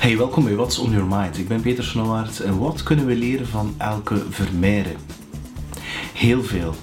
Hey, 0.00 0.16
welkom 0.16 0.44
bij 0.44 0.54
What's 0.54 0.78
on 0.78 0.90
Your 0.90 1.06
Mind. 1.06 1.38
Ik 1.38 1.48
ben 1.48 1.60
Peter 1.60 1.84
Snowwaard 1.84 2.40
en 2.40 2.58
wat 2.58 2.82
kunnen 2.82 3.06
we 3.06 3.16
leren 3.16 3.46
van 3.46 3.74
Elke 3.78 4.22
Vermeijren? 4.30 4.96
Heel 6.14 6.42
veel. 6.42 6.74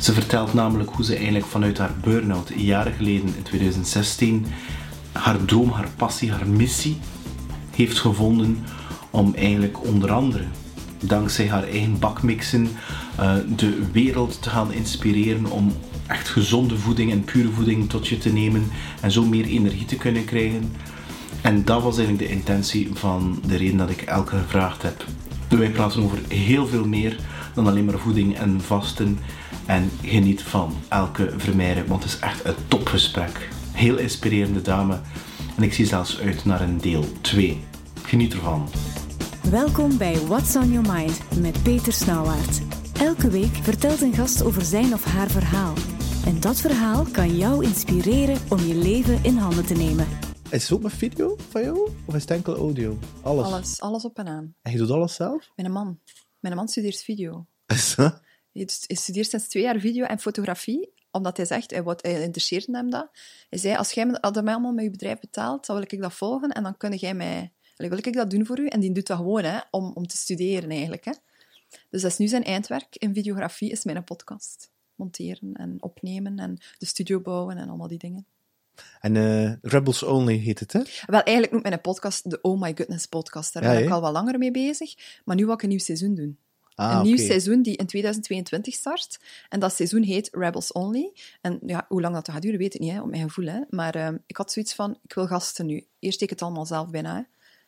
Ze 0.00 0.12
vertelt 0.12 0.54
namelijk 0.54 0.90
hoe 0.90 1.04
ze 1.04 1.14
eigenlijk 1.14 1.46
vanuit 1.46 1.78
haar 1.78 1.94
burn-out 2.02 2.52
jaren 2.56 2.92
geleden 2.92 3.34
in 3.36 3.42
2016 3.42 4.46
haar 5.12 5.44
droom, 5.44 5.70
haar 5.70 5.88
passie, 5.96 6.30
haar 6.30 6.48
missie 6.48 6.98
heeft 7.70 7.98
gevonden 7.98 8.64
om 9.10 9.34
eigenlijk 9.34 9.84
onder 9.84 10.12
andere 10.12 10.44
dankzij 10.98 11.48
haar 11.48 11.68
eigen 11.68 11.98
bakmixen 11.98 12.68
uh, 13.20 13.34
de 13.56 13.90
wereld 13.92 14.42
te 14.42 14.50
gaan 14.50 14.72
inspireren 14.72 15.50
om 15.50 15.72
echt 16.06 16.28
gezonde 16.28 16.76
voeding 16.76 17.10
en 17.10 17.24
pure 17.24 17.50
voeding 17.50 17.88
tot 17.88 18.08
je 18.08 18.18
te 18.18 18.32
nemen 18.32 18.70
en 19.00 19.10
zo 19.10 19.24
meer 19.24 19.44
energie 19.44 19.84
te 19.84 19.96
kunnen 19.96 20.24
krijgen. 20.24 20.72
En 21.46 21.64
dat 21.64 21.82
was 21.82 21.98
eigenlijk 21.98 22.28
de 22.28 22.34
intentie 22.34 22.90
van 22.92 23.38
de 23.46 23.56
reden 23.56 23.76
dat 23.76 23.90
ik 23.90 24.02
Elke 24.02 24.36
gevraagd 24.36 24.82
heb. 24.82 25.04
Wij 25.48 25.70
praten 25.70 26.02
over 26.02 26.18
heel 26.28 26.66
veel 26.66 26.86
meer 26.86 27.18
dan 27.54 27.66
alleen 27.66 27.84
maar 27.84 27.98
voeding 27.98 28.38
en 28.38 28.60
vasten. 28.60 29.18
En 29.66 29.90
geniet 30.02 30.42
van 30.42 30.74
Elke 30.88 31.34
Vermeijren, 31.36 31.86
want 31.86 32.02
het 32.02 32.12
is 32.12 32.18
echt 32.18 32.44
een 32.44 32.54
topgesprek. 32.68 33.48
Heel 33.72 33.96
inspirerende 33.96 34.62
dame. 34.62 35.00
En 35.56 35.62
ik 35.62 35.72
zie 35.74 35.86
zelfs 35.86 36.20
uit 36.20 36.44
naar 36.44 36.60
een 36.60 36.78
deel 36.78 37.04
2. 37.20 37.60
Geniet 38.02 38.32
ervan. 38.32 38.68
Welkom 39.50 39.98
bij 39.98 40.18
What's 40.26 40.56
on 40.56 40.72
Your 40.72 40.92
Mind 40.92 41.40
met 41.40 41.62
Peter 41.62 41.92
Snauwaard. 41.92 42.60
Elke 43.00 43.30
week 43.30 43.58
vertelt 43.62 44.02
een 44.02 44.14
gast 44.14 44.44
over 44.44 44.62
zijn 44.62 44.92
of 44.92 45.04
haar 45.04 45.28
verhaal. 45.30 45.72
En 46.24 46.40
dat 46.40 46.60
verhaal 46.60 47.06
kan 47.12 47.36
jou 47.36 47.64
inspireren 47.64 48.36
om 48.48 48.58
je 48.58 48.74
leven 48.74 49.18
in 49.22 49.36
handen 49.36 49.66
te 49.66 49.74
nemen. 49.74 50.06
Is 50.50 50.62
het 50.62 50.72
ook 50.72 50.82
met 50.82 50.92
video 50.92 51.36
van 51.48 51.62
jou? 51.62 51.90
Of 52.06 52.14
is 52.14 52.20
het 52.20 52.30
enkel 52.30 52.56
audio? 52.56 52.98
Alles? 53.22 53.46
Alles, 53.46 53.80
alles 53.80 54.04
op 54.04 54.18
en 54.18 54.28
aan. 54.28 54.54
En 54.62 54.72
je 54.72 54.78
doet 54.78 54.90
alles 54.90 55.14
zelf? 55.14 55.50
Mijn 55.56 55.72
man. 55.72 56.00
Mijn 56.40 56.54
man 56.56 56.68
studeert 56.68 57.02
video. 57.02 57.46
Is 57.66 57.94
dat? 57.94 58.20
Hij 58.52 58.66
studeert 58.96 59.28
sinds 59.28 59.48
twee 59.48 59.62
jaar 59.62 59.80
video 59.80 60.04
en 60.04 60.18
fotografie, 60.18 60.92
omdat 61.10 61.36
hij 61.36 61.46
zegt, 61.46 61.70
hij, 61.70 61.82
wat, 61.82 62.02
hij 62.02 62.22
interesseert 62.22 62.66
hem 62.66 62.90
dat. 62.90 63.08
Hij 63.48 63.58
zei, 63.58 63.76
als 63.76 63.92
jij 63.92 64.06
me, 64.06 64.18
dat 64.20 64.44
mij 64.44 64.52
allemaal 64.52 64.72
met 64.72 64.84
je 64.84 64.90
bedrijf 64.90 65.20
betaalt, 65.20 65.66
dan 65.66 65.76
wil 65.76 65.84
ik 65.88 66.00
dat 66.00 66.14
volgen 66.14 66.50
en 66.50 66.62
dan 66.62 66.76
kun 66.76 66.94
jij 66.94 67.14
mij... 67.14 67.52
Allee, 67.76 67.90
wil 67.90 67.98
ik 67.98 68.12
dat 68.12 68.30
doen 68.30 68.46
voor 68.46 68.58
u? 68.58 68.66
En 68.66 68.80
die 68.80 68.92
doet 68.92 69.06
dat 69.06 69.16
gewoon, 69.16 69.44
hè, 69.44 69.58
om, 69.70 69.92
om 69.94 70.06
te 70.06 70.16
studeren 70.16 70.70
eigenlijk. 70.70 71.04
Hè. 71.04 71.12
Dus 71.90 72.02
dat 72.02 72.10
is 72.10 72.18
nu 72.18 72.26
zijn 72.26 72.44
eindwerk 72.44 72.96
in 72.96 73.14
videografie, 73.14 73.70
is 73.70 73.84
mijn 73.84 74.04
podcast. 74.04 74.70
Monteren 74.94 75.52
en 75.52 75.82
opnemen 75.82 76.38
en 76.38 76.58
de 76.78 76.86
studio 76.86 77.20
bouwen 77.20 77.56
en 77.56 77.68
allemaal 77.68 77.88
die 77.88 77.98
dingen. 77.98 78.26
En 79.00 79.14
uh, 79.14 79.52
Rebels 79.62 80.02
Only 80.02 80.36
heet 80.36 80.60
het, 80.60 80.72
hè? 80.72 80.80
Wel, 81.06 81.20
eigenlijk 81.22 81.52
noemt 81.52 81.68
mijn 81.68 81.80
podcast 81.80 82.30
de 82.30 82.40
Oh 82.40 82.60
My 82.60 82.72
Goodness 82.74 83.06
podcast. 83.06 83.52
Daar 83.52 83.62
ben 83.62 83.82
ik 83.82 83.90
al 83.90 84.00
wat 84.00 84.12
langer 84.12 84.38
mee 84.38 84.50
bezig. 84.50 84.94
Maar 85.24 85.36
nu 85.36 85.44
wil 85.44 85.54
ik 85.54 85.62
een 85.62 85.68
nieuw 85.68 85.78
seizoen 85.78 86.14
doen. 86.14 86.38
Ah, 86.74 86.96
een 86.96 87.02
nieuw 87.02 87.16
seizoen 87.16 87.62
die 87.62 87.76
in 87.76 87.86
2022 87.86 88.74
start. 88.74 89.18
En 89.48 89.60
dat 89.60 89.74
seizoen 89.74 90.02
heet 90.02 90.28
Rebels 90.32 90.72
Only. 90.72 91.12
En 91.40 91.58
ja, 91.66 91.84
hoe 91.88 92.00
lang 92.00 92.14
dat 92.14 92.28
gaat 92.30 92.42
duren, 92.42 92.58
weet 92.58 92.74
ik 92.74 92.80
niet, 92.80 92.92
hè, 92.92 93.02
op 93.02 93.10
mijn 93.10 93.22
gevoel. 93.22 93.46
Hè. 93.46 93.60
Maar 93.70 93.94
ehm, 93.94 94.16
ik 94.26 94.36
had 94.36 94.52
zoiets 94.52 94.74
van, 94.74 94.98
ik 95.02 95.12
wil 95.14 95.26
gasten 95.26 95.66
nu. 95.66 95.86
Eerst 95.98 96.18
deed 96.18 96.30
ik 96.30 96.30
het 96.30 96.42
allemaal 96.42 96.66
zelf 96.66 96.90
bijna. 96.90 97.14
Hè. 97.14 97.22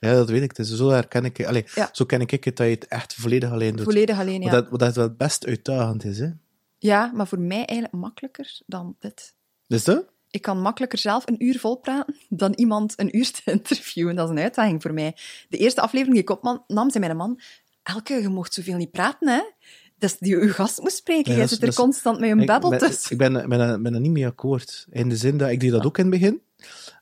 Ja, 0.08 0.14
dat 0.14 0.28
weet 0.28 0.42
ik. 0.42 0.56
Dus 0.56 0.74
zo 0.74 0.88
herken 0.88 1.24
ik 1.24 1.44
Allee, 1.44 1.64
Ja. 1.74 1.88
Zo 1.92 2.04
ken 2.04 2.20
ik 2.20 2.30
het 2.30 2.56
dat 2.56 2.66
je 2.66 2.74
het 2.74 2.86
echt 2.86 3.14
volledig 3.14 3.50
alleen 3.50 3.76
doet. 3.76 3.84
Volledig 3.84 4.18
alleen, 4.18 4.42
ja. 4.42 4.50
Wat, 4.50 4.60
dat, 4.62 4.70
wat 4.70 4.80
dat 4.80 4.94
wel 4.94 5.10
best 5.10 5.46
uitdagend 5.46 6.04
is, 6.04 6.18
hè? 6.18 6.30
Ja, 6.78 7.10
maar 7.14 7.26
voor 7.26 7.40
mij 7.40 7.64
eigenlijk 7.64 7.92
makkelijker 7.92 8.60
dan 8.66 8.96
dit. 8.98 9.34
Dus 9.66 9.84
dat? 9.84 10.04
Ik 10.30 10.42
kan 10.42 10.60
makkelijker 10.60 10.98
zelf 10.98 11.26
een 11.26 11.44
uur 11.44 11.58
vol 11.58 11.76
praten 11.76 12.16
dan 12.28 12.52
iemand 12.52 12.94
een 12.96 13.16
uur 13.16 13.30
te 13.30 13.40
interviewen. 13.52 14.16
Dat 14.16 14.24
is 14.24 14.36
een 14.36 14.42
uitdaging 14.42 14.82
voor 14.82 14.94
mij. 14.94 15.16
De 15.48 15.56
eerste 15.56 15.80
aflevering 15.80 16.14
die 16.14 16.22
ik 16.22 16.30
opnam, 16.30 16.90
zei 16.90 17.04
mijn 17.04 17.16
man... 17.16 17.40
Elke, 17.82 18.14
je 18.14 18.28
mocht 18.28 18.54
zoveel 18.54 18.76
niet 18.76 18.90
praten, 18.90 19.28
hè. 19.28 19.40
Dat 19.98 20.10
is 20.10 20.18
die 20.18 20.38
je 20.38 20.48
gast 20.48 20.80
moest 20.80 20.96
spreken. 20.96 21.32
Ja, 21.32 21.38
Jij 21.38 21.46
zit 21.46 21.62
er 21.62 21.74
constant 21.74 22.20
met 22.20 22.30
een 22.30 22.46
babbel 22.46 22.70
tussen. 22.78 23.12
ik 23.12 23.18
ben, 23.18 23.32
ben, 23.32 23.48
ben, 23.48 23.82
ben 23.82 23.94
er 23.94 24.00
niet 24.00 24.10
mee 24.10 24.26
akkoord. 24.26 24.86
In 24.90 25.08
de 25.08 25.16
zin 25.16 25.36
dat 25.36 25.50
ik 25.50 25.60
deed 25.60 25.70
dat 25.70 25.84
ook 25.84 25.98
in 25.98 26.10
het 26.10 26.20
begin, 26.20 26.40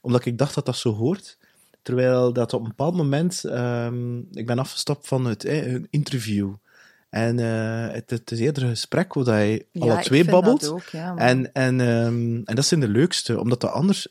omdat 0.01 0.25
ik 0.25 0.39
dacht 0.39 0.55
dat 0.55 0.67
dat 0.67 0.77
zo 0.77 0.93
hoort. 0.93 1.39
Terwijl 1.83 2.33
dat 2.33 2.53
op 2.53 2.61
een 2.61 2.69
bepaald 2.69 2.97
moment, 2.97 3.45
ehm, 3.45 4.19
ik 4.19 4.47
ben 4.47 4.59
afgestapt 4.59 5.07
van 5.09 5.25
het 5.25 5.45
eh, 5.45 5.75
interview. 5.91 6.55
En 7.17 7.39
eh, 7.39 7.95
het, 7.95 8.11
het 8.11 8.31
is 8.31 8.39
eerder 8.41 8.63
een 8.63 8.69
gesprek 8.69 9.15
waar 9.15 9.47
Ja, 9.47 9.59
alle 9.79 10.01
twee 10.03 10.23
dat 10.25 10.31
babbelt. 10.33 10.69
ook, 10.69 10.83
ja, 10.85 11.13
maar- 11.15 11.27
en, 11.27 11.53
en, 11.53 11.81
ehm, 11.81 12.41
en 12.45 12.55
dat 12.55 12.65
zijn 12.67 12.81
de 12.81 12.89
leukste, 12.89 13.41
omdat 13.41 13.61
dat 13.61 13.71
anders 13.71 14.09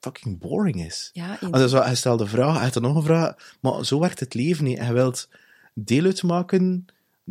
fucking 0.00 0.38
boring 0.38 0.84
is. 0.86 1.10
Ja, 1.12 1.38
zo- 1.68 1.84
je 1.88 1.94
stelt 1.94 2.18
de 2.18 2.26
vraag, 2.26 2.54
je 2.56 2.60
hebt 2.62 2.74
er 2.74 2.80
nog 2.80 2.96
een 2.96 3.02
vraag, 3.02 3.56
maar 3.60 3.84
zo 3.84 4.00
werkt 4.00 4.20
het 4.20 4.34
leven 4.34 4.64
niet. 4.64 4.78
Je 4.78 4.92
wilt 4.92 5.28
deel 5.74 6.04
uitmaken 6.04 6.86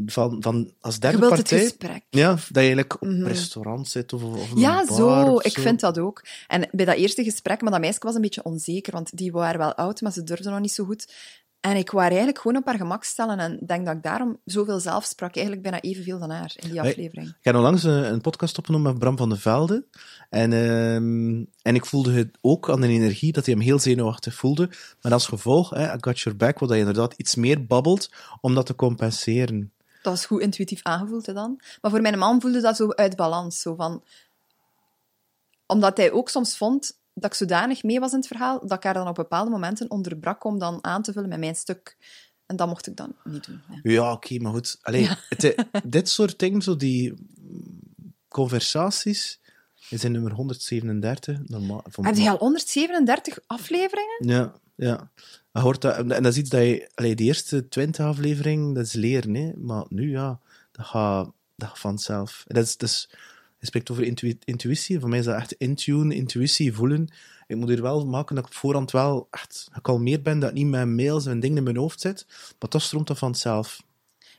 van, 0.06 0.38
van 0.42 0.74
als 0.82 1.00
derde 1.00 1.18
Je 1.18 1.24
wilt 1.24 1.38
het 1.38 1.48
partij. 1.50 1.68
gesprek. 1.68 2.04
Ja, 2.10 2.30
dat 2.32 2.44
je 2.48 2.54
eigenlijk 2.54 2.94
op 2.94 3.02
Mhm. 3.08 3.12
een 3.22 3.28
restaurant 3.28 3.88
zit 3.88 4.14
of, 4.14 4.24
of 4.24 4.52
een 4.52 4.60
Ja, 4.60 4.86
bar 4.86 4.96
zo. 4.98 5.24
of 5.34 5.44
Ik 5.44 5.52
zo. 5.52 5.62
vind 5.62 5.80
dat 5.80 5.98
ook. 6.00 6.26
En 6.48 6.68
bij 6.72 6.86
dat 6.86 6.96
eerste 6.96 7.24
gesprek, 7.24 7.62
maar 7.62 7.72
dat 7.72 7.80
meisje 7.82 8.00
was 8.02 8.16
een 8.16 8.22
beetje 8.22 8.44
onzeker, 8.44 8.94
want 8.94 9.18
die 9.18 9.32
waren 9.32 9.60
wel 9.60 9.74
oud, 9.76 10.02
maar 10.02 10.12
ze 10.12 10.24
durfde 10.24 10.50
nog 10.50 10.60
niet 10.60 10.72
zo 10.72 10.86
goed. 10.86 11.14
En 11.60 11.76
ik 11.76 11.92
wou 11.92 12.08
eigenlijk 12.08 12.40
gewoon 12.40 12.58
op 12.58 12.66
haar 12.66 12.78
gemak 12.78 13.04
stellen 13.04 13.40
en 13.40 13.60
denk 13.66 13.86
dat 13.86 13.96
ik 13.96 14.04
daarom 14.04 14.40
zoveel 14.46 14.80
zelf 14.80 15.06
sprak. 15.06 15.36
Eigenlijk 15.36 15.62
bijna 15.62 15.82
evenveel 15.82 16.20
dan 16.20 16.30
haar 16.30 16.54
in 16.56 16.70
die 16.70 16.82
aflevering. 16.82 17.28
Ik 17.28 17.36
heb 17.42 17.56
onlangs 17.56 17.84
een, 17.84 18.12
een 18.14 18.22
podcast 18.22 18.58
opgenomen 18.58 18.92
met 18.92 19.00
Bram 19.00 19.18
van 19.18 19.30
de 19.30 19.38
Velde. 19.38 19.86
En, 20.30 20.54
ehm, 20.54 21.46
en 21.62 21.76
ik 21.76 21.86
voelde 21.86 22.12
het 22.12 22.38
ook 22.42 22.70
aan 22.70 22.82
de 22.82 22.88
energie 22.88 23.32
dat 23.32 23.46
hij 23.46 23.54
hem 23.54 23.64
heel 23.64 23.80
zenuwachtig 23.80 24.34
voelde. 24.34 24.70
Maar 25.02 25.12
als 25.12 25.28
gevolg, 25.28 25.70
hè, 25.70 25.94
I 25.94 25.98
got 26.00 26.20
your 26.20 26.38
back, 26.38 26.60
waar 26.60 26.70
je 26.70 26.78
inderdaad 26.78 27.14
iets 27.14 27.36
meer 27.36 27.66
babbelt 27.66 28.12
om 28.42 28.56
dat 28.56 28.66
te 28.66 28.76
compenseren. 28.76 29.74
Dat 30.02 30.14
was 30.14 30.26
goed 30.26 30.42
intuïtief 30.42 30.84
aangevoeld 30.84 31.26
hè, 31.26 31.34
dan. 31.34 31.62
Maar 31.82 31.92
voor 31.92 32.02
mijn 32.02 32.18
man 32.18 32.42
voelde 32.42 32.62
dat 32.62 32.76
zo 32.76 32.90
uit 32.90 33.16
balans. 33.16 33.62
Zo 33.62 33.76
van... 33.76 34.04
Omdat 35.66 35.98
hij 35.98 36.12
ook 36.12 36.30
soms 36.30 36.58
vond 36.58 36.99
dat 37.14 37.32
ik 37.32 37.38
zodanig 37.38 37.84
mee 37.84 38.00
was 38.00 38.12
in 38.12 38.18
het 38.18 38.28
verhaal, 38.28 38.60
dat 38.68 38.78
ik 38.78 38.84
haar 38.84 38.94
dan 38.94 39.08
op 39.08 39.16
bepaalde 39.16 39.50
momenten 39.52 39.90
onderbrak 39.92 40.44
om 40.44 40.60
dan 40.60 40.78
aan 40.82 41.02
te 41.02 41.14
vullen 41.14 41.30
met 41.30 41.40
mijn 41.40 41.56
stuk. 41.56 41.98
En 42.46 42.56
dat 42.56 42.68
mocht 42.68 42.88
ik 42.88 42.96
dan 42.96 43.16
niet 43.24 43.46
doen. 43.46 43.62
Ja, 43.84 44.12
oké, 44.12 44.38
maar 44.38 44.52
goed. 44.52 44.78
Allee, 44.82 45.10
het, 45.30 45.44
eh, 45.44 45.58
dit 45.84 46.10
soort 46.10 46.40
dingen, 46.40 46.62
zo 46.62 46.76
die 46.76 47.14
mm, 47.14 48.14
conversaties, 48.28 49.40
is 49.90 50.04
in 50.04 50.12
nummer 50.12 50.32
137. 50.32 51.40
Normaal, 51.48 51.84
van- 51.90 52.06
Heb 52.06 52.16
je 52.16 52.30
al 52.30 52.38
137 52.38 53.40
afleveringen? 53.48 54.18
Ja, 54.28 54.54
ja. 54.76 55.10
Je 55.54 55.60
hoort 55.60 55.82
dat, 55.82 55.96
en 55.98 56.08
dat 56.08 56.26
is 56.26 56.38
iets 56.38 56.50
dat 56.50 56.62
je... 56.62 56.90
Allee, 56.96 57.16
de 57.16 57.24
eerste 57.24 57.68
20 57.68 58.06
afleveringen, 58.06 58.74
dat 58.74 58.86
is 58.86 58.94
leren, 58.94 59.36
hè. 59.36 59.52
Maar 59.58 59.86
nu, 59.90 60.12
ja, 60.12 60.40
dat 60.72 60.86
gaat, 60.86 61.32
dat 61.56 61.68
gaat 61.70 61.80
vanzelf. 61.80 62.44
Dat 62.48 62.64
is, 62.64 62.78
dat 62.78 62.90
is, 62.90 63.10
je 63.60 63.66
spreekt 63.66 63.92
over 63.92 64.04
intuïtie. 64.46 65.00
Voor 65.00 65.10
mij 65.10 65.20
is 65.20 65.26
dat 65.26 65.36
echt 65.36 65.52
intune, 65.52 66.16
intuïtie, 66.16 66.74
voelen. 66.74 67.08
Ik 67.48 67.56
moet 67.56 67.68
hier 67.70 67.82
wel 67.82 68.06
maken 68.06 68.36
dat 68.36 68.44
ik 68.46 68.50
op 68.52 68.58
voorhand 68.58 68.92
wel 68.92 69.28
echt 69.32 69.68
gekalmeerd 69.72 70.24
ben, 70.24 70.40
dat 70.40 70.54
niet 70.54 70.68
met 70.68 70.88
mails 70.88 71.26
en 71.26 71.40
dingen 71.40 71.58
in 71.58 71.64
mijn 71.64 71.78
hoofd 71.78 72.02
zit. 72.02 72.26
Maar 72.60 72.70
dat 72.70 72.82
stroomt 72.82 73.08
dan 73.08 73.18
vanzelf. 73.18 73.82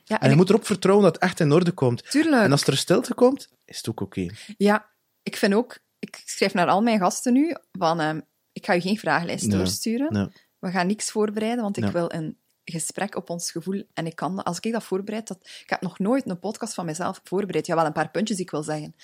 Ja, 0.03 0.19
En 0.19 0.25
je 0.25 0.31
ik- 0.31 0.37
moet 0.37 0.49
erop 0.49 0.65
vertrouwen 0.65 1.05
dat 1.05 1.13
het 1.15 1.23
echt 1.23 1.39
in 1.39 1.51
orde 1.51 1.71
komt. 1.71 2.09
Tuurlijk. 2.11 2.43
En 2.43 2.51
als 2.51 2.67
er 2.67 2.77
stilte 2.77 3.13
komt, 3.13 3.49
is 3.65 3.77
het 3.77 3.89
ook 3.89 4.01
oké. 4.01 4.27
Ja, 4.57 4.89
ik 5.23 5.35
vind 5.35 5.53
ook... 5.53 5.77
Ik 5.99 6.21
schrijf 6.25 6.53
naar 6.53 6.67
al 6.67 6.81
mijn 6.81 6.99
gasten 6.99 7.33
nu 7.33 7.55
van... 7.71 7.99
ehm, 7.99 8.19
ik 8.53 8.65
ga 8.65 8.73
je 8.73 8.81
geen 8.81 8.97
vragenlijst 8.97 9.45
Nee, 9.47 9.57
doorsturen. 9.57 10.13
nee. 10.13 10.27
We 10.59 10.71
gaan 10.71 10.87
niks 10.87 11.11
voorbereiden, 11.11 11.63
want 11.63 11.77
ik 11.77 11.85
wil 11.85 12.11
een 12.13 12.37
gesprek 12.65 13.15
op 13.15 13.29
ons 13.29 13.51
gevoel. 13.51 13.83
En 13.93 14.05
ik 14.05 14.15
kan 14.15 14.43
als 14.43 14.59
ik 14.59 14.71
dat 14.71 14.83
voorbereid... 14.83 15.27
Dat, 15.27 15.37
ik 15.41 15.69
heb 15.69 15.81
nog 15.81 15.99
nooit 15.99 16.29
een 16.29 16.39
podcast 16.39 16.73
van 16.73 16.85
mezelf 16.85 17.21
voorbereid. 17.23 17.65
Ja, 17.65 17.75
wel 17.75 17.85
een 17.85 17.91
paar 17.91 18.11
puntjes 18.11 18.37
die 18.37 18.45
ik 18.45 18.51
wil 18.51 18.63
zeggen. 18.63 18.95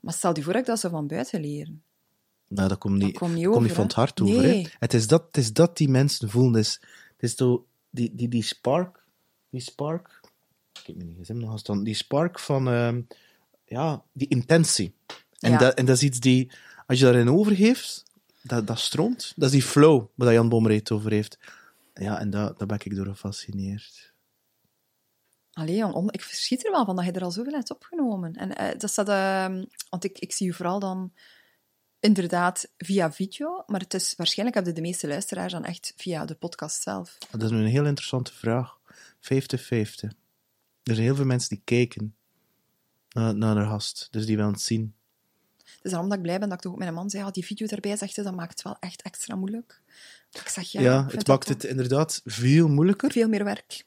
Maar 0.00 0.14
stel 0.14 0.36
je 0.36 0.42
voor 0.42 0.52
dat 0.52 0.62
ik 0.62 0.68
dat 0.68 0.80
zo 0.80 0.88
van 0.88 1.06
buiten 1.06 1.40
leren. 1.40 1.82
Nou, 2.48 2.68
dat 2.68 2.78
komt 2.78 2.98
niet, 2.98 3.18
komt 3.18 3.34
niet 3.34 3.44
dat 3.44 3.52
komt 3.52 3.56
over, 3.56 3.62
niet 3.62 3.72
van 3.72 3.84
het 3.84 3.94
hart 3.94 4.20
over. 4.20 4.42
Nee. 4.42 4.62
Hè. 4.62 4.68
Het, 4.78 4.94
is 4.94 5.06
dat, 5.06 5.22
het 5.26 5.36
is 5.36 5.52
dat 5.52 5.76
die 5.76 5.88
mensen 5.88 6.30
voelen. 6.30 6.54
Het 6.54 6.64
is, 6.66 6.80
het 7.16 7.30
is 7.30 7.34
zo, 7.36 7.66
die, 7.90 8.14
die, 8.14 8.28
die 8.28 8.42
spark, 8.42 9.04
die 9.50 9.60
spark, 9.60 10.20
ik 10.80 10.86
heb 10.86 10.96
me 10.96 11.04
niet 11.04 11.16
gezien 11.18 11.38
nog 11.38 11.62
dan, 11.62 11.84
die 11.84 11.94
spark 11.94 12.38
van, 12.38 12.68
ehm, 12.68 13.00
ja, 13.64 14.02
die 14.12 14.28
intentie. 14.28 14.94
En, 15.38 15.50
Ja. 15.50 15.58
dat, 15.58 15.74
en 15.74 15.86
dat 15.86 15.96
is 15.96 16.02
iets 16.02 16.20
die, 16.20 16.50
als 16.86 16.98
je 16.98 17.04
daarin 17.04 17.30
overgeeft, 17.30 18.04
dat, 18.42 18.66
dat 18.66 18.78
stroomt. 18.78 19.32
Dat 19.36 19.46
is 19.46 19.54
die 19.54 19.62
flow, 19.62 20.06
waar 20.14 20.32
Jan 20.32 20.48
Bommer 20.48 20.72
het 20.72 20.90
over 20.90 21.10
heeft. 21.10 21.38
Ja, 21.94 22.18
en 22.20 22.30
daar 22.30 22.54
daar 22.56 22.66
ben 22.66 22.78
ik 22.82 22.94
door 22.96 23.06
gefascineerd. 23.06 24.12
Allee, 25.52 25.84
on- 25.86 26.10
ik 26.12 26.22
verschiet 26.22 26.64
er 26.64 26.70
wel 26.72 26.84
van 26.84 26.96
dat 26.96 27.04
je 27.04 27.12
er 27.12 27.22
al 27.22 27.30
zoveel 27.30 27.52
hebt 27.52 27.70
opgenomen. 27.70 28.34
En 28.34 28.56
eh, 28.56 28.78
dat 28.78 28.90
staat... 28.90 29.08
ehm, 29.08 29.64
want 29.90 30.04
ik, 30.04 30.18
ik 30.18 30.32
zie 30.32 30.46
je 30.46 30.52
vooral 30.52 30.78
dan 30.78 31.12
inderdaad 32.00 32.72
via 32.78 33.12
video, 33.12 33.62
maar 33.66 33.80
het 33.80 33.94
is, 33.94 34.14
waarschijnlijk 34.16 34.56
hebben 34.56 34.74
de 34.74 34.80
meeste 34.88 35.08
luisteraars 35.08 35.52
dan 35.52 35.64
echt 35.64 35.92
via 35.96 36.24
de 36.24 36.34
podcast 36.34 36.82
zelf. 36.82 37.18
Dat 37.30 37.42
is 37.42 37.50
een 37.50 37.66
heel 37.66 37.86
interessante 37.86 38.32
vraag. 38.32 38.80
50-50. 39.16 40.08
Er 40.82 40.94
zijn 40.94 41.06
heel 41.06 41.14
veel 41.14 41.24
mensen 41.24 41.48
die 41.48 41.62
kijken 41.64 42.16
naar, 43.08 43.34
naar 43.34 43.54
de 43.54 43.64
gast, 43.64 44.08
dus 44.10 44.26
die 44.26 44.36
willen 44.36 44.52
het 44.52 44.60
zien. 44.60 44.94
Dus 45.82 45.90
daarom 45.90 46.08
dat 46.08 46.18
ik 46.18 46.24
blij 46.24 46.38
ben 46.38 46.48
dat 46.48 46.56
ik 46.56 46.62
toch 46.62 46.72
ook 46.72 46.78
met 46.78 46.88
een 46.88 46.94
man 46.94 47.10
zei, 47.10 47.24
ja, 47.24 47.30
die 47.30 47.44
video 47.44 47.66
erbij 47.66 47.96
zegt, 47.96 48.16
dat 48.16 48.34
maakt 48.34 48.50
het 48.50 48.62
wel 48.62 48.76
echt 48.80 49.02
extra 49.02 49.34
moeilijk. 49.34 49.80
Ik 50.32 50.48
zeg, 50.48 50.64
ja, 50.64 50.80
Ja, 50.80 51.04
ik 51.08 51.18
het 51.18 51.26
maakt 51.26 51.48
het 51.48 51.64
inderdaad 51.64 52.20
veel 52.24 52.68
moeilijker. 52.68 53.12
veel 53.12 53.28
meer 53.28 53.44
werk. 53.44 53.84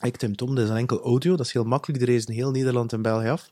Ik 0.00 0.16
Tim 0.16 0.36
Tom, 0.36 0.54
dat 0.54 0.64
is 0.64 0.70
een 0.70 0.76
enkel 0.76 1.02
audio, 1.02 1.36
dat 1.36 1.46
is 1.46 1.52
heel 1.52 1.64
makkelijk. 1.64 1.98
Die 1.98 2.08
reizen 2.08 2.32
heel 2.32 2.50
Nederland 2.50 2.92
en 2.92 3.02
België 3.02 3.28
af. 3.28 3.50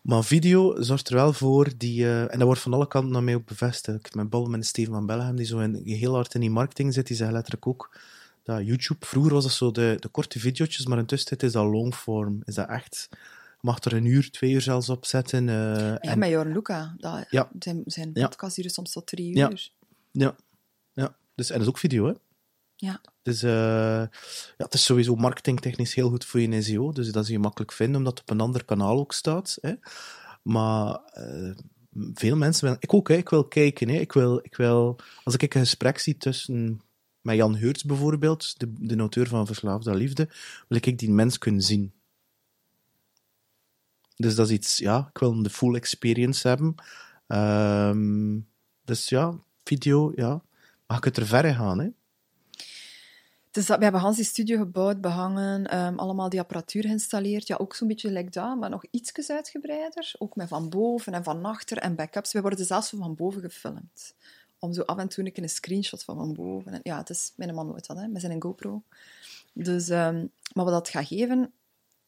Maar 0.00 0.24
video 0.24 0.82
zorgt 0.82 1.08
er 1.08 1.14
wel 1.14 1.32
voor, 1.32 1.72
die, 1.76 2.04
eh, 2.04 2.20
en 2.20 2.38
dat 2.38 2.42
wordt 2.42 2.60
van 2.60 2.74
alle 2.74 2.88
kanten 2.88 3.12
naar 3.12 3.22
mij 3.22 3.34
ook 3.34 3.46
bevestigd. 3.46 4.14
Met 4.14 4.30
babbel 4.30 4.50
met 4.50 4.66
Steven 4.66 4.92
van 4.92 5.06
Bellegem, 5.06 5.36
die 5.36 5.46
zo 5.46 5.58
in, 5.58 5.82
heel 5.84 6.14
hard 6.14 6.34
in 6.34 6.40
die 6.40 6.50
marketing 6.50 6.94
zit, 6.94 7.06
die 7.06 7.16
zegt 7.16 7.32
letterlijk 7.32 7.66
ook 7.66 7.98
dat 8.46 8.66
YouTube, 8.66 9.06
vroeger 9.06 9.32
was 9.32 9.42
dat 9.42 9.52
zo 9.52 9.70
de, 9.70 9.96
de 10.00 10.08
korte 10.08 10.38
video's, 10.38 10.86
maar 10.86 10.98
intussen 10.98 11.36
is 11.38 11.52
dat 11.52 11.64
longform. 11.64 12.42
Is 12.44 12.54
dat 12.54 12.68
echt, 12.68 13.08
mag 13.60 13.84
er 13.84 13.92
een 13.92 14.04
uur, 14.04 14.30
twee 14.30 14.52
uur 14.52 14.60
zelfs 14.60 14.88
op 14.88 15.04
zetten. 15.06 15.48
eh, 15.48 15.54
Ja, 15.54 15.98
en- 15.98 16.18
met 16.18 16.28
Joran 16.28 16.52
Luca. 16.52 16.94
Dat, 16.98 17.26
Ja. 17.30 17.50
Zijn, 17.84 18.12
podcast 18.12 18.56
duurt 18.56 18.72
soms 18.72 18.92
tot 18.92 19.06
drie 19.06 19.36
uur. 19.36 19.70
Ja, 20.12 20.36
ja. 20.92 21.16
Dus, 21.34 21.48
en 21.50 21.54
dat 21.54 21.62
is 21.62 21.68
ook 21.68 21.78
video, 21.78 22.06
hè? 22.06 22.12
Ja. 22.76 23.00
Dus 23.22 23.42
eh, 23.42 23.50
ja, 23.50 24.08
het 24.56 24.74
is 24.74 24.84
sowieso 24.84 25.14
marketingtechnisch 25.14 25.94
heel 25.94 26.08
goed 26.08 26.24
voor 26.24 26.40
je 26.40 26.62
SEO. 26.62 26.92
Dus 26.92 27.12
dat 27.12 27.22
is 27.24 27.30
je 27.30 27.38
makkelijk 27.38 27.72
vinden, 27.72 27.96
omdat 27.96 28.12
het 28.18 28.22
op 28.22 28.30
een 28.30 28.40
ander 28.40 28.64
kanaal 28.64 28.98
ook 28.98 29.12
staat. 29.12 29.58
Hè. 29.60 29.72
Maar 30.42 31.00
eh, 31.12 31.50
veel 32.14 32.36
mensen 32.36 32.64
willen... 32.64 32.78
Ik 32.80 32.94
ook, 32.94 33.08
hè. 33.08 33.14
Ik 33.14 33.28
wil 33.28 33.44
kijken. 33.44 33.88
Hè. 33.88 33.94
Ik 33.94 34.12
wil, 34.12 34.38
ik 34.42 34.56
wil, 34.56 34.96
als 35.24 35.34
ik 35.34 35.54
een 35.54 35.60
gesprek 35.60 35.98
zie 35.98 36.16
tussen... 36.16 36.80
Met 37.20 37.36
Jan 37.36 37.56
Heurts 37.56 37.84
bijvoorbeeld, 37.84 38.58
de, 38.58 38.72
de 38.78 38.96
auteur 38.96 39.28
van 39.28 39.46
Verslaafde 39.46 39.94
Liefde, 39.94 40.28
wil 40.68 40.78
ik 40.82 40.98
die 40.98 41.10
mens 41.10 41.38
kunnen 41.38 41.62
zien. 41.62 41.92
Dus 44.16 44.34
dat 44.34 44.46
is 44.46 44.52
iets... 44.52 44.78
Ja, 44.78 45.08
ik 45.12 45.18
wil 45.18 45.42
de 45.42 45.50
full 45.50 45.74
experience 45.74 46.48
hebben. 46.48 46.74
Ehm, 47.26 48.38
dus 48.84 49.08
ja, 49.08 49.38
video, 49.64 50.12
ja. 50.14 50.42
Maar 50.86 50.96
je 50.96 51.02
kunt 51.02 51.16
er 51.16 51.26
verre 51.26 51.54
gaan, 51.54 51.78
hè. 51.78 51.88
Dus 53.56 53.66
dat, 53.66 53.76
we 53.76 53.82
hebben 53.82 54.00
Hans 54.00 54.16
die 54.16 54.24
studio 54.24 54.58
gebouwd, 54.58 55.00
behangen, 55.00 55.66
ehm, 55.66 55.94
allemaal 55.98 56.28
die 56.28 56.40
apparatuur 56.40 56.82
geïnstalleerd. 56.82 57.46
Ja, 57.46 57.56
ook 57.56 57.74
zo'n 57.74 57.88
beetje 57.88 58.10
like 58.10 58.30
dat, 58.30 58.58
maar 58.58 58.70
nog 58.70 58.84
ietsjes 58.90 59.30
uitgebreider. 59.30 60.12
Ook 60.18 60.36
met 60.36 60.48
van 60.48 60.68
boven 60.68 61.12
en 61.12 61.24
van 61.24 61.44
achter 61.44 61.78
en 61.78 61.94
backups. 61.94 62.32
We 62.32 62.40
worden 62.40 62.64
zelfs 62.64 62.90
van 62.96 63.14
boven 63.14 63.40
gefilmd. 63.40 64.14
Om 64.58 64.72
zo 64.72 64.82
af 64.82 64.98
en 64.98 65.08
toe 65.08 65.24
een 65.24 65.42
een 65.42 65.48
screenshot 65.48 66.04
van 66.04 66.16
van 66.16 66.34
boven. 66.34 66.72
En, 66.72 66.80
ja, 66.82 66.98
het 66.98 67.10
is 67.10 67.32
mijn 67.36 67.54
man 67.54 67.66
nooit 67.66 67.86
dat, 67.86 67.96
hè, 67.96 68.06
met 68.06 68.20
zijn 68.20 68.42
GoPro. 68.42 68.82
Dus, 69.52 69.88
ehm, 69.88 70.26
maar 70.52 70.64
wat 70.64 70.74
dat 70.74 70.88
gaat 70.88 71.06
geven... 71.06 71.52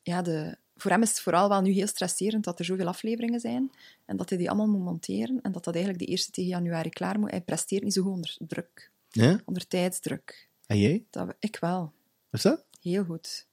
Ja, 0.02 0.22
de, 0.22 0.56
voor 0.78 0.90
hem 0.90 1.02
is 1.02 1.08
het 1.08 1.20
vooral 1.20 1.48
wel 1.48 1.60
nu 1.60 1.70
heel 1.70 1.86
stresserend 1.86 2.44
dat 2.44 2.58
er 2.58 2.64
zoveel 2.64 2.86
afleveringen 2.86 3.40
zijn. 3.40 3.72
En 4.04 4.16
dat 4.16 4.28
hij 4.28 4.38
die 4.38 4.48
allemaal 4.48 4.68
moet 4.68 4.84
monteren. 4.84 5.40
En 5.42 5.52
dat 5.52 5.64
dat 5.64 5.74
eigenlijk 5.74 6.04
de 6.04 6.10
eerste 6.10 6.30
tegen 6.30 6.50
januari 6.50 6.88
klaar 6.88 7.18
moet. 7.18 7.30
Hij 7.30 7.40
presteert 7.40 7.82
niet 7.82 7.92
zo 7.92 8.02
goed 8.02 8.12
onder 8.12 8.36
druk. 8.38 8.90
Ja? 9.10 9.40
Onder 9.44 9.68
tijdsdruk. 9.68 10.48
En 10.66 10.78
jij? 10.78 11.04
Dat, 11.10 11.34
ik 11.38 11.56
wel. 11.60 11.92
Is 12.30 12.42
dat? 12.42 12.64
Heel 12.80 13.04
goed. 13.04 13.46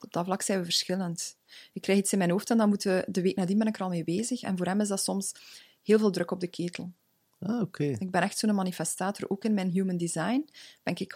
Op 0.00 0.12
dat 0.12 0.24
vlak 0.24 0.42
zijn 0.42 0.58
we 0.58 0.64
verschillend. 0.64 1.36
Ik 1.72 1.82
krijg 1.82 1.98
iets 1.98 2.12
in 2.12 2.18
mijn 2.18 2.30
hoofd 2.30 2.50
en 2.50 2.56
dan 2.56 2.68
moet 2.68 2.82
de, 2.82 3.04
de 3.08 3.22
week 3.22 3.36
nadien 3.36 3.58
ben 3.58 3.66
ik 3.66 3.76
er 3.76 3.82
al 3.82 3.88
mee 3.88 4.04
bezig. 4.04 4.42
En 4.42 4.56
voor 4.56 4.66
hem 4.66 4.80
is 4.80 4.88
dat 4.88 5.02
soms 5.02 5.32
heel 5.82 5.98
veel 5.98 6.10
druk 6.10 6.30
op 6.30 6.40
de 6.40 6.46
ketel. 6.46 6.92
Ah, 7.38 7.60
oké. 7.60 7.84
Ik 7.84 8.10
ben 8.10 8.22
echt 8.22 8.38
zo'n 8.38 8.54
manifestator. 8.54 9.30
Ook 9.30 9.44
in 9.44 9.54
mijn 9.54 9.70
human 9.70 9.96
design 9.96 10.48
ben 10.82 10.94
ik 10.96 11.14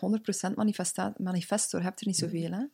100% 0.50 0.54
manifesta 0.54 1.14
manifestor. 1.16 1.80
Je 1.80 1.86
hebt 1.86 2.00
er 2.00 2.06
niet 2.06 2.16
zoveel, 2.16 2.50
hè? 2.50 2.64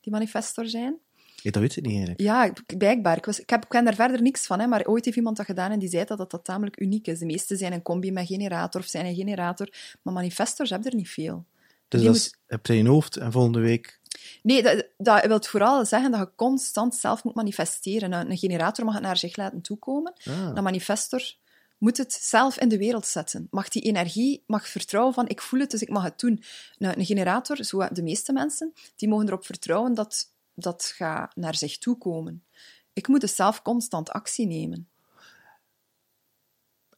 Die 0.00 0.12
manifestor 0.12 0.66
zijn. 0.66 0.98
Ja, 1.42 1.50
dat 1.50 1.62
weet 1.62 1.76
ik 1.76 1.82
niet 1.82 1.96
eigenlijk. 1.96 2.20
Ja, 2.20 2.52
blijkbaar. 2.76 3.16
Ik, 3.16 3.24
was, 3.24 3.40
ik, 3.40 3.50
heb, 3.50 3.62
ik 3.62 3.68
ken 3.68 3.84
daar 3.84 3.94
verder 3.94 4.22
niks 4.22 4.46
van, 4.46 4.60
hè, 4.60 4.66
maar 4.66 4.86
ooit 4.86 5.04
heeft 5.04 5.16
iemand 5.16 5.36
dat 5.36 5.46
gedaan 5.46 5.70
en 5.70 5.78
die 5.78 5.88
zei 5.88 6.04
dat 6.04 6.18
dat, 6.18 6.30
dat 6.30 6.44
tamelijk 6.44 6.80
uniek 6.80 7.06
is. 7.06 7.18
De 7.18 7.26
meeste 7.26 7.56
zijn 7.56 7.72
een 7.72 7.82
combi 7.82 8.12
met 8.12 8.26
generator 8.26 8.80
of 8.80 8.86
zijn 8.86 9.06
een 9.06 9.14
generator, 9.14 9.68
maar 10.02 10.14
manifestors 10.14 10.70
hebben 10.70 10.90
er 10.90 10.96
niet 10.96 11.10
veel. 11.10 11.44
Dus 11.88 12.02
dat 12.02 12.12
moet- 12.12 12.36
heb 12.46 12.66
je 12.66 12.76
in 12.76 12.82
je 12.82 12.88
hoofd 12.88 13.16
en 13.16 13.32
volgende 13.32 13.60
week... 13.60 14.00
Nee, 14.42 14.62
dat, 14.62 14.86
dat 14.98 15.26
wil 15.26 15.42
vooral 15.42 15.84
zeggen 15.86 16.10
dat 16.10 16.20
je 16.20 16.30
constant 16.36 16.94
zelf 16.94 17.24
moet 17.24 17.34
manifesteren. 17.34 18.12
Een, 18.12 18.30
een 18.30 18.38
generator 18.38 18.84
mag 18.84 18.94
het 18.94 19.02
naar 19.02 19.16
zich 19.16 19.36
laten 19.36 19.60
toekomen. 19.60 20.12
Ah. 20.24 20.50
Een 20.54 20.62
manifestor 20.62 21.34
moet 21.78 21.96
het 21.96 22.12
zelf 22.12 22.58
in 22.58 22.68
de 22.68 22.78
wereld 22.78 23.06
zetten. 23.06 23.46
Mag 23.50 23.68
die 23.68 23.82
energie, 23.82 24.42
mag 24.46 24.68
vertrouwen 24.68 25.14
van 25.14 25.28
ik 25.28 25.40
voel 25.40 25.60
het, 25.60 25.70
dus 25.70 25.82
ik 25.82 25.88
mag 25.88 26.02
het 26.02 26.20
doen. 26.20 26.42
Een, 26.78 26.98
een 26.98 27.04
generator, 27.04 27.64
zo 27.64 27.88
de 27.92 28.02
meeste 28.02 28.32
mensen, 28.32 28.72
die 28.96 29.08
mogen 29.08 29.26
erop 29.26 29.46
vertrouwen 29.46 29.94
dat 29.94 30.32
dat 30.54 30.84
gaat 30.84 31.36
naar 31.36 31.54
zich 31.54 31.78
toekomen. 31.78 32.44
Ik 32.92 33.08
moet 33.08 33.20
dus 33.20 33.34
zelf 33.34 33.62
constant 33.62 34.10
actie 34.10 34.46
nemen. 34.46 34.88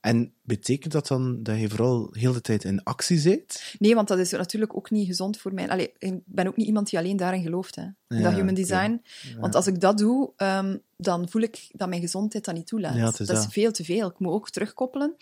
En 0.03 0.35
betekent 0.43 0.93
dat 0.93 1.07
dan 1.07 1.43
dat 1.43 1.59
je 1.59 1.69
vooral 1.69 2.09
heel 2.13 2.33
de 2.33 2.41
tijd 2.41 2.65
in 2.65 2.83
actie 2.83 3.23
bent? 3.23 3.75
Nee, 3.79 3.95
want 3.95 4.09
dat 4.09 4.19
is 4.19 4.31
natuurlijk 4.31 4.77
ook 4.77 4.91
niet 4.91 5.07
gezond 5.07 5.37
voor 5.37 5.55
mij. 5.55 5.69
Allee, 5.69 5.93
ik 5.99 6.21
ben 6.25 6.47
ook 6.47 6.57
niet 6.57 6.67
iemand 6.67 6.91
die 6.91 6.99
alleen 6.99 7.17
daarin 7.17 7.43
gelooft, 7.43 7.75
hè. 7.75 7.83
Ja, 7.83 8.23
dat 8.23 8.33
human 8.33 8.55
design. 8.55 9.03
Want 9.39 9.55
als 9.55 9.67
ik 9.67 9.81
dat 9.81 9.99
doe, 9.99 10.33
ehm, 10.37 10.77
dan 10.97 11.29
voel 11.29 11.43
ik 11.43 11.69
dat 11.73 11.89
mijn 11.89 12.01
gezondheid 12.01 12.45
dat 12.45 12.55
niet 12.55 12.67
toelaat. 12.67 12.95
Ja, 12.95 13.05
het 13.05 13.21
is 13.21 13.27
dat 13.27 13.37
is 13.37 13.47
veel 13.53 13.73
te 13.73 13.85
veel. 13.85 14.09
Ik 14.09 14.19
moet 14.19 14.33
ook 14.33 14.51
terugkoppelen. 14.51 15.17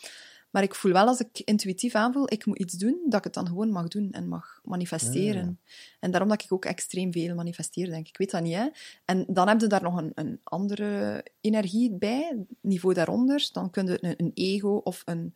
Maar 0.50 0.62
ik 0.62 0.74
voel 0.74 0.92
wel, 0.92 1.06
als 1.06 1.20
ik 1.20 1.38
intuïtief 1.38 1.94
aanvoel, 1.94 2.32
ik 2.32 2.46
moet 2.46 2.58
iets 2.58 2.74
doen, 2.74 3.00
dat 3.08 3.18
ik 3.18 3.24
het 3.24 3.34
dan 3.34 3.46
gewoon 3.46 3.70
mag 3.70 3.88
doen 3.88 4.10
en 4.12 4.28
mag 4.28 4.60
manifesteren. 4.64 5.60
En 6.00 6.10
daarom 6.10 6.28
dat 6.28 6.42
ik 6.42 6.52
ook 6.52 6.64
extreem 6.64 7.12
veel 7.12 7.34
manifesteer, 7.34 7.86
denk 7.86 8.00
ik. 8.00 8.08
Ik 8.08 8.16
weet 8.18 8.30
dat 8.30 8.42
niet, 8.42 8.54
hè. 8.54 8.68
En 9.04 9.24
dan 9.28 9.48
heb 9.48 9.60
je 9.60 9.66
daar 9.66 9.82
nog 9.82 9.96
een, 9.96 10.12
een 10.14 10.40
andere 10.42 11.24
energie 11.40 11.92
bij, 11.92 12.36
niveau 12.60 12.94
daaronder. 12.94 13.48
Dan 13.52 13.70
kun 13.70 13.86
je 13.86 13.98
een, 14.04 14.14
een 14.16 14.30
ego 14.34 14.80
of 14.84 15.02
een 15.04 15.34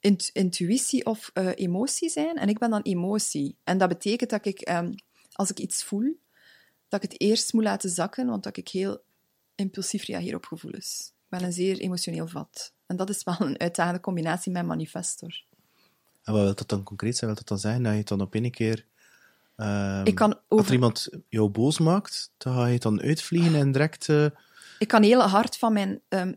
int- 0.00 0.30
intuïtie 0.32 1.06
of 1.06 1.30
eh, 1.34 1.50
emotie 1.54 2.08
zijn. 2.08 2.36
En 2.36 2.48
ik 2.48 2.58
ben 2.58 2.70
dan 2.70 2.82
emotie. 2.82 3.56
En 3.64 3.78
dat 3.78 3.88
betekent 3.88 4.30
dat 4.30 4.46
ik, 4.46 4.60
ehm, 4.60 4.92
als 5.32 5.50
ik 5.50 5.58
iets 5.58 5.84
voel, 5.84 6.18
dat 6.88 7.04
ik 7.04 7.10
het 7.10 7.20
eerst 7.20 7.52
moet 7.52 7.62
laten 7.64 7.90
zakken, 7.90 8.26
want 8.26 8.42
dat 8.42 8.56
ik 8.56 8.68
heel 8.68 9.02
impulsief 9.54 10.04
reageer 10.04 10.34
op 10.34 10.44
gevoelens. 10.44 11.12
Ik 11.14 11.38
ben 11.38 11.42
een 11.42 11.52
zeer 11.52 11.78
emotioneel 11.78 12.26
vat. 12.28 12.72
En 12.92 12.98
dat 12.98 13.08
is 13.08 13.24
wel 13.24 13.36
een 13.38 13.58
uitdagende 13.60 14.00
combinatie 14.00 14.52
met 14.52 14.66
manifestor. 14.66 15.44
En 16.24 16.32
wat 16.32 16.42
wil 16.42 16.54
dat 16.54 16.68
dan 16.68 16.82
concreet 16.82 17.16
zijn? 17.16 17.30
Wil 17.30 17.38
dat 17.38 17.48
dan 17.48 17.58
zeggen 17.58 17.82
dat 17.82 17.92
je 17.92 17.98
het 17.98 18.08
dan 18.08 18.20
op 18.20 18.34
één 18.34 18.50
keer... 18.50 18.86
ehm, 19.56 20.04
Ik 20.06 20.14
kan 20.14 20.38
Als 20.48 20.66
er 20.66 20.72
iemand 20.72 21.08
jou 21.28 21.48
boos 21.48 21.78
maakt, 21.78 22.32
dan 22.36 22.54
ga 22.54 22.66
je 22.66 22.72
het 22.72 22.82
dan 22.82 23.00
uitvliegen 23.00 23.54
en 23.54 23.72
direct... 23.72 24.08
eh, 24.08 24.26
Ik 24.78 24.88
kan 24.88 25.02
heel 25.02 25.20
hard 25.22 25.56
van 25.56 25.72
mijn, 25.72 26.00
ehm, 26.08 26.32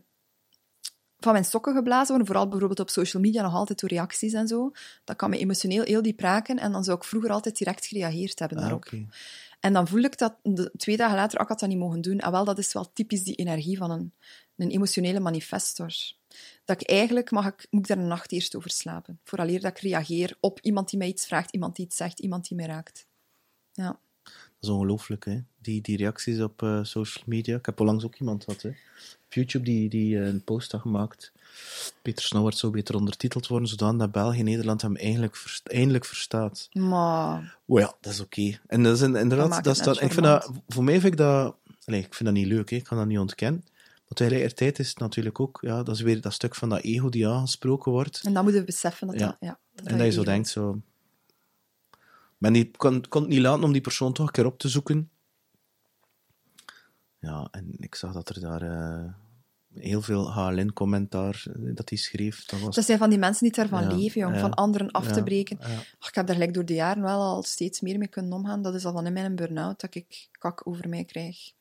van 1.18 1.32
mijn 1.32 1.44
sokken 1.44 1.74
geblazen 1.74 2.08
worden, 2.08 2.26
vooral 2.26 2.48
bijvoorbeeld 2.48 2.80
op 2.80 2.90
social 2.90 3.22
media 3.22 3.42
nog 3.42 3.54
altijd 3.54 3.80
door 3.80 3.88
reacties 3.90 4.32
en 4.32 4.48
zo. 4.48 4.70
Dat 5.04 5.16
kan 5.16 5.30
me 5.30 5.38
emotioneel 5.38 5.82
heel 5.82 6.02
diep 6.02 6.20
raken 6.20 6.58
en 6.58 6.72
dan 6.72 6.84
zou 6.84 6.96
ik 6.96 7.04
vroeger 7.04 7.30
altijd 7.30 7.56
direct 7.58 7.86
gereageerd 7.86 8.38
hebben 8.38 8.58
ah, 8.58 8.64
daarop. 8.64 8.90
En 9.60 9.72
dan 9.72 9.88
voel 9.88 10.02
ik 10.02 10.18
dat 10.18 10.34
de, 10.42 10.70
twee 10.76 10.96
dagen 10.96 11.16
later, 11.16 11.36
"Ah, 11.38 11.42
ik 11.42 11.48
had 11.48 11.60
dat 11.60 11.68
niet 11.68 11.78
mogen 11.78 12.00
doen. 12.00 12.18
En 12.18 12.30
wel, 12.30 12.44
dat 12.44 12.58
is 12.58 12.72
wel 12.72 12.92
typisch 12.92 13.22
die 13.24 13.34
energie 13.34 13.76
van 13.76 13.90
een, 13.90 14.12
een 14.56 14.70
emotionele 14.70 15.20
manifestor. 15.20 15.92
Dat 16.64 16.80
ik 16.80 16.88
eigenlijk, 16.88 17.30
mag 17.30 17.46
ik, 17.46 17.66
moet 17.70 17.80
ik 17.82 17.88
daar 17.88 17.98
een 17.98 18.08
nacht 18.08 18.32
eerst 18.32 18.56
over 18.56 18.70
slapen. 18.70 19.20
Vooraleer 19.24 19.60
dat 19.60 19.70
ik 19.70 19.78
reageer 19.78 20.36
op 20.40 20.60
iemand 20.60 20.90
die 20.90 20.98
mij 20.98 21.08
iets 21.08 21.26
vraagt, 21.26 21.52
iemand 21.52 21.76
die 21.76 21.84
iets 21.84 21.96
zegt, 21.96 22.18
iemand 22.18 22.48
die 22.48 22.56
mij 22.56 22.66
raakt. 22.66 23.06
Ja. 23.72 23.98
Dat 24.24 24.34
is 24.60 24.68
ongelooflijk, 24.68 25.24
hè? 25.24 25.40
Die, 25.58 25.80
die 25.80 25.96
reacties 25.96 26.40
op 26.40 26.62
eh, 26.62 26.78
social 26.82 27.24
media. 27.26 27.56
Ik 27.56 27.66
heb 27.66 27.80
onlangs 27.80 28.04
ook 28.04 28.14
iemand 28.16 28.44
gehad, 28.44 28.62
hè? 28.62 28.68
Op 29.24 29.32
YouTube 29.32 29.64
die, 29.64 29.88
die 29.88 30.18
eh, 30.18 30.26
een 30.26 30.44
post 30.44 30.72
had 30.72 30.80
gemaakt. 30.80 31.32
Peter 32.02 32.24
Snauwert 32.24 32.56
zou 32.56 32.72
beter 32.72 32.94
ondertiteld 32.94 33.46
worden, 33.46 33.68
zodat 33.68 33.98
dat 33.98 34.12
België 34.12 34.38
en 34.38 34.44
Nederland 34.44 34.82
hem 34.82 34.96
eigenlijk 34.96 35.36
verst- 35.36 35.66
eindelijk 35.68 36.04
verstaat. 36.04 36.68
Maar 36.72 37.58
Oh 37.66 37.80
ja, 37.80 37.94
dat 38.00 38.12
is 38.12 38.20
oké. 38.20 38.58
En 38.66 38.82
dat 38.82 38.94
is 38.94 39.00
Dat 39.00 39.14
inderdaad, 39.16 39.64
dat 39.64 39.76
dat, 39.76 40.00
ik 40.00 40.12
vind 40.12 40.26
dat, 40.26 40.50
voor 40.68 40.84
mij 40.84 41.00
vind 41.00 41.12
ik 41.12 41.18
dat, 41.18 41.56
allee, 41.84 42.00
ik 42.00 42.14
vind 42.14 42.24
dat 42.28 42.38
niet 42.38 42.46
leuk, 42.46 42.70
hè. 42.70 42.76
ik 42.76 42.84
kan 42.84 42.98
dat 42.98 43.06
niet 43.06 43.18
ontkennen. 43.18 43.64
Maar 44.06 44.18
tegelijkertijd 44.18 44.78
is 44.78 44.88
het 44.88 44.98
natuurlijk 44.98 45.40
ook, 45.40 45.58
ja, 45.60 45.82
dat 45.82 45.94
is 45.94 46.00
weer 46.00 46.20
dat 46.20 46.32
stuk 46.32 46.54
van 46.54 46.68
dat 46.68 46.82
ego 46.82 47.08
die 47.08 47.28
aangesproken 47.28 47.92
wordt. 47.92 48.20
en 48.24 48.32
dan 48.32 48.42
moeten 48.42 48.60
we 48.60 48.66
beseffen 48.66 49.06
dat 49.06 49.18
Ja. 49.18 49.26
dat... 49.26 49.36
Ja, 49.40 49.58
dat 49.74 49.86
En 49.86 49.96
dat 49.98 50.06
je 50.06 50.12
zo 50.12 50.24
denkt, 50.24 50.48
zo... 50.48 50.80
Maar 52.38 52.52
ik 52.52 52.72
kon, 52.76 53.08
kon 53.08 53.20
het 53.20 53.30
niet 53.30 53.40
laten 53.40 53.64
om 53.64 53.72
die 53.72 53.80
persoon 53.80 54.12
toch 54.12 54.26
een 54.26 54.32
keer 54.32 54.46
op 54.46 54.58
te 54.58 54.68
zoeken. 54.68 55.10
Ja, 57.18 57.48
en 57.50 57.74
ik 57.78 57.94
zag 57.94 58.12
dat 58.12 58.28
er 58.28 58.40
daar 58.40 58.62
eh, 58.62 59.12
heel 59.74 60.02
veel 60.02 60.32
HLN-commentaar 60.32 61.44
eh, 61.46 61.74
dat 61.74 61.88
hij 61.88 61.98
schreef. 61.98 62.44
Dat 62.44 62.60
was... 62.60 62.74
Dat 62.74 62.84
zijn 62.84 62.98
van 62.98 63.10
die 63.10 63.18
mensen 63.18 63.42
die 63.42 63.56
daarvan 63.56 63.82
Ja, 63.82 63.96
leven, 63.96 64.20
jong, 64.20 64.34
ja, 64.34 64.40
van 64.40 64.54
anderen 64.54 64.90
af 64.90 65.12
te 65.12 65.22
breken. 65.22 65.58
ik 66.08 66.14
heb 66.14 66.26
daar 66.26 66.34
gelijk 66.34 66.54
door 66.54 66.64
de 66.64 66.74
jaren 66.74 67.02
wel 67.02 67.20
al 67.20 67.42
steeds 67.42 67.80
meer 67.80 67.98
mee 67.98 68.08
kunnen 68.08 68.32
omgaan. 68.32 68.62
Dat 68.62 68.74
is 68.74 68.84
al 68.84 68.92
van 68.92 69.06
in 69.06 69.12
mijn 69.12 69.36
burn-out 69.36 69.80
dat 69.80 69.94
ik 69.94 70.28
kak 70.32 70.66
over 70.66 70.88
mij 70.88 71.04
krijg. 71.04 71.52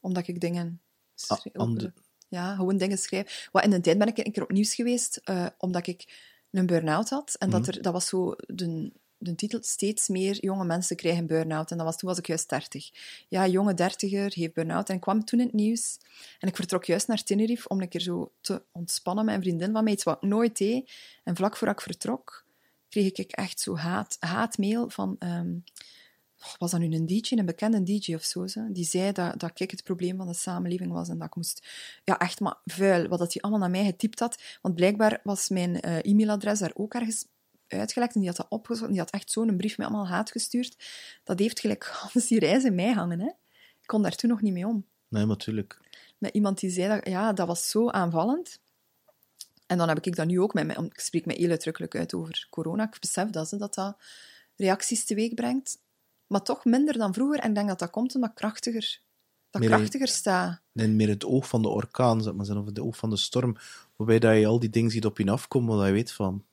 Omdat 0.00 0.28
ik 0.28 0.40
dingen... 0.40 0.80
Schrijf- 1.14 1.56
ander- 1.56 1.92
Ja, 2.28 2.54
gewoon 2.54 2.76
dingen 2.76 2.98
schrijf. 2.98 3.48
Wat 3.52 3.64
in 3.64 3.70
de 3.70 3.80
tijd 3.80 3.98
ben 3.98 4.06
ik 4.08 4.18
een 4.18 4.32
keer 4.32 4.42
op 4.42 4.50
nieuws 4.52 4.74
geweest, 4.74 5.16
eh, 5.24 5.46
omdat 5.58 5.86
ik 5.86 6.32
een 6.50 6.66
burn-out 6.66 7.08
had. 7.10 7.34
En 7.38 7.48
Mhm. 7.48 7.58
dat, 7.58 7.74
er, 7.74 7.82
dat 7.82 7.92
was 7.92 8.06
zo 8.06 8.34
de, 8.46 8.92
de 9.18 9.34
titel 9.34 9.58
steeds 9.62 10.08
meer 10.08 10.36
jonge 10.44 10.64
mensen 10.64 10.96
krijgen 10.96 11.26
burn-out. 11.26 11.70
En 11.70 11.76
dat 11.76 11.86
was, 11.86 11.96
toen 11.96 12.08
was 12.08 12.18
ik 12.18 12.26
juist 12.26 12.48
30. 12.48 12.90
Ja, 13.28 13.46
jonge 13.46 13.74
dertiger 13.74 14.32
heeft 14.34 14.52
burn-out. 14.54 14.88
En 14.88 14.94
ik 14.94 15.00
kwam 15.00 15.24
toen 15.24 15.38
in 15.40 15.46
het 15.46 15.54
nieuws. 15.54 15.98
En 16.38 16.48
ik 16.48 16.56
vertrok 16.56 16.84
juist 16.84 17.06
naar 17.08 17.22
Tenerife 17.22 17.68
om 17.68 17.80
een 17.80 17.88
keer 17.88 18.00
zo 18.00 18.32
te 18.40 18.62
ontspannen 18.72 19.24
met 19.24 19.34
een 19.34 19.42
vriendin 19.42 19.72
van 19.72 19.84
mij. 19.84 19.92
Iets 19.92 20.04
wat 20.04 20.16
ik 20.22 20.28
nooit 20.28 20.58
deed. 20.58 20.90
En 21.24 21.36
vlak 21.36 21.56
voor 21.56 21.68
ik 21.68 21.80
vertrok, 21.80 22.44
kreeg 22.88 23.12
ik 23.12 23.32
echt 23.32 23.60
zo 23.60 23.76
haat, 23.76 24.16
haatmail 24.20 24.90
van... 24.90 25.16
ehm, 25.18 25.52
was 26.58 26.70
dat 26.70 26.80
nu 26.80 26.94
een 26.94 27.06
DJ, 27.06 27.34
een 27.36 27.46
bekende 27.46 27.82
DJ 27.82 28.14
of 28.14 28.22
zo, 28.22 28.46
ze? 28.46 28.68
die 28.72 28.84
zei 28.84 29.12
dat, 29.12 29.40
dat 29.40 29.60
ik 29.60 29.70
het 29.70 29.84
probleem 29.84 30.16
van 30.16 30.26
de 30.26 30.34
samenleving 30.34 30.92
was 30.92 31.08
en 31.08 31.18
dat 31.18 31.26
ik 31.26 31.34
moest... 31.34 31.66
Ja, 32.04 32.18
echt 32.18 32.40
maar 32.40 32.56
vuil, 32.64 33.08
wat 33.08 33.18
dat 33.18 33.32
hij 33.32 33.42
allemaal 33.42 33.60
naar 33.60 33.70
mij 33.70 33.84
getypt 33.84 34.18
had. 34.18 34.42
Want 34.62 34.74
blijkbaar 34.74 35.20
was 35.22 35.48
mijn 35.48 35.80
eh, 35.80 36.10
e-mailadres 36.10 36.58
daar 36.58 36.72
ook 36.74 36.94
ergens 36.94 37.26
uitgelekt 37.68 38.14
en 38.14 38.20
die 38.20 38.28
had 38.28 38.38
dat 38.38 38.46
opgezocht 38.48 38.90
die 38.90 38.98
had 38.98 39.10
echt 39.10 39.30
zo'n 39.30 39.56
brief 39.56 39.78
met 39.78 39.86
allemaal 39.86 40.08
haat 40.08 40.30
gestuurd. 40.30 40.76
Dat 41.24 41.38
heeft 41.38 41.60
gelijk 41.60 41.96
alles 42.02 42.26
die 42.26 42.38
reis 42.38 42.64
in 42.64 42.74
mij 42.74 42.92
hangen, 42.92 43.20
hè. 43.20 43.28
Ik 43.80 43.90
kon 43.90 44.02
daar 44.02 44.16
toen 44.16 44.30
nog 44.30 44.40
niet 44.40 44.52
mee 44.52 44.66
om. 44.66 44.86
Nee, 45.08 45.26
natuurlijk. 45.26 45.80
Met 46.18 46.34
iemand 46.34 46.60
die 46.60 46.70
zei 46.70 46.88
dat... 46.88 47.08
Ja, 47.08 47.32
dat 47.32 47.46
was 47.46 47.70
zo 47.70 47.88
aanvallend. 47.90 48.60
En 49.66 49.78
dan 49.78 49.88
heb 49.88 50.00
ik 50.00 50.16
dat 50.16 50.26
nu 50.26 50.40
ook 50.40 50.54
met 50.54 50.66
mij... 50.66 50.76
Ik 50.76 51.00
spreek 51.00 51.26
me 51.26 51.32
heel 51.32 51.50
uitdrukkelijk 51.50 51.94
uit 51.96 52.14
over 52.14 52.46
corona. 52.50 52.84
Ik 52.84 53.00
besef 53.00 53.30
dat, 53.30 53.48
ze, 53.48 53.56
dat 53.56 53.74
dat 53.74 53.96
reacties 54.56 55.04
teweeg 55.04 55.34
brengt. 55.34 55.78
Maar 56.34 56.42
toch 56.42 56.64
minder 56.64 56.98
dan 56.98 57.14
vroeger. 57.14 57.38
En 57.38 57.48
ik 57.48 57.54
denk 57.54 57.68
dat 57.68 57.78
dat 57.78 57.90
komt 57.90 58.14
omdat 58.14 58.30
ik 58.30 58.36
krachtiger, 58.36 59.00
dat 59.50 59.60
Meer- 59.60 59.70
krachtiger 59.70 60.08
sta. 60.08 60.60
En 60.72 60.96
meer 60.96 61.08
het 61.08 61.24
oog 61.24 61.48
van 61.48 61.62
de 61.62 61.68
orkaan, 61.68 62.22
zeg 62.22 62.34
maar, 62.34 62.56
of 62.56 62.66
het 62.66 62.80
oog 62.80 62.96
van 62.96 63.10
de 63.10 63.16
storm, 63.16 63.56
waarbij 63.96 64.18
dat 64.18 64.38
je 64.38 64.46
al 64.46 64.58
die 64.58 64.70
dingen 64.70 64.90
ziet 64.90 65.04
op 65.04 65.18
je 65.18 65.30
afkomen, 65.30 65.76
wat 65.76 65.86
je 65.86 65.92
weet 65.92 66.12
van... 66.12 66.44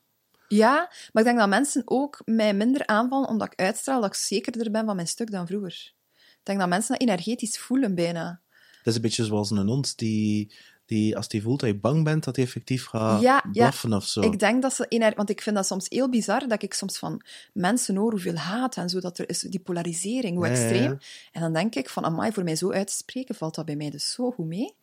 Ja, 0.48 0.76
maar 1.12 1.24
ik 1.24 1.30
denk 1.30 1.38
dat 1.38 1.50
mensen 1.50 1.82
ook 1.86 2.22
mij 2.26 2.54
minder 2.54 2.86
aanvallen 2.86 3.30
omdat 3.30 3.52
ik 3.52 3.60
uitstraal 3.60 4.02
dat 4.02 4.10
ik 4.10 4.16
zekerder 4.16 4.72
ben 4.72 4.86
van 4.86 4.96
mijn 4.96 5.08
stuk 5.08 5.32
dan 5.32 5.48
vroeger. 5.48 5.94
Ik 6.14 6.40
denk 6.44 6.60
dat 6.60 6.70
mensen 6.70 6.92
dat 6.98 7.02
energetisch 7.02 7.60
voelen 7.60 7.96
bijna. 7.96 8.42
Dat 8.78 8.88
is 8.88 8.96
een 8.96 9.02
beetje 9.02 9.26
zoals 9.26 9.52
een 9.52 9.68
hond 9.68 9.98
die, 9.98 10.54
die 10.92 11.16
als 11.18 11.28
die 11.28 11.42
voelt 11.42 11.60
dat 11.60 11.70
je 11.70 11.76
bang 11.76 12.04
bent, 12.04 12.24
dat 12.24 12.36
hij 12.36 12.46
effectief 12.46 12.86
gaat 12.86 13.22
Ja, 13.22 13.44
ja. 13.52 13.52
blaffen 13.52 13.94
of 13.94 14.06
zo. 14.06 14.22
Ik 14.22 14.40
denk 14.40 14.62
dat 14.62 14.74
ze... 14.74 14.86
ener- 14.88 15.16
Want 15.16 15.30
ik 15.30 15.42
vind 15.42 15.56
dat 15.56 15.66
soms 15.66 15.86
heel 15.90 16.10
bizar, 16.10 16.48
dat 16.48 16.64
ik 16.64 16.74
soms 16.74 16.98
van 16.98 17.22
mensen 17.54 17.96
hoor 17.96 18.12
hoeveel 18.12 18.36
haat 18.36 18.78
en 18.78 18.90
zo, 18.90 19.00
dat 19.00 19.18
er 19.18 19.30
is 19.30 19.40
die 19.40 19.60
polarisering, 19.60 20.36
hoe 20.36 20.46
ja. 20.46 20.52
extreem. 20.52 20.98
En 21.32 21.42
dan 21.42 21.54
denk 21.54 21.76
ik 21.76 21.90
van, 21.90 22.06
amai, 22.06 22.32
voor 22.32 22.44
mij 22.44 22.56
zo 22.56 22.72
uit 22.72 22.88
te 22.88 22.94
spreken, 22.94 23.36
valt 23.36 23.56
dat 23.56 23.66
bij 23.66 23.76
mij 23.76 23.90
dus 23.90 24.12
zo 24.12 24.32
goed 24.32 24.46
mee. 24.46 24.76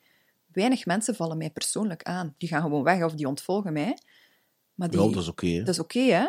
Weinig 0.53 0.87
mensen 0.87 1.15
vallen 1.15 1.37
mij 1.39 1.51
persoonlijk 1.51 2.03
aan. 2.03 2.35
Die 2.39 2.49
gaan 2.49 2.63
gewoon 2.63 2.83
weg 2.83 3.03
of 3.05 3.13
die 3.13 3.27
ontvolgen 3.29 3.73
mij. 3.73 3.99
Maar 4.75 4.91
die, 4.91 5.01
Ja, 5.01 5.09
dat 5.11 5.23
is 5.23 5.29
oké. 5.29 5.47
hè. 5.47 5.59
Dat 5.63 5.75
is 5.75 5.81
oké, 5.81 6.01
hè? 6.01 6.27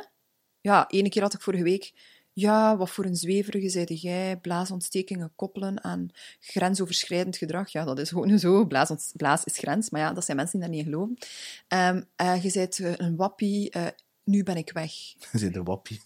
Ja, 0.61 0.87
ene 0.89 1.09
keer 1.09 1.21
had 1.21 1.33
ik 1.33 1.41
vorige 1.41 1.63
week... 1.63 1.93
Ja, 2.39 2.77
wat 2.77 2.89
voor 2.89 3.05
een 3.05 3.15
zweverige 3.15 3.69
zeide 3.69 3.95
jij. 3.95 4.37
Blaasontstekingen 4.37 5.31
koppelen 5.35 5.83
aan 5.83 6.09
grensoverschrijdend 6.39 7.37
gedrag. 7.37 7.69
Ja, 7.71 7.85
dat 7.85 7.99
is 7.99 8.09
gewoon 8.09 8.39
zo. 8.39 8.65
Blaas, 8.65 8.89
ont- 8.89 9.11
blaas 9.15 9.43
is 9.43 9.57
grens. 9.57 9.89
Maar 9.89 10.01
ja, 10.01 10.13
dat 10.13 10.25
zijn 10.25 10.37
mensen 10.37 10.59
die 10.59 10.67
daar 10.67 10.77
niet 10.77 10.85
in 10.85 10.91
geloven. 10.93 11.17
Ehm, 11.67 12.01
eh, 12.15 12.43
je 12.43 12.51
bent 12.53 12.79
een 12.99 13.15
wappie. 13.15 13.71
nu 14.23 14.43
ben 14.43 14.57
ik 14.57 14.71
weg. 14.71 14.91
Zit 15.33 15.55
een 15.55 15.63
wappie. 15.63 16.01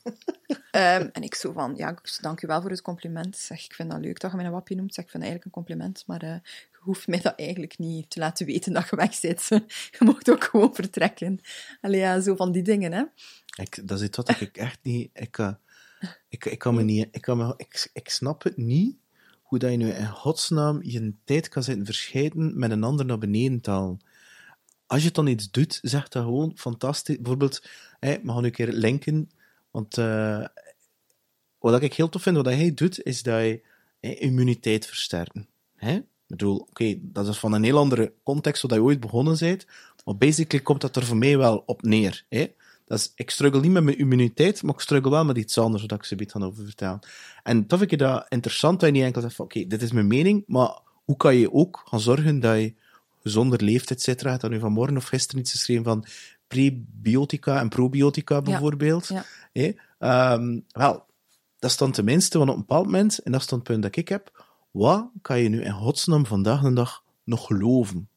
En 0.71 1.11
ik 1.21 1.35
zo 1.35 1.51
van, 1.51 1.73
ja, 1.75 1.89
ik- 1.89 2.17
dank 2.21 2.41
je 2.41 2.47
wel 2.47 2.61
voor 2.61 2.69
het 2.69 2.81
compliment. 2.81 3.37
Zeg, 3.37 3.65
ik 3.65 3.73
vind 3.73 3.91
dat 3.91 3.99
leuk 3.99 4.19
dat 4.19 4.31
je 4.31 4.37
mij 4.37 4.45
een 4.45 4.51
wappie 4.51 4.75
noemt. 4.75 4.93
Zeg, 4.93 5.05
ik 5.05 5.11
vind 5.11 5.23
dat 5.23 5.31
eigenlijk 5.31 5.45
een 5.45 5.63
compliment. 5.63 6.03
Maar 6.07 6.25
je 6.25 6.41
hoeft 6.79 7.07
mij 7.07 7.19
dat 7.21 7.33
eigenlijk 7.35 7.77
niet 7.77 8.09
te 8.09 8.19
laten 8.19 8.45
weten 8.45 8.73
dat 8.73 8.89
je 8.89 8.95
weg 8.95 9.13
zit. 9.13 9.47
Je 9.97 9.97
mocht 9.99 10.29
ook 10.31 10.43
gewoon 10.43 10.75
vertrekken. 10.75 11.39
Allee, 11.81 11.99
ja, 11.99 12.19
zo 12.21 12.35
van 12.35 12.51
die 12.51 12.63
dingen, 12.63 12.91
hè. 12.91 13.03
Ik, 13.61 13.87
dat 13.87 13.99
is 13.99 14.05
iets 14.07 14.17
wat 14.17 14.29
ik 14.41 14.57
echt 14.57 14.79
niet... 14.81 15.09
Ik, 15.13 15.37
ik, 16.27 16.45
ik 16.45 16.59
kan 16.59 16.75
me 16.75 16.83
niet... 16.83 17.07
Ik, 17.11 17.21
kan 17.21 17.37
me, 17.37 17.53
ik, 17.57 17.89
ik 17.93 18.09
snap 18.09 18.43
het 18.43 18.57
niet, 18.57 18.95
hoe 19.41 19.59
dat 19.59 19.71
je 19.71 19.77
nu 19.77 19.89
in 19.89 20.07
godsnaam 20.07 20.79
je 20.83 21.13
tijd 21.23 21.49
kan 21.49 21.63
zitten 21.63 21.85
verscheiden 21.85 22.59
met 22.59 22.71
een 22.71 22.83
ander 22.83 23.05
naar 23.05 23.17
beneden 23.17 23.59
halen. 23.63 23.99
Als 24.85 25.03
je 25.03 25.11
dan 25.11 25.27
iets 25.27 25.51
doet, 25.51 25.79
zeg 25.81 26.07
dat 26.07 26.23
gewoon 26.23 26.51
fantastisch. 26.55 27.17
Bijvoorbeeld, 27.17 27.61
we 27.99 28.19
gaan 28.25 28.41
nu 28.41 28.45
een 28.45 28.51
keer 28.51 28.71
linken, 28.71 29.29
want 29.71 29.97
eh, 29.97 30.45
wat 31.59 31.81
ik 31.81 31.93
heel 31.93 32.09
tof 32.09 32.21
vind, 32.21 32.35
wat 32.35 32.45
hij 32.45 32.73
doet, 32.73 33.03
is 33.03 33.23
dat 33.23 33.59
hè, 33.99 34.09
immuniteit 34.09 34.85
versterken. 34.85 35.47
Hè? 35.75 35.95
Ik 35.95 36.05
bedoel, 36.27 36.57
oké, 36.57 36.95
dat 37.01 37.27
is 37.27 37.37
van 37.37 37.53
een 37.53 37.63
heel 37.63 37.77
andere 37.77 38.13
context, 38.23 38.61
zodat 38.61 38.77
je 38.77 38.83
ooit 38.83 38.99
begonnen 38.99 39.37
bent, 39.39 39.65
maar 40.05 40.17
basically 40.17 40.63
komt 40.63 40.81
dat 40.81 40.95
er 40.95 41.05
voor 41.05 41.17
mij 41.17 41.37
wel 41.37 41.63
op 41.65 41.81
neer. 41.81 42.25
Dat 42.85 42.99
is, 42.99 43.11
ik 43.15 43.29
struggle 43.29 43.61
niet 43.61 43.71
met 43.71 43.83
mijn 43.83 43.97
immuniteit, 43.97 44.63
maar 44.63 44.73
ik 44.73 44.79
struggle 44.79 45.11
wel 45.11 45.25
met 45.25 45.37
iets 45.37 45.57
anders, 45.57 45.85
waar 45.85 45.99
ik 45.99 46.05
ze 46.05 46.15
gaan 46.27 46.43
over 46.43 46.63
vertellen. 46.63 46.99
En 47.43 47.67
toch 47.67 47.79
vind 47.79 47.91
ik 47.91 47.99
dat 47.99 48.25
interessant 48.29 48.79
dat 48.79 48.89
je 48.89 48.95
niet 48.95 49.05
enkel 49.05 49.21
zegt 49.21 49.35
van, 49.35 49.45
oké, 49.45 49.67
dit 49.67 49.81
is 49.81 49.91
mijn 49.91 50.07
mening, 50.07 50.43
maar 50.47 50.79
hoe 51.03 51.17
kan 51.17 51.35
je 51.35 51.53
ook 51.53 51.81
gaan 51.85 51.99
zorgen 51.99 52.39
dat 52.39 52.57
je 52.57 52.73
gezonder 53.21 53.63
leeft, 53.63 53.91
et 53.91 54.01
cetera. 54.01 54.31
Had 54.31 54.49
nu 54.49 54.59
vanmorgen 54.59 54.97
of 54.97 55.05
gisteren 55.05 55.41
iets 55.41 55.51
geschreven 55.51 55.83
van 55.83 56.05
prebiotica 56.47 57.59
en 57.59 57.69
probiotica 57.69 58.41
bijvoorbeeld. 58.41 59.07
ja. 59.07 59.73
Ehm, 59.99 60.59
wel, 60.67 61.05
dat 61.59 61.71
is 61.71 61.77
dan 61.77 61.91
tenminste, 61.91 62.37
want 62.37 62.49
op 62.49 62.55
een 62.55 62.61
bepaald 62.61 62.85
moment, 62.85 63.19
en 63.19 63.31
dat 63.31 63.41
is 63.41 63.47
dan 63.47 63.59
het 63.59 63.67
punt 63.67 63.81
dat 63.83 63.95
ik 63.95 64.07
heb, 64.07 64.45
wat 64.71 65.09
kan 65.21 65.39
je 65.39 65.49
nu 65.49 65.63
in 65.63 65.71
godsnaam 65.71 66.25
vandaag 66.25 66.61
de 66.61 66.73
dag 66.73 67.03
nog 67.23 67.45
geloven? 67.45 68.09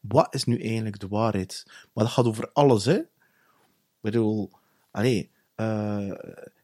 Wat 0.00 0.34
is 0.34 0.44
nu 0.44 0.60
eigenlijk 0.60 1.00
de 1.00 1.08
waarheid? 1.08 1.62
Maar 1.92 2.04
dat 2.04 2.12
gaat 2.12 2.24
over 2.24 2.50
alles, 2.52 2.84
hè? 2.84 2.98
Bedoel, 4.06 4.50
allee, 4.90 5.30
eh, 5.54 6.10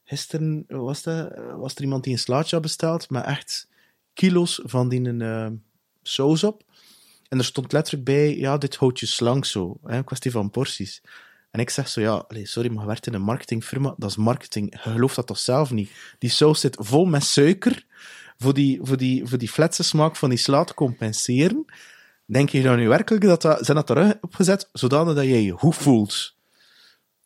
gisteren 0.04 0.64
was, 0.68 1.02
dat, 1.02 1.32
was 1.56 1.74
er 1.74 1.82
iemand 1.82 2.04
die 2.04 2.12
een 2.12 2.18
slaatje 2.18 2.54
had 2.54 2.64
besteld, 2.64 3.10
met 3.10 3.24
echt 3.24 3.68
kilo's 4.14 4.60
van 4.64 4.88
die 4.88 5.18
eh, 5.18 5.46
saus 6.02 6.44
op. 6.44 6.62
En 7.28 7.38
er 7.38 7.44
stond 7.44 7.72
letterlijk 7.72 8.04
bij, 8.04 8.36
ja, 8.36 8.58
dit 8.58 8.76
houdt 8.76 9.00
je 9.00 9.06
slank 9.06 9.44
zo. 9.44 9.78
Hè, 9.84 9.96
een 9.96 10.04
kwestie 10.04 10.30
van 10.30 10.50
porties. 10.50 11.02
En 11.50 11.60
ik 11.60 11.70
zeg 11.70 11.88
zo, 11.88 12.00
ja, 12.00 12.24
sorry, 12.28 12.70
maar 12.70 12.80
je 12.80 12.86
werkt 12.86 13.06
in 13.06 13.14
een 13.14 13.22
marketingfirma, 13.22 13.94
dat 13.96 14.10
is 14.10 14.16
marketing. 14.16 14.70
Je 14.70 14.90
gelooft 14.90 15.16
dat 15.16 15.26
toch 15.26 15.38
zelf 15.38 15.70
niet? 15.70 15.90
Die 16.18 16.30
saus 16.30 16.60
zit 16.60 16.76
vol 16.80 17.04
met 17.04 17.24
suiker, 17.24 17.86
voor 18.36 18.54
die, 18.54 18.78
voor 18.82 18.96
die, 18.96 19.26
voor 19.26 19.38
die 19.38 19.48
fletse 19.48 19.82
smaak 19.82 20.16
van 20.16 20.28
die 20.28 20.38
sla 20.38 20.64
te 20.64 20.74
compenseren. 20.74 21.64
Denk 22.26 22.48
je 22.48 22.62
dan 22.62 22.76
nu 22.76 22.88
werkelijk 22.88 23.24
dat 23.24 23.42
dat, 23.42 23.64
zijn 23.64 23.76
dat 23.76 23.90
eruit 23.90 24.18
opgezet, 24.20 24.68
zodanig 24.72 25.14
dat 25.14 25.24
je 25.24 25.44
je 25.44 25.54
voelt? 25.58 26.40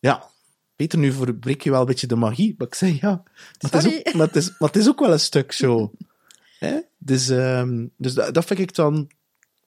Ja, 0.07 0.23
Peter, 0.75 0.99
nu 0.99 1.11
verbreek 1.11 1.61
je 1.61 1.69
wel 1.69 1.79
een 1.79 1.85
beetje 1.85 2.07
de 2.07 2.15
magie. 2.15 2.55
Maar 2.57 2.67
ik 2.67 2.75
zeg, 2.75 3.01
ja, 3.01 3.23
maar 3.61 3.71
het 3.71 3.73
is 3.73 3.85
ook, 3.85 4.13
maar 4.13 4.27
het 4.27 4.35
is, 4.35 4.49
maar 4.59 4.69
het 4.69 4.77
is 4.77 4.87
ook 4.87 4.99
wel 4.99 5.11
een 5.11 5.19
stuk 5.19 5.51
zo. 5.51 5.91
Hè? 6.59 6.79
Dus, 6.97 7.29
ehm, 7.29 7.87
dus 7.97 8.13
dat, 8.13 8.33
dat 8.33 8.45
vind 8.45 8.59
ik 8.59 8.75
dan... 8.75 9.09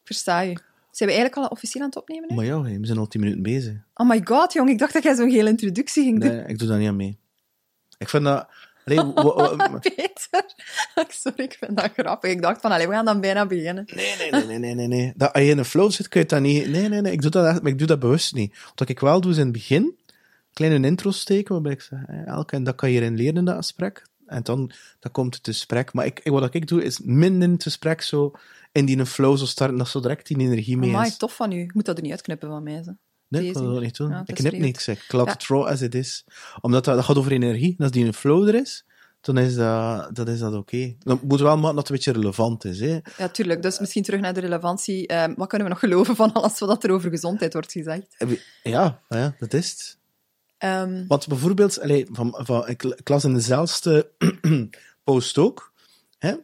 Versta 0.04 0.40
je. 0.40 0.58
Zijn 0.90 1.08
we 1.08 1.14
eigenlijk 1.14 1.36
al 1.36 1.56
officieel 1.56 1.82
aan 1.82 1.88
het 1.88 1.98
opnemen 1.98 2.28
nu? 2.28 2.36
Maar 2.36 2.44
ja, 2.44 2.60
we 2.62 2.86
zijn 2.86 2.98
al 2.98 3.06
tien 3.06 3.20
minuten 3.20 3.42
bezig. 3.42 3.74
Oh 3.94 4.08
my 4.08 4.20
god, 4.24 4.52
jong. 4.52 4.70
Ik 4.70 4.78
dacht 4.78 4.92
dat 4.92 5.02
jij 5.02 5.14
zo'n 5.14 5.30
hele 5.30 5.48
introductie 5.48 6.04
ging 6.04 6.20
doen. 6.20 6.30
Nee, 6.30 6.46
ik 6.46 6.58
doe 6.58 6.68
daar 6.68 6.78
niet 6.78 6.88
aan 6.88 6.96
mee. 6.96 7.18
Ik 7.98 8.08
vind 8.08 8.24
dat... 8.24 8.48
Allee, 8.84 9.12
Peter. 9.80 10.44
Sorry, 11.22 11.44
ik 11.44 11.56
vind 11.60 11.76
dat 11.76 11.90
grappig. 11.96 12.30
Ik 12.30 12.42
dacht 12.42 12.60
van, 12.60 12.72
allee, 12.72 12.88
we 12.88 12.92
gaan 12.92 13.04
dan 13.04 13.20
bijna 13.20 13.46
beginnen. 13.46 13.84
Nee, 13.94 14.16
nee, 14.16 14.30
nee, 14.30 14.44
nee, 14.44 14.58
nee, 14.58 14.74
nee, 14.74 14.86
nee. 14.86 15.12
Dat, 15.16 15.32
als 15.32 15.42
je 15.42 15.50
in 15.50 15.58
een 15.58 15.64
flow 15.64 15.90
zit, 15.90 16.08
kun 16.08 16.20
je 16.20 16.26
dat 16.26 16.40
niet... 16.40 16.68
Nee, 16.68 16.88
nee, 16.88 17.00
nee, 17.00 17.12
ik 17.12 17.22
doe 17.22 17.30
dat, 17.30 17.46
echt, 17.46 17.62
maar 17.62 17.72
ik 17.72 17.78
doe 17.78 17.86
dat 17.86 17.98
bewust 17.98 18.34
niet. 18.34 18.56
Wat 18.74 18.88
ik 18.88 19.00
wel 19.00 19.20
doe, 19.20 19.30
is 19.30 19.36
in 19.36 19.42
het 19.42 19.52
begin 19.52 19.98
kleine 20.52 20.86
intro 20.86 21.10
steken, 21.10 21.52
waarbij 21.52 21.72
ik 21.72 21.80
zeg, 21.80 21.98
hè, 22.06 22.22
Elke, 22.24 22.56
en 22.56 22.64
dat 22.64 22.74
kan 22.74 22.90
je 22.90 22.98
hierin 22.98 23.16
leren 23.16 23.36
in 23.36 23.44
dat 23.44 23.56
gesprek. 23.56 24.08
En 24.26 24.42
dan, 24.42 24.70
dan 24.98 25.12
komt 25.12 25.34
het 25.34 25.46
gesprek. 25.46 25.92
Maar 25.92 26.06
ik, 26.06 26.20
ik- 26.22 26.32
wat 26.32 26.54
ik 26.54 26.66
doe, 26.66 26.84
is 26.84 26.98
min 27.00 27.42
in 27.42 27.50
het 27.52 27.62
gesprek 27.62 28.02
zo 28.02 28.30
in 28.72 28.84
die 28.84 28.98
een 28.98 29.06
flow 29.06 29.36
zo 29.38 29.46
starten, 29.46 29.78
dat 29.78 29.88
zo 29.88 30.00
direct 30.00 30.26
die 30.26 30.38
energie 30.38 30.76
mee 30.76 30.90
Amai, 30.90 31.08
is. 31.08 31.16
tof 31.16 31.34
van 31.36 31.52
u. 31.52 31.56
Je 31.58 31.70
moet 31.74 31.84
dat 31.84 31.96
er 31.96 32.02
niet 32.02 32.12
uitknippen 32.12 32.48
van 32.48 32.62
mij. 32.62 32.82
Zo. 32.82 32.92
Nee, 33.28 33.46
ik 33.46 33.52
kan 33.52 33.72
dat 33.72 33.82
niet 33.82 33.96
doen. 33.96 34.10
Ja, 34.10 34.22
ik 34.26 34.34
knip 34.34 34.52
niks, 34.52 34.88
ik 34.88 35.12
laat 35.12 35.26
Ja. 35.26 35.32
het 35.32 35.46
raw 35.46 35.66
as 35.66 35.80
it 35.80 35.94
is. 35.94 36.24
Omdat 36.60 36.84
dat, 36.84 36.94
dat 36.96 37.04
gaat 37.04 37.16
over 37.16 37.32
energie. 37.32 37.74
En 37.78 37.84
als 37.84 37.92
die 37.92 38.04
een 38.06 38.14
flow 38.14 38.48
er 38.48 38.54
is, 38.54 38.84
dan 39.20 39.38
is 39.38 39.54
dat, 39.54 40.14
dat, 40.16 40.28
is 40.28 40.38
dat 40.38 40.54
oké. 40.54 40.94
Dan 40.98 41.20
moet 41.22 41.40
wel 41.40 41.56
maken 41.58 41.74
dat 41.76 41.88
het 41.88 41.88
een 41.88 41.94
beetje 41.94 42.12
relevant 42.20 42.64
is. 42.64 42.80
Hè. 42.80 42.98
Ja, 43.18 43.28
tuurlijk. 43.28 43.62
Dus 43.62 43.78
misschien 43.78 44.02
terug 44.02 44.20
naar 44.20 44.34
de 44.34 44.40
relevantie. 44.40 45.06
Ehm, 45.06 45.34
wat 45.36 45.48
kunnen 45.48 45.66
we 45.68 45.72
nog 45.72 45.82
geloven 45.82 46.16
van 46.16 46.32
alles 46.32 46.58
wat 46.58 46.84
er 46.84 46.90
over 46.90 47.10
gezondheid 47.10 47.52
wordt 47.52 47.72
gezegd? 47.72 48.16
Ja, 48.62 49.00
ja, 49.08 49.34
dat 49.38 49.52
is 49.54 49.70
het. 49.70 49.98
Ehm, 50.60 51.06
Want 51.06 51.28
bijvoorbeeld, 51.28 51.80
allee, 51.80 52.06
van, 52.10 52.34
van, 52.38 52.68
ik, 52.68 53.08
las 53.08 53.24
in 53.24 53.34
dezelfde 53.34 54.10
post 55.04 55.38
ook, 55.38 55.72
hè, 56.18 56.34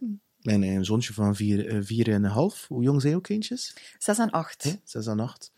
mijn 0.41 0.63
eh, 0.63 0.79
zoontje 0.81 1.13
van 1.13 1.35
vier, 1.35 1.69
eh, 1.69 1.79
vier 1.81 2.09
en 2.09 2.25
een 2.25 2.31
half, 2.31 2.67
hoe 2.69 2.83
jong 2.83 3.01
zijn 3.01 3.13
jouw 3.13 3.21
kindjes? 3.21 3.77
zes 3.99 4.19
en 4.19 4.31
acht. 4.31 4.63
Hè, 4.63 4.73
zes 4.85 5.07
en 5.07 5.21
acht. 5.21 5.53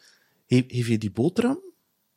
He, 0.46 0.64
heeft 0.68 0.88
je 0.88 0.98
die 0.98 1.10
boterham? 1.10 1.60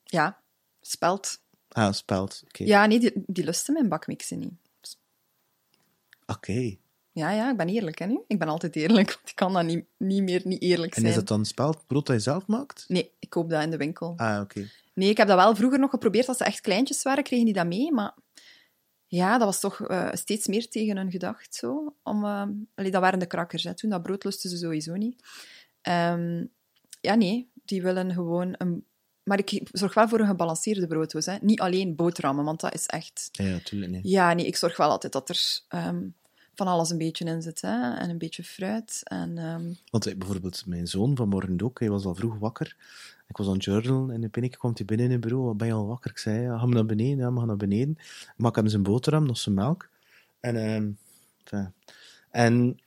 Ja, 0.04 0.42
speld. 0.82 1.42
Ah, 1.68 1.94
speld. 1.94 2.42
Oké. 2.46 2.64
Ja, 2.64 2.86
nee, 2.86 3.00
die, 3.00 3.12
die 3.26 3.44
lusten 3.44 3.74
mijn 3.74 3.90
bakmixen 3.90 4.40
niet. 4.40 4.98
Oké. 6.26 6.78
Ja, 7.14 7.32
ja, 7.32 7.52
ik 7.52 7.58
ben 7.58 7.70
eerlijk, 7.70 8.00
hè, 8.00 8.06
nu. 8.06 8.20
Ik 8.28 8.40
ben 8.40 8.48
altijd 8.48 8.76
eerlijk, 8.76 9.08
want 9.14 9.30
ik 9.30 9.36
kan 9.36 9.54
dat 9.54 9.64
niet, 9.64 9.86
niet 9.98 10.24
meer 10.24 10.42
niet 10.44 10.62
eerlijk 10.62 10.96
En 10.96 11.02
zijn. 11.02 11.14
is 11.14 11.18
dat 11.18 11.28
dan 11.28 11.46
speld 11.46 11.88
brood 11.88 12.06
dat 12.06 12.16
je 12.16 12.22
zelf 12.22 12.48
maakt? 12.48 12.86
Nee, 12.88 13.12
ik 13.20 13.30
koop 13.30 13.50
dat 13.50 13.64
in 13.64 13.72
de 13.72 13.78
winkel. 13.78 14.14
Ah, 14.18 14.42
oké. 14.42 14.70
Nee, 14.94 15.10
ik 15.10 15.18
heb 15.18 15.28
dat 15.28 15.38
wel 15.38 15.56
vroeger 15.56 15.80
nog 15.80 15.90
geprobeerd. 15.90 16.28
Als 16.28 16.38
ze 16.38 16.44
echt 16.44 16.62
kleintjes 16.62 17.04
waren, 17.04 17.24
kregen 17.24 17.46
die 17.46 17.54
dat 17.54 17.66
mee. 17.68 17.92
Maar 17.92 18.16
ja, 19.08 19.38
dat 19.38 19.48
was 19.48 19.60
toch 19.60 19.82
eh, 19.88 20.10
steeds 20.12 20.48
meer 20.48 20.70
tegen 20.70 20.98
hun 20.98 21.12
gedacht. 21.12 21.56
Zo. 21.56 21.96
Om, 22.04 22.26
allee, 22.76 22.92
dat 22.92 23.02
waren 23.02 23.20
de 23.20 23.26
krakkers. 23.26 23.64
Hè. 23.64 23.74
Toen, 23.76 23.90
dat 23.90 24.04
brood 24.04 24.24
lusten 24.24 24.50
ze 24.50 24.58
sowieso 24.58 24.96
niet. 24.96 25.24
Ehm, 25.82 26.46
ja, 27.02 27.16
nee. 27.16 27.52
Die 27.66 27.82
willen 27.82 28.14
gewoon 28.14 28.56
een... 28.58 28.86
Maar 29.24 29.40
ik 29.40 29.70
zorg 29.72 29.94
wel 29.94 30.08
voor 30.08 30.20
een 30.20 30.28
gebalanceerde 30.28 30.88
brooddoos. 30.88 31.26
Hè. 31.26 31.38
Niet 31.42 31.60
alleen 31.60 31.96
boterhammen, 31.96 32.46
want 32.46 32.60
dat 32.60 32.74
is 32.74 32.86
echt... 32.86 33.30
Ja, 33.32 33.46
ja, 33.46 33.60
tuurlijk 33.64 33.92
niet. 33.92 34.08
Ja, 34.08 34.34
nee, 34.34 34.46
ik 34.46 34.56
zorg 34.56 34.78
wel 34.78 34.90
altijd 34.90 35.14
dat 35.14 35.30
er 35.30 35.62
ehm, 35.68 36.08
van 36.64 36.74
alles 36.74 36.90
een 36.90 36.98
beetje 36.98 37.26
in 37.26 37.42
zit. 37.42 37.62
Hè. 37.62 37.94
En 37.94 38.10
een 38.10 38.18
beetje 38.18 38.44
fruit. 38.44 39.02
En, 39.04 39.38
ehm, 39.38 39.74
Want 39.90 40.06
eh, 40.06 40.16
bijvoorbeeld 40.16 40.66
mijn 40.66 40.88
zoon 40.88 41.16
vanmorgen 41.16 41.62
ook, 41.62 41.80
hij 41.80 41.90
was 41.90 42.06
al 42.06 42.16
vroeg 42.16 42.38
wakker. 42.38 42.76
Ik 43.28 43.38
was 43.38 43.48
aan 43.48 43.54
het 43.54 43.64
journalen 43.64 44.12
en 44.12 44.30
in 44.32 44.50
kwam 44.50 44.72
hij 44.76 44.86
binnen 44.86 45.06
in 45.06 45.12
het 45.12 45.22
bureau. 45.22 45.54
Ben 45.54 45.68
je 45.68 45.74
al 45.74 45.88
wakker? 45.88 46.12
Ik 46.12 46.18
zei, 46.18 46.42
ja, 46.42 46.58
gaan 46.58 46.68
we 46.68 46.74
naar 46.74 46.86
beneden? 46.86 47.18
Ja, 47.18 47.32
we 47.32 47.38
gaan 47.38 47.48
naar 47.48 47.58
beneden. 47.58 47.96
Ik 48.00 48.34
maak 48.36 48.56
hem 48.56 48.68
zijn 48.68 48.84
boterham, 48.84 49.26
nog 49.26 49.38
zijn 49.38 49.56
melk. 49.56 49.90
En, 50.40 50.56
ehm, 50.56 50.92
en, 52.30 52.80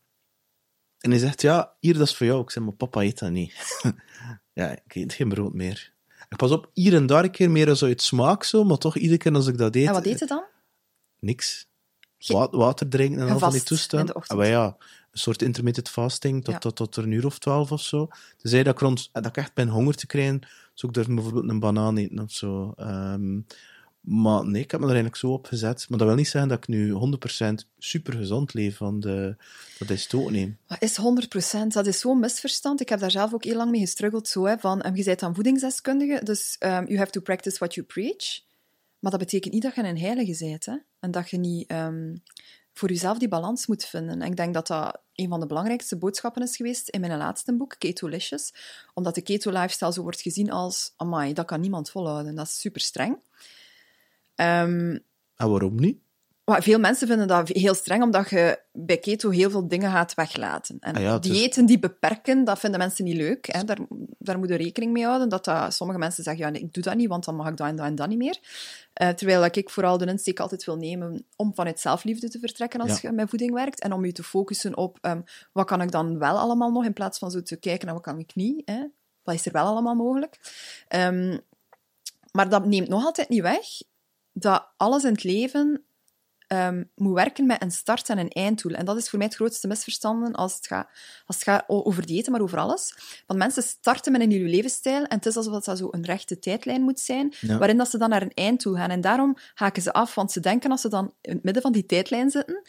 en 0.99 1.11
hij 1.11 1.19
zegt, 1.19 1.43
ja, 1.43 1.73
hier, 1.81 1.99
dat 1.99 2.07
is 2.07 2.17
voor 2.17 2.27
jou. 2.27 2.43
Ik 2.43 2.51
zei, 2.51 2.65
maar 2.65 2.75
papa 2.75 3.03
eet 3.03 3.19
dat 3.19 3.31
niet. 3.31 3.81
ja, 4.61 4.71
ik 4.71 4.95
eet 4.95 5.13
geen 5.13 5.29
brood 5.29 5.55
meer. 5.55 5.93
Ik 6.29 6.37
pas 6.37 6.51
op, 6.51 6.71
hier 6.73 6.95
en 6.95 7.07
daar 7.07 7.25
een 7.25 7.31
keer 7.31 7.51
meer 7.51 7.75
zo 7.75 7.87
uit 7.87 8.03
smaak, 8.03 8.45
zo, 8.45 8.65
maar 8.65 8.79
toch 8.79 8.97
iedere 8.97 9.19
keer 9.19 9.35
als 9.35 9.47
ik 9.47 9.59
dat 9.59 9.77
eet... 9.77 9.87
en 9.87 9.93
wat 9.93 10.05
deed 10.05 10.19
ze 10.19 10.27
dan? 10.27 10.45
Niks. 11.19 11.67
Ge- 12.27 12.49
water 12.51 12.89
drinken 12.89 13.21
en 13.21 13.29
al 13.33 13.39
van 13.39 13.53
die 13.53 13.63
toestanden. 13.63 14.15
de 14.29 14.35
maar 14.35 14.47
ja, 14.47 14.65
een 15.11 15.19
soort 15.19 15.43
intermittent 15.43 15.89
fasting 15.89 16.45
tot, 16.45 16.53
Ja. 16.55 16.59
tot, 16.59 16.77
tot 16.77 16.97
een 16.97 17.11
uur 17.13 17.27
of 17.27 17.39
twaalf 17.39 17.73
of 17.73 17.81
zo. 17.83 18.09
Zei 18.43 18.63
dat 18.63 18.75
ik, 18.75 18.81
rond, 18.81 19.09
dat 19.13 19.27
ik 19.27 19.37
echt 19.37 19.55
ben 19.55 19.69
honger 19.69 19.95
te 19.95 20.07
krijgen, 20.07 20.41
zou 20.75 20.93
ik 20.93 20.99
durf 20.99 21.07
bijvoorbeeld 21.07 21.49
een 21.49 21.59
banaan 21.61 21.97
eten 21.97 22.19
of 22.19 22.31
zo. 22.33 22.73
Ehm, 22.77 23.41
maar 24.01 24.47
nee, 24.47 24.63
ik 24.63 24.71
heb 24.71 24.81
me 24.81 24.87
er 24.87 24.93
eigenlijk 24.93 25.23
zo 25.23 25.33
op 25.33 25.47
gezet. 25.47 25.87
Maar 25.89 25.99
dat 25.99 26.07
wil 26.07 26.17
niet 26.17 26.29
zeggen 26.29 26.51
dat 26.51 26.59
ik 26.59 26.69
nu 26.69 26.93
100% 26.93 27.67
super 27.79 28.13
gezond 28.15 28.55
leef, 28.55 28.79
want 28.79 29.05
eh, 29.05 29.29
dat 29.79 29.91
is 29.91 30.13
ook 30.15 30.31
niet. 30.31 30.55
Wat 30.67 30.83
is 30.83 30.97
100%? 30.97 31.73
Dat 31.73 31.87
is 31.87 32.01
zo'n 32.01 32.19
misverstand. 32.21 32.81
Ik 32.81 32.89
heb 32.89 33.01
daar 33.01 33.11
zelf 33.11 33.35
ook 33.35 33.45
heel 33.45 33.57
lang 33.57 33.71
mee 33.71 33.81
gestruggeld. 33.81 34.29
Zo, 34.29 34.45
hè, 34.47 34.59
van, 34.59 34.91
je 34.95 35.05
bent 35.05 35.21
dan 35.21 35.35
voedingsdeskundige, 35.35 36.25
dus 36.25 36.57
um, 36.61 36.71
you 36.71 36.97
have 36.99 37.11
to 37.11 37.21
practice 37.21 37.59
what 37.59 37.75
you 37.75 37.87
preach. 37.87 38.41
Maar 39.05 39.13
dat 39.13 39.23
betekent 39.23 39.53
niet 39.53 39.63
dat 39.63 39.75
je 39.75 39.83
een 39.83 39.99
heilige 39.99 40.45
bent. 40.45 40.67
Hè? 40.67 40.77
En 41.01 41.11
dat 41.11 41.31
je 41.31 41.37
niet 41.37 41.73
um, 41.73 42.23
voor 42.73 42.89
jezelf 42.89 43.19
die 43.19 43.29
balans 43.29 43.67
moet 43.67 43.85
vinden. 43.85 44.23
En 44.23 44.31
ik 44.31 44.37
denk 44.37 44.55
dat 44.55 44.67
dat 44.67 45.01
een 45.15 45.29
van 45.29 45.41
de 45.41 45.47
belangrijkste 45.47 45.99
boodschappen 45.99 46.43
is 46.43 46.57
geweest 46.57 46.89
in 46.89 47.01
mijn 47.01 47.19
laatste 47.19 47.57
boek, 47.57 47.75
Ketolicious. 47.79 48.55
Omdat 48.95 49.15
de 49.15 49.23
keto-lifestyle 49.23 49.93
zo 49.93 50.03
wordt 50.03 50.21
gezien 50.21 50.51
als, 50.51 50.93
amai, 50.97 51.33
dat 51.33 51.47
kan 51.47 51.61
niemand 51.61 51.91
volhouden. 51.91 52.35
Dat 52.35 52.47
is 52.47 52.61
super 52.61 52.81
streng. 52.81 53.13
Um, 54.37 55.05
en 55.37 55.51
waarom 55.51 55.75
niet? 55.75 55.99
Maar 56.45 56.63
veel 56.63 56.79
mensen 56.79 57.07
vinden 57.09 57.29
dat 57.29 57.49
heel 57.49 57.75
streng, 57.75 58.03
omdat 58.03 58.31
je 58.31 58.59
bij 58.73 58.99
keto 58.99 59.31
heel 59.31 59.51
veel 59.51 59.69
dingen 59.69 59.91
gaat 59.91 60.15
weglaten. 60.15 60.77
En 60.81 60.95
Ah 60.95 61.03
ja, 61.03 61.13
het 61.13 61.25
is- 61.25 61.31
diëten 61.31 61.67
die 61.67 61.79
beperken, 61.79 62.45
dat 62.45 62.59
vinden 62.59 62.81
mensen 62.81 63.05
niet 63.05 63.17
leuk. 63.17 63.53
Hè. 63.53 63.65
Daar, 63.65 63.79
daar 64.19 64.39
moet 64.39 64.49
je 64.49 64.55
rekening 64.55 64.93
mee 64.93 65.05
houden. 65.05 65.29
Dat, 65.29 65.45
dat 65.45 65.75
sommige 65.75 65.99
mensen 65.99 66.25
zeggen, 66.25 66.45
ja, 66.45 66.51
nee, 66.51 66.63
ik 66.63 66.73
doe 66.73 66.83
dat 66.83 66.95
niet, 66.97 67.09
want 67.09 67.25
dan 67.25 67.37
mag 67.37 67.49
ik 67.49 67.57
dat 67.57 67.67
en 67.67 67.77
dat 67.77 67.87
en 67.87 67.95
dat 67.95 68.09
niet 68.09 68.19
meer. 68.19 68.39
Uh, 69.03 69.09
terwijl 69.09 69.45
ik 69.45 69.71
vooral 69.71 69.99
de 69.99 70.07
insteek 70.07 70.41
altijd 70.41 70.65
wil 70.65 70.77
nemen 70.77 71.27
om 71.37 71.55
vanuit 71.55 71.81
zelfliefde 71.81 72.29
te 72.31 72.39
vertrekken 72.39 72.81
als 72.81 73.01
Ja. 73.01 73.09
je 73.09 73.15
met 73.15 73.29
voeding 73.29 73.53
werkt. 73.53 73.81
En 73.81 73.93
om 73.93 74.05
je 74.05 74.13
te 74.13 74.23
focussen 74.23 74.77
op, 74.77 74.99
um, 75.03 75.25
wat 75.53 75.67
kan 75.67 75.81
ik 75.81 75.91
dan 75.91 76.19
wel 76.19 76.39
allemaal 76.39 76.71
nog, 76.71 76.85
in 76.85 76.93
plaats 76.93 77.19
van 77.19 77.31
zo 77.31 77.43
te 77.43 77.57
kijken 77.57 77.87
naar 77.87 77.95
wat 77.95 78.05
kan 78.05 78.19
ik 78.19 78.35
niet. 78.35 78.63
Hè. 78.65 78.85
Wat 79.23 79.35
is 79.35 79.47
er 79.47 79.53
wel 79.53 79.67
allemaal 79.67 79.95
mogelijk? 79.95 80.39
Um, 80.95 81.41
maar 82.33 82.49
dat 82.49 82.67
neemt 82.67 82.89
nog 82.89 83.05
altijd 83.05 83.29
niet 83.29 83.43
weg 83.43 83.67
dat 84.33 84.67
alles 84.77 85.05
in 85.05 85.13
het 85.13 85.25
leven 85.25 85.85
um, 86.49 86.91
moet 86.95 87.15
werken 87.15 87.47
met 87.47 87.63
een 87.63 87.71
start- 87.71 88.09
en 88.09 88.19
een 88.19 88.29
einddoel. 88.29 88.73
En 88.73 88.85
dat 88.85 88.97
is 88.97 89.09
voor 89.09 89.19
mij 89.19 89.27
het 89.27 89.37
grootste 89.37 89.67
misverstanden 89.67 90.33
als 90.33 90.55
het 90.55 90.67
gaat, 90.67 90.89
als 91.27 91.37
het 91.37 91.45
gaat 91.45 91.65
over 91.67 92.07
diëten, 92.07 92.33
maar 92.33 92.41
over 92.41 92.59
alles. 92.59 92.95
Want 93.27 93.39
mensen 93.39 93.63
starten 93.63 94.13
met 94.13 94.21
een 94.21 94.29
nieuwe 94.29 94.49
levensstijl 94.49 95.05
en 95.05 95.17
het 95.17 95.27
is 95.27 95.37
alsof 95.37 95.65
dat 95.65 95.79
zo 95.79 95.89
een 95.91 96.05
rechte 96.05 96.39
tijdlijn 96.39 96.83
moet 96.83 97.01
zijn, 97.01 97.33
Ja. 97.41 97.59
waarin 97.59 97.77
dat 97.77 97.91
ze 97.91 97.99
dan 97.99 98.11
naar 98.11 98.23
een 98.23 98.35
einddoel 98.35 98.75
gaan. 98.75 98.91
En 98.91 99.01
daarom 99.01 99.37
haken 99.55 99.83
ze 99.83 99.93
af, 99.93 100.15
want 100.15 100.33
ze 100.33 100.41
denken 100.41 100.71
als 100.71 100.81
ze 100.81 100.89
dan 100.89 101.15
in 101.21 101.33
het 101.35 101.43
midden 101.43 101.63
van 101.63 101.73
die 101.73 101.87
tijdlijn 101.87 102.31
zitten 102.31 102.63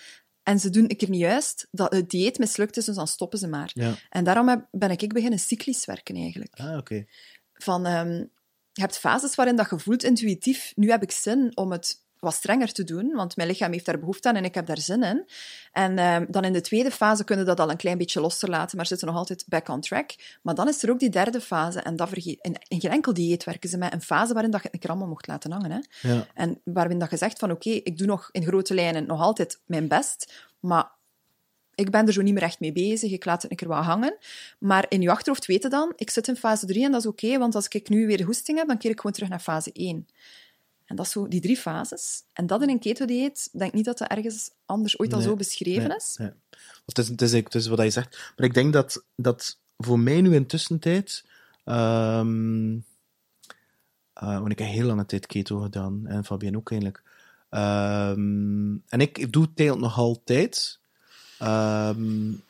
en 0.44 0.60
ze 0.60 0.70
doen 0.70 0.84
een 0.90 0.98
keer 0.98 1.10
niet 1.10 1.20
juist, 1.20 1.68
dat 1.72 1.94
het 1.94 2.10
dieet 2.10 2.38
mislukt 2.38 2.78
is, 2.78 2.86
dus 2.86 2.96
dan 2.96 3.08
stoppen 3.08 3.40
ze 3.40 3.48
maar. 3.48 3.72
Ja. 3.74 3.94
En 4.10 4.24
daarom 4.24 4.68
ben 4.72 4.90
ik 4.90 5.14
beginnen 5.14 5.40
cyclisch 5.40 5.86
werken 5.86 6.16
eigenlijk 6.16 6.54
Ah, 6.60 6.78
oké. 6.78 7.06
van 7.54 7.86
um, 7.86 8.30
je 8.72 8.82
hebt 8.82 8.98
fases 8.98 9.36
waarin 9.36 9.56
dat 9.56 9.70
je 9.70 9.80
voelt 9.80 10.04
intuïtief, 10.04 10.72
nu 10.76 10.90
heb 10.90 11.04
ik 11.04 11.12
zin 11.12 11.52
om 11.58 11.72
het 11.72 12.04
wat 12.26 12.34
strenger 12.34 12.72
te 12.72 12.84
doen, 12.84 13.12
want 13.14 13.36
mijn 13.36 13.48
lichaam 13.48 13.72
heeft 13.72 13.86
daar 13.86 14.00
behoefte 14.00 14.28
aan 14.28 14.36
en 14.36 14.44
ik 14.44 14.56
heb 14.56 14.66
daar 14.66 14.78
zin 14.78 15.04
in. 15.04 15.26
En 15.72 16.00
um, 16.00 16.26
dan 16.30 16.44
in 16.44 16.54
de 16.54 16.62
tweede 16.62 16.92
fase 16.92 17.24
kunnen 17.24 17.46
dat 17.46 17.60
al 17.60 17.70
een 17.70 17.78
klein 17.78 17.98
beetje 17.98 18.22
los 18.22 18.40
te 18.40 18.48
laten, 18.48 18.78
maar 18.78 18.86
zitten 18.86 19.08
nog 19.08 19.16
altijd 19.16 19.44
back 19.48 19.70
on 19.70 19.82
track. 19.82 20.16
Maar 20.42 20.56
dan 20.56 20.68
is 20.68 20.84
er 20.84 20.90
ook 20.90 21.00
die 21.00 21.10
derde 21.10 21.42
fase, 21.42 21.80
en 21.80 21.96
dat 21.96 22.10
vergeet, 22.10 22.40
in, 22.42 22.56
in 22.68 22.80
geen 22.80 22.92
enkel 22.92 23.14
dieet 23.14 23.44
werken 23.44 23.70
ze 23.70 23.78
met 23.78 23.94
een 23.94 24.02
fase 24.02 24.34
waarin 24.34 24.52
dat 24.52 24.62
je 24.62 24.66
het 24.66 24.76
een 24.76 24.82
keer 24.82 24.90
allemaal 24.90 25.08
mocht 25.08 25.28
laten 25.28 25.52
hangen. 25.52 25.72
Hè? 25.72 26.10
Ja. 26.10 26.28
En 26.34 26.62
waarin 26.64 27.00
dat 27.00 27.10
je 27.10 27.18
zegt 27.18 27.40
van 27.40 27.52
oké, 27.52 27.68
okay, 27.68 27.82
ik 27.84 27.98
doe 27.98 28.08
nog 28.08 28.30
in 28.32 28.46
grote 28.46 28.74
lijnen 28.74 29.06
nog 29.06 29.22
altijd 29.22 29.60
mijn 29.66 29.88
best, 29.88 30.34
maar 30.60 30.92
ik 31.76 31.90
ben 31.90 32.08
er 32.08 32.14
zo 32.14 32.22
niet 32.22 32.34
meer 32.34 32.44
echt 32.44 32.60
mee 32.60 32.72
bezig, 32.72 33.12
ik 33.12 33.26
laat 33.26 33.42
het 33.42 33.52
een 33.52 33.58
keer 33.58 33.68
wat 33.68 33.84
hangen. 33.84 34.18
Maar 34.60 34.86
in 34.90 35.02
je 35.02 35.10
achterhoofd 35.10 35.46
weten 35.46 35.70
dan, 35.70 35.94
ik 35.96 36.10
zit 36.10 36.28
in 36.28 36.36
fase 36.36 36.66
3 36.66 36.84
en 36.84 36.92
dat 36.92 37.02
is 37.02 37.08
oké, 37.08 37.26
okay, 37.26 37.40
want 37.40 37.56
als 37.56 37.68
ik 37.68 37.90
nu 37.90 38.08
weer 38.08 38.24
hoesting 38.24 38.58
heb, 38.58 38.68
dan 38.68 38.78
keer 38.78 38.92
ik 38.92 38.98
gewoon 38.98 39.12
terug 39.12 39.30
naar 39.30 39.40
fase 39.40 39.72
1. 39.74 40.08
En 40.86 40.96
dat 40.96 41.06
is 41.06 41.12
zo, 41.12 41.28
die 41.28 41.42
drie 41.42 41.58
fases. 41.58 42.24
En 42.34 42.48
dat 42.48 42.62
in 42.62 42.70
een 42.70 42.80
keto-dieet, 42.80 43.50
denk 43.52 43.74
niet 43.74 43.86
dat 43.86 43.98
dat 43.98 44.08
ergens 44.08 44.52
anders 44.66 45.00
ooit 45.00 45.14
al 45.14 45.20
Nee, 45.20 45.28
zo 45.28 45.36
beschreven 45.36 45.88
nee, 45.88 45.98
is. 45.98 46.16
nee. 46.18 46.32
Het, 46.86 46.98
is, 46.98 47.08
het, 47.08 47.22
is, 47.22 47.32
het 47.32 47.56
is 47.56 47.68
wat 47.68 47.82
je 47.82 47.90
zegt. 47.90 48.34
Maar 48.38 48.46
ik 48.48 48.54
denk 48.54 48.74
dat, 48.74 49.04
dat 49.16 49.58
voor 49.78 50.00
mij 50.00 50.22
nu 50.22 50.36
in 50.36 50.46
tussentijd... 50.46 51.26
ehm 51.64 52.78
uh, 54.24 54.40
want 54.40 54.52
ik 54.52 54.60
heb 54.60 54.68
heel 54.68 54.86
lange 54.86 55.06
tijd 55.06 55.26
keto 55.26 55.60
gedaan. 55.60 56.08
En 56.08 56.26
Fabien 56.26 56.58
ook 56.58 56.72
eigenlijk. 56.72 57.04
Um, 57.50 58.84
en 58.88 59.00
ik 59.00 59.34
doe 59.34 59.48
het 59.56 59.80
nog 59.80 59.98
altijd. 59.98 60.80
Um, 61.42 62.44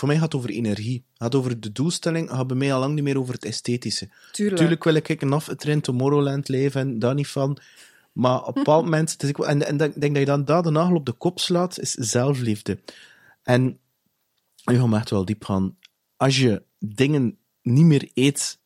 voor 0.00 0.08
mij 0.08 0.18
gaat 0.18 0.32
het 0.32 0.40
over 0.40 0.50
energie. 0.50 1.04
Het 1.12 1.22
gaat 1.22 1.34
over 1.34 1.60
de 1.60 1.72
doelstelling. 1.72 2.28
Het 2.28 2.36
gaat 2.36 2.46
bij 2.46 2.56
mij 2.56 2.74
al 2.74 2.80
lang 2.80 2.94
niet 2.94 3.04
meer 3.04 3.18
over 3.18 3.34
het 3.34 3.44
esthetische. 3.44 4.08
Tuurlijk. 4.32 4.56
Tuurlijk 4.56 4.84
wil 4.84 4.94
ik 4.94 5.22
een 5.22 5.32
aftrend 5.32 5.84
Tomorrowland 5.84 6.48
leven 6.48 6.80
en 6.80 6.98
daar 6.98 7.14
niet 7.14 7.28
van. 7.28 7.58
Maar 8.12 8.40
op 8.40 8.46
een 8.46 8.62
bepaald 8.62 8.84
moment... 8.90 9.12
Het 9.12 9.22
is, 9.22 9.32
en, 9.32 9.66
en 9.66 9.80
ik 9.80 10.00
denk 10.00 10.12
dat 10.12 10.16
je 10.16 10.24
dan 10.24 10.44
daar 10.44 10.62
de 10.62 10.70
nagel 10.70 10.94
op 10.94 11.06
de 11.06 11.12
kop 11.12 11.40
slaat, 11.40 11.80
is 11.80 11.92
zelfliefde. 11.92 12.78
En 13.42 13.78
gaan 14.64 14.90
we 14.90 14.96
echt 14.96 15.10
wel 15.10 15.24
diep 15.24 15.44
gaan. 15.44 15.76
Als 16.16 16.38
je 16.38 16.62
dingen 16.78 17.38
niet 17.62 17.84
meer 17.84 18.10
eet, 18.14 18.58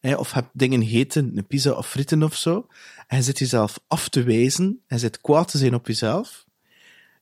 hè, 0.00 0.14
of 0.14 0.32
hebt 0.32 0.50
dingen 0.52 0.82
gegeten, 0.82 1.32
een 1.34 1.46
pizza 1.46 1.72
of 1.72 1.88
frieten 1.88 2.22
of 2.22 2.36
zo, 2.36 2.66
en 3.06 3.16
je 3.16 3.22
zit 3.22 3.38
jezelf 3.38 3.80
af 3.86 4.08
te 4.08 4.22
wijzen, 4.22 4.82
en 4.86 4.98
zit 4.98 5.20
kwaad 5.20 5.50
te 5.50 5.58
zijn 5.58 5.74
op 5.74 5.86
jezelf, 5.86 6.46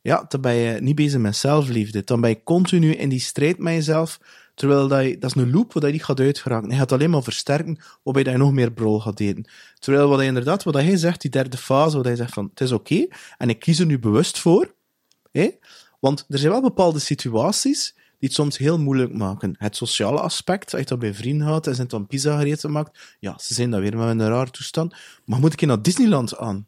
ja, 0.06 0.24
dan 0.28 0.40
ben 0.40 0.54
je 0.54 0.80
niet 0.80 0.94
bezig 0.94 1.20
met 1.20 1.36
zelfliefde. 1.36 2.04
Dan 2.04 2.20
ben 2.20 2.30
je 2.30 2.42
continu 2.42 2.92
in 2.92 3.08
die 3.08 3.20
strijd 3.20 3.58
met 3.58 3.74
jezelf, 3.74 4.20
terwijl 4.54 4.88
dat, 4.88 5.20
dat 5.20 5.36
is 5.36 5.42
een 5.42 5.50
loop 5.50 5.72
waar 5.72 5.86
je 5.86 5.92
niet 5.92 6.04
gaat 6.04 6.20
uitgeraken. 6.20 6.70
Je 6.70 6.76
gaat 6.76 6.92
alleen 6.92 7.10
maar 7.10 7.22
versterken, 7.22 7.78
waarbij 8.02 8.32
je 8.32 8.38
nog 8.38 8.52
meer 8.52 8.72
brol 8.72 9.00
gaat 9.00 9.20
eten. 9.20 9.48
Terwijl 9.78 10.08
wat 10.08 10.18
hij 10.18 10.26
inderdaad, 10.26 10.62
wat 10.62 10.74
hij 10.74 10.96
zegt, 10.96 11.20
die 11.20 11.30
derde 11.30 11.56
fase, 11.56 11.96
wat 11.96 12.04
hij 12.04 12.16
zegt 12.16 12.32
van, 12.32 12.48
het 12.50 12.60
is 12.60 12.72
oké, 12.72 13.06
en 13.38 13.48
ik 13.48 13.58
kies 13.58 13.78
er 13.78 13.86
nu 13.86 13.98
bewust 13.98 14.38
voor, 14.38 14.74
hè, 15.32 15.50
want 16.00 16.24
er 16.28 16.38
zijn 16.38 16.52
wel 16.52 16.60
bepaalde 16.62 16.98
situaties 16.98 17.94
die 17.94 18.28
het 18.28 18.32
soms 18.32 18.58
heel 18.58 18.78
moeilijk 18.78 19.12
maken. 19.12 19.54
Het 19.58 19.76
sociale 19.76 20.20
aspect, 20.20 20.72
als 20.72 20.80
je 20.80 20.88
dat 20.88 20.98
bij 20.98 21.14
vrienden 21.14 21.46
gaat 21.46 21.66
en 21.66 21.74
ze 21.74 21.86
dan 21.86 22.06
pizza 22.06 22.38
gereden 22.38 22.72
maakt, 22.72 23.16
ja, 23.20 23.38
ze 23.38 23.54
zijn 23.54 23.70
dat 23.70 23.80
weer 23.80 23.96
met 23.96 24.08
een 24.08 24.28
raar 24.28 24.50
toestand. 24.50 24.94
Maar 25.24 25.40
moet 25.40 25.52
ik 25.52 25.60
naar 25.60 25.82
Disneyland 25.82 26.36
aan? 26.36 26.66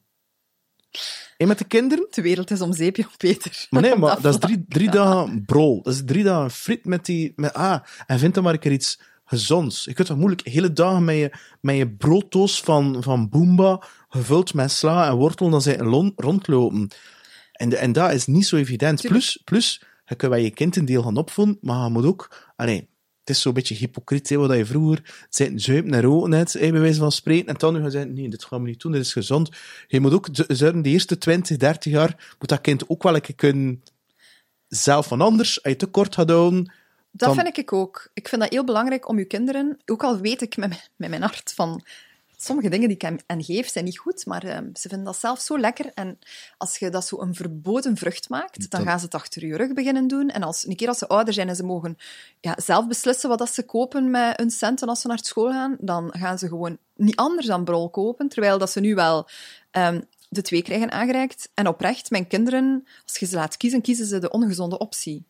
En 1.37 1.49
met 1.49 1.59
de 1.59 1.65
kinderen? 1.65 2.07
De 2.11 2.23
wereld 2.23 2.51
is 2.51 2.61
om 2.61 2.73
zeepje, 2.73 3.07
Peter. 3.17 3.67
Maar 3.71 3.83
nee, 3.83 3.97
maar 3.99 4.21
dat 4.21 4.35
is 4.35 4.41
drie, 4.41 4.65
drie 4.69 4.91
dagen 4.91 5.45
brol. 5.45 5.83
Dat 5.83 5.95
is 5.95 6.03
drie 6.05 6.25
dagen 6.25 6.51
frit 6.51 6.85
met 6.85 7.05
die... 7.05 7.33
Met, 7.37 7.53
ah, 7.53 7.81
en 8.07 8.19
vind 8.19 8.35
dan 8.35 8.43
maar 8.43 8.53
een 8.53 8.59
keer 8.59 8.73
iets 8.73 9.01
gezonds. 9.25 9.85
Je 9.85 9.93
kunt 9.93 10.09
toch 10.09 10.17
moeilijk 10.17 10.47
hele 10.47 10.73
dagen 10.73 11.05
met 11.05 11.17
je, 11.17 11.33
met 11.61 11.77
je 11.77 11.91
broodtoos 11.91 12.61
van, 12.61 13.03
van 13.03 13.29
Boomba, 13.29 13.83
gevuld 14.09 14.55
met 14.55 14.71
sla 14.71 15.09
en 15.09 15.17
wortel, 15.17 15.51
dan 15.51 15.63
zijn 15.63 16.13
rondlopen. 16.17 16.91
En, 17.53 17.69
de, 17.69 17.77
en 17.77 17.93
dat 17.93 18.13
is 18.13 18.27
niet 18.27 18.47
zo 18.47 18.57
evident. 18.57 19.03
Plus, 19.03 19.41
plus, 19.45 19.83
je 20.05 20.15
kunt 20.15 20.33
bij 20.33 20.43
je 20.43 20.51
kind 20.51 20.77
een 20.77 20.85
deel 20.85 21.03
gaan 21.03 21.17
opvoeden, 21.17 21.59
maar 21.61 21.85
je 21.85 21.91
moet 21.91 22.05
ook... 22.05 22.53
Allee, 22.57 22.89
het 23.29 23.37
is 23.37 23.43
zo'n 23.43 23.53
beetje 23.53 23.75
hypocriet, 23.75 24.29
hè, 24.29 24.37
wat 24.37 24.57
je 24.57 24.67
vroeger 24.67 25.27
zei, 25.31 25.59
zuipen 25.59 25.95
en 25.95 26.01
roken 26.01 26.31
net, 26.31 26.57
bij 26.61 26.73
wijze 26.73 26.99
van 26.99 27.13
spreken, 27.13 27.47
en 27.49 27.55
dan 27.59 27.75
nu 27.75 27.81
gaan 27.81 27.91
zeggen, 27.91 28.15
nee, 28.15 28.29
dit 28.29 28.45
gaan 28.45 28.63
we 28.63 28.69
niet 28.69 28.81
doen, 28.81 28.93
dit 28.93 29.01
is 29.01 29.13
gezond. 29.13 29.51
Je 29.89 30.01
moet 30.01 30.13
ook, 30.13 30.35
de, 30.35 30.81
de 30.81 30.89
eerste 30.89 31.19
20, 31.19 31.57
30 31.57 31.93
jaar, 31.93 32.35
moet 32.39 32.49
dat 32.49 32.61
kind 32.61 32.89
ook 32.89 33.03
wel 33.03 33.15
een 33.15 33.21
keer 33.21 33.35
kunnen 33.35 33.83
zelf 34.69 35.07
van 35.07 35.21
anders, 35.21 35.63
als 35.63 35.73
je 35.73 35.79
tekort 35.79 36.15
gaat 36.15 36.31
houden. 36.31 36.73
Dat 37.11 37.35
Dan- 37.35 37.45
vind 37.45 37.59
ik 37.59 37.73
ook. 37.73 38.11
Ik 38.15 38.29
vind 38.29 38.41
dat 38.41 38.51
heel 38.51 38.65
belangrijk 38.65 39.09
om 39.09 39.19
je 39.19 39.25
kinderen, 39.25 39.79
ook 39.87 40.03
al 40.05 40.19
weet 40.19 40.43
ik 40.43 40.57
met, 40.57 40.69
mijn- 40.69 40.81
met 40.97 41.09
mijn 41.09 41.23
hart 41.23 41.53
van 41.55 41.83
sommige 42.41 42.69
dingen 42.69 42.89
die 42.89 42.97
ik 42.97 43.21
hen, 43.27 43.45
geef, 43.45 43.69
zijn 43.69 43.85
niet 43.85 43.99
goed, 43.99 44.27
maar 44.27 44.45
ehm, 44.45 44.69
ze 44.75 44.89
vinden 44.89 45.07
dat 45.07 45.19
zelf 45.19 45.41
zo 45.41 45.59
lekker. 45.59 45.91
En 45.95 46.19
als 46.59 46.79
je 46.79 46.91
dat 46.91 47.07
zo 47.07 47.21
een 47.21 47.35
verboden 47.35 47.97
vrucht 47.97 48.29
maakt, 48.29 48.71
dan 48.71 48.83
gaan 48.83 48.99
ze 48.99 49.05
het 49.05 49.15
achter 49.15 49.47
je 49.47 49.57
rug 49.57 49.73
beginnen 49.73 50.09
doen. 50.09 50.29
En 50.29 50.43
als, 50.43 50.67
een 50.67 50.77
keer 50.77 50.89
als 50.89 50.99
ze 50.99 51.09
ouder 51.09 51.35
zijn 51.35 51.49
en 51.49 51.57
ze 51.57 51.65
mogen 51.65 51.99
ja, 52.41 52.57
zelf 52.65 52.87
beslissen 52.87 53.29
wat 53.29 53.39
dat 53.39 53.55
ze 53.55 53.63
kopen 53.63 54.11
met 54.11 54.37
hun 54.37 54.51
centen 54.51 54.89
als 54.89 55.01
ze 55.01 55.09
naar 55.09 55.21
school 55.23 55.51
gaan, 55.51 55.77
dan 55.81 56.15
gaan 56.19 56.39
ze 56.39 56.49
gewoon 56.49 56.79
niet 56.97 57.17
anders 57.17 57.47
dan 57.47 57.65
brol 57.65 57.91
kopen, 57.91 58.29
terwijl 58.29 58.59
dat 58.59 58.71
ze 58.71 58.81
nu 58.81 58.95
wel... 58.95 59.29
ehm, 59.71 60.01
de 60.31 60.43
twee 60.43 60.63
krijgen 60.63 60.91
aangereikt. 60.91 61.51
En 61.55 61.67
oprecht, 61.67 62.11
mijn 62.11 62.27
kinderen, 62.27 62.87
als 63.05 63.19
je 63.19 63.27
ze 63.27 63.35
laat 63.35 63.57
kiezen, 63.57 63.81
kiezen 63.81 64.07
ze 64.07 64.19
de 64.19 64.31
ongezonde 64.31 64.79
optie. 64.79 65.27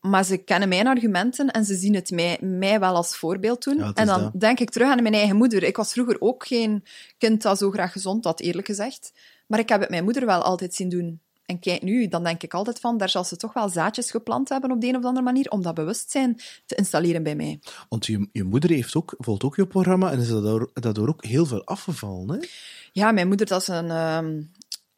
Maar 0.00 0.24
ze 0.24 0.36
kennen 0.36 0.68
mijn 0.68 0.86
argumenten 0.86 1.50
en 1.50 1.64
ze 1.64 1.74
zien 1.74 1.94
het 1.94 2.10
mij, 2.10 2.38
mij 2.40 2.80
wel 2.80 2.94
als 2.94 3.16
voorbeeld 3.16 3.64
doen. 3.64 3.76
Ja, 3.76 3.92
en 3.94 4.06
dan 4.06 4.20
dat. 4.20 4.40
denk 4.40 4.60
ik 4.60 4.70
terug 4.70 4.88
aan 4.88 5.02
mijn 5.02 5.14
eigen 5.14 5.36
moeder. 5.36 5.62
Ik 5.62 5.76
was 5.76 5.92
vroeger 5.92 6.16
ook 6.20 6.46
geen 6.46 6.84
kind 7.18 7.42
dat 7.42 7.58
zo 7.58 7.70
graag 7.70 7.92
gezond 7.92 8.24
had, 8.24 8.40
eerlijk 8.40 8.66
gezegd. 8.66 9.12
Maar 9.46 9.58
ik 9.58 9.68
heb 9.68 9.80
het 9.80 9.90
mijn 9.90 10.04
moeder 10.04 10.26
wel 10.26 10.42
altijd 10.42 10.74
zien 10.74 10.88
doen. 10.88 11.20
En 11.50 11.58
kijk 11.58 11.82
nu, 11.82 12.08
dan 12.08 12.24
denk 12.24 12.42
ik 12.42 12.54
altijd 12.54 12.80
van, 12.80 12.98
daar 12.98 13.08
zal 13.08 13.24
ze 13.24 13.36
toch 13.36 13.52
wel 13.52 13.68
zaadjes 13.68 14.10
geplant 14.10 14.48
hebben 14.48 14.70
op 14.70 14.80
de 14.80 14.86
een 14.86 14.96
of 14.96 15.04
andere 15.04 15.24
manier, 15.24 15.50
om 15.50 15.62
dat 15.62 15.74
bewustzijn 15.74 16.40
te 16.66 16.74
installeren 16.74 17.22
bij 17.22 17.34
mij. 17.34 17.60
Want 17.88 18.06
je, 18.06 18.28
je 18.32 18.44
moeder 18.44 18.70
heeft 18.70 18.94
ook, 18.94 19.14
volgt 19.18 19.44
ook 19.44 19.56
je 19.56 19.66
programma 19.66 20.10
en 20.10 20.18
is 20.18 20.28
daardoor, 20.28 20.70
daardoor 20.74 21.08
ook 21.08 21.24
heel 21.24 21.46
veel 21.46 21.64
afgevallen. 21.64 22.28
Hè? 22.28 22.46
Ja, 22.92 23.12
mijn 23.12 23.28
moeder, 23.28 23.46
dat, 23.46 23.60
is 23.60 23.68
een, 23.68 23.90
ehm, 23.90 24.40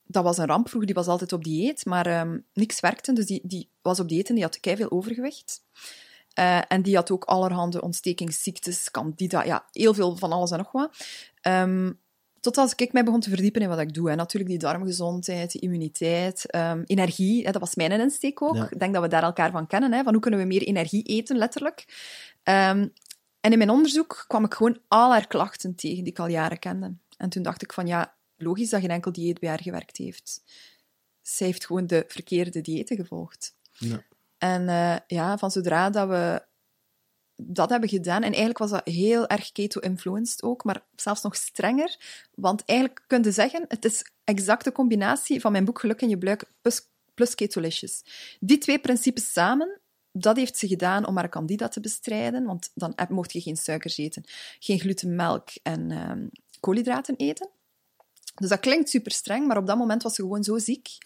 dat 0.04 0.24
was 0.24 0.38
een 0.38 0.46
ramp 0.46 0.68
vroeger. 0.68 0.86
Die 0.86 1.02
was 1.02 1.06
altijd 1.06 1.32
op 1.32 1.44
dieet, 1.44 1.84
maar 1.84 2.06
ehm, 2.06 2.38
niks 2.52 2.80
werkte. 2.80 3.12
Dus 3.12 3.26
die, 3.26 3.40
die 3.44 3.70
was 3.82 4.00
op 4.00 4.08
dieet 4.08 4.28
en 4.28 4.34
die 4.34 4.44
had 4.44 4.58
veel 4.60 4.90
overgewicht. 4.90 5.64
Eh, 6.34 6.60
en 6.68 6.82
die 6.82 6.94
had 6.94 7.10
ook 7.10 7.24
allerhande 7.24 7.82
ontstekingsziektes, 7.82 8.90
candida, 8.90 9.44
ja, 9.44 9.64
heel 9.72 9.94
veel 9.94 10.16
van 10.16 10.32
alles 10.32 10.50
en 10.50 10.58
nog 10.58 10.72
wat. 10.72 10.96
Ehm, 11.40 11.92
tot 12.40 12.56
als 12.56 12.74
ik 12.74 12.92
mij 12.92 13.04
begon 13.04 13.20
te 13.20 13.28
verdiepen 13.28 13.62
in 13.62 13.68
wat 13.68 13.78
ik 13.78 13.94
doe. 13.94 14.10
En 14.10 14.16
natuurlijk 14.16 14.50
die 14.50 14.60
darmgezondheid, 14.60 15.52
die 15.52 15.60
immuniteit, 15.60 16.50
ehm, 16.50 16.82
energie. 16.86 17.44
Hè, 17.44 17.52
dat 17.52 17.60
was 17.60 17.74
mijn 17.74 17.92
insteek 17.92 18.42
ook. 18.42 18.54
Ja. 18.54 18.70
Ik 18.70 18.78
denk 18.78 18.92
dat 18.92 19.02
we 19.02 19.08
daar 19.08 19.22
elkaar 19.22 19.50
van 19.50 19.66
kennen. 19.66 19.92
Hè, 19.92 20.02
van 20.02 20.12
hoe 20.12 20.22
kunnen 20.22 20.40
we 20.40 20.46
meer 20.46 20.62
energie 20.62 21.02
eten, 21.02 21.36
letterlijk. 21.36 21.84
En 23.42 23.52
in 23.52 23.58
mijn 23.58 23.70
onderzoek 23.70 24.24
kwam 24.26 24.44
ik 24.44 24.54
gewoon 24.54 24.78
al 24.88 25.10
haar 25.10 25.26
klachten 25.26 25.74
tegen 25.74 26.04
die 26.04 26.12
ik 26.12 26.18
al 26.18 26.26
jaren 26.26 26.58
kende. 26.58 26.94
En 27.16 27.28
toen 27.28 27.42
dacht 27.42 27.62
ik 27.62 27.72
van 27.72 27.86
ja, 27.86 28.14
logisch 28.42 28.70
dat 28.70 28.80
geen 28.80 28.90
enkel 28.90 29.12
dieet 29.12 29.38
bij 29.38 29.48
haar 29.48 29.62
gewerkt 29.62 29.96
heeft. 29.96 30.42
Zij 31.22 31.46
heeft 31.46 31.66
gewoon 31.66 31.86
de 31.86 32.04
verkeerde 32.08 32.60
diëten 32.60 32.96
gevolgd. 32.96 33.54
Ja. 33.72 34.04
En 34.38 34.68
eh, 34.68 34.96
ja, 35.06 35.38
van 35.38 35.50
zodra 35.50 35.90
dat 35.90 36.08
we 36.08 36.42
dat 37.36 37.70
hebben 37.70 37.88
gedaan, 37.88 38.22
en 38.22 38.28
eigenlijk 38.28 38.58
was 38.58 38.70
dat 38.70 38.84
heel 38.84 39.26
erg 39.26 39.52
keto-influenced 39.52 40.42
ook, 40.42 40.64
maar 40.64 40.84
zelfs 40.96 41.22
nog 41.22 41.36
strenger, 41.36 41.96
want 42.34 42.64
eigenlijk 42.64 43.04
kun 43.06 43.22
je 43.22 43.32
zeggen, 43.32 43.64
het 43.68 43.84
is 43.84 44.12
exact 44.24 44.64
de 44.64 44.72
combinatie 44.72 45.40
van 45.40 45.52
mijn 45.52 45.64
boek 45.64 45.80
Geluk 45.80 46.02
in 46.02 46.08
je 46.08 46.18
buik 46.18 46.44
plus, 46.60 46.80
plus 47.14 47.34
ketolicious. 47.34 48.04
Die 48.40 48.58
twee 48.58 48.78
principes 48.78 49.32
samen, 49.32 49.80
dat 50.12 50.36
heeft 50.36 50.56
ze 50.56 50.66
gedaan 50.68 51.06
om 51.06 51.16
haar 51.16 51.28
candida 51.28 51.68
te 51.68 51.80
bestrijden, 51.80 52.44
want 52.44 52.70
dan 52.74 52.94
mocht 53.08 53.32
je 53.32 53.40
geen 53.40 53.56
suikers 53.56 53.98
eten, 53.98 54.24
geen 54.58 54.80
gluten, 54.80 55.14
melk 55.14 55.48
en 55.62 55.90
ehm, 55.90 56.26
koolhydraten 56.60 57.16
eten. 57.16 57.48
Dus 58.34 58.48
dat 58.48 58.60
klinkt 58.60 58.88
super 58.88 59.12
streng, 59.12 59.46
maar 59.46 59.56
op 59.56 59.66
dat 59.66 59.76
moment 59.76 60.02
was 60.02 60.14
ze 60.14 60.22
gewoon 60.22 60.44
zo 60.44 60.58
ziek 60.58 60.98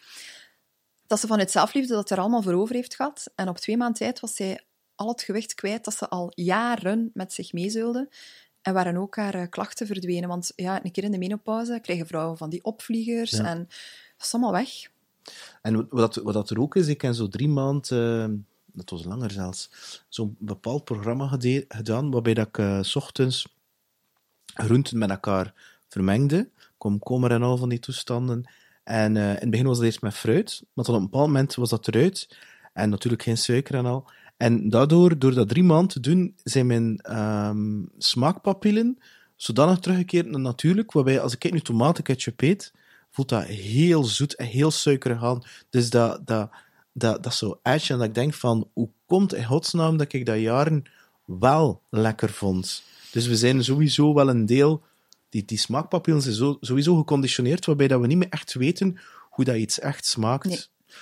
dat 1.07 1.21
ze 1.21 1.27
vanuit 1.27 1.51
zelfliefde 1.51 1.95
dat 1.95 2.11
er 2.11 2.19
allemaal 2.19 2.43
voor 2.43 2.53
over 2.53 2.75
heeft 2.75 2.95
gehad. 2.95 3.31
En 3.35 3.49
op 3.49 3.59
twee 3.59 3.77
maanden 3.77 3.99
tijd 3.99 4.21
was 4.21 4.35
zij 4.35 4.61
al 4.95 5.09
het 5.09 5.23
gewicht 5.23 5.55
kwijt 5.55 5.85
dat 5.85 5.95
ze 5.95 6.09
al 6.09 6.33
jaren 6.35 7.11
met 7.15 7.33
zich 7.33 7.53
meezeulde. 7.53 8.09
En 8.63 8.75
waren 8.75 8.97
ook 8.97 9.17
haar 9.17 9.35
eh, 9.35 9.49
klachten 9.51 9.87
verdwenen. 9.87 10.29
Want 10.29 10.53
ja, 10.57 10.85
een 10.85 10.91
keer 10.91 11.05
in 11.05 11.11
de 11.11 11.19
menopauze 11.19 11.79
krijgen 11.83 12.07
vrouwen 12.07 12.37
van 12.37 12.51
die 12.51 12.65
opvliegers. 12.65 13.31
Ja. 13.31 13.45
En 13.45 13.59
dat 14.17 14.27
is 14.27 14.33
allemaal 14.33 14.53
weg. 14.53 14.71
En 15.63 15.87
wat, 15.89 16.17
wat, 16.17 16.35
dat 16.35 16.51
er 16.51 16.61
ook 16.61 16.77
is, 16.77 16.87
ik 16.87 17.01
heb 17.01 17.15
zo 17.15 17.29
drie 17.29 17.49
maanden, 17.49 18.31
eh, 18.31 18.55
dat 18.73 18.91
was 18.91 19.05
langer 19.05 19.31
zelfs, 19.31 19.71
zo'n 20.09 20.37
bepaald 20.39 20.85
programma 20.85 21.39
gedaan, 21.69 22.11
waarbij 22.11 22.35
dat 22.35 22.47
ik 22.47 22.59
eh, 22.59 22.83
's 22.83 22.95
ochtends 22.97 23.55
groenten 24.45 24.99
met 24.99 25.11
elkaar 25.11 25.55
vermengde, 25.89 26.51
komkommer 26.79 27.31
en 27.31 27.43
al 27.43 27.57
van 27.57 27.69
die 27.69 27.79
toestanden. 27.79 28.51
En 28.85 29.17
eh, 29.17 29.29
in 29.29 29.35
het 29.35 29.51
begin 29.51 29.67
was 29.67 29.77
het 29.77 29.87
eerst 29.87 30.03
met 30.03 30.15
fruit, 30.15 30.63
maar 30.73 30.85
op 30.85 30.95
een 30.95 31.03
bepaald 31.03 31.27
moment 31.27 31.55
was 31.55 31.71
dat 31.71 31.89
eruit. 31.89 32.37
En 32.73 32.91
natuurlijk 32.91 33.23
geen 33.23 33.39
suiker 33.39 33.75
en 33.75 33.87
al. 33.87 34.11
En 34.37 34.69
daardoor, 34.69 35.19
door 35.19 35.35
dat 35.35 35.49
drie 35.49 35.65
maanden 35.65 35.89
te 35.89 36.01
doen, 36.01 36.35
zijn 36.43 36.67
mijn 36.67 36.99
ehm, 36.99 37.83
smaakpapillen 37.99 38.99
zodanig 39.37 39.79
teruggekeerd 39.79 40.27
naar 40.27 40.41
natuurlijk, 40.41 40.93
waarbij 40.93 41.21
als 41.21 41.35
ik 41.35 41.53
nu 41.53 41.61
tomatenketchup 41.61 42.41
eet, 42.41 42.73
voelt 43.11 43.29
dat 43.29 43.45
heel 43.45 44.05
zoet 44.05 44.35
en 44.35 44.47
heel 44.47 44.71
suikerig 44.71 45.23
aan. 45.23 45.43
Dus 45.71 45.91
dat, 45.91 46.27
dat, 46.27 46.51
dat, 46.93 47.23
dat 47.23 47.35
zo 47.35 47.59
edge. 47.63 47.93
En 47.93 47.99
dat 47.99 48.09
ik 48.09 48.15
denk 48.15 48.35
van, 48.35 48.71
hoe 48.73 48.89
komt 49.07 49.35
in 49.35 49.45
godsnaam 49.45 49.97
dat 49.97 50.13
ik 50.13 50.27
dat 50.27 50.41
jaren 50.41 50.83
wel 51.25 51.83
lekker 51.91 52.31
vond? 52.31 52.83
Dus 53.13 53.27
we 53.27 53.37
zijn 53.37 53.65
sowieso 53.65 54.15
wel 54.15 54.29
een 54.29 54.47
deel... 54.47 54.83
Die, 55.29 55.45
die 55.45 55.59
smaakpapillen 55.59 56.23
zijn 56.23 56.35
zo, 56.35 56.57
sowieso 56.61 56.97
geconditioneerd, 56.97 57.67
waarbij 57.67 57.89
dat 57.89 58.01
we 58.01 58.07
niet 58.07 58.17
meer 58.17 58.29
echt 58.29 58.55
weten 58.55 58.99
hoe 59.31 59.45
dat 59.45 59.57
iets 59.57 59.79
echt 59.79 60.07
smaakt. 60.07 60.45
Nee. 60.45 60.61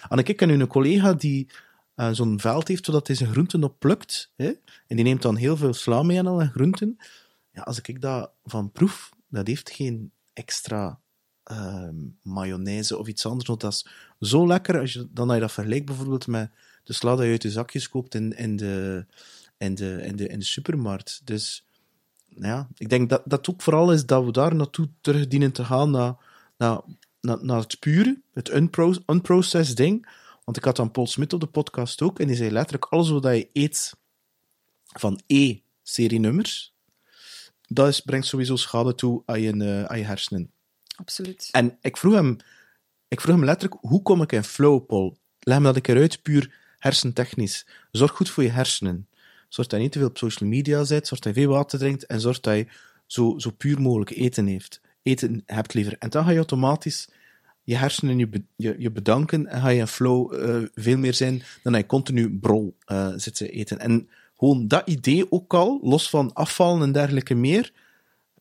En 0.08 0.18
ik 0.18 0.37
ken 0.37 0.48
nu 0.48 0.60
een 0.60 0.66
collega 0.66 1.12
die 1.12 1.48
eh, 1.94 2.10
zo'n 2.12 2.40
veld 2.40 2.68
heeft, 2.68 2.84
zodat 2.84 3.06
hij 3.06 3.16
zijn 3.16 3.30
groenten 3.30 3.64
op 3.64 3.78
plukt. 3.78 4.32
Hè? 4.37 4.52
En 4.87 4.96
die 4.96 5.04
neemt 5.04 5.22
dan 5.22 5.37
heel 5.37 5.56
veel 5.56 5.72
sla 5.72 6.02
mee 6.02 6.18
en 6.18 6.26
al 6.26 6.40
en 6.40 6.50
groenten. 6.50 6.96
Ja, 7.52 7.62
als 7.62 7.80
ik 7.80 8.00
dat 8.00 8.30
van 8.44 8.72
proef, 8.72 9.12
dat 9.28 9.46
heeft 9.46 9.70
geen 9.70 10.12
extra 10.32 11.00
ehm, 11.42 11.94
mayonaise 12.22 12.98
of 12.98 13.06
iets 13.06 13.26
anders. 13.26 13.48
Want 13.48 13.60
dat 13.60 13.72
is 13.72 13.87
zo 14.28 14.46
lekker 14.46 14.80
als 14.80 14.92
je, 14.92 15.08
dan 15.10 15.26
dat 15.26 15.37
je 15.37 15.42
dat 15.42 15.52
vergelijkt 15.52 15.87
bijvoorbeeld 15.87 16.26
met 16.26 16.50
de 16.84 16.92
sla 16.92 17.14
dat 17.14 17.24
je 17.24 17.30
uit 17.30 17.42
de 17.42 17.50
zakjes 17.50 17.88
koopt 17.88 18.14
in, 18.14 18.37
in, 18.37 18.56
de, 18.56 19.06
in, 19.58 19.74
de, 19.74 20.02
in, 20.02 20.16
de, 20.16 20.28
in 20.28 20.38
de 20.38 20.44
supermarkt. 20.44 21.20
Dus 21.24 21.66
ja, 22.36 22.68
ik 22.74 22.88
denk 22.88 23.10
dat 23.10 23.22
dat 23.24 23.50
ook 23.50 23.62
vooral 23.62 23.92
is 23.92 24.06
dat 24.06 24.24
we 24.24 24.32
daar 24.32 24.54
naartoe 24.54 24.88
terug 25.00 25.26
dienen 25.28 25.52
te 25.52 25.64
gaan, 25.64 25.90
naar, 25.90 26.14
naar, 26.56 26.80
naar, 27.20 27.44
naar 27.44 27.60
het 27.60 27.78
pure, 27.78 28.20
het 28.32 28.54
unpro, 28.54 28.94
unprocessed 29.06 29.76
ding. 29.76 30.08
Want 30.44 30.56
ik 30.56 30.64
had 30.64 30.76
dan 30.76 30.90
Paul 30.90 31.06
Smit 31.06 31.32
op 31.32 31.40
de 31.40 31.46
podcast 31.46 32.02
ook, 32.02 32.20
en 32.20 32.26
die 32.26 32.36
zei 32.36 32.50
letterlijk, 32.50 32.84
alles 32.84 33.10
wat 33.10 33.24
je 33.24 33.48
eet 33.52 33.94
van 34.84 35.20
E-serienummers, 35.26 36.74
dat 37.68 37.88
is, 37.88 38.00
brengt 38.00 38.26
sowieso 38.26 38.56
schade 38.56 38.94
toe 38.94 39.22
aan 39.26 39.40
je, 39.40 39.52
eh, 39.52 39.84
aan 39.84 39.98
je 39.98 40.04
hersenen. 40.04 40.50
Absoluut. 40.96 41.48
En 41.52 41.78
ik 41.80 41.96
vroeg 41.96 42.14
hem, 42.14 42.36
ik 43.08 43.20
vroeg 43.20 43.34
hem 43.34 43.44
letterlijk, 43.44 43.80
hoe 43.80 44.02
kom 44.02 44.22
ik 44.22 44.32
in 44.32 44.44
flow, 44.44 44.86
Paul? 44.86 45.16
Leg 45.40 45.58
me 45.58 45.64
dat 45.64 45.76
ik 45.76 45.88
eruit, 45.88 46.22
puur 46.22 46.54
hersentechnisch. 46.78 47.66
Zorg 47.90 48.12
goed 48.12 48.30
voor 48.30 48.42
je 48.42 48.50
hersenen. 48.50 49.08
Zorg 49.54 49.68
dat 49.68 49.78
je 49.78 49.84
niet 49.84 49.92
te 49.92 49.98
veel 49.98 50.08
op 50.08 50.18
social 50.18 50.48
media 50.48 50.84
zit, 50.84 51.06
zorg 51.06 51.20
dat 51.20 51.34
je 51.34 51.40
veel 51.40 51.50
water 51.50 51.78
drinkt 51.78 52.06
en 52.06 52.20
zorg 52.20 52.40
dat 52.40 52.56
je 52.56 52.66
zo, 53.06 53.34
zo 53.38 53.50
puur 53.50 53.80
mogelijk 53.80 54.10
eten 54.10 54.46
heeft. 54.46 54.80
Eten 55.02 55.42
hebt 55.46 55.74
liever. 55.74 55.96
En 55.98 56.10
dan 56.10 56.24
ga 56.24 56.30
je 56.30 56.36
automatisch 56.36 57.08
je 57.62 57.76
hersenen 57.76 58.18
je, 58.56 58.74
je 58.78 58.90
bedanken 58.90 59.46
en 59.46 59.60
ga 59.60 59.68
je 59.68 59.80
in 59.80 59.86
flow 59.86 60.34
eh, 60.34 60.68
veel 60.74 60.98
meer 60.98 61.14
zijn 61.14 61.42
dan 61.62 61.72
dat 61.72 61.80
je 61.80 61.86
continu 61.86 62.38
brol 62.38 62.76
eh, 62.84 63.12
zit 63.16 63.34
te 63.34 63.50
eten. 63.50 63.78
En 63.78 64.08
gewoon 64.36 64.68
dat 64.68 64.88
idee 64.88 65.32
ook 65.32 65.54
al, 65.54 65.78
los 65.82 66.10
van 66.10 66.32
afvallen 66.32 66.82
en 66.82 66.92
dergelijke 66.92 67.34
meer, 67.34 67.72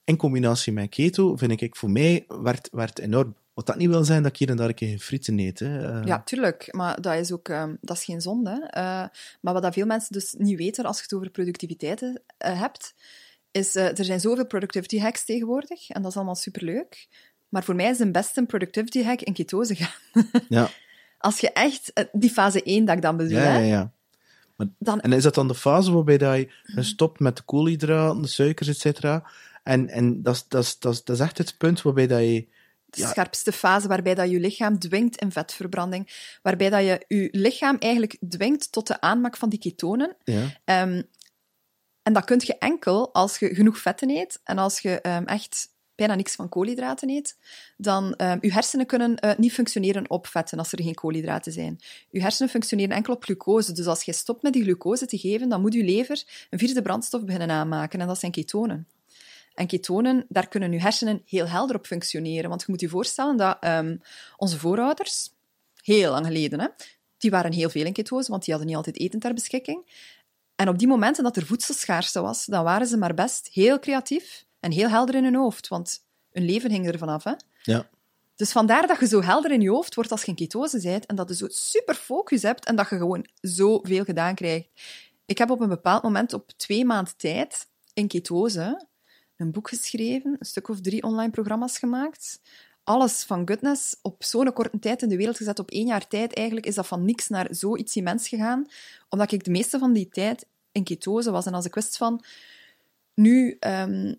in 0.03 0.17
combinatie 0.17 0.73
met 0.73 0.89
keto, 0.89 1.35
vind 1.35 1.61
ik 1.61 1.75
voor 1.75 1.91
mij 1.91 2.25
werd, 2.27 2.69
werd 2.71 2.99
enorm. 2.99 3.35
Wat 3.53 3.65
dat 3.65 3.75
niet 3.75 3.89
wil 3.89 4.03
zijn 4.03 4.23
dat 4.23 4.31
ik 4.31 4.37
hier 4.37 4.49
en 4.49 4.57
daar 4.57 4.67
een 4.67 4.73
keer 4.73 4.87
geen 4.87 4.99
frieten 4.99 5.39
eet. 5.39 5.59
Hè. 5.59 5.99
Eh, 5.99 6.05
Ja, 6.05 6.21
tuurlijk. 6.21 6.67
Maar 6.71 7.01
dat 7.01 7.15
is 7.15 7.31
ook 7.31 7.49
ehm, 7.49 7.75
dat 7.81 7.97
is 7.97 8.03
geen 8.03 8.21
zonde. 8.21 8.67
Eh, 8.69 9.05
maar 9.41 9.53
wat 9.53 9.61
dat 9.61 9.73
veel 9.73 9.85
mensen 9.85 10.13
dus 10.13 10.35
niet 10.37 10.57
weten 10.57 10.85
als 10.85 10.97
je 10.97 11.03
het 11.03 11.13
over 11.13 11.29
productiviteit 11.29 12.01
eh, 12.37 12.59
hebt, 12.59 12.93
is 13.51 13.75
er 13.75 14.05
zijn 14.05 14.19
zoveel 14.19 14.45
productivity 14.45 14.99
hacks 14.99 15.25
tegenwoordig. 15.25 15.89
En 15.89 16.01
dat 16.01 16.11
is 16.11 16.17
allemaal 16.17 16.35
superleuk. 16.35 17.07
Maar 17.49 17.63
voor 17.63 17.75
mij 17.75 17.89
is 17.89 17.97
de 17.97 18.11
beste 18.11 18.45
productivity 18.45 19.03
hack 19.03 19.21
in 19.21 19.33
ketose 19.33 19.75
gaan. 19.75 20.23
ja. 20.49 20.69
Als 21.17 21.39
je 21.39 21.51
echt, 21.51 21.93
die 22.11 22.29
fase 22.29 22.63
1 22.63 22.85
dat 22.85 22.95
ik 22.95 23.01
dan 23.01 23.17
bedoel, 23.17 23.37
Ja, 23.37 23.43
hè, 23.43 23.57
ja, 23.57 23.91
ja. 24.57 24.67
dan 24.77 25.01
En 25.01 25.13
is 25.13 25.23
dat 25.23 25.35
dan 25.35 25.47
de 25.47 25.55
fase 25.55 25.91
waarbij 25.91 26.17
dat 26.17 26.37
je 26.37 26.83
stopt 26.83 27.19
met 27.19 27.37
de 27.37 27.43
koolhydraten, 27.43 28.21
de 28.21 28.27
suikers, 28.27 28.67
et 28.67 28.77
cetera? 28.77 29.23
En, 29.63 29.89
en 29.89 30.21
dat, 30.21 30.35
is, 30.35 30.45
dat, 30.47 30.63
is, 30.63 30.79
dat, 30.79 30.93
is, 30.93 31.03
dat 31.03 31.15
is 31.15 31.21
echt 31.21 31.37
het 31.37 31.55
punt 31.57 31.81
waarbij 31.81 32.07
dat 32.07 32.19
je... 32.19 32.47
de 32.95 33.01
Ja. 33.01 33.07
scherpste 33.09 33.51
fase 33.51 33.87
waarbij 33.87 34.15
dat 34.15 34.29
je 34.29 34.39
lichaam 34.39 34.79
dwingt 34.79 35.21
in 35.21 35.31
vetverbranding. 35.31 36.35
Waarbij 36.41 36.69
dat 36.69 36.81
je 36.81 37.05
je 37.07 37.27
lichaam 37.31 37.75
eigenlijk 37.79 38.17
dwingt 38.29 38.71
tot 38.71 38.87
de 38.87 39.01
aanmaak 39.01 39.37
van 39.37 39.49
die 39.49 39.59
ketonen. 39.59 40.15
Ja, 40.23 40.49
Ehm, 40.65 41.01
en 42.01 42.13
dat 42.13 42.23
kun 42.25 42.41
je 42.45 42.57
enkel 42.57 43.13
als 43.13 43.39
je 43.39 43.55
genoeg 43.55 43.77
vetten 43.77 44.09
eet 44.09 44.39
en 44.43 44.57
als 44.57 44.79
je 44.79 45.01
ehm, 45.01 45.23
echt 45.23 45.71
bijna 45.95 46.15
niks 46.15 46.35
van 46.35 46.49
koolhydraten 46.49 47.09
eet, 47.09 47.37
dan 47.77 48.13
um, 48.17 48.37
uw 48.41 48.49
hersenen 48.49 48.85
kunnen 48.85 49.17
uh, 49.25 49.31
niet 49.37 49.53
functioneren 49.53 50.09
op 50.09 50.27
vetten 50.27 50.57
als 50.57 50.71
er 50.71 50.83
geen 50.83 50.93
koolhydraten 50.93 51.51
zijn. 51.51 51.79
Uw 52.11 52.21
hersenen 52.21 52.51
functioneren 52.51 52.95
enkel 52.95 53.13
op 53.13 53.23
glucose. 53.23 53.71
Dus 53.71 53.85
als 53.85 54.03
je 54.03 54.13
stopt 54.13 54.41
met 54.41 54.53
die 54.53 54.63
glucose 54.63 55.05
te 55.05 55.17
geven, 55.17 55.49
dan 55.49 55.61
moet 55.61 55.73
uw 55.73 55.83
lever 55.83 56.23
een 56.49 56.59
vierde 56.59 56.81
brandstof 56.81 57.23
beginnen 57.23 57.51
aanmaken. 57.51 57.99
En 58.01 58.07
dat 58.07 58.19
zijn 58.19 58.31
ketonen. 58.31 58.87
En 59.53 59.67
ketonen, 59.67 60.25
daar 60.29 60.47
kunnen 60.47 60.71
uw 60.71 60.79
hersenen 60.79 61.21
heel 61.25 61.47
helder 61.47 61.75
op 61.75 61.85
functioneren. 61.85 62.49
Want 62.49 62.61
je 62.61 62.67
moet 62.69 62.81
je 62.81 62.89
voorstellen 62.89 63.37
dat 63.37 63.57
um, 63.61 64.01
onze 64.37 64.59
voorouders, 64.59 65.29
heel 65.81 66.11
lang 66.11 66.25
geleden, 66.25 66.59
hè, 66.59 66.67
die 67.17 67.31
waren 67.31 67.53
heel 67.53 67.69
veel 67.69 67.85
in 67.85 67.93
ketose, 67.93 68.31
want 68.31 68.43
die 68.43 68.53
hadden 68.53 68.67
niet 68.67 68.77
altijd 68.77 68.99
eten 68.99 69.19
ter 69.19 69.33
beschikking. 69.33 70.11
En 70.55 70.69
op 70.69 70.77
die 70.77 70.87
momenten 70.87 71.23
dat 71.23 71.37
er 71.37 71.45
voedselschaarste 71.45 72.21
was, 72.21 72.45
dan 72.45 72.63
waren 72.63 72.87
ze 72.87 72.97
maar 72.97 73.13
best 73.13 73.49
heel 73.51 73.79
creatief 73.79 74.45
en 74.59 74.71
heel 74.71 74.89
helder 74.89 75.15
in 75.15 75.23
hun 75.23 75.35
hoofd, 75.35 75.67
want 75.67 76.05
hun 76.31 76.45
leven 76.45 76.71
hing 76.71 76.87
ervan 76.87 77.09
af. 77.09 77.23
Hè? 77.23 77.33
Ja. 77.61 77.89
Dus 78.35 78.51
vandaar 78.51 78.87
dat 78.87 78.99
je 78.99 79.07
zo 79.07 79.21
helder 79.21 79.51
in 79.51 79.61
je 79.61 79.69
hoofd 79.69 79.95
wordt 79.95 80.11
als 80.11 80.21
je 80.21 80.27
in 80.27 80.35
ketose 80.35 80.81
bent 80.81 81.05
en 81.05 81.15
dat 81.15 81.29
je 81.29 81.35
zo 81.35 81.47
super 81.49 81.95
focus 81.95 82.41
hebt 82.41 82.65
en 82.65 82.75
dat 82.75 82.89
je 82.89 82.97
gewoon 82.97 83.27
zoveel 83.41 84.03
gedaan 84.03 84.35
krijgt. 84.35 84.67
Ik 85.25 85.37
heb 85.37 85.49
op 85.49 85.59
een 85.59 85.69
bepaald 85.69 86.03
moment 86.03 86.33
op 86.33 86.51
twee 86.57 86.85
maanden 86.85 87.17
tijd 87.17 87.67
in 87.93 88.07
ketose 88.07 88.87
een 89.43 89.51
boek 89.51 89.69
geschreven, 89.69 90.35
een 90.39 90.45
stuk 90.45 90.69
of 90.69 90.81
drie 90.81 91.03
online 91.03 91.31
programma's 91.31 91.77
gemaakt. 91.77 92.41
Alles 92.83 93.23
van 93.23 93.47
goodness 93.47 93.95
op 94.01 94.23
zo'n 94.23 94.53
korte 94.53 94.79
tijd 94.79 95.01
in 95.01 95.09
de 95.09 95.17
wereld 95.17 95.37
gezet, 95.37 95.59
op 95.59 95.71
één 95.71 95.85
jaar 95.85 96.07
tijd. 96.07 96.33
Eigenlijk 96.33 96.65
is 96.65 96.75
dat 96.75 96.87
van 96.87 97.05
niks 97.05 97.27
naar 97.27 97.47
zoiets 97.49 97.95
immens 97.95 98.27
gegaan, 98.27 98.65
omdat 99.09 99.31
ik 99.31 99.43
de 99.43 99.51
meeste 99.51 99.79
van 99.79 99.93
die 99.93 100.09
tijd 100.09 100.45
in 100.71 100.83
ketose 100.83 101.31
was. 101.31 101.45
En 101.45 101.53
als 101.53 101.65
ik 101.65 101.75
wist 101.75 101.97
van, 101.97 102.23
nu, 103.13 103.57
um, 103.59 104.15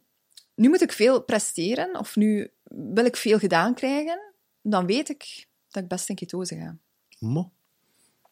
nu 0.54 0.68
moet 0.68 0.82
ik 0.82 0.92
veel 0.92 1.22
presteren, 1.22 1.98
of 1.98 2.16
nu 2.16 2.50
wil 2.64 3.04
ik 3.04 3.16
veel 3.16 3.38
gedaan 3.38 3.74
krijgen, 3.74 4.32
dan 4.62 4.87
weet 4.87 5.08
ik 5.08 5.46
dat 5.70 5.82
ik 5.82 5.88
best 5.88 6.08
in 6.08 6.14
ketose 6.14 6.56
ga. 6.56 6.76
Mo. 7.18 7.50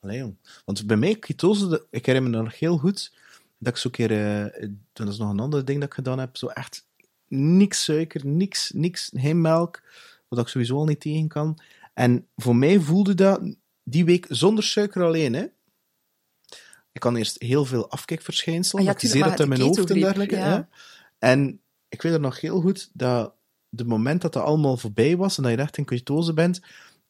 Allee. 0.00 0.37
Want 0.64 0.87
bij 0.87 0.96
mij, 0.96 1.14
ketose, 1.14 1.87
ik 1.90 2.07
herinner 2.07 2.31
me 2.31 2.42
nog 2.42 2.59
heel 2.59 2.78
goed 2.78 3.12
dat 3.62 3.72
ik 3.72 3.79
zo 3.79 3.90
keer, 3.90 4.11
uh, 4.11 4.68
dat 4.92 5.09
is 5.09 5.18
nog 5.18 5.31
een 5.31 5.40
ander 5.40 5.64
ding 5.64 5.81
dat 5.81 5.88
ik 5.88 5.94
gedaan 5.94 6.18
heb, 6.18 6.37
zo 6.37 6.46
echt 6.46 6.87
niks 7.29 7.85
suiker, 7.85 8.27
niks, 8.27 8.70
niks, 8.75 9.11
geen 9.14 9.40
melk, 9.40 9.83
wat 10.29 10.38
ik 10.38 10.48
sowieso 10.48 10.77
al 10.77 10.85
niet 10.85 11.01
tegen 11.01 11.29
kan. 11.29 11.59
En 11.94 12.27
voor 12.37 12.57
mij 12.57 12.81
voelde 12.81 13.14
dat 13.14 13.57
die 13.83 14.05
week 14.05 14.27
zonder 14.29 14.64
suiker 14.64 15.03
alleen, 15.03 15.35
hè. 15.35 15.46
Ik 16.92 17.01
kan 17.01 17.16
eerst 17.16 17.40
heel 17.42 17.64
veel 17.64 17.90
afkikverschijnselen, 17.90 18.88
ah, 18.88 19.01
ja, 19.01 19.29
dat 19.29 19.40
in 19.40 19.48
mijn 19.48 19.61
hoofd 19.61 19.90
en 19.90 20.01
dergelijke. 20.01 20.37
Ja. 20.37 20.68
En 21.18 21.61
ik 21.88 22.03
weet 22.03 22.12
er 22.12 22.20
nog 22.20 22.40
heel 22.40 22.61
goed 22.61 22.90
dat 22.92 23.35
de 23.68 23.85
moment 23.85 24.22
dat 24.22 24.33
dat 24.33 24.42
allemaal 24.42 24.77
voorbij 24.77 25.16
was 25.16 25.37
en 25.37 25.42
dat 25.42 25.53
je 25.53 25.59
echt 25.59 25.77
in 25.77 25.85
ketose 25.85 26.33
bent, 26.33 26.61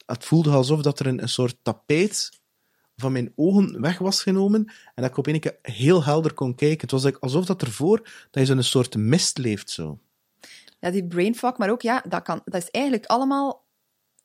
het 0.06 0.24
voelde 0.24 0.50
alsof 0.50 0.82
dat 0.82 1.00
er 1.00 1.06
een, 1.06 1.22
een 1.22 1.28
soort 1.28 1.56
tapijt 1.62 2.40
van 2.96 3.12
mijn 3.12 3.32
ogen 3.36 3.80
weg 3.80 3.98
was 3.98 4.22
genomen 4.22 4.64
en 4.66 5.02
dat 5.02 5.10
ik 5.10 5.16
op 5.16 5.26
een 5.26 5.40
keer 5.40 5.58
heel 5.62 6.04
helder 6.04 6.34
kon 6.34 6.54
kijken. 6.54 6.80
Het 6.80 6.90
was 6.90 7.20
alsof 7.20 7.44
dat 7.44 7.62
ervoor 7.62 7.98
dat 8.30 8.46
je 8.46 8.54
zo'n 8.54 8.62
soort 8.62 8.96
mist 8.96 9.38
leeft 9.38 9.70
zo. 9.70 9.98
Ja, 10.80 10.90
die 10.90 11.06
brain 11.06 11.34
fog, 11.34 11.58
maar 11.58 11.70
ook 11.70 11.82
ja, 11.82 12.04
dat, 12.08 12.22
kan, 12.22 12.40
dat 12.44 12.62
is 12.62 12.70
eigenlijk 12.70 13.06
allemaal 13.06 13.64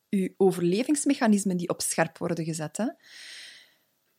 je 0.09 0.33
overlevingsmechanismen 0.37 1.57
die 1.57 1.69
op 1.69 1.81
scherp 1.81 2.17
worden 2.17 2.45
gezet. 2.45 2.77
Hè? 2.77 2.87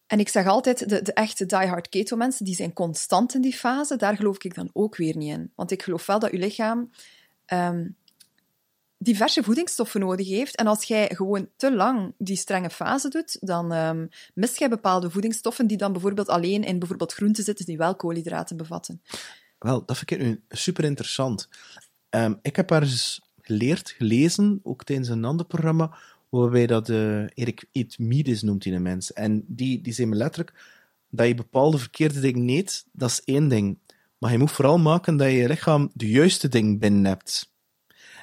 En 0.07 0.21
ik 0.21 0.29
zeg 0.29 0.47
altijd, 0.47 0.89
de, 0.89 1.03
de 1.03 1.13
echte 1.13 1.47
die-hard 1.47 1.89
keto-mensen, 1.89 2.45
die 2.45 2.55
zijn 2.55 2.73
constant 2.73 3.35
in 3.35 3.41
die 3.41 3.55
fase. 3.55 3.97
Daar 3.97 4.17
geloof 4.17 4.45
ik 4.45 4.55
dan 4.55 4.71
ook 4.73 4.97
weer 4.97 5.17
niet 5.17 5.33
in. 5.33 5.53
Want 5.55 5.71
ik 5.71 5.83
geloof 5.83 6.07
wel 6.07 6.19
dat 6.19 6.31
je 6.31 6.39
lichaam 6.39 6.91
um, 7.53 7.97
diverse 8.99 9.43
voedingsstoffen 9.43 10.01
nodig 10.01 10.29
heeft. 10.29 10.57
En 10.57 10.67
als 10.67 10.85
jij 10.85 11.09
gewoon 11.15 11.49
te 11.57 11.75
lang 11.75 12.15
die 12.19 12.37
strenge 12.37 12.71
fase 12.71 13.09
doet, 13.09 13.37
dan 13.41 13.73
um, 13.73 14.09
mist 14.35 14.59
jij 14.59 14.69
bepaalde 14.69 15.11
voedingsstoffen 15.11 15.67
die 15.67 15.77
dan 15.77 15.93
bijvoorbeeld 15.93 16.29
alleen 16.29 16.65
in 16.65 16.79
bijvoorbeeld 16.79 17.13
groenten 17.13 17.45
zitten 17.45 17.67
die 17.67 17.77
wel 17.77 17.97
koolhydraten 17.97 18.57
bevatten. 18.57 19.03
Wel, 19.59 19.85
dat 19.85 19.99
vind 19.99 20.11
ik 20.11 20.19
nu 20.21 20.43
super 20.49 20.85
interessant. 20.85 21.49
Um, 22.11 22.39
ik 22.43 22.57
heb 22.57 22.71
ergens 22.71 23.21
geleerd, 23.41 23.91
gelezen, 23.91 24.61
ook 24.63 24.85
tijdens 24.85 25.09
een 25.09 25.25
ander 25.25 25.47
programma, 25.47 25.97
waarbij 26.29 26.67
dat 26.67 26.89
uh, 26.89 27.27
Erik 27.35 27.65
Eatmides 27.73 28.43
noemt 28.43 28.65
in 28.65 28.73
de 28.73 28.79
mens. 28.79 29.13
En 29.13 29.45
die, 29.47 29.81
die 29.81 29.93
zei 29.93 30.07
me 30.07 30.15
letterlijk 30.15 30.55
dat 31.11 31.27
je 31.27 31.35
bepaalde 31.35 31.79
verkeerde 31.79 32.21
dingen 32.21 32.49
eet, 32.49 32.87
dat 32.93 33.11
is 33.11 33.23
één 33.25 33.49
ding. 33.49 33.79
Maar 34.19 34.33
je 34.33 34.39
moet 34.39 34.51
vooral 34.51 34.79
maken 34.79 35.17
dat 35.17 35.27
je 35.27 35.37
je 35.37 35.49
lichaam 35.49 35.91
de 35.95 36.11
juiste 36.11 36.49
ding 36.49 36.81
binnen 36.81 37.05
hebt. 37.05 37.53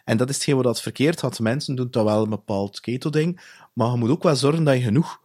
En 0.06 0.18
dat 0.18 0.30
is 0.30 0.36
hetgeen 0.36 0.56
wat 0.56 0.64
dat 0.64 0.82
verkeerd 0.82 1.22
had. 1.22 1.40
Mensen 1.40 1.76
doen 1.76 1.88
dat 1.92 2.04
wel 2.04 2.24
een 2.24 2.30
bepaald 2.30 2.80
keto-ding, 2.80 3.42
maar 3.74 3.92
je 3.92 3.98
moet 3.98 4.10
ook 4.10 4.24
wel 4.24 4.36
zorgen 4.36 4.64
dat 4.64 4.76
je 4.76 4.82
genoeg 4.82 5.22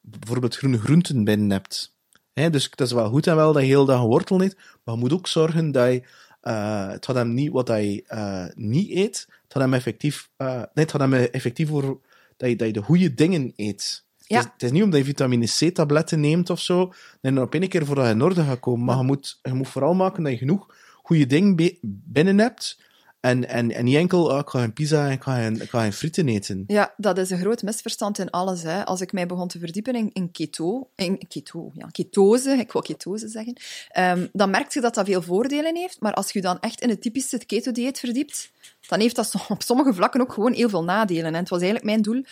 bijvoorbeeld 0.00 0.56
groene 0.56 0.78
groenten 0.78 1.24
binnen 1.24 1.50
hebt. 1.50 1.94
dus 2.32 2.64
het 2.70 2.80
is 2.80 2.92
wel 2.92 3.08
goed 3.08 3.26
en 3.26 3.36
wel 3.36 3.52
dat 3.52 3.62
je 3.62 3.68
heel 3.68 3.84
dag 3.84 4.00
wortel 4.00 4.42
eet, 4.42 4.56
maar 4.84 4.94
je 4.94 5.00
moet 5.00 5.12
ook 5.12 5.26
zorgen 5.26 5.72
dat 5.72 5.92
je 5.92 6.02
uh, 6.42 6.88
het 6.88 7.06
hem 7.06 7.34
niet 7.34 7.52
wat 7.52 7.68
hij 7.68 8.04
uh, 8.08 8.44
niet 8.54 8.90
eet, 8.90 9.28
het 9.48 9.62
hem 9.62 9.74
effectief, 9.74 10.28
uh, 10.38 10.48
nee, 10.48 10.84
het 10.84 10.92
hem 10.92 11.14
effectief 11.14 11.68
voor 11.68 12.00
dat 12.36 12.48
je, 12.48 12.56
dat 12.56 12.66
je 12.66 12.72
de 12.72 12.82
goede 12.82 13.14
dingen 13.14 13.52
eet. 13.56 14.04
Ja. 14.18 14.36
Het, 14.36 14.46
is, 14.46 14.52
het 14.52 14.62
is 14.62 14.70
niet 14.70 14.82
omdat 14.82 15.00
je 15.00 15.06
vitamine 15.06 15.46
C-tabletten 15.46 16.20
neemt 16.20 16.50
of 16.50 16.60
zo, 16.60 16.92
en 17.20 17.34
dan 17.34 17.44
op 17.44 17.54
een 17.54 17.68
keer 17.68 17.86
voordat 17.86 18.06
je 18.06 18.12
in 18.12 18.22
orde 18.22 18.44
gaat 18.44 18.60
komen. 18.60 18.84
Maar 18.84 18.96
je, 18.96 19.02
moet, 19.02 19.38
je 19.42 19.52
moet 19.52 19.68
vooral 19.68 19.94
maken 19.94 20.22
dat 20.22 20.32
je 20.32 20.38
genoeg 20.38 20.74
goede 21.02 21.26
dingen 21.26 21.78
binnen 21.82 22.38
hebt, 22.38 22.78
en, 23.26 23.48
en, 23.48 23.70
en 23.72 23.84
niet 23.84 23.96
enkel, 23.96 24.24
oh, 24.24 24.38
ik 24.38 24.48
ga 24.48 24.68
pizza 24.68 25.06
en 25.06 25.12
ik 25.60 25.70
ga 25.70 25.84
een, 25.84 25.92
frieten 25.92 26.28
eten. 26.28 26.64
Ja, 26.66 26.94
dat 26.96 27.18
is 27.18 27.30
een 27.30 27.38
groot 27.38 27.62
misverstand 27.62 28.18
in 28.18 28.30
alles. 28.30 28.62
Hè. 28.62 28.84
Als 28.84 29.00
ik 29.00 29.12
mij 29.12 29.26
begon 29.26 29.48
te 29.48 29.58
verdiepen 29.58 29.94
in, 29.94 30.10
in 30.12 30.30
keto, 30.30 30.90
in 30.94 31.26
keto, 31.28 31.70
ja, 31.74 31.86
ketose, 31.86 32.50
ik 32.50 32.72
wou 32.72 32.84
ketose 32.84 33.28
zeggen, 33.28 33.56
um, 33.98 34.28
dan 34.32 34.50
merk 34.50 34.72
je 34.72 34.80
dat 34.80 34.94
dat 34.94 35.06
veel 35.06 35.22
voordelen 35.22 35.76
heeft. 35.76 36.00
Maar 36.00 36.14
als 36.14 36.32
je 36.32 36.40
dan 36.40 36.60
echt 36.60 36.80
in 36.80 36.88
het 36.88 37.02
typische 37.02 37.46
keto-dieet 37.46 37.98
verdiept, 37.98 38.50
dan 38.88 39.00
heeft 39.00 39.16
dat 39.16 39.34
op 39.48 39.62
sommige 39.62 39.94
vlakken 39.94 40.20
ook 40.20 40.32
gewoon 40.32 40.52
heel 40.52 40.68
veel 40.68 40.84
nadelen. 40.84 41.24
En 41.24 41.34
het 41.34 41.48
was 41.48 41.60
eigenlijk 41.60 41.90
mijn 41.90 42.02
doel 42.02 42.24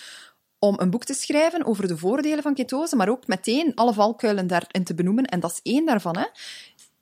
om 0.58 0.74
een 0.78 0.90
boek 0.90 1.04
te 1.04 1.14
schrijven 1.14 1.64
over 1.64 1.88
de 1.88 1.96
voordelen 1.96 2.42
van 2.42 2.54
ketose, 2.54 2.96
maar 2.96 3.08
ook 3.08 3.26
meteen 3.26 3.74
alle 3.74 3.92
valkuilen 3.92 4.46
daarin 4.46 4.84
te 4.84 4.94
benoemen. 4.94 5.24
En 5.24 5.40
dat 5.40 5.50
is 5.50 5.72
één 5.72 5.86
daarvan. 5.86 6.16
Hè 6.16 6.26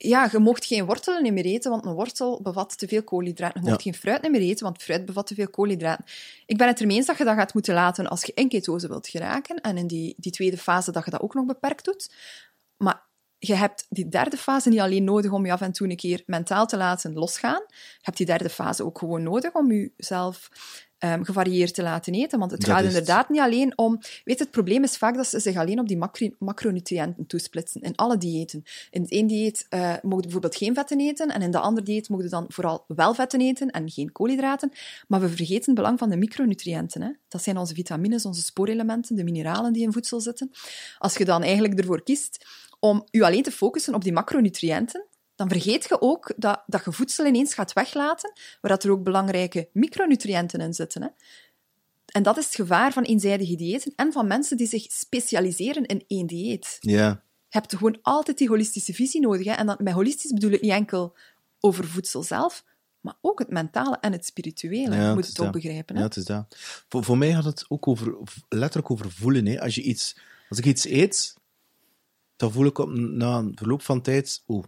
ja, 0.08 0.28
je 0.32 0.38
mocht 0.38 0.64
geen 0.64 0.84
wortelen 0.84 1.34
meer 1.34 1.44
eten, 1.44 1.70
want 1.70 1.84
een 1.84 1.92
wortel 1.92 2.40
bevat 2.42 2.78
te 2.78 2.88
veel 2.88 3.02
koolhydraten. 3.02 3.62
Je 3.62 3.70
mocht 3.70 3.82
geen 3.82 3.94
fruit 3.94 4.30
meer 4.30 4.40
eten, 4.40 4.64
want 4.64 4.82
fruit 4.82 5.04
bevat 5.04 5.26
te 5.26 5.34
veel 5.34 5.48
koolhydraten. 5.48 6.04
Ik 6.46 6.56
ben 6.56 6.66
het 6.66 6.80
ermee 6.80 6.96
eens 6.96 7.06
dat 7.06 7.18
je 7.18 7.24
dat 7.24 7.36
gaat 7.36 7.54
moeten 7.54 7.74
laten 7.74 8.06
als 8.06 8.24
je 8.24 8.32
in 8.34 8.48
ketose 8.48 8.88
wilt 8.88 9.08
geraken. 9.08 9.60
En 9.60 9.76
in 9.76 9.86
die, 9.86 10.14
die 10.16 10.32
tweede 10.32 10.58
fase 10.58 10.92
dat 10.92 11.04
je 11.04 11.10
dat 11.10 11.20
ook 11.20 11.34
nog 11.34 11.46
beperkt 11.46 11.84
doet. 11.84 12.14
Maar 12.76 13.02
je 13.38 13.54
hebt 13.54 13.86
die 13.88 14.08
derde 14.08 14.36
fase 14.36 14.68
niet 14.68 14.80
alleen 14.80 15.04
nodig 15.04 15.32
om 15.32 15.46
je 15.46 15.52
af 15.52 15.60
en 15.60 15.72
toe 15.72 15.90
een 15.90 15.96
keer 15.96 16.22
mentaal 16.26 16.66
te 16.66 16.76
laten 16.76 17.12
losgaan. 17.12 17.64
Je 17.68 18.00
hebt 18.00 18.16
die 18.16 18.26
derde 18.26 18.50
fase 18.50 18.84
ook 18.84 18.98
gewoon 18.98 19.22
nodig 19.22 19.54
om 19.54 19.72
jezelf 19.72 20.48
um, 21.04 21.24
gevarieerd 21.24 21.74
te 21.74 21.82
laten 21.82 22.14
eten. 22.14 22.38
Want 22.38 22.50
het 22.50 22.64
gaat 22.64 22.84
inderdaad 22.84 23.28
niet 23.28 23.40
alleen 23.40 23.78
om... 23.78 24.00
Weet 24.24 24.38
het 24.38 24.50
probleem 24.50 24.82
is 24.82 24.96
vaak 24.96 25.14
dat 25.14 25.26
ze 25.26 25.40
zich 25.40 25.56
alleen 25.56 25.78
op 25.78 25.88
die 25.88 25.96
macro 25.96 26.28
macronutriënten 26.38 27.26
toesplitsen. 27.26 27.80
In 27.80 27.96
alle 27.96 28.16
diëten. 28.16 28.62
In 28.90 29.02
het 29.02 29.10
ene 29.10 29.28
dieet 29.28 29.66
uh, 29.70 29.94
mogen 30.02 30.22
bijvoorbeeld 30.22 30.56
geen 30.56 30.74
vetten 30.74 31.00
eten 31.00 31.28
en 31.28 31.42
in 31.42 31.50
de 31.50 31.58
andere 31.58 31.86
dieet 31.86 32.08
mogen 32.08 32.30
dan 32.30 32.44
vooral 32.48 32.84
wel 32.86 33.14
vetten 33.14 33.40
eten 33.40 33.70
en 33.70 33.90
geen 33.90 34.12
koolhydraten. 34.12 34.72
Maar 35.08 35.20
we 35.20 35.28
vergeten 35.28 35.64
het 35.64 35.74
belang 35.74 35.98
van 35.98 36.10
de 36.10 36.16
micronutriënten. 36.16 37.02
Hè? 37.02 37.10
Dat 37.28 37.42
zijn 37.42 37.56
onze 37.56 37.74
vitamines, 37.74 38.24
onze 38.24 38.42
spoorelementen, 38.42 39.16
de 39.16 39.24
mineralen 39.24 39.72
die 39.72 39.82
in 39.82 39.92
voedsel 39.92 40.20
zitten. 40.20 40.50
Als 40.98 41.16
je 41.16 41.24
dan 41.24 41.42
eigenlijk 41.42 41.78
ervoor 41.78 42.02
kiest 42.02 42.46
om 42.80 43.06
je 43.10 43.24
alleen 43.24 43.42
te 43.42 43.50
focussen 43.50 43.94
op 43.94 44.02
die 44.02 44.12
macronutriënten, 44.12 45.06
dan 45.34 45.48
vergeet 45.48 45.88
je 45.88 46.00
ook 46.00 46.32
dat, 46.36 46.62
dat 46.66 46.84
je 46.84 46.92
voedsel 46.92 47.26
ineens 47.26 47.54
gaat 47.54 47.72
weglaten, 47.72 48.32
waar 48.60 48.70
dat 48.70 48.84
er 48.84 48.90
ook 48.90 49.02
belangrijke 49.02 49.68
micronutriënten 49.72 50.60
in 50.60 50.74
zitten. 50.74 51.02
Hè. 51.02 51.08
En 52.06 52.22
dat 52.22 52.36
is 52.36 52.44
het 52.44 52.54
gevaar 52.54 52.92
van 52.92 53.02
eenzijdige 53.02 53.56
diëten 53.56 53.92
en 53.96 54.12
van 54.12 54.26
mensen 54.26 54.56
die 54.56 54.66
zich 54.66 54.82
specialiseren 54.90 55.86
in 55.86 56.04
één 56.06 56.26
dieet. 56.26 56.76
Ja. 56.80 57.08
Je 57.48 57.58
hebt 57.58 57.76
gewoon 57.76 57.98
altijd 58.02 58.38
die 58.38 58.48
holistische 58.48 58.94
visie 58.94 59.20
nodig. 59.20 59.46
Hè. 59.46 59.52
En 59.52 59.66
dan, 59.66 59.76
met 59.78 59.92
holistisch 59.92 60.32
bedoel 60.32 60.50
ik 60.50 60.60
niet 60.60 60.70
enkel 60.70 61.16
over 61.60 61.84
voedsel 61.84 62.22
zelf, 62.22 62.64
maar 63.00 63.14
ook 63.20 63.38
het 63.38 63.50
mentale 63.50 63.98
en 64.00 64.12
het 64.12 64.26
spirituele. 64.26 64.94
Ja, 64.94 65.08
je 65.08 65.14
moet 65.14 65.26
het, 65.26 65.40
ook 65.40 65.52
begrijpen. 65.52 65.94
Hè? 65.94 66.00
Ja, 66.00 66.06
het 66.06 66.16
is 66.16 66.24
dat. 66.24 66.56
Voor, 66.88 67.04
voor 67.04 67.18
mij 67.18 67.32
gaat 67.32 67.44
het 67.44 67.64
ook 67.68 67.88
over, 67.88 68.16
letterlijk 68.48 68.90
over 68.90 69.10
voelen. 69.10 69.46
Hè. 69.46 69.60
Als, 69.60 69.74
je 69.74 69.82
iets, 69.82 70.16
als 70.48 70.58
ik 70.58 70.64
iets 70.64 70.84
eet, 70.84 71.36
dan 72.36 72.52
voel 72.52 72.66
ik 72.66 72.78
op, 72.78 72.90
na 72.90 73.38
een 73.38 73.52
verloop 73.54 73.82
van 73.82 74.02
tijd, 74.02 74.42
oeh, 74.48 74.64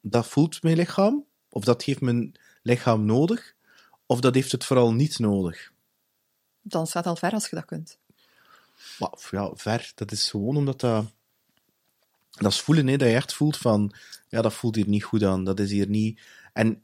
dat 0.00 0.26
voelt 0.26 0.62
mijn 0.62 0.76
lichaam, 0.76 1.24
of 1.48 1.64
dat 1.64 1.82
heeft 1.82 2.00
mijn 2.00 2.34
lichaam 2.62 3.04
nodig, 3.04 3.54
of 4.06 4.20
dat 4.20 4.34
heeft 4.34 4.52
het 4.52 4.64
vooral 4.64 4.92
niet 4.92 5.18
nodig. 5.18 5.72
Dan 6.62 6.86
staat 6.86 7.04
het 7.04 7.12
al 7.12 7.18
ver 7.18 7.32
als 7.32 7.48
je 7.48 7.56
dat 7.56 7.64
kunt. 7.64 7.98
Maar, 8.98 9.28
ja, 9.30 9.50
ver. 9.54 9.92
Dat 9.94 10.12
is 10.12 10.30
gewoon 10.30 10.56
omdat 10.56 10.80
dat... 10.80 11.04
Dat 12.30 12.52
is 12.52 12.60
voelen, 12.60 12.86
hè, 12.86 12.96
dat 12.96 13.08
je 13.08 13.14
echt 13.14 13.34
voelt 13.34 13.56
van... 13.56 13.94
Ja, 14.28 14.42
dat 14.42 14.54
voelt 14.54 14.74
hier 14.74 14.88
niet 14.88 15.04
goed 15.04 15.22
aan. 15.22 15.44
Dat 15.44 15.60
is 15.60 15.70
hier 15.70 15.88
niet... 15.88 16.20
En 16.52 16.82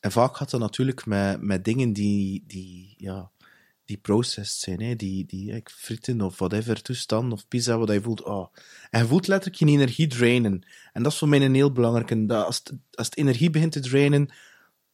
en 0.00 0.12
vaak 0.12 0.36
gaat 0.36 0.50
dat 0.50 0.60
natuurlijk 0.60 1.06
met, 1.06 1.40
met 1.40 1.64
dingen 1.64 1.92
die, 1.92 2.44
die, 2.46 2.94
ja, 2.96 3.30
die 3.88 3.96
processed 3.96 4.60
zijn. 4.60 4.80
Hè? 4.80 4.96
Die, 4.96 5.26
die 5.26 5.52
eh, 5.52 5.60
frieten 5.64 6.20
of 6.20 6.38
whatever 6.38 6.82
toestand 6.82 7.32
of 7.32 7.48
pizza, 7.48 7.78
wat 7.78 7.88
je 7.88 8.00
voelt. 8.00 8.22
Oh. 8.22 8.46
En 8.90 9.00
je 9.00 9.06
voelt 9.06 9.26
letterlijk 9.26 9.62
je 9.62 9.66
energie 9.66 10.06
drainen. 10.06 10.66
En 10.92 11.02
dat 11.02 11.12
is 11.12 11.18
voor 11.18 11.28
mij 11.28 11.42
een 11.42 11.54
heel 11.54 11.72
belangrijke. 11.72 12.26
Dat 12.26 12.46
als, 12.46 12.58
het, 12.58 12.72
als 12.94 13.06
het 13.06 13.16
energie 13.16 13.50
begint 13.50 13.72
te 13.72 13.80
drainen, 13.80 14.28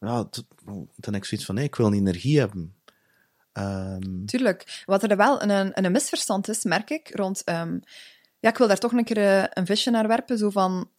ja, 0.01 0.29
dan 0.65 0.89
heb 0.97 1.15
ik 1.15 1.25
zoiets 1.25 1.47
van, 1.47 1.55
nee, 1.55 1.65
ik 1.65 1.75
wil 1.75 1.93
energie 1.93 2.39
hebben. 2.39 2.75
Ehm, 3.53 4.25
Tuurlijk. 4.25 4.83
Wat 4.85 5.03
er 5.03 5.17
wel 5.17 5.43
een, 5.43 5.51
een, 5.51 5.85
een 5.85 5.93
misverstand 5.93 6.49
is, 6.49 6.65
merk 6.65 6.91
ik, 6.91 7.11
rond... 7.15 7.45
ehm, 7.45 7.79
ja, 8.39 8.51
ik 8.51 8.59
wil 8.59 8.69
daar 8.69 8.79
toch 8.79 8.93
een 8.93 9.05
keer 9.05 9.19
eh, 9.19 9.45
een 9.51 9.67
visje 9.67 9.91
naar 9.91 10.09
werpen, 10.09 10.39
zo 10.39 10.51
van 10.51 10.91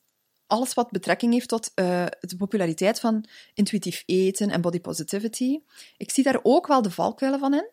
alles 0.48 0.74
wat 0.74 0.92
betrekking 0.92 1.34
heeft 1.34 1.48
tot 1.48 1.72
eh, 1.74 2.06
de 2.20 2.36
populariteit 2.38 3.00
van 3.00 3.26
intuïtief 3.54 4.04
eten 4.06 4.50
en 4.50 4.62
body 4.62 4.80
positivity. 4.80 5.60
Ik 5.98 6.12
zie 6.12 6.24
daar 6.24 6.40
ook 6.44 6.68
wel 6.68 6.82
de 6.82 6.92
valkuilen 6.92 7.40
van 7.40 7.54
in. 7.54 7.70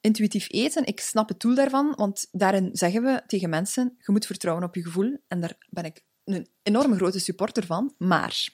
Intuïtief 0.00 0.46
eten, 0.50 0.86
ik 0.86 1.00
snap 1.00 1.28
het 1.28 1.40
doel 1.40 1.54
daarvan, 1.54 1.92
want 1.96 2.28
daarin 2.32 2.70
zeggen 2.72 3.02
we 3.02 3.22
tegen 3.26 3.50
mensen, 3.50 3.96
je 3.98 4.12
moet 4.12 4.26
vertrouwen 4.26 4.64
op 4.64 4.74
je 4.74 4.82
gevoel. 4.82 5.16
En 5.28 5.40
daar 5.40 5.56
ben 5.70 5.84
ik 5.84 6.02
een 6.24 6.48
enorme 6.62 6.96
grote 6.96 7.18
supporter 7.18 7.66
van. 7.66 7.94
Maar, 7.98 8.48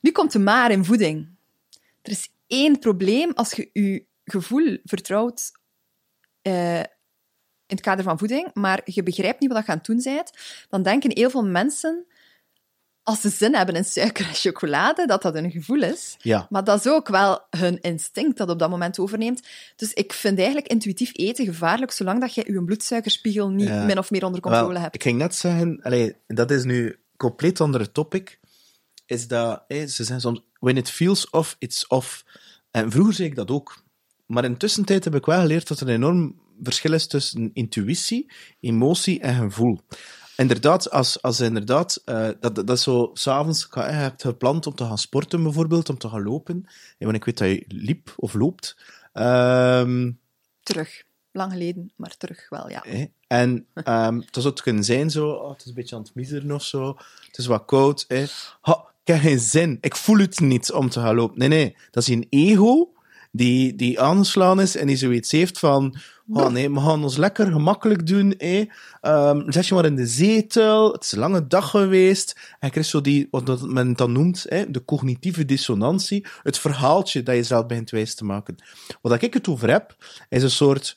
nu 0.00 0.10
komt 0.10 0.32
de 0.32 0.38
maar 0.38 0.70
in 0.70 0.84
voeding. 0.84 1.28
Er 2.02 2.10
is 2.10 2.28
één 2.46 2.78
probleem 2.78 3.32
als 3.34 3.52
je 3.52 3.70
je 3.72 4.04
gevoel 4.24 4.78
vertrouwt 4.84 5.52
eh, 6.42 6.78
in 7.66 7.76
het 7.76 7.80
kader 7.80 8.04
van 8.04 8.18
voeding, 8.18 8.50
maar 8.54 8.80
je 8.84 9.02
begrijpt 9.02 9.40
niet 9.40 9.52
wat 9.52 9.66
je 9.66 9.72
aan 9.72 9.76
het 9.76 9.86
doen 9.86 10.00
bent, 10.02 10.32
dan 10.68 10.82
denken 10.82 11.10
heel 11.14 11.30
veel 11.30 11.44
mensen, 11.44 12.06
als 13.06 13.20
ze 13.20 13.28
zin 13.28 13.54
hebben 13.54 13.74
in 13.74 13.84
suiker 13.84 14.26
en 14.28 14.34
chocolade, 14.34 15.06
dat 15.06 15.22
dat 15.22 15.34
een 15.34 15.50
gevoel 15.50 15.82
is. 15.82 16.16
ja, 16.18 16.46
Maar 16.50 16.64
dat 16.64 16.78
is 16.78 16.90
ook 16.92 17.08
wel 17.08 17.40
hun 17.50 17.80
instinct 17.80 18.36
dat 18.38 18.48
op 18.50 18.58
dat 18.58 18.70
moment 18.70 18.98
overneemt. 18.98 19.42
Dus 19.76 19.92
ik 19.92 20.12
vind 20.12 20.38
eigenlijk 20.38 20.66
intuïtief 20.68 21.10
eten 21.12 21.44
gevaarlijk, 21.44 21.90
zolang 21.92 22.20
dat 22.20 22.34
je 22.34 22.44
je 22.52 22.64
bloedsuikerspiegel 22.64 23.48
niet 23.48 23.68
Ja. 23.68 23.84
min 23.84 23.98
of 23.98 24.10
meer 24.10 24.24
onder 24.24 24.40
controle 24.40 24.78
hebt. 24.78 24.94
Ik 24.94 25.02
ging 25.02 25.18
net 25.18 25.34
zeggen, 25.34 25.80
allee, 25.82 26.16
dat 26.26 26.50
is 26.50 26.64
nu 26.64 26.98
compleet 27.16 27.60
andere 27.60 27.92
topic. 27.92 28.38
Is 29.06 29.28
dat, 29.28 29.64
ze 29.68 29.86
zeggen 29.86 30.20
soms, 30.20 30.40
when 30.58 30.76
it 30.76 30.90
feels 30.90 31.30
off, 31.30 31.56
it's 31.58 31.84
off. 31.88 32.24
En 32.70 32.90
vroeger 32.90 33.14
zei 33.14 33.28
ik 33.28 33.34
dat 33.34 33.50
ook. 33.50 33.82
Maar 34.26 34.44
in 34.44 34.52
de 34.52 34.58
tussentijd 34.58 35.04
heb 35.04 35.14
ik 35.14 35.26
wel 35.26 35.40
geleerd 35.40 35.68
dat 35.68 35.80
er 35.80 35.88
een 35.88 35.94
enorm 35.94 36.40
verschil 36.62 36.92
is 36.92 37.06
tussen 37.06 37.50
intuïtie, 37.52 38.30
emotie 38.60 39.20
en 39.20 39.34
gevoel. 39.34 39.80
Inderdaad, 40.36 40.90
als, 40.90 41.22
als 41.22 41.40
inderdaad, 41.40 42.02
eh, 42.04 42.28
dat, 42.40 42.54
dat 42.54 42.70
is 42.70 42.82
zo, 42.82 43.10
s'avonds, 43.12 43.68
je 43.70 43.80
hebt 43.80 44.22
gepland 44.22 44.66
om 44.66 44.74
te 44.74 44.84
gaan 44.84 44.98
sporten 44.98 45.42
bijvoorbeeld, 45.42 45.88
om 45.88 45.98
te 45.98 46.08
gaan 46.08 46.22
lopen. 46.22 46.64
En 46.98 47.06
want 47.06 47.16
ik 47.16 47.24
weet 47.24 47.38
dat 47.38 47.48
je 47.48 47.64
liep 47.68 48.12
of 48.16 48.34
loopt. 48.34 48.76
Ehm, 49.12 50.10
Terug. 50.62 51.04
Lang 51.32 51.52
geleden, 51.52 51.92
maar 51.96 52.16
terug 52.16 52.48
wel, 52.48 52.70
ja. 52.70 52.84
En 53.26 53.66
ehm 53.74 54.16
het 54.18 54.28
zou 54.30 54.46
het 54.46 54.62
kunnen 54.62 54.84
zijn 54.84 55.10
zo, 55.10 55.30
oh, 55.30 55.50
het 55.50 55.60
is 55.60 55.66
een 55.66 55.74
beetje 55.74 55.96
aan 55.96 56.02
het 56.02 56.14
miseren 56.14 56.52
of 56.52 56.62
zo, 56.62 56.96
het 57.26 57.38
is 57.38 57.46
wat 57.46 57.64
koud. 57.64 58.06
Ha, 58.60 58.84
ik 59.04 59.12
heb 59.12 59.20
geen 59.20 59.38
zin, 59.38 59.78
ik 59.80 59.96
voel 59.96 60.18
het 60.18 60.40
niet 60.40 60.72
om 60.72 60.88
te 60.88 61.00
gaan 61.00 61.14
lopen. 61.14 61.38
Nee, 61.38 61.48
nee, 61.48 61.76
dat 61.90 62.02
is 62.02 62.08
een 62.08 62.26
ego 62.30 62.92
die, 63.36 63.74
die 63.74 64.00
aangeslaan 64.00 64.60
is 64.60 64.76
en 64.76 64.86
die 64.86 64.96
zoiets 64.96 65.30
heeft 65.30 65.58
van, 65.58 65.96
oh 66.28 66.48
nee, 66.48 66.70
we 66.70 66.80
gaan 66.80 67.02
ons 67.02 67.16
lekker 67.16 67.52
gemakkelijk 67.52 68.06
doen. 68.06 68.34
Hè? 68.38 68.64
Ehm, 69.00 69.50
zet 69.50 69.66
je 69.66 69.74
maar 69.74 69.84
in 69.84 69.96
de 69.96 70.06
zetel, 70.06 70.92
het 70.92 71.04
is 71.04 71.12
een 71.12 71.18
lange 71.18 71.46
dag 71.46 71.70
geweest. 71.70 72.36
En 72.50 72.56
je 72.60 72.70
krijgt 72.70 72.90
zo 72.90 73.00
die, 73.00 73.28
wat 73.30 73.62
men 73.62 73.92
dan 73.92 74.12
noemt, 74.12 74.46
hè, 74.48 74.70
de 74.70 74.84
cognitieve 74.84 75.44
dissonantie, 75.44 76.26
het 76.42 76.58
verhaaltje 76.58 77.22
dat 77.22 77.36
je 77.36 77.42
zelf 77.42 77.66
begint 77.66 77.90
wijs 77.90 78.14
te 78.14 78.24
maken. 78.24 78.56
Wat 79.00 79.22
ik 79.22 79.34
het 79.34 79.48
over 79.48 79.70
heb, 79.70 79.96
is 80.28 80.42
een 80.42 80.50
soort 80.50 80.96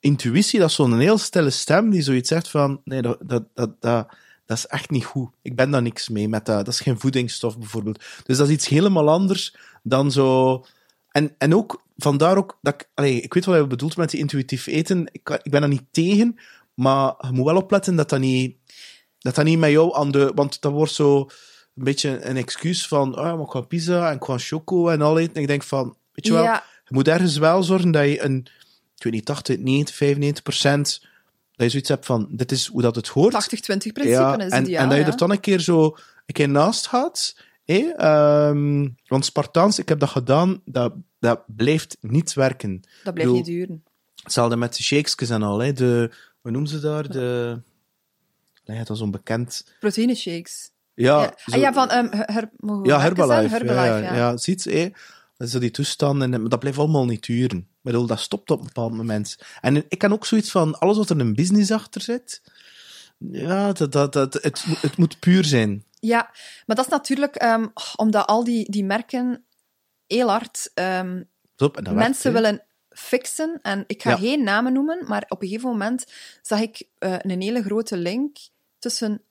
intuïtie, 0.00 0.60
dat 0.60 0.68
is 0.68 0.74
zo'n 0.74 0.98
heel 0.98 1.18
stille 1.18 1.50
stem 1.50 1.90
die 1.90 2.02
zoiets 2.02 2.28
zegt 2.28 2.48
van, 2.48 2.80
nee, 2.84 3.02
dat, 3.02 3.18
dat, 3.22 3.44
dat, 3.54 3.70
dat, 3.80 4.08
dat 4.46 4.58
is 4.58 4.66
echt 4.66 4.90
niet 4.90 5.04
goed. 5.04 5.28
Ik 5.42 5.56
ben 5.56 5.70
daar 5.70 5.82
niks 5.82 6.08
mee 6.08 6.28
met 6.28 6.46
dat. 6.46 6.64
Dat 6.64 6.74
is 6.74 6.80
geen 6.80 7.00
voedingsstof, 7.00 7.58
bijvoorbeeld. 7.58 8.04
Dus 8.24 8.36
dat 8.36 8.48
is 8.48 8.52
iets 8.52 8.68
helemaal 8.68 9.08
anders 9.08 9.56
dan 9.82 10.10
zo... 10.12 10.64
En, 11.10 11.34
en 11.38 11.54
ook, 11.54 11.84
vandaar 11.96 12.36
ook, 12.36 12.58
dat 12.62 12.74
ik, 12.74 12.90
allee, 12.94 13.20
ik 13.20 13.34
weet 13.34 13.44
wat 13.44 13.56
je 13.56 13.66
bedoelt 13.66 13.96
met 13.96 14.10
die 14.10 14.20
intuïtief 14.20 14.66
eten. 14.66 15.08
Ik, 15.12 15.28
ik 15.42 15.50
ben 15.50 15.60
daar 15.60 15.70
niet 15.70 15.86
tegen, 15.90 16.38
maar 16.74 17.14
je 17.20 17.32
moet 17.32 17.44
wel 17.44 17.56
opletten 17.56 17.96
dat 17.96 18.08
dat 18.08 18.20
niet, 18.20 18.56
dat 19.18 19.34
dat 19.34 19.44
niet 19.44 19.58
met 19.58 19.70
jou 19.70 19.96
aan 19.96 20.10
de... 20.10 20.32
Want 20.34 20.60
dat 20.60 20.72
wordt 20.72 20.92
zo 20.92 21.18
een 21.74 21.84
beetje 21.84 22.24
een 22.24 22.36
excuus 22.36 22.86
van, 22.88 23.14
ah, 23.14 23.34
maar 23.34 23.44
ik 23.44 23.50
ga 23.50 23.60
pizza 23.60 24.10
en 24.10 24.16
ik 24.16 24.24
ga 24.24 24.38
choco 24.38 24.88
en 24.88 25.02
al 25.02 25.18
eten. 25.18 25.34
En 25.34 25.40
ik 25.40 25.46
denk 25.46 25.62
van, 25.62 25.96
weet 26.12 26.26
je 26.26 26.32
wel, 26.32 26.42
Ja. 26.42 26.64
je 26.84 26.94
moet 26.94 27.08
ergens 27.08 27.36
wel 27.36 27.62
zorgen 27.62 27.90
dat 27.90 28.04
je 28.04 28.22
een, 28.22 28.46
ik 28.96 29.02
weet 29.02 29.12
niet, 29.12 29.24
80, 29.24 29.58
90, 29.58 29.94
95 29.94 30.42
procent, 30.42 31.00
dat 31.52 31.66
je 31.66 31.68
zoiets 31.68 31.88
hebt 31.88 32.06
van, 32.06 32.28
dit 32.30 32.52
is 32.52 32.66
hoe 32.66 32.82
dat 32.82 32.94
het 32.94 33.08
hoort. 33.08 33.34
80-20 33.34 33.36
principe 33.56 34.08
ja, 34.08 34.38
is 34.38 34.52
en, 34.52 34.62
ideaal, 34.62 34.82
en 34.82 34.88
dat 34.88 34.98
je 34.98 35.04
ja. 35.04 35.10
er 35.10 35.16
dan 35.16 35.30
een 35.30 35.40
keer 35.40 35.60
zo 35.60 35.96
een 36.26 36.34
keer 36.34 36.48
naast 36.48 36.86
gaat. 36.86 37.36
Hé, 37.72 37.90
ehm, 37.96 38.88
want 39.06 39.24
Spartaans, 39.24 39.78
ik 39.78 39.88
heb 39.88 39.98
dat 39.98 40.08
gedaan, 40.08 40.62
dat, 40.64 40.92
dat 41.18 41.42
blijft 41.46 41.96
niet 42.00 42.32
werken. 42.34 42.82
Dat 43.04 43.14
blijft 43.14 43.32
niet 43.32 43.44
duren. 43.44 43.84
Hetzelfde 44.22 44.56
met 44.56 44.76
de 44.76 44.82
shakes 44.82 45.30
en 45.30 45.42
al. 45.42 45.58
Hè. 45.58 45.72
De, 45.72 46.10
hoe 46.40 46.50
noemen 46.50 46.70
ze 46.70 46.80
daar? 46.80 47.08
De, 47.08 47.60
nee, 48.64 48.78
dat 48.78 48.96
is 48.96 49.00
onbekend. 49.02 49.66
Proteïne 49.80 50.14
shakes. 50.14 50.70
Ja, 50.94 51.22
ja. 51.22 51.34
zo- 51.36 51.52
Ah, 51.52 51.60
ja, 51.60 51.72
van 51.72 51.92
um, 51.92 52.08
her, 52.10 52.50
ja? 52.82 53.00
Herbalife. 53.00 53.54
Herbalife, 53.54 53.74
ja, 53.74 53.96
ja. 53.96 53.98
ja. 53.98 54.14
ja. 54.14 54.36
ziet 54.36 54.64
hé. 54.64 54.88
Dat 55.36 55.48
is 55.48 55.52
die 55.54 55.70
toestand, 55.70 56.22
en, 56.22 56.30
maar 56.30 56.48
dat 56.48 56.58
blijft 56.58 56.78
allemaal 56.78 57.04
niet 57.04 57.26
duren. 57.26 57.58
Ik 57.58 57.66
bedoel, 57.80 58.06
dat 58.06 58.20
stopt 58.20 58.50
op 58.50 58.58
een 58.58 58.64
bepaald 58.66 58.92
moment. 58.92 59.38
En 59.60 59.76
ik 59.88 59.98
kan 59.98 60.12
ook 60.12 60.26
zoiets 60.26 60.50
van, 60.50 60.78
alles 60.78 60.96
wat 60.96 61.10
er 61.10 61.20
een 61.20 61.34
business 61.34 61.70
achter 61.70 62.00
zit, 62.00 62.42
ja, 63.18 63.72
dat, 63.72 63.92
dat, 63.92 64.12
dat, 64.12 64.34
het, 64.34 64.64
het 64.80 64.96
moet 64.96 65.18
puur 65.18 65.44
zijn. 65.44 65.84
Ja, 66.00 66.30
maar 66.66 66.76
dat 66.76 66.84
is 66.84 66.90
natuurlijk 66.90 67.36
ehm, 67.36 67.66
omdat 67.96 68.26
al 68.26 68.44
die, 68.44 68.70
die 68.70 68.84
merken 68.84 69.44
heel 70.06 70.28
hard 70.30 70.70
Top, 71.54 71.74
werkt, 71.74 71.92
mensen 71.94 72.32
willen 72.32 72.62
fixen. 72.90 73.58
En 73.62 73.84
ik 73.86 74.02
ga 74.02 74.10
Ja. 74.10 74.16
geen 74.16 74.42
namen 74.42 74.72
noemen, 74.72 75.04
maar 75.06 75.24
op 75.28 75.42
een 75.42 75.48
gegeven 75.48 75.68
moment 75.68 76.06
zag 76.42 76.60
ik 76.60 76.88
eh, 76.98 77.14
een 77.18 77.40
hele 77.42 77.62
grote 77.62 77.96
link 77.96 78.36
tussen 78.78 79.22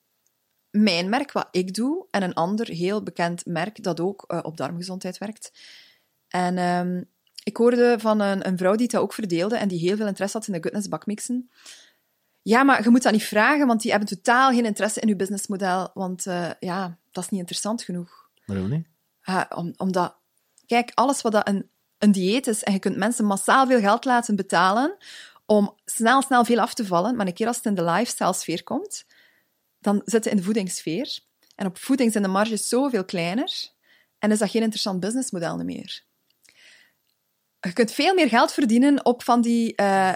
mijn 0.70 1.08
merk, 1.08 1.32
wat 1.32 1.48
ik 1.50 1.74
doe, 1.74 2.06
en 2.10 2.22
een 2.22 2.34
ander 2.34 2.68
heel 2.68 3.02
bekend 3.02 3.46
merk 3.46 3.82
dat 3.82 4.00
ook 4.00 4.24
eh, 4.26 4.38
op 4.42 4.56
darmgezondheid 4.56 5.18
werkt. 5.18 5.52
En 6.28 6.58
ehm, 6.58 7.02
ik 7.44 7.56
hoorde 7.56 7.96
van 7.98 8.20
een, 8.20 8.46
een 8.46 8.58
vrouw 8.58 8.74
die 8.74 8.88
dat 8.88 9.00
ook 9.00 9.12
verdeelde 9.12 9.56
en 9.56 9.68
die 9.68 9.78
heel 9.78 9.96
veel 9.96 10.06
interesse 10.06 10.36
had 10.36 10.46
in 10.46 10.52
de 10.52 10.62
goodness 10.62 10.88
bakmixen. 10.88 11.50
Ja, 12.42 12.62
maar 12.62 12.82
je 12.82 12.90
moet 12.90 13.02
dat 13.02 13.12
niet 13.12 13.24
vragen, 13.24 13.66
want 13.66 13.82
die 13.82 13.90
hebben 13.90 14.08
totaal 14.08 14.50
geen 14.50 14.64
interesse 14.64 15.00
in 15.00 15.08
je 15.08 15.16
businessmodel. 15.16 15.90
Want 15.94 16.26
eh, 16.26 16.50
ja, 16.60 16.98
dat 17.10 17.24
is 17.24 17.30
niet 17.30 17.40
interessant 17.40 17.82
genoeg. 17.82 18.28
Waarom 18.46 18.70
niet? 18.70 18.86
Ja, 19.22 19.50
om, 19.54 19.72
omdat, 19.76 20.16
kijk, 20.66 20.90
alles 20.94 21.22
wat 21.22 21.32
dat 21.32 21.48
een, 21.48 21.70
een 21.98 22.12
dieet 22.12 22.46
is 22.46 22.62
en 22.62 22.72
je 22.72 22.78
kunt 22.78 22.96
mensen 22.96 23.24
massaal 23.24 23.66
veel 23.66 23.80
geld 23.80 24.04
laten 24.04 24.36
betalen 24.36 24.96
om 25.46 25.74
snel, 25.84 26.22
snel 26.22 26.44
veel 26.44 26.60
af 26.60 26.74
te 26.74 26.86
vallen, 26.86 27.16
maar 27.16 27.26
een 27.26 27.34
keer 27.34 27.46
als 27.46 27.56
het 27.56 27.66
in 27.66 27.74
de 27.74 27.84
lifestyle-sfeer 27.84 28.62
komt, 28.62 29.06
dan 29.78 30.02
zit 30.04 30.24
je 30.24 30.30
in 30.30 30.36
de 30.36 30.42
voedingssfeer. 30.42 31.18
En 31.54 31.66
op 31.66 31.78
voeding 31.78 32.12
zijn 32.12 32.24
de 32.24 32.30
marges 32.30 32.68
zoveel 32.68 33.04
kleiner 33.04 33.70
en 34.18 34.30
is 34.30 34.38
dat 34.38 34.50
geen 34.50 34.62
interessant 34.62 35.00
businessmodel 35.00 35.56
meer. 35.56 36.02
Je 37.60 37.72
kunt 37.72 37.92
veel 37.92 38.14
meer 38.14 38.28
geld 38.28 38.52
verdienen 38.52 39.04
op 39.04 39.22
van 39.22 39.40
die 39.40 39.74
eh, 39.74 40.12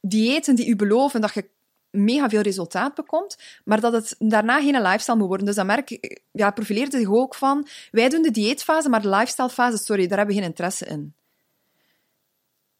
diëten 0.00 0.54
die 0.54 0.66
u 0.66 0.76
beloven 0.76 1.20
dat 1.20 1.34
je 1.34 1.48
mega 1.90 2.28
veel 2.28 2.40
resultaat 2.40 2.94
bekomt, 2.94 3.38
maar 3.64 3.80
dat 3.80 3.92
het 3.92 4.14
daarna 4.18 4.60
geen 4.60 4.82
lifestyle 4.82 5.16
moet 5.16 5.26
worden. 5.26 5.46
Dus 5.46 5.54
dan 5.54 5.66
merk 5.66 5.98
ja, 6.32 6.50
profileerde 6.50 6.98
zich 6.98 7.08
ook 7.08 7.34
van, 7.34 7.66
wij 7.90 8.08
doen 8.08 8.22
de 8.22 8.30
dieetfase, 8.30 8.88
maar 8.88 9.02
de 9.02 9.08
lifestylefase, 9.08 9.76
sorry, 9.76 10.06
daar 10.06 10.18
hebben 10.18 10.34
we 10.34 10.40
geen 10.40 10.50
interesse 10.50 10.86
in. 10.86 11.14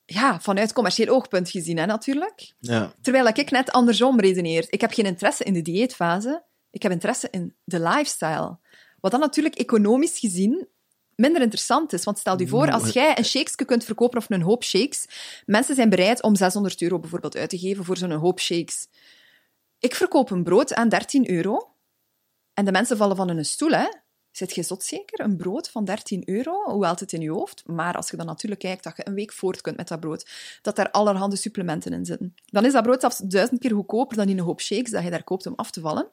Ja, 0.05 0.41
vanuit 0.41 0.73
commercieel 0.73 1.15
oogpunt 1.15 1.51
gezien, 1.51 1.79
hè, 1.79 1.87
natuurlijk. 1.87 2.53
Ja. 2.59 2.93
Terwijl 3.01 3.27
ik 3.27 3.51
net 3.51 3.71
andersom 3.71 4.21
redeneer. 4.21 4.67
Ik 4.69 4.81
heb 4.81 4.93
geen 4.93 5.07
interesse 5.07 5.45
in 5.45 5.53
de 5.53 5.63
dieetfase, 5.63 6.43
ik 6.71 6.83
heb 6.83 6.93
interesse 6.93 7.29
in 7.31 7.55
de 7.65 7.81
lifestyle. 7.81 8.59
Wat 9.01 9.11
dan 9.11 9.21
natuurlijk 9.21 9.55
economisch 9.55 10.19
gezien 10.19 10.69
minder 11.21 11.43
interessant 11.43 11.93
is. 11.93 12.05
Want 12.05 12.19
stel 12.19 12.41
je 12.41 12.49
voor, 12.49 12.71
als 12.71 12.93
jij 12.93 13.19
een 13.19 13.25
shakesje 13.25 13.65
kunt 13.65 13.85
verkopen 13.85 14.19
of 14.19 14.31
een 14.31 14.43
hoop 14.43 14.65
shakes, 14.65 15.07
mensen 15.47 15.75
zijn 15.75 15.89
bereid 15.89 16.23
om 16.23 16.37
600 16.37 16.83
euro 16.83 16.99
bijvoorbeeld 16.99 17.37
uit 17.37 17.51
te 17.51 17.59
geven 17.59 17.85
voor 17.85 17.97
zo'n 17.97 18.11
hoop 18.11 18.41
shakes. 18.41 18.87
Ik 19.79 19.95
verkoop 19.95 20.31
een 20.31 20.45
brood 20.45 20.75
aan 20.75 20.89
13 20.89 21.31
euro 21.31 21.75
en 22.55 22.65
de 22.65 22.73
mensen 22.73 22.97
vallen 22.97 23.17
van 23.17 23.29
hun 23.29 23.45
stoel, 23.45 23.71
hè. 23.71 23.87
Zit 24.31 24.55
je 24.55 24.63
zot 24.63 24.85
zeker? 24.85 25.21
Een 25.21 25.37
brood 25.37 25.71
van 25.71 25.85
13 25.85 26.23
euro? 26.29 26.73
Hoe 26.73 26.85
haalt 26.85 27.01
het 27.01 27.13
in 27.13 27.21
je 27.21 27.31
hoofd? 27.31 27.63
Maar 27.67 27.95
als 27.95 28.11
je 28.11 28.17
dan 28.17 28.27
natuurlijk 28.27 28.61
kijkt 28.61 28.85
dat 28.85 28.97
je 28.97 29.07
een 29.07 29.15
week 29.15 29.33
voort 29.33 29.61
kunt 29.61 29.77
met 29.77 29.89
dat 29.89 30.01
brood, 30.01 30.31
dat 30.63 30.77
daar 30.77 30.91
allerhande 30.91 31.37
supplementen 31.37 31.93
in 31.93 32.05
zitten, 32.05 32.35
dan 32.45 32.65
is 32.65 32.73
dat 32.73 32.83
brood 32.83 33.01
zelfs 33.01 33.19
duizend 33.19 33.61
keer 33.61 33.73
goedkoper 33.73 34.17
dan 34.17 34.29
in 34.29 34.39
een 34.39 34.45
hoop 34.45 34.61
shakes 34.61 34.91
dat 34.91 35.05
je 35.05 35.11
daar 35.11 35.25
koopt 35.25 35.47
om 35.47 35.53
af 35.57 35.71
te 35.71 35.81
vallen. 35.81 36.11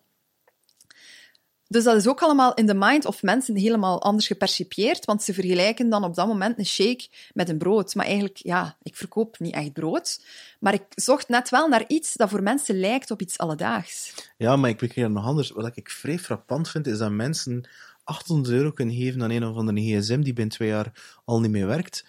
Dus 1.68 1.84
dat 1.84 1.96
is 1.96 2.08
ook 2.08 2.22
allemaal 2.22 2.54
in 2.54 2.66
de 2.66 2.74
mind 2.74 3.06
of 3.06 3.22
mensen 3.22 3.56
helemaal 3.56 4.02
anders 4.02 4.28
gepercipieerd, 4.28 5.06
want 5.06 5.24
ze 5.24 5.34
vergelijken 5.34 5.90
dan 5.90 6.04
op 6.04 6.16
dat 6.16 6.28
moment 6.28 6.60
een 6.60 6.66
shake 6.66 7.08
met 7.34 7.50
een 7.50 7.58
brood. 7.58 7.96
Maar 7.96 8.06
eigenlijk, 8.06 8.38
ja, 8.38 8.78
ik 8.82 8.96
verkoop 8.96 9.40
niet 9.40 9.54
echt 9.54 9.74
brood, 9.74 10.26
maar 10.60 10.74
ik 10.74 10.84
zocht 10.90 11.30
net 11.30 11.50
wel 11.50 11.68
naar 11.68 11.84
iets 11.88 12.14
dat 12.14 12.30
voor 12.30 12.44
mensen 12.44 12.80
lijkt 12.80 13.12
op 13.12 13.22
iets 13.22 13.38
alledaags. 13.38 14.14
Ja, 14.38 14.56
maar 14.56 14.70
ik 14.70 14.78
bekijk 14.78 15.10
nog 15.10 15.26
anders. 15.26 15.50
Wat 15.50 15.78
ik 15.78 15.90
vrij 15.90 16.20
frappant 16.20 16.70
vind, 16.70 16.88
is 16.88 16.98
dat 16.98 17.12
mensen 17.12 17.70
800 18.04 18.56
euro 18.56 18.72
kunnen 18.72 18.96
geven 18.96 19.24
aan 19.24 19.30
een 19.30 19.46
of 19.46 19.56
andere 19.56 19.82
gsm 19.82 20.22
die 20.22 20.34
binnen 20.34 20.56
twee 20.56 20.70
jaar 20.70 21.20
al 21.26 21.40
niet 21.40 21.52
meer 21.52 21.68
werkt. 21.68 22.06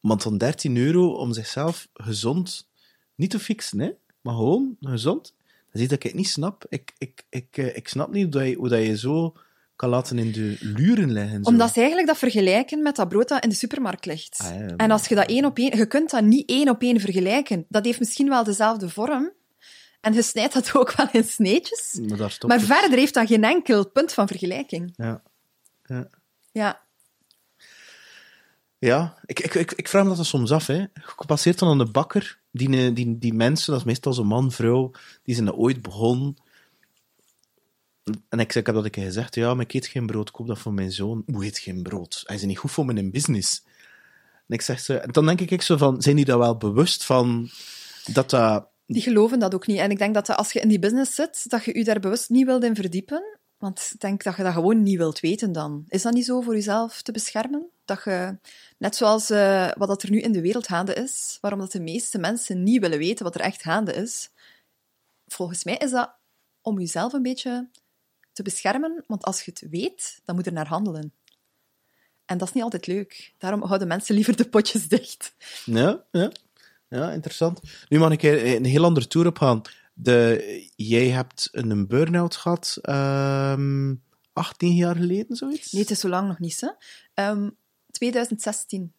Want 0.00 0.22
dan 0.22 0.38
13 0.38 0.76
euro 0.76 1.12
om 1.12 1.32
zichzelf 1.32 1.88
gezond, 1.92 2.68
niet 3.14 3.30
te 3.30 3.38
fixen, 3.38 3.78
hè, 3.78 3.90
maar 4.20 4.34
gewoon 4.34 4.76
gezond. 4.80 5.34
Dat 5.72 5.80
is 5.80 5.80
iets 5.80 5.90
dat 5.90 6.04
ik 6.04 6.14
niet 6.14 6.28
snap. 6.28 6.64
Ik, 6.68 6.92
ik, 6.98 7.24
ik, 7.28 7.56
eh, 7.56 7.76
ik 7.76 7.88
snap 7.88 8.12
niet 8.12 8.22
hoe, 8.22 8.32
dat 8.32 8.46
je, 8.48 8.54
hoe 8.54 8.68
dat 8.68 8.86
je 8.86 8.98
zo 8.98 9.36
kan 9.76 9.88
laten 9.88 10.18
in 10.18 10.32
de 10.32 10.56
luren 10.60 11.12
liggen. 11.12 11.44
Zo. 11.44 11.50
Omdat 11.50 11.72
ze 11.72 11.78
eigenlijk 11.78 12.08
dat 12.08 12.18
vergelijken 12.18 12.82
met 12.82 12.96
dat 12.96 13.08
brood 13.08 13.28
dat 13.28 13.42
in 13.42 13.48
de 13.48 13.54
supermarkt 13.54 14.06
ligt. 14.06 14.38
Ah, 14.42 14.58
ja, 14.58 14.76
En 14.76 14.90
als 14.90 15.06
je 15.06 15.14
dat 15.14 15.28
één 15.28 15.44
op 15.44 15.58
één... 15.58 15.76
Je 15.76 15.86
kunt 15.86 16.10
dat 16.10 16.24
niet 16.24 16.48
één 16.48 16.68
op 16.68 16.82
één 16.82 17.00
vergelijken. 17.00 17.64
Dat 17.68 17.84
heeft 17.84 17.98
misschien 17.98 18.28
wel 18.28 18.44
dezelfde 18.44 18.88
vorm. 18.88 19.32
En 20.00 20.12
je 20.12 20.22
snijdt 20.22 20.54
dat 20.54 20.74
ook 20.74 20.92
wel 20.92 21.08
in 21.12 21.24
sneetjes. 21.24 22.00
maar 22.46 22.60
verder 22.60 22.98
heeft 22.98 23.14
dat 23.14 23.26
geen 23.26 23.44
enkel 23.44 23.90
punt 23.90 24.12
van 24.12 24.26
vergelijking. 24.26 24.92
Ja. 24.96 25.22
Ja. 25.84 26.08
Ja. 26.52 26.80
Ja, 28.78 29.18
ik, 29.24 29.40
ik, 29.40 29.54
ik, 29.54 29.72
ik 29.72 29.88
vraag 29.88 30.04
me 30.04 30.16
dat 30.16 30.26
soms 30.26 30.50
af. 30.50 30.66
Hè. 30.66 30.74
Je 30.74 30.88
passeert 31.26 31.58
dan 31.58 31.68
aan 31.68 31.78
de 31.78 31.90
bakker. 31.90 32.40
Die, 32.52 32.68
eh, 32.68 32.94
die, 32.94 33.18
die 33.18 33.34
mensen, 33.34 33.70
dat 33.70 33.80
is 33.80 33.86
meestal 33.86 34.12
zo'n 34.12 34.26
man, 34.26 34.52
vrouw, 34.52 34.90
die 35.22 35.34
zijn 35.34 35.46
er 35.46 35.54
ooit 35.54 35.82
begonnen. 35.82 36.36
En 38.28 38.40
ik, 38.40 38.54
ik 38.54 38.66
heb 38.66 38.74
dat 38.74 38.90
keer 38.90 39.04
gezegd, 39.04 39.34
ja, 39.34 39.54
maar 39.54 39.64
ik 39.64 39.74
eet 39.74 39.86
geen 39.86 40.06
brood, 40.06 40.28
ik 40.28 40.34
koop 40.34 40.46
dat 40.46 40.58
voor 40.58 40.72
mijn 40.72 40.92
zoon. 40.92 41.22
Hoe 41.32 41.44
eet 41.44 41.58
geen 41.58 41.82
brood? 41.82 42.22
Hij 42.26 42.36
is 42.36 42.42
niet 42.42 42.58
goed 42.58 42.70
voor 42.70 42.84
mijn 42.84 43.10
business. 43.10 43.64
En 44.48 44.54
ik 44.54 44.62
zeg 44.62 44.80
ze, 44.80 45.08
dan 45.10 45.26
denk 45.26 45.40
ik 45.40 45.62
zo 45.62 45.76
van, 45.76 46.02
zijn 46.02 46.16
die 46.16 46.24
daar 46.24 46.38
wel 46.38 46.56
bewust 46.56 47.04
van 47.04 47.50
dat 48.12 48.30
dat... 48.30 48.66
Die 48.86 49.02
geloven 49.02 49.38
dat 49.38 49.54
ook 49.54 49.66
niet. 49.66 49.78
En 49.78 49.90
ik 49.90 49.98
denk 49.98 50.14
dat 50.14 50.36
als 50.36 50.52
je 50.52 50.60
in 50.60 50.68
die 50.68 50.78
business 50.78 51.14
zit, 51.14 51.50
dat 51.50 51.64
je 51.64 51.78
je 51.78 51.84
daar 51.84 52.00
bewust 52.00 52.30
niet 52.30 52.46
wilt 52.46 52.64
in 52.64 52.74
verdiepen. 52.74 53.38
Want 53.58 53.90
ik 53.94 54.00
denk 54.00 54.22
dat 54.22 54.36
je 54.36 54.42
dat 54.42 54.52
gewoon 54.52 54.82
niet 54.82 54.96
wilt 54.96 55.20
weten 55.20 55.52
dan. 55.52 55.84
Is 55.88 56.02
dat 56.02 56.12
niet 56.12 56.24
zo 56.24 56.40
voor 56.40 56.54
jezelf 56.54 57.02
te 57.02 57.12
beschermen? 57.12 57.66
Dat 57.94 58.04
je, 58.04 58.38
net 58.78 58.96
zoals 58.96 59.30
eh, 59.30 59.70
wat 59.76 59.88
dat 59.88 60.02
er 60.02 60.10
nu 60.10 60.20
in 60.20 60.32
de 60.32 60.40
wereld 60.40 60.68
gaande 60.68 60.94
is, 60.94 61.38
waarom 61.40 61.60
dat 61.60 61.72
de 61.72 61.80
meeste 61.80 62.18
mensen 62.18 62.62
niet 62.62 62.80
willen 62.80 62.98
weten 62.98 63.24
wat 63.24 63.34
er 63.34 63.40
echt 63.40 63.62
gaande 63.62 63.92
is, 63.92 64.30
volgens 65.26 65.64
mij 65.64 65.76
is 65.76 65.90
dat 65.90 66.14
om 66.60 66.78
jezelf 66.78 67.12
een 67.12 67.22
beetje 67.22 67.68
te 68.32 68.42
beschermen. 68.42 69.04
Want 69.06 69.24
als 69.24 69.42
je 69.42 69.50
het 69.50 69.70
weet, 69.70 70.20
dan 70.24 70.34
moet 70.34 70.46
er 70.46 70.52
naar 70.52 70.66
handelen. 70.66 71.12
En 72.24 72.38
dat 72.38 72.48
is 72.48 72.54
niet 72.54 72.62
altijd 72.62 72.86
leuk. 72.86 73.34
Daarom 73.38 73.62
houden 73.62 73.88
mensen 73.88 74.14
liever 74.14 74.36
de 74.36 74.48
potjes 74.48 74.88
dicht. 74.88 75.34
Ja, 75.64 76.04
ja. 76.10 76.30
Ja, 76.88 77.12
interessant. 77.12 77.60
Nu 77.88 77.98
mag 77.98 78.12
ik 78.12 78.22
er 78.22 78.56
een 78.56 78.64
heel 78.64 78.84
andere 78.84 79.06
tour 79.06 79.26
op 79.26 79.38
gaan. 79.38 79.62
De, 79.94 80.70
jij 80.76 81.08
hebt 81.08 81.48
een 81.52 81.86
burn-out 81.86 82.36
gehad, 82.36 82.78
ehm 82.82 83.94
18 84.32 84.74
jaar 84.74 84.96
geleden, 84.96 85.36
zoiets? 85.36 85.72
Nee, 85.72 85.82
het 85.82 85.90
is 85.90 86.00
zo 86.00 86.08
lang 86.08 86.28
nog 86.28 86.38
niet, 86.38 86.60
hè. 86.60 86.68
Ehm, 87.14 87.50
2016. 87.92 88.92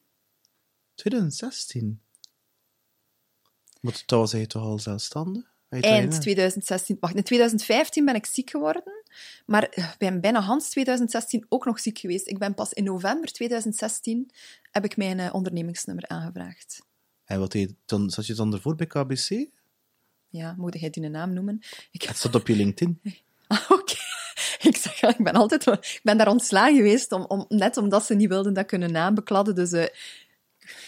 2016. 0.95 2.01
Maar 3.81 4.03
toen 4.05 4.19
was 4.19 4.31
hij 4.31 4.45
toch 4.45 4.63
al 4.63 4.79
zelfstandig? 4.79 5.51
Je 5.69 5.81
Eind 5.81 6.13
een- 6.13 6.19
2016. 6.19 6.97
Wacht, 6.99 7.15
in 7.15 7.23
2015 7.23 8.05
ben 8.05 8.15
ik 8.15 8.25
ziek 8.25 8.49
geworden. 8.49 8.83
Maar 9.45 9.63
ik 9.63 9.95
ben 9.97 10.21
bijna 10.21 10.41
Hans 10.41 10.69
2016 10.69 11.45
ook 11.49 11.65
nog 11.65 11.79
ziek 11.79 11.97
geweest. 11.97 12.27
Ik 12.27 12.37
ben 12.37 12.53
pas 12.53 12.73
in 12.73 12.83
november 12.83 13.31
2016 13.31 14.31
heb 14.71 14.85
ik 14.85 14.97
mijn 14.97 15.19
eh, 15.19 15.33
ondernemingsnummer 15.33 16.07
aangevraagd. 16.07 16.85
En 17.23 17.39
wat 17.39 17.51
deed, 17.51 17.73
dan 17.85 18.09
zat 18.09 18.25
je 18.25 18.33
dan 18.33 18.53
ervoor 18.53 18.75
bij 18.75 18.87
KBC? 18.87 19.47
Ja, 20.27 20.53
moet 20.57 20.79
jij 20.79 20.89
die 20.89 21.03
een 21.03 21.11
naam 21.11 21.33
noemen? 21.33 21.61
Ik 21.91 22.01
Het 22.01 22.17
staat 22.17 22.35
op 22.35 22.47
je 22.47 22.55
LinkedIn. 22.55 22.99
Ik 24.69 24.75
zeg, 24.77 24.99
ja, 24.99 25.09
ik 25.17 25.23
ben 25.23 25.33
altijd 25.33 25.65
ik 25.67 25.99
ben 26.03 26.17
daar 26.17 26.27
ontslagen 26.27 26.75
geweest, 26.75 27.11
om, 27.11 27.25
om, 27.27 27.45
net 27.47 27.77
omdat 27.77 28.05
ze 28.05 28.13
niet 28.15 28.29
wilden 28.29 28.53
dat 28.53 28.63
ik 28.63 28.79
hun 28.79 28.91
naam 28.91 29.13
bekladden. 29.15 29.55
Dus 29.55 29.71
eh, 29.71 29.85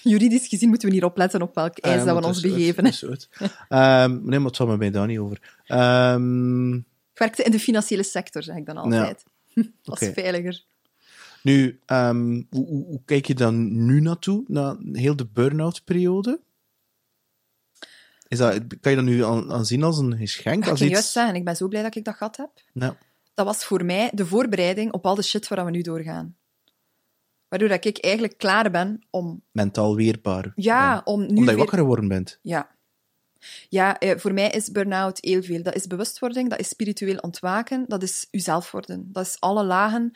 juridisch 0.03 0.47
gezien 0.47 0.69
moeten 0.69 0.87
we 0.87 0.93
hier 0.93 1.05
opletten 1.05 1.41
op 1.41 1.55
welk 1.55 1.77
ijs 1.77 1.99
Ah, 1.99 2.05
dat 2.05 2.13
maar 2.13 2.21
we 2.23 2.27
ons 2.27 2.43
is- 2.43 2.51
begeven. 2.51 2.85
het 2.85 2.93
is 2.93 2.99
goed. 3.07 3.29
Ehm, 3.69 4.11
nee, 4.23 4.37
maar 4.39 4.47
het 4.47 4.55
zal 4.55 4.67
me 4.67 4.77
bij 4.77 4.91
daar 4.91 5.07
niet 5.07 5.19
over. 5.19 5.59
Ehm, 5.65 6.73
Ik 6.75 6.83
werkte 7.21 7.43
in 7.43 7.51
de 7.51 7.59
financiële 7.59 8.03
sector, 8.03 8.43
zeg 8.43 8.55
ik 8.55 8.65
dan 8.65 8.77
altijd. 8.77 9.23
Dat 9.83 10.01
is 10.01 10.09
veiliger. 10.13 10.63
nu, 11.43 11.79
ehm, 11.85 12.41
hoe, 12.49 12.65
hoe, 12.65 12.85
hoe 12.85 13.01
kijk 13.05 13.25
je 13.25 13.35
dan 13.35 13.85
nu 13.85 14.01
naartoe, 14.01 14.43
na 14.47 14.77
heel 14.93 15.15
de 15.15 15.25
burn-out 15.33 15.81
periode? 15.83 16.39
Is 18.27 18.37
dat, 18.37 18.61
kan 18.81 18.91
je 18.91 18.97
dat 18.97 19.05
nu 19.05 19.23
aan, 19.23 19.51
aan 19.51 19.65
zien 19.65 19.83
als 19.83 19.97
een 19.97 20.17
geschenk? 20.17 20.63
Ik 20.63 20.69
Als 20.69 20.79
kan 20.79 20.87
iets... 20.87 20.95
juist 20.97 21.11
zeggen, 21.11 21.35
ik 21.35 21.45
ben 21.45 21.55
zo 21.55 21.67
blij 21.67 21.81
dat 21.81 21.95
ik 21.95 22.03
dat 22.05 22.15
gehad 22.15 22.37
heb. 22.37 22.49
Ja. 22.73 22.97
Dat 23.35 23.45
was 23.45 23.65
voor 23.65 23.85
mij 23.85 24.09
de 24.13 24.25
voorbereiding 24.25 24.91
op 24.93 25.05
al 25.05 25.15
de 25.15 25.21
shit 25.23 25.47
waar 25.47 25.65
we 25.65 25.71
nu 25.71 25.81
doorgaan. 25.81 26.35
Waardoor 27.47 27.69
dat 27.69 27.85
ik 27.85 27.97
eigenlijk 27.97 28.37
klaar 28.37 28.71
ben 28.71 29.01
om... 29.09 29.41
Mentaal 29.51 29.95
weerbaar. 29.95 30.51
Ja, 30.55 31.01
om 31.03 31.19
nu 31.19 31.25
Omdat 31.27 31.39
je 31.39 31.45
weer- 31.45 31.57
wakker 31.57 31.77
geworden 31.77 32.07
bent. 32.07 32.39
Ja. 32.41 32.73
Ja, 33.69 33.99
eh, 33.99 34.17
voor 34.17 34.33
mij 34.33 34.49
is 34.49 34.71
burn-out 34.71 35.17
heel 35.21 35.43
veel. 35.43 35.63
Dat 35.63 35.75
is 35.75 35.87
bewustwording, 35.87 36.49
dat 36.49 36.59
is 36.59 36.67
spiritueel 36.67 37.17
ontwaken, 37.17 37.85
dat 37.87 38.03
is 38.03 38.27
uzelf 38.31 38.71
worden. 38.71 39.09
Dat 39.11 39.25
is 39.25 39.39
alle 39.39 39.63
lagen 39.63 40.11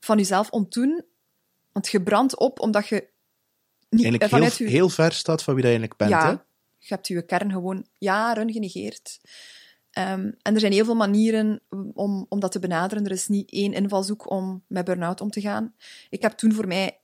van 0.00 0.18
uzelf 0.18 0.50
ontdoen. 0.50 1.04
Want 1.72 1.88
je 1.88 2.02
brandt 2.02 2.36
op 2.38 2.60
omdat 2.60 2.88
je 2.88 3.08
niet 3.90 4.04
Eigenlijk 4.04 4.32
eh, 4.32 4.40
heel, 4.40 4.66
je... 4.66 4.72
heel 4.72 4.88
ver 4.88 5.12
staat 5.12 5.42
van 5.42 5.54
wie 5.54 5.62
je 5.62 5.68
eigenlijk 5.68 5.98
bent. 5.98 6.10
ja, 6.10 6.26
Hè? 6.26 6.30
je 6.78 6.94
hebt 6.94 7.08
je 7.08 7.22
kern 7.22 7.50
gewoon 7.50 7.86
jaren 7.98 8.52
genegeerd. 8.52 9.20
Ehm, 9.94 10.30
en 10.42 10.54
er 10.54 10.60
zijn 10.60 10.72
heel 10.72 10.84
veel 10.84 10.94
manieren 10.94 11.60
om, 11.92 12.26
om 12.28 12.40
dat 12.40 12.52
te 12.52 12.58
benaderen. 12.58 13.04
Er 13.04 13.10
is 13.10 13.28
niet 13.28 13.50
één 13.50 13.72
invalshoek 13.72 14.30
om 14.30 14.64
met 14.66 14.84
burn-out 14.84 15.20
om 15.20 15.30
te 15.30 15.40
gaan. 15.40 15.74
Ik 16.10 16.22
heb 16.22 16.32
toen 16.32 16.52
voor 16.52 16.66
mij 16.66 16.98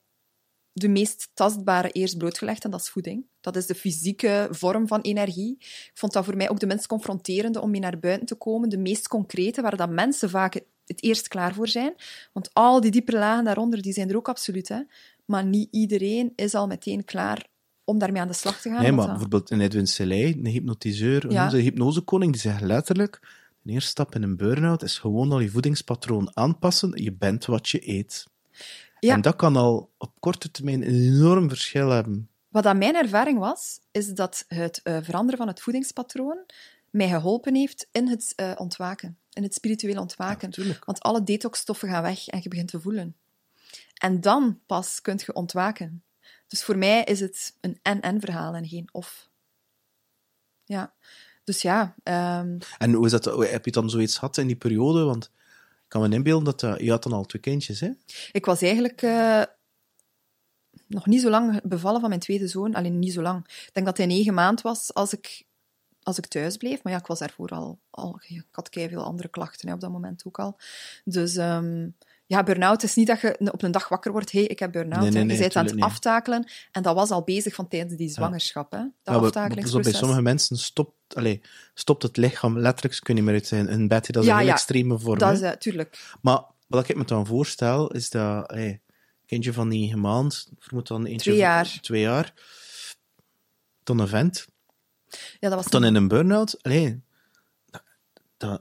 de 0.72 0.88
meest 0.88 1.30
tastbare 1.34 1.91
eerst 1.91 2.18
blootgelegd, 2.18 2.64
en 2.64 2.70
dat 2.70 2.80
is 2.80 2.88
voeding. 2.88 3.26
Dat 3.41 3.57
is 3.57 3.66
de 3.66 3.74
fysieke 3.74 4.49
vorm 4.51 4.86
van 4.86 5.01
energie. 5.01 5.57
Ik 5.59 5.91
vond 5.95 6.12
dat 6.12 6.24
voor 6.24 6.36
mij 6.36 6.51
ook 6.51 6.61
de 6.61 6.66
minst 6.66 6.86
confronterende 6.86 7.61
om 7.61 7.70
mee 7.70 7.80
naar 7.80 7.99
buiten 7.99 8.26
te 8.26 8.34
komen. 8.34 8.68
De 8.68 8.78
meest 8.78 9.09
concrete, 9.09 9.62
waar 9.62 9.76
dat 9.76 9.91
mensen 9.91 10.30
vaak 10.30 10.55
het 10.86 11.03
eerst 11.03 11.28
klaar 11.28 11.55
voor 11.55 11.68
zijn. 11.68 11.95
Want 12.32 12.51
al 12.53 12.80
die 12.80 12.91
diepere 12.91 13.18
lagen 13.18 13.45
daaronder, 13.45 13.82
die 13.82 13.93
zijn 13.93 14.09
er 14.11 14.16
ook 14.16 14.28
absoluut. 14.28 14.68
Hè. 14.68 14.80
Maar 15.24 15.45
niet 15.45 15.68
iedereen 15.70 16.32
is 16.36 16.55
al 16.55 16.66
meteen 16.66 17.05
klaar 17.05 17.49
om 17.91 17.99
daarmee 17.99 18.20
aan 18.20 18.28
de 18.28 18.34
slag 18.34 18.61
te 18.61 18.68
gaan. 18.70 18.82
Nee, 18.82 18.91
maar 18.93 19.01
dat- 19.01 19.11
bijvoorbeeld 19.11 19.51
een 19.51 19.61
Edwin 19.61 19.86
Selei, 19.86 20.32
een 20.32 20.47
hypnotiseur, 20.47 21.32
Ja. 21.32 21.53
een 21.53 21.61
hypnosekoning, 21.61 22.32
die 22.32 22.41
zegt 22.41 22.61
letterlijk, 22.61 23.20
de 23.62 23.72
eerste 23.72 23.91
stap 23.91 24.14
in 24.14 24.22
een 24.22 24.36
burn-out 24.36 24.82
is 24.82 24.99
gewoon 24.99 25.32
al 25.32 25.41
je 25.41 25.51
voedingspatroon 25.51 26.30
aanpassen. 26.36 27.03
Je 27.03 27.12
bent 27.12 27.45
wat 27.45 27.68
je 27.68 27.88
eet. 27.88 28.26
Ja. 29.01 29.14
En 29.14 29.20
dat 29.20 29.36
kan 29.36 29.57
al 29.57 29.91
op 29.99 30.12
korte 30.20 30.51
termijn 30.51 30.82
een 30.88 30.95
enorm 31.14 31.49
verschil 31.49 31.88
hebben. 31.88 32.28
Wat 32.49 32.66
aan 32.66 32.78
mijn 32.78 32.95
ervaring 32.95 33.38
was, 33.38 33.80
is 33.91 34.07
dat 34.14 34.45
het 34.49 34.80
eh, 34.82 34.97
veranderen 35.03 35.38
van 35.38 35.49
het 35.49 35.61
voedingspatroon 35.61 36.38
mij 36.91 37.09
geholpen 37.09 37.55
heeft 37.55 37.88
in 37.93 38.09
het 38.09 38.32
eh, 38.36 38.53
ontwaken, 38.57 39.18
in 39.32 39.43
het 39.43 39.55
spiritueel 39.55 40.01
ontwaken. 40.01 40.78
Want 40.84 41.01
alle 41.01 41.22
detoxstoffen 41.22 41.88
gaan 41.88 42.03
weg 42.03 42.26
en 42.28 42.41
je 42.43 42.49
begint 42.49 42.68
te 42.68 42.80
voelen. 42.80 43.14
En 43.95 44.20
dan 44.20 44.59
pas 44.66 45.01
kun 45.01 45.20
je 45.26 45.32
ontwaken. 45.34 46.03
Dus 46.51 46.62
voor 46.62 46.78
mij 46.78 47.05
is 47.05 47.20
het 47.20 47.57
een 47.61 47.78
en-en 47.82 48.20
verhaal 48.20 48.55
en 48.55 48.68
geen 48.68 48.88
of. 48.92 49.30
Ja. 50.64 50.94
Dus 51.44 51.62
ja, 51.62 51.94
ehm, 52.03 52.59
En 52.78 52.92
hoe 52.92 53.07
is 53.07 53.11
dat, 53.11 53.24
heb 53.24 53.64
je 53.64 53.70
dan 53.70 53.90
zoiets 53.90 54.18
gehad 54.18 54.36
in 54.36 54.46
die 54.46 54.57
periode? 54.57 55.05
Want 55.05 55.24
ik 55.24 55.88
kan 55.88 56.09
me 56.09 56.14
inbeelden 56.14 56.44
dat 56.44 56.62
eh, 56.62 56.76
je 56.78 56.90
had 56.90 57.03
dan 57.03 57.12
al 57.12 57.24
twee 57.24 57.42
kindjes, 57.42 57.80
hè? 57.80 57.90
ik 58.32 58.44
was 58.44 58.62
eigenlijk 58.62 59.03
eh, 59.03 59.42
nog 60.86 61.07
niet 61.07 61.20
zo 61.20 61.30
lang 61.30 61.62
bevallen 61.62 62.01
van 62.01 62.09
mijn 62.09 62.20
tweede 62.20 62.48
zoon. 62.48 62.74
Alleen 62.74 62.98
niet 62.98 63.12
zo 63.12 63.22
lang. 63.22 63.44
Ik 63.46 63.70
denk 63.72 63.86
dat 63.86 63.96
hij 63.96 64.07
negen 64.07 64.34
maand 64.34 64.61
was 64.61 64.94
als 64.94 65.12
ik, 65.12 65.46
als 66.03 66.18
ik 66.18 66.26
thuis 66.26 66.57
bleef. 66.57 66.82
Maar 66.82 66.92
ja, 66.92 66.98
ik 66.98 67.07
was 67.07 67.18
daarvoor 67.18 67.48
al... 67.48 67.80
al 67.90 68.20
ik 68.26 68.44
had 68.51 68.68
veel 68.70 69.05
andere 69.05 69.28
klachten 69.28 69.68
hè, 69.68 69.74
op 69.74 69.80
dat 69.80 69.90
moment 69.90 70.22
ook 70.26 70.38
al. 70.38 70.59
Dus 71.05 71.36
ehm, 71.36 71.88
ja, 72.31 72.43
burn-out 72.43 72.83
is 72.83 72.95
niet 72.95 73.07
dat 73.07 73.20
je 73.20 73.51
op 73.53 73.62
een 73.62 73.70
dag 73.70 73.89
wakker 73.89 74.12
wordt. 74.12 74.33
hey, 74.33 74.43
ik 74.43 74.59
heb 74.59 74.72
burn-out. 74.72 75.01
Nee, 75.03 75.11
nee, 75.11 75.18
hè. 75.20 75.24
nee, 75.24 75.37
je 75.37 75.43
bent 75.43 75.57
aan 75.57 75.64
het 75.66 75.81
aftakelen. 75.81 76.51
En 76.72 76.83
dat 76.83 76.95
was 76.95 77.11
al 77.11 77.22
bezig 77.22 77.55
van 77.55 77.68
tijdens 77.68 77.95
die 77.97 78.09
zwangerschap. 78.09 78.72
Hè? 78.72 78.78
Dat 78.78 79.14
Ja, 79.14 79.20
aftakelingsproces. 79.20 79.76
op, 79.76 79.83
bij 79.91 79.93
sommige 80.01 80.22
mensen 80.22 80.57
stopt, 80.59 81.14
allez, 81.14 81.39
stopt 81.74 82.03
het 82.03 82.16
lichaam 82.16 82.59
letterlijk, 82.59 82.95
ze 82.95 83.03
kunnen 83.03 83.22
niet 83.24 83.33
meer 83.33 83.41
uit 83.43 83.49
zijn 83.51 83.66
hun 83.68 83.89
bed. 83.89 84.12
Dat 84.12 84.22
is 84.22 84.28
Ja, 84.28 84.33
een 84.33 84.39
heel 84.39 84.49
ja. 84.49 84.53
extreme 84.53 84.99
vorm. 84.99 85.18
Dat 85.18 85.33
is, 85.33 85.41
eh, 85.41 85.51
tuurlijk. 85.51 86.14
Maar 86.20 86.43
wat 86.66 86.89
ik 86.89 86.97
me 86.97 87.05
dan 87.05 87.26
voorstel, 87.26 87.91
is 87.91 88.11
dat 88.11 88.51
hey, 88.51 88.81
kindje 89.26 89.53
van 89.53 89.68
negen 89.68 90.01
maanden, 90.01 90.39
vermoed 90.59 90.87
dan 90.87 91.05
eentje 91.07 91.18
Twee 91.31 91.35
van- 91.35 91.45
jaar. 91.45 91.78
twee 91.81 92.01
jaar, 92.01 92.33
dan 93.83 93.99
een 93.99 94.09
vent, 94.09 94.47
Ja, 95.41 95.49
dat 95.49 95.55
was 95.55 95.66
dan 95.68 95.85
in 95.85 95.95
een 95.95 96.09
burn-out. 96.09 96.62
Allee, 96.62 97.03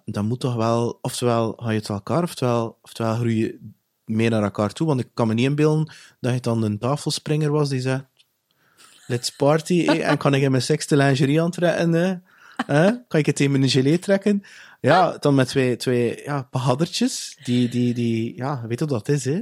dat, 0.06 0.24
moet 0.24 0.40
toch 0.40 0.56
wel, 0.56 1.00
oftewel 1.02 1.54
ga 1.58 1.70
je 1.70 1.80
het 1.80 1.90
elkaar, 1.90 2.24
oftewel, 2.24 2.78
oftewel 2.82 3.16
groei 3.16 3.38
je 3.38 3.60
meer 4.06 4.30
naar 4.30 4.44
elkaar 4.44 4.74
toe. 4.74 4.88
Want 4.88 5.00
ik 5.00 5.10
kan 5.14 5.28
me 5.28 5.34
niet 5.34 5.46
inbeelden 5.46 5.94
dat 6.20 6.34
je 6.34 6.40
dan 6.40 6.64
een 6.64 6.78
tafelspringer 6.78 7.52
was 7.52 7.70
die 7.70 7.82
zegt, 7.82 8.06
let's 9.08 9.32
party, 9.32 9.86
eh, 9.88 10.10
en 10.10 10.18
kan 10.18 10.34
ik 10.34 10.42
in 10.42 10.52
mijn 10.52 10.64
sexte 10.64 10.96
lingerie 10.96 11.42
aantrekken, 11.42 11.94
eh? 11.94 12.10
Eh? 12.68 12.94
kan 13.08 13.20
ik 13.20 13.26
het 13.26 13.40
in 13.40 13.52
mijn 13.52 13.70
gelé 13.70 13.98
trekken? 13.98 14.44
Ja, 14.82 15.18
dan 15.18 15.36
met 15.36 15.48
twee, 15.48 15.76
twee 15.76 16.22
ja, 16.24 16.50
die, 17.44 17.70
die, 17.70 17.94
die, 17.94 18.36
ja, 18.36 18.62
weet 18.68 18.80
je 18.80 18.86
wat 18.86 19.06
dat 19.06 19.16
is, 19.16 19.26
hè? 19.26 19.42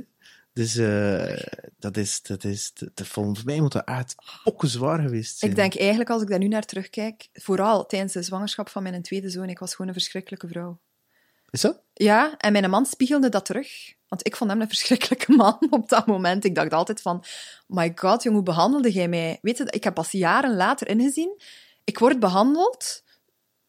Dus 0.57 0.75
eh, 0.75 1.37
dat 1.79 1.97
is, 1.97 2.21
dat 2.21 2.43
is, 2.43 2.73
dat, 2.93 3.07
volgens 3.07 3.43
mij 3.43 3.59
moet 3.59 3.71
dat 3.71 3.85
echt 3.85 4.15
ook 4.43 4.63
zwaar 4.65 4.99
geweest 4.99 5.37
zijn. 5.37 5.51
Ik 5.51 5.57
denk 5.57 5.75
eigenlijk, 5.75 6.09
als 6.09 6.21
ik 6.21 6.27
daar 6.27 6.39
nu 6.39 6.47
naar 6.47 6.65
terugkijk, 6.65 7.27
vooral 7.33 7.85
tijdens 7.85 8.13
de 8.13 8.21
zwangerschap 8.21 8.69
van 8.69 8.83
mijn 8.83 9.01
tweede 9.01 9.29
zoon, 9.29 9.49
ik 9.49 9.59
was 9.59 9.71
gewoon 9.71 9.87
een 9.87 9.93
verschrikkelijke 9.93 10.47
vrouw. 10.47 10.79
Is 11.49 11.61
dat? 11.61 11.81
Ja, 11.93 12.37
en 12.37 12.51
mijn 12.51 12.69
man 12.69 12.85
spiegelde 12.85 13.29
dat 13.29 13.45
terug. 13.45 13.93
Want 14.07 14.25
ik 14.25 14.35
vond 14.35 14.49
hem 14.49 14.61
een 14.61 14.67
verschrikkelijke 14.67 15.31
man 15.43 15.67
op 15.69 15.89
dat 15.89 16.05
moment. 16.05 16.45
Ik 16.45 16.55
dacht 16.55 16.73
altijd 16.73 17.01
van, 17.01 17.23
my 17.67 17.91
god, 17.95 18.23
jongen, 18.23 18.39
hoe 18.39 18.47
behandelde 18.47 18.91
jij 18.91 19.07
mij? 19.07 19.39
Weet 19.41 19.57
je, 19.57 19.67
ik 19.69 19.83
heb 19.83 19.93
pas 19.93 20.11
jaren 20.11 20.55
later 20.55 20.87
ingezien, 20.87 21.41
ik 21.83 21.99
word 21.99 22.19
behandeld 22.19 23.03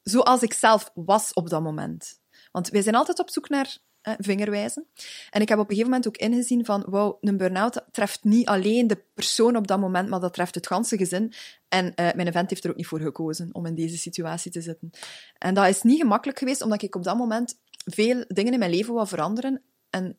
zoals 0.02 0.42
ik 0.42 0.52
zelf 0.52 0.90
was 0.94 1.32
op 1.32 1.50
dat 1.50 1.62
moment. 1.62 2.20
Want 2.52 2.68
wij 2.68 2.82
zijn 2.82 2.94
altijd 2.94 3.18
op 3.18 3.30
zoek 3.30 3.48
naar 3.48 3.78
eh, 4.08 4.14
vingerwijzen. 4.18 4.86
En 5.30 5.40
ik 5.40 5.48
heb 5.48 5.58
op 5.58 5.64
een 5.64 5.76
gegeven 5.76 5.90
moment 5.90 6.08
ook 6.08 6.16
ingezien 6.16 6.64
van, 6.64 6.84
wauw, 6.86 7.18
een 7.20 7.36
burn-out 7.36 7.84
treft 7.90 8.24
niet 8.24 8.46
alleen 8.46 8.86
de 8.86 9.02
persoon 9.14 9.56
op 9.56 9.66
dat 9.66 9.78
moment, 9.78 10.08
maar 10.08 10.20
dat 10.20 10.34
treft 10.34 10.54
het 10.54 10.66
ganse 10.66 10.96
gezin. 10.96 11.32
En 11.68 11.94
eh, 11.94 12.14
mijn 12.14 12.32
vent 12.32 12.50
heeft 12.50 12.64
er 12.64 12.70
ook 12.70 12.76
niet 12.76 12.86
voor 12.86 13.00
gekozen 13.00 13.48
om 13.52 13.66
in 13.66 13.74
deze 13.74 13.98
situatie 13.98 14.50
te 14.50 14.60
zitten. 14.60 14.90
En 15.38 15.54
dat 15.54 15.68
is 15.68 15.82
niet 15.82 16.00
gemakkelijk 16.00 16.38
geweest, 16.38 16.62
omdat 16.62 16.82
ik 16.82 16.94
op 16.94 17.04
dat 17.04 17.16
moment 17.16 17.58
veel 17.84 18.24
dingen 18.28 18.52
in 18.52 18.58
mijn 18.58 18.70
leven 18.70 18.94
wou 18.94 19.06
veranderen. 19.06 19.62
En 19.90 20.18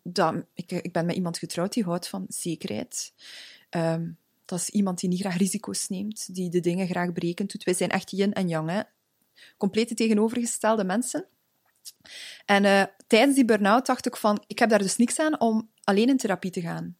ik, 0.54 0.72
ik 0.72 0.94
ben 0.94 1.06
met 1.06 1.16
iemand 1.16 1.38
getrouwd 1.38 1.74
die 1.74 1.84
houdt 1.84 2.08
van 2.08 2.26
zekerheid. 2.28 3.14
Ehm, 3.70 4.10
dat 4.46 4.60
is 4.60 4.70
iemand 4.70 5.00
die 5.00 5.10
niet 5.10 5.20
graag 5.20 5.38
risico's 5.38 5.88
neemt, 5.88 6.36
die 6.36 6.50
de 6.50 6.60
dingen 6.60 6.88
graag 6.88 7.14
berekent 7.14 7.52
doet. 7.52 7.64
Wij 7.64 7.74
zijn 7.74 7.90
echt 7.90 8.12
yin 8.12 8.34
en 8.34 8.48
yang, 8.48 8.70
hè. 8.70 8.82
Complete 9.58 9.94
tegenovergestelde 9.94 10.84
mensen. 10.84 11.28
En 12.46 12.66
eh, 12.66 12.84
tijdens 13.08 13.36
die 13.36 13.46
burn-out 13.46 13.86
dacht 13.86 14.06
ik 14.06 14.16
van, 14.16 14.44
ik 14.48 14.60
heb 14.60 14.70
daar 14.70 14.80
dus 14.80 14.98
niks 14.98 15.20
aan 15.20 15.40
om 15.40 15.72
alleen 15.84 16.10
in 16.10 16.18
therapie 16.18 16.52
te 16.52 16.62
gaan. 16.62 16.98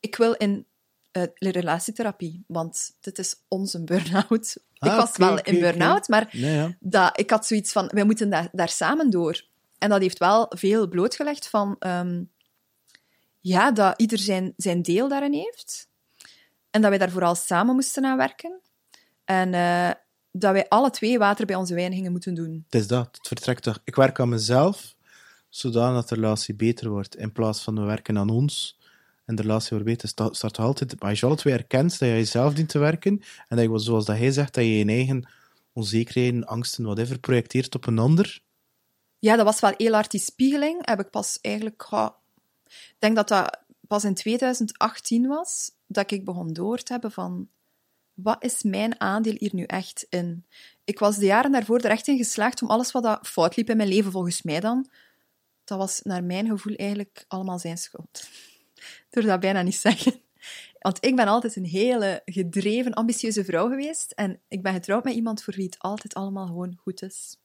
Ik 0.00 0.16
wil 0.16 0.32
in 0.32 0.66
eh, 1.10 1.22
relatietherapie, 1.34 2.44
want 2.46 2.96
dit 3.00 3.18
is 3.18 3.36
onze 3.48 3.84
burn-out. 3.84 4.56
ik 4.74 4.88
Ah, 4.88 4.96
was 4.96 5.08
oké, 5.08 5.18
wel 5.18 5.40
in 5.40 5.60
burn-out, 5.60 6.08
maar 6.08 6.28
Nee, 6.32 6.54
ja. 6.54 6.76
dat, 6.80 7.18
ik 7.18 7.30
had 7.30 7.46
zoiets 7.46 7.72
van, 7.72 7.90
wij 7.94 8.04
moeten 8.04 8.30
daar, 8.30 8.48
daar 8.52 8.68
samen 8.68 9.10
door. 9.10 9.44
En 9.78 9.88
dat 9.88 10.00
heeft 10.00 10.18
wel 10.18 10.46
veel 10.48 10.88
blootgelegd 10.88 11.48
van, 11.48 11.76
ehm, 11.78 12.22
ja, 13.40 13.72
dat 13.72 14.00
ieder 14.00 14.18
zijn, 14.18 14.52
zijn 14.56 14.82
deel 14.82 15.08
daarin 15.08 15.32
heeft. 15.32 15.88
En 16.70 16.80
dat 16.80 16.90
wij 16.90 16.98
daar 16.98 17.10
vooral 17.10 17.34
samen 17.34 17.74
moesten 17.74 18.04
aan 18.04 18.16
werken. 18.16 18.60
En 19.24 19.54
eh, 19.54 19.90
dat 20.32 20.52
wij 20.52 20.68
alle 20.68 20.90
twee 20.90 21.18
water 21.18 21.46
bij 21.46 21.56
onze 21.56 21.74
wijn 21.74 21.92
gingen 21.92 22.12
moeten 22.12 22.34
doen. 22.34 22.62
Het 22.64 22.80
is 22.80 22.86
dat. 22.86 23.08
Het 23.12 23.28
vertrekt 23.28 23.62
toch. 23.62 23.78
Ik 23.84 23.94
werk 23.94 24.20
aan 24.20 24.28
mezelf, 24.28 24.94
zodat 25.48 26.08
de 26.08 26.14
relatie 26.14 26.54
beter 26.54 26.88
wordt. 26.88 27.16
In 27.16 27.32
plaats 27.32 27.62
van 27.62 27.74
we 27.74 27.80
werken 27.80 28.18
aan 28.18 28.30
ons 28.30 28.78
en 29.24 29.34
de 29.34 29.42
relatie 29.42 29.70
wordt 29.70 29.84
beter. 29.84 30.08
Sta- 30.08 30.32
Staat 30.32 30.54
toch 30.54 30.64
altijd, 30.64 31.00
maar 31.00 31.10
als 31.10 31.20
je 31.20 31.26
alle 31.26 31.36
twee 31.36 31.54
erkent 31.54 31.90
dat 31.98 32.08
je 32.08 32.14
jezelf 32.14 32.54
dient 32.54 32.68
te 32.68 32.78
werken 32.78 33.22
en 33.48 33.56
dat 33.56 33.70
je, 33.70 33.78
zoals 33.78 34.04
dat 34.04 34.16
hij 34.16 34.30
zegt, 34.30 34.54
dat 34.54 34.64
je 34.64 34.78
je 34.78 34.84
eigen 34.84 35.28
onzekerheden, 35.72 36.44
angsten, 36.46 36.84
whatever, 36.84 37.18
projecteert 37.18 37.74
op 37.74 37.86
een 37.86 37.98
ander. 37.98 38.40
Ja, 39.18 39.36
dat 39.36 39.44
was 39.44 39.60
wel 39.60 39.74
heel 39.76 39.92
hard 39.92 40.10
die 40.10 40.20
spiegeling. 40.20 40.86
Heb 40.86 41.00
ik 41.00 41.10
pas 41.10 41.38
eigenlijk... 41.40 41.86
ja, 41.90 42.16
ik 42.64 42.96
denk 42.98 43.16
dat 43.16 43.28
dat 43.28 43.60
pas 43.86 44.04
in 44.04 44.14
2018 44.14 45.26
was, 45.26 45.70
dat 45.86 46.10
ik 46.10 46.24
begon 46.24 46.52
door 46.52 46.78
te 46.78 46.92
hebben 46.92 47.12
van... 47.12 47.48
Wat 48.14 48.44
is 48.44 48.62
mijn 48.62 49.00
aandeel 49.00 49.34
hier 49.38 49.54
nu 49.54 49.64
echt 49.64 50.06
in? 50.08 50.46
Ik 50.84 50.98
was 50.98 51.16
de 51.16 51.24
jaren 51.24 51.52
daarvoor 51.52 51.80
er 51.80 51.90
echt 51.90 52.08
in 52.08 52.16
geslaagd 52.16 52.62
om 52.62 52.70
alles 52.70 52.92
wat 52.92 53.02
dat 53.02 53.26
fout 53.28 53.56
liep 53.56 53.70
in 53.70 53.76
mijn 53.76 53.88
leven, 53.88 54.12
volgens 54.12 54.42
mij 54.42 54.60
dan, 54.60 54.88
dat 55.64 55.78
was 55.78 56.00
naar 56.02 56.24
mijn 56.24 56.46
gevoel 56.46 56.74
eigenlijk 56.74 57.24
allemaal 57.28 57.58
zijn 57.58 57.78
schuld. 57.78 58.28
Durf 59.10 59.26
dat 59.26 59.40
bijna 59.40 59.62
niet 59.62 59.76
zeggen. 59.76 60.20
Want 60.78 61.04
ik 61.04 61.16
ben 61.16 61.26
altijd 61.26 61.56
een 61.56 61.64
hele 61.64 62.22
gedreven, 62.24 62.92
ambitieuze 62.94 63.44
vrouw 63.44 63.68
geweest. 63.68 64.12
En 64.12 64.40
ik 64.48 64.62
ben 64.62 64.72
getrouwd 64.72 65.04
met 65.04 65.14
iemand 65.14 65.42
voor 65.42 65.54
wie 65.54 65.64
het 65.64 65.78
altijd 65.78 66.14
allemaal 66.14 66.46
gewoon 66.46 66.76
goed 66.82 67.02
is. 67.02 67.36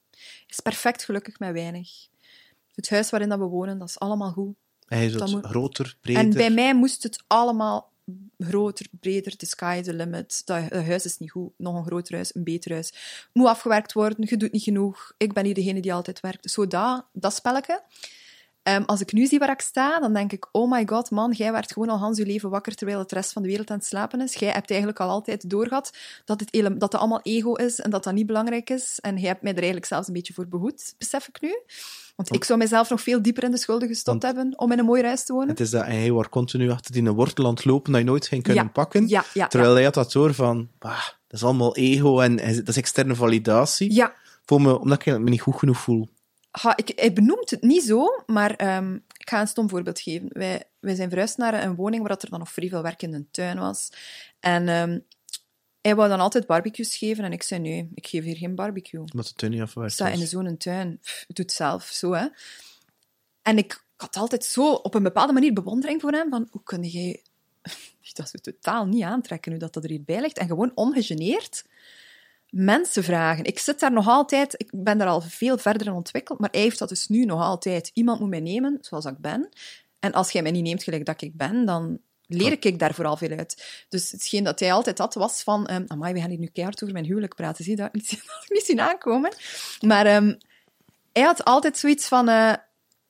Is 0.48 0.60
perfect 0.60 1.04
gelukkig 1.04 1.40
met 1.40 1.52
weinig. 1.54 1.90
Het 2.76 2.90
huis 2.90 3.10
waarin 3.10 3.30
dat 3.30 3.40
we 3.40 3.46
wonen, 3.46 3.78
dat 3.78 3.90
is 3.90 4.00
allemaal 4.00 4.32
goed. 4.32 4.56
Hij 4.86 5.06
is 5.06 5.16
wat 5.16 5.32
moet- 5.32 5.46
groter, 5.46 5.98
breder. 6.02 6.24
En 6.24 6.30
bij 6.30 6.50
mij 6.50 6.76
moest 6.76 7.04
het 7.04 7.24
allemaal 7.28 7.92
groter, 8.40 8.86
breder, 9.00 9.38
the 9.38 9.46
sky 9.46 9.78
is 9.80 9.86
the 9.86 9.94
limit. 9.94 10.42
Dat 10.46 10.72
huis 10.72 11.06
is 11.06 11.18
niet 11.18 11.32
goed. 11.32 11.52
Nog 11.58 11.76
een 11.76 11.86
groter 11.86 12.14
huis, 12.14 12.36
een 12.36 12.44
beter 12.44 12.72
huis. 12.72 12.94
Moet 13.34 13.48
afgewerkt 13.48 13.94
worden, 13.94 14.26
je 14.30 14.38
doet 14.38 14.52
niet 14.52 14.64
genoeg. 14.64 15.14
Ik 15.18 15.34
ben 15.34 15.44
niet 15.44 15.56
degene 15.56 15.80
die 15.80 15.94
altijd 15.94 16.20
werkt. 16.20 16.52
Zo 16.52 16.68
dat, 16.68 17.06
dat 17.14 17.34
spelletje. 17.34 17.82
Ehm, 18.68 18.84
als 18.86 19.02
ik 19.02 19.12
nu 19.14 19.26
zie 19.26 19.40
waar 19.40 19.52
ik 19.52 19.62
sta, 19.62 20.00
dan 20.00 20.14
denk 20.14 20.32
ik, 20.32 20.48
oh 20.52 20.72
my 20.72 20.88
god, 20.88 21.12
man, 21.12 21.32
jij 21.32 21.52
werd 21.52 21.72
gewoon 21.72 21.90
al 21.90 21.98
Hans 21.98 22.18
je 22.18 22.26
leven 22.26 22.50
wakker 22.50 22.76
terwijl 22.76 23.00
het 23.00 23.12
rest 23.12 23.32
van 23.32 23.42
de 23.42 23.48
wereld 23.48 23.70
aan 23.70 23.78
het 23.78 23.86
slapen 23.86 24.22
is. 24.22 24.34
Jij 24.34 24.52
hebt 24.52 24.70
eigenlijk 24.70 25.00
al 25.00 25.10
altijd 25.10 25.50
doorgehad 25.50 25.92
dat 26.26 26.40
het, 26.40 26.52
dat 26.52 26.92
het 26.92 26.96
allemaal 26.96 27.20
ego 27.24 27.54
is 27.54 27.80
en 27.80 27.90
dat 27.90 28.04
dat 28.04 28.14
niet 28.14 28.26
belangrijk 28.26 28.70
is. 28.70 29.00
En 29.02 29.18
jij 29.18 29.28
hebt 29.28 29.42
mij 29.42 29.52
er 29.52 29.58
eigenlijk 29.58 29.88
zelfs 29.88 30.08
een 30.08 30.14
beetje 30.14 30.34
voor 30.34 30.48
behoed, 30.48 30.96
besef 30.98 31.28
ik 31.28 31.42
nu. 31.42 31.60
Want 32.16 32.34
ik 32.34 32.44
zou 32.44 32.60
mezelf 32.60 32.90
nog 32.90 33.02
veel 33.02 33.22
dieper 33.22 33.44
in 33.44 33.52
de 33.52 33.58
schulden 33.58 33.88
gestopt 33.88 34.24
hebben 34.24 34.54
om 34.56 34.72
in 34.72 34.80
een 34.80 34.86
mooi 34.86 35.04
huis 35.04 35.24
te 35.26 35.34
wonen. 35.34 35.50
Het 35.50 35.60
is 35.60 35.70
dat 35.70 35.86
hij 35.86 36.12
wordt 36.12 36.30
continu 36.30 36.72
achter 36.72 36.92
die 36.94 37.10
wortel 37.10 37.46
aan 37.46 37.54
het 37.54 37.66
lopen 37.66 37.92
dat 37.92 38.02
je 38.02 38.08
nooit 38.08 38.28
ging 38.28 38.44
kunnen 38.44 38.64
Ja, 38.64 38.70
pakken. 38.70 39.08
ja, 39.08 39.24
ja, 39.34 39.48
terwijl 39.48 39.74
hij 39.74 39.84
had 39.84 39.94
dat 39.94 40.12
door 40.12 40.34
van, 40.34 40.70
bah, 40.80 41.06
dat 41.28 41.40
is 41.40 41.44
allemaal 41.44 41.76
ego 41.76 42.20
en 42.20 42.36
dat 42.36 42.68
is 42.68 42.78
externe 42.78 43.16
validatie. 43.16 43.94
Ja, 43.94 44.14
Voor 44.46 44.62
me, 44.62 44.80
omdat 44.80 45.06
ik 45.06 45.20
me 45.20 45.30
niet 45.30 45.42
goed 45.42 45.56
genoeg 45.56 45.78
voel. 45.78 46.10
Ha, 46.62 46.78
ik, 46.78 46.92
hij 46.96 47.14
benoemt 47.14 47.50
het 47.50 47.62
niet 47.62 47.84
zo, 47.84 48.24
maar 48.26 48.56
ehm, 48.56 48.94
ik 48.94 49.30
ga 49.30 49.42
een 49.42 49.48
stom 49.48 49.70
voorbeeld 49.70 50.00
geven. 50.00 50.28
Wij, 50.32 50.64
wij 50.80 50.96
zijn 50.96 51.10
verhuisd 51.10 51.38
naar 51.38 51.64
een 51.64 51.76
woning 51.76 52.02
waar 52.02 52.12
dat 52.12 52.24
er 52.24 52.30
dan 52.30 52.40
nog 52.40 52.52
vrij 52.52 52.70
veel 52.70 52.82
werk 52.82 53.02
in 53.02 53.12
de 53.12 53.26
tuin 53.32 53.60
was. 53.60 53.90
En 54.40 54.68
ehm, 54.68 55.00
hij 55.82 55.96
wou 55.96 56.10
dan 56.10 56.20
altijd 56.20 56.48
barbecues 56.48 56.96
geven 56.96 57.24
en 57.24 57.32
ik 57.32 57.44
zei 57.44 57.62
nee, 57.62 57.90
ik 57.96 58.08
geef 58.08 58.24
hier 58.24 58.36
geen 58.36 58.56
barbecue. 58.56 59.00
Omdat 59.00 59.28
de 59.28 59.34
tuin 59.34 59.52
niet 59.52 59.62
afwerkt. 59.62 59.94
Sta 59.94 60.08
in 60.08 60.28
zo'n 60.28 60.58
tuin, 60.58 61.00
Pff, 61.02 61.26
doe 61.28 61.46
het 61.46 61.54
zelf, 61.54 61.84
zo 61.84 62.12
hè. 62.14 62.28
En 63.42 63.58
ik 63.58 63.84
had 63.96 64.16
altijd 64.16 64.46
zo 64.46 64.72
op 64.72 64.94
een 64.94 65.04
bepaalde 65.04 65.34
manier 65.34 65.54
bewondering 65.54 66.02
voor 66.02 66.12
hem, 66.12 66.30
van 66.30 66.48
hoe 66.52 66.64
kun 66.64 66.84
jij... 66.84 67.22
Dat 68.14 68.34
is 68.34 68.42
totaal 68.42 68.86
niet 68.86 69.04
aantrekken, 69.04 69.52
nu 69.52 69.58
dat 69.58 69.74
dat 69.74 69.84
er 69.84 69.90
hierbij 69.90 70.22
ligt. 70.22 70.38
En 70.38 70.48
gewoon 70.48 70.72
ongegeneerd 70.76 71.64
mensen 72.50 73.04
vragen. 73.04 73.44
Ik 73.44 73.60
zit 73.60 73.80
daar 73.80 73.92
nog 73.92 74.08
altijd, 74.08 74.54
ik 74.58 74.70
ben 74.72 74.98
daar 74.98 75.08
al 75.08 75.22
veel 75.22 75.58
verder 75.58 75.88
in 75.88 75.94
ontwikkeld, 75.94 76.40
maar 76.40 76.50
hij 76.52 76.62
heeft 76.62 76.80
dat 76.80 76.90
dus 76.90 77.08
nu 77.08 77.26
nog 77.26 77.42
altijd. 77.42 77.92
Iemand 77.94 78.20
moet 78.20 78.30
mij 78.30 78.40
nemen 78.40 78.78
zoals 78.82 79.06
ik 79.06 79.18
ben. 79.18 79.50
En 80.00 80.12
als 80.12 80.32
jij 80.32 80.42
mij 80.42 80.52
niet 80.52 80.64
neemt 80.64 80.84
gelijk 80.84 81.06
dat 81.06 81.22
ik 81.22 81.38
ben, 81.38 81.66
dan 81.66 82.00
leer 82.28 82.58
ik 82.60 82.80
daar 82.80 82.94
vooral 82.94 83.18
veel 83.18 83.38
uit. 83.38 83.86
Dus 83.90 84.12
hetgeen 84.12 84.44
dat 84.44 84.60
hij 84.60 84.74
altijd 84.74 84.98
had, 84.98 85.14
was 85.14 85.44
van... 85.44 85.72
Um, 85.72 85.84
amai, 85.88 86.14
we 86.14 86.20
gaan 86.20 86.30
hier 86.30 86.40
nu 86.40 86.48
keihard 86.48 86.82
over 86.82 86.94
mijn 86.94 87.06
huwelijk 87.06 87.36
praten. 87.36 87.64
Zie 87.64 87.76
je 87.76 87.82
dat? 87.82 87.94
Niet, 87.94 88.10
dat 88.10 88.44
ik 88.44 88.50
niet 88.50 88.66
zien 88.66 88.82
aankomen. 88.82 89.36
Maar 89.80 90.06
ehm, 90.06 90.36
hij 91.14 91.24
had 91.24 91.44
altijd 91.44 91.78
zoiets 91.78 92.08
van... 92.08 92.30
eh, 92.30 92.54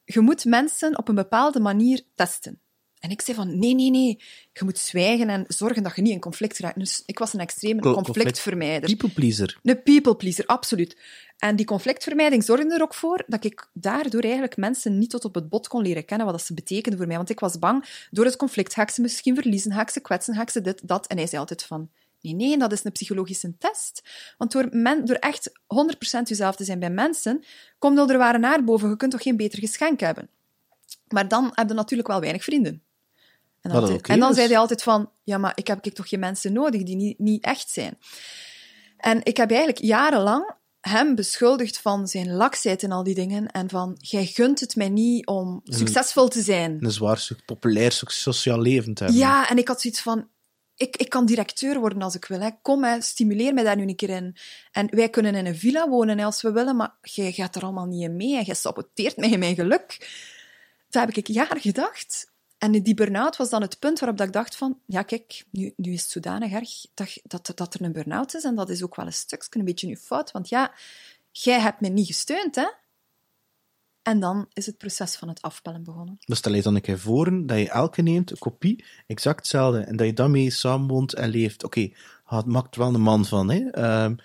je 0.04 0.20
moet 0.20 0.46
mensen 0.46 0.98
op 0.98 1.08
een 1.08 1.16
bepaalde 1.16 1.60
manier 1.60 2.02
testen. 2.16 2.62
En 3.08 3.14
ik 3.14 3.22
zei 3.22 3.38
van, 3.38 3.60
nee, 3.60 3.76
nee, 3.76 3.89
nee. 3.89 4.20
Je 4.53 4.64
moet 4.64 4.78
zwijgen 4.78 5.30
en 5.30 5.45
zorgen 5.47 5.84
dat 5.84 5.95
je 5.95 6.01
niet 6.01 6.12
in 6.12 6.20
conflict 6.20 6.60
raakt. 6.60 6.80
Dus 6.80 7.03
ik 7.05 7.20
was 7.20 7.34
een 7.34 7.39
extreme 7.39 7.82
Cl- 7.82 7.91
conflictvermijder. 7.91 8.89
People 8.89 9.10
pleaser. 9.10 9.60
Een 9.64 9.84
people 9.84 10.16
pleaser, 10.16 10.45
absoluut. 10.45 10.97
En 11.38 11.55
die 11.55 11.66
conflictvermijding 11.66 12.43
zorgde 12.43 12.74
er 12.74 12.82
ook 12.82 12.93
voor 12.93 13.24
dat 13.28 13.43
ik 13.43 13.70
daardoor 13.74 14.22
eigenlijk 14.22 14.58
mensen 14.58 14.97
niet 14.97 15.10
tot 15.10 15.26
op 15.26 15.36
het 15.36 15.49
bot 15.49 15.68
kon 15.68 15.82
leren 15.82 16.05
kennen 16.05 16.26
wat 16.26 16.36
dat 16.36 16.45
ze 16.45 16.53
betekenden 16.53 16.99
voor 16.99 17.08
mij. 17.08 17.18
Want 17.18 17.30
ik 17.30 17.39
was 17.39 17.60
bang, 17.60 18.08
door 18.12 18.26
het 18.26 18.36
conflict 18.36 18.74
ga 18.74 18.82
ik 18.82 18.89
ze 18.89 19.01
misschien 19.01 19.36
verliezen, 19.36 19.72
ga 19.72 19.82
ik 19.82 19.89
ze 19.89 19.99
kwetsen, 19.99 20.36
ga 20.36 20.41
ik 20.41 20.49
ze 20.49 20.62
dit, 20.62 20.88
dat. 20.88 21.08
En 21.08 21.18
hij 21.18 21.28
zei 21.28 21.39
altijd 21.41 21.64
van, 21.64 21.89
nee, 22.22 22.34
nee, 22.34 22.58
dat 22.58 22.72
is 22.72 22.84
een 22.84 22.91
psychologische 22.91 23.58
test. 23.58 24.03
Want 24.38 24.51
door, 24.51 24.68
men, 24.72 25.05
door 25.05 25.16
echt 25.16 25.49
100% 25.49 26.22
jezelf 26.24 26.55
te 26.55 26.64
zijn 26.64 26.80
bij 26.80 26.89
mensen, 26.89 27.43
komt 27.80 28.10
er 28.10 28.18
ware 28.18 28.38
naar 28.38 28.64
boven. 28.64 28.89
Je 28.89 28.97
kunt 28.97 29.12
toch 29.12 29.22
geen 29.22 29.38
beter 29.38 29.60
geschenk 29.60 29.99
hebben? 29.99 30.30
Maar 31.08 31.28
dan 31.28 31.51
heb 31.53 31.68
je 31.68 31.74
natuurlijk 31.74 32.08
wel 32.08 32.20
weinig 32.20 32.43
vrienden. 32.43 32.82
En, 33.62 33.72
altijd- 33.82 34.03
dan 34.20 34.34
zei 34.34 34.47
hij 34.47 34.58
altijd 34.58 34.84
van, 34.84 35.12
ja, 35.24 35.38
maar 35.38 35.51
ik 35.55 35.68
heb 35.68 35.86
ik 35.86 35.93
toch 35.93 36.10
geen 36.10 36.20
mensen 36.20 36.53
nodig 36.53 36.84
die 36.84 36.95
niet, 36.95 37.20
niet 37.20 37.43
echt 37.43 37.70
zijn. 37.70 37.97
En 38.97 39.20
ik 39.24 39.38
heb 39.38 39.49
eigenlijk 39.49 39.80
jarenlang 39.80 40.55
hem 40.82 41.16
beschuldigd 41.16 41.80
van 41.80 42.08
zijn 42.08 42.34
laksheid 42.34 42.84
en 42.84 42.91
al 42.91 43.03
die 43.03 43.16
dingen. 43.16 43.47
En 43.47 43.70
van, 43.70 43.95
jij 43.99 44.26
gunt 44.26 44.60
het 44.60 44.76
mij 44.76 44.89
niet 44.89 45.28
om 45.28 45.62
succesvol 45.64 46.28
te 46.28 46.41
zijn. 46.41 46.78
Een 46.80 46.91
zwaar, 46.91 47.28
populair 47.45 47.91
so- 47.91 48.05
sociaal 48.10 48.62
leven 48.62 48.93
te 48.93 49.03
hebben. 49.03 49.22
Ja, 49.22 49.49
en 49.49 49.58
ik 49.58 49.68
had 49.68 49.82
zoiets 49.82 50.01
van... 50.01 50.28
ik, 50.76 50.97
ik 50.97 51.10
kan 51.10 51.26
directeur 51.26 51.80
worden 51.80 52.01
als 52.01 52.16
ik 52.16 52.26
wil. 52.26 52.39
Hè. 52.39 52.49
Kom, 52.62 52.84
hè, 52.84 53.01
stimuleer 53.01 53.53
mij 53.53 53.64
daar 53.64 53.76
nu 53.76 53.88
een 53.88 53.95
keer 53.95 54.10
in. 54.10 54.36
En 54.72 54.95
wij 54.95 55.10
kunnen 55.10 55.36
in 55.36 55.45
een 55.45 55.58
villa 55.58 55.89
wonen 55.89 56.18
hè, 56.18 56.26
als 56.26 56.41
we 56.41 56.51
willen, 56.51 56.76
maar 56.76 56.97
jij 57.01 57.32
gaat 57.32 57.55
er 57.55 57.64
allemaal 57.64 57.86
niet 57.86 58.03
in 58.03 58.16
mee 58.16 58.38
en 58.38 58.43
jij 58.43 58.55
saboteert 58.55 59.18
mij 59.18 59.30
in 59.30 59.39
mijn 59.39 59.55
geluk. 59.55 60.10
Dat 60.89 61.05
heb 61.05 61.16
ik 61.16 61.28
jaren 61.28 61.62
gedacht. 61.62 62.32
En 62.58 62.72
die 62.72 62.93
burn-out 62.93 63.38
was 63.38 63.49
dan 63.49 63.62
het 63.62 63.80
punt 63.80 63.99
waarop 63.99 64.18
dat 64.18 64.28
ik 64.28 64.34
dacht 64.34 64.55
van, 64.55 64.80
ja 64.86 65.01
kijk, 65.01 65.45
nu, 65.51 65.74
nu 65.76 65.91
is 65.91 66.01
het 66.01 66.12
zodanig 66.12 66.51
erg 66.51 66.70
dat, 66.93 67.18
dat, 67.24 67.51
dat 67.55 67.74
er 67.74 67.82
een 67.82 67.91
burn-out 67.91 68.36
is 68.36 68.43
en 68.43 68.55
dat 68.55 68.70
is 68.70 68.84
ook 68.84 68.95
wel 68.95 69.05
een 69.05 69.14
stukje 69.14 69.60
een 69.60 69.66
beetje 69.66 69.88
je 69.88 69.97
fout, 69.97 70.32
want 70.32 70.49
ja, 70.49 70.74
jij 71.32 71.60
hebt 71.60 71.82
me 71.82 71.88
niet 71.88 72.08
gesteund, 72.08 72.55
hè. 72.55 72.68
En 74.01 74.20
dan 74.20 74.47
is 74.53 74.66
het 74.66 74.78
proces 74.78 75.16
van 75.16 75.28
het 75.28 75.41
afpellen 75.41 75.84
begonnen. 75.84 76.18
Dus 76.26 76.38
stel 76.38 76.53
je 76.53 76.62
dan 76.62 76.76
een 76.76 76.82
keer 76.82 76.99
voor 76.99 77.47
dat 77.47 77.58
je 77.58 77.70
elke 77.70 78.01
neemt, 78.01 78.32
een 78.32 78.38
kopie, 78.38 78.84
exact 79.08 79.38
hetzelfde, 79.38 79.80
en 79.80 79.95
dat 79.95 80.08
je 80.08 80.14
daarmee 80.14 80.49
samenwoont 80.49 81.14
en 81.14 81.30
leeft. 81.30 81.64
Oké, 81.64 81.80
okay, 81.80 81.95
het 82.38 82.45
maakt 82.45 82.76
wel 82.76 82.93
een 82.93 83.01
man 83.01 83.26
van, 83.26 83.49
hè. 83.49 83.58
Um, 84.03 84.18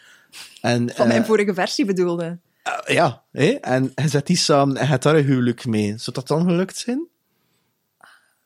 en, 0.61 0.91
van 0.91 1.09
mijn 1.09 1.20
uh, 1.20 1.26
vorige 1.26 1.55
versie 1.55 1.85
bedoelde. 1.85 2.39
Uh, 2.68 2.95
ja, 2.95 3.22
hè? 3.33 3.51
en 3.51 3.93
hij 3.95 4.09
zet 4.09 4.26
die 4.26 4.37
samen 4.37 4.76
en 4.76 4.87
gaat 4.87 5.03
daar 5.03 5.16
een 5.16 5.24
huwelijk 5.24 5.66
mee. 5.66 5.99
Zou 5.99 6.16
dat 6.16 6.26
dan 6.26 6.45
gelukt 6.45 6.76
zijn? 6.76 7.09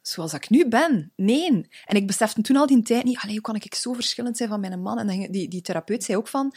Zoals 0.09 0.32
ik 0.32 0.50
nu 0.50 0.68
ben. 0.68 1.12
Nee. 1.16 1.68
En 1.84 1.96
ik 1.96 2.07
besefte 2.07 2.40
toen 2.40 2.57
al 2.57 2.66
die 2.66 2.82
tijd 2.82 3.04
niet, 3.04 3.18
allee, 3.18 3.32
hoe 3.32 3.42
kan 3.42 3.54
ik 3.54 3.74
zo 3.74 3.92
verschillend 3.92 4.36
zijn 4.36 4.48
van 4.48 4.61
mijn 4.61 4.82
man? 4.82 4.98
En 4.98 5.07
dan, 5.07 5.30
die, 5.30 5.48
die 5.48 5.61
therapeut 5.61 6.04
zei 6.04 6.18
ook 6.18 6.28
van... 6.28 6.54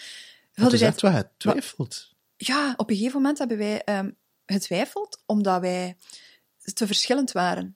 Dat 0.53 0.73
is 0.73 0.81
echt 0.81 0.97
twijfelt. 1.37 2.15
Ja, 2.37 2.73
op 2.77 2.89
een 2.89 2.95
gegeven 2.95 3.15
moment 3.15 3.37
hebben 3.37 3.57
wij 3.57 3.81
um, 3.85 4.15
getwijfeld, 4.45 5.23
omdat 5.25 5.61
wij 5.61 5.97
te 6.73 6.85
verschillend 6.87 7.31
waren. 7.31 7.75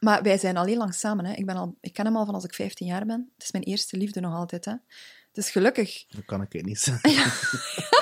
Maar 0.00 0.22
wij 0.22 0.38
zijn 0.38 0.56
al 0.56 0.64
heel 0.64 0.76
lang 0.76 0.94
samen. 0.94 1.24
Hè. 1.24 1.32
Ik, 1.32 1.46
ben 1.46 1.56
al, 1.56 1.76
ik 1.80 1.92
ken 1.92 2.04
hem 2.04 2.16
al 2.16 2.24
van 2.24 2.34
als 2.34 2.44
ik 2.44 2.54
15 2.54 2.86
jaar 2.86 3.06
ben. 3.06 3.30
Het 3.34 3.42
is 3.42 3.52
mijn 3.52 3.64
eerste 3.64 3.96
liefde 3.96 4.20
nog 4.20 4.34
altijd. 4.34 4.64
Hè. 4.64 4.74
Dus 5.32 5.50
gelukkig... 5.50 6.04
Dat 6.08 6.24
kan 6.24 6.42
ik 6.42 6.64
niet 6.64 6.80
zeggen. 6.80 7.10
Ja. 7.10 7.32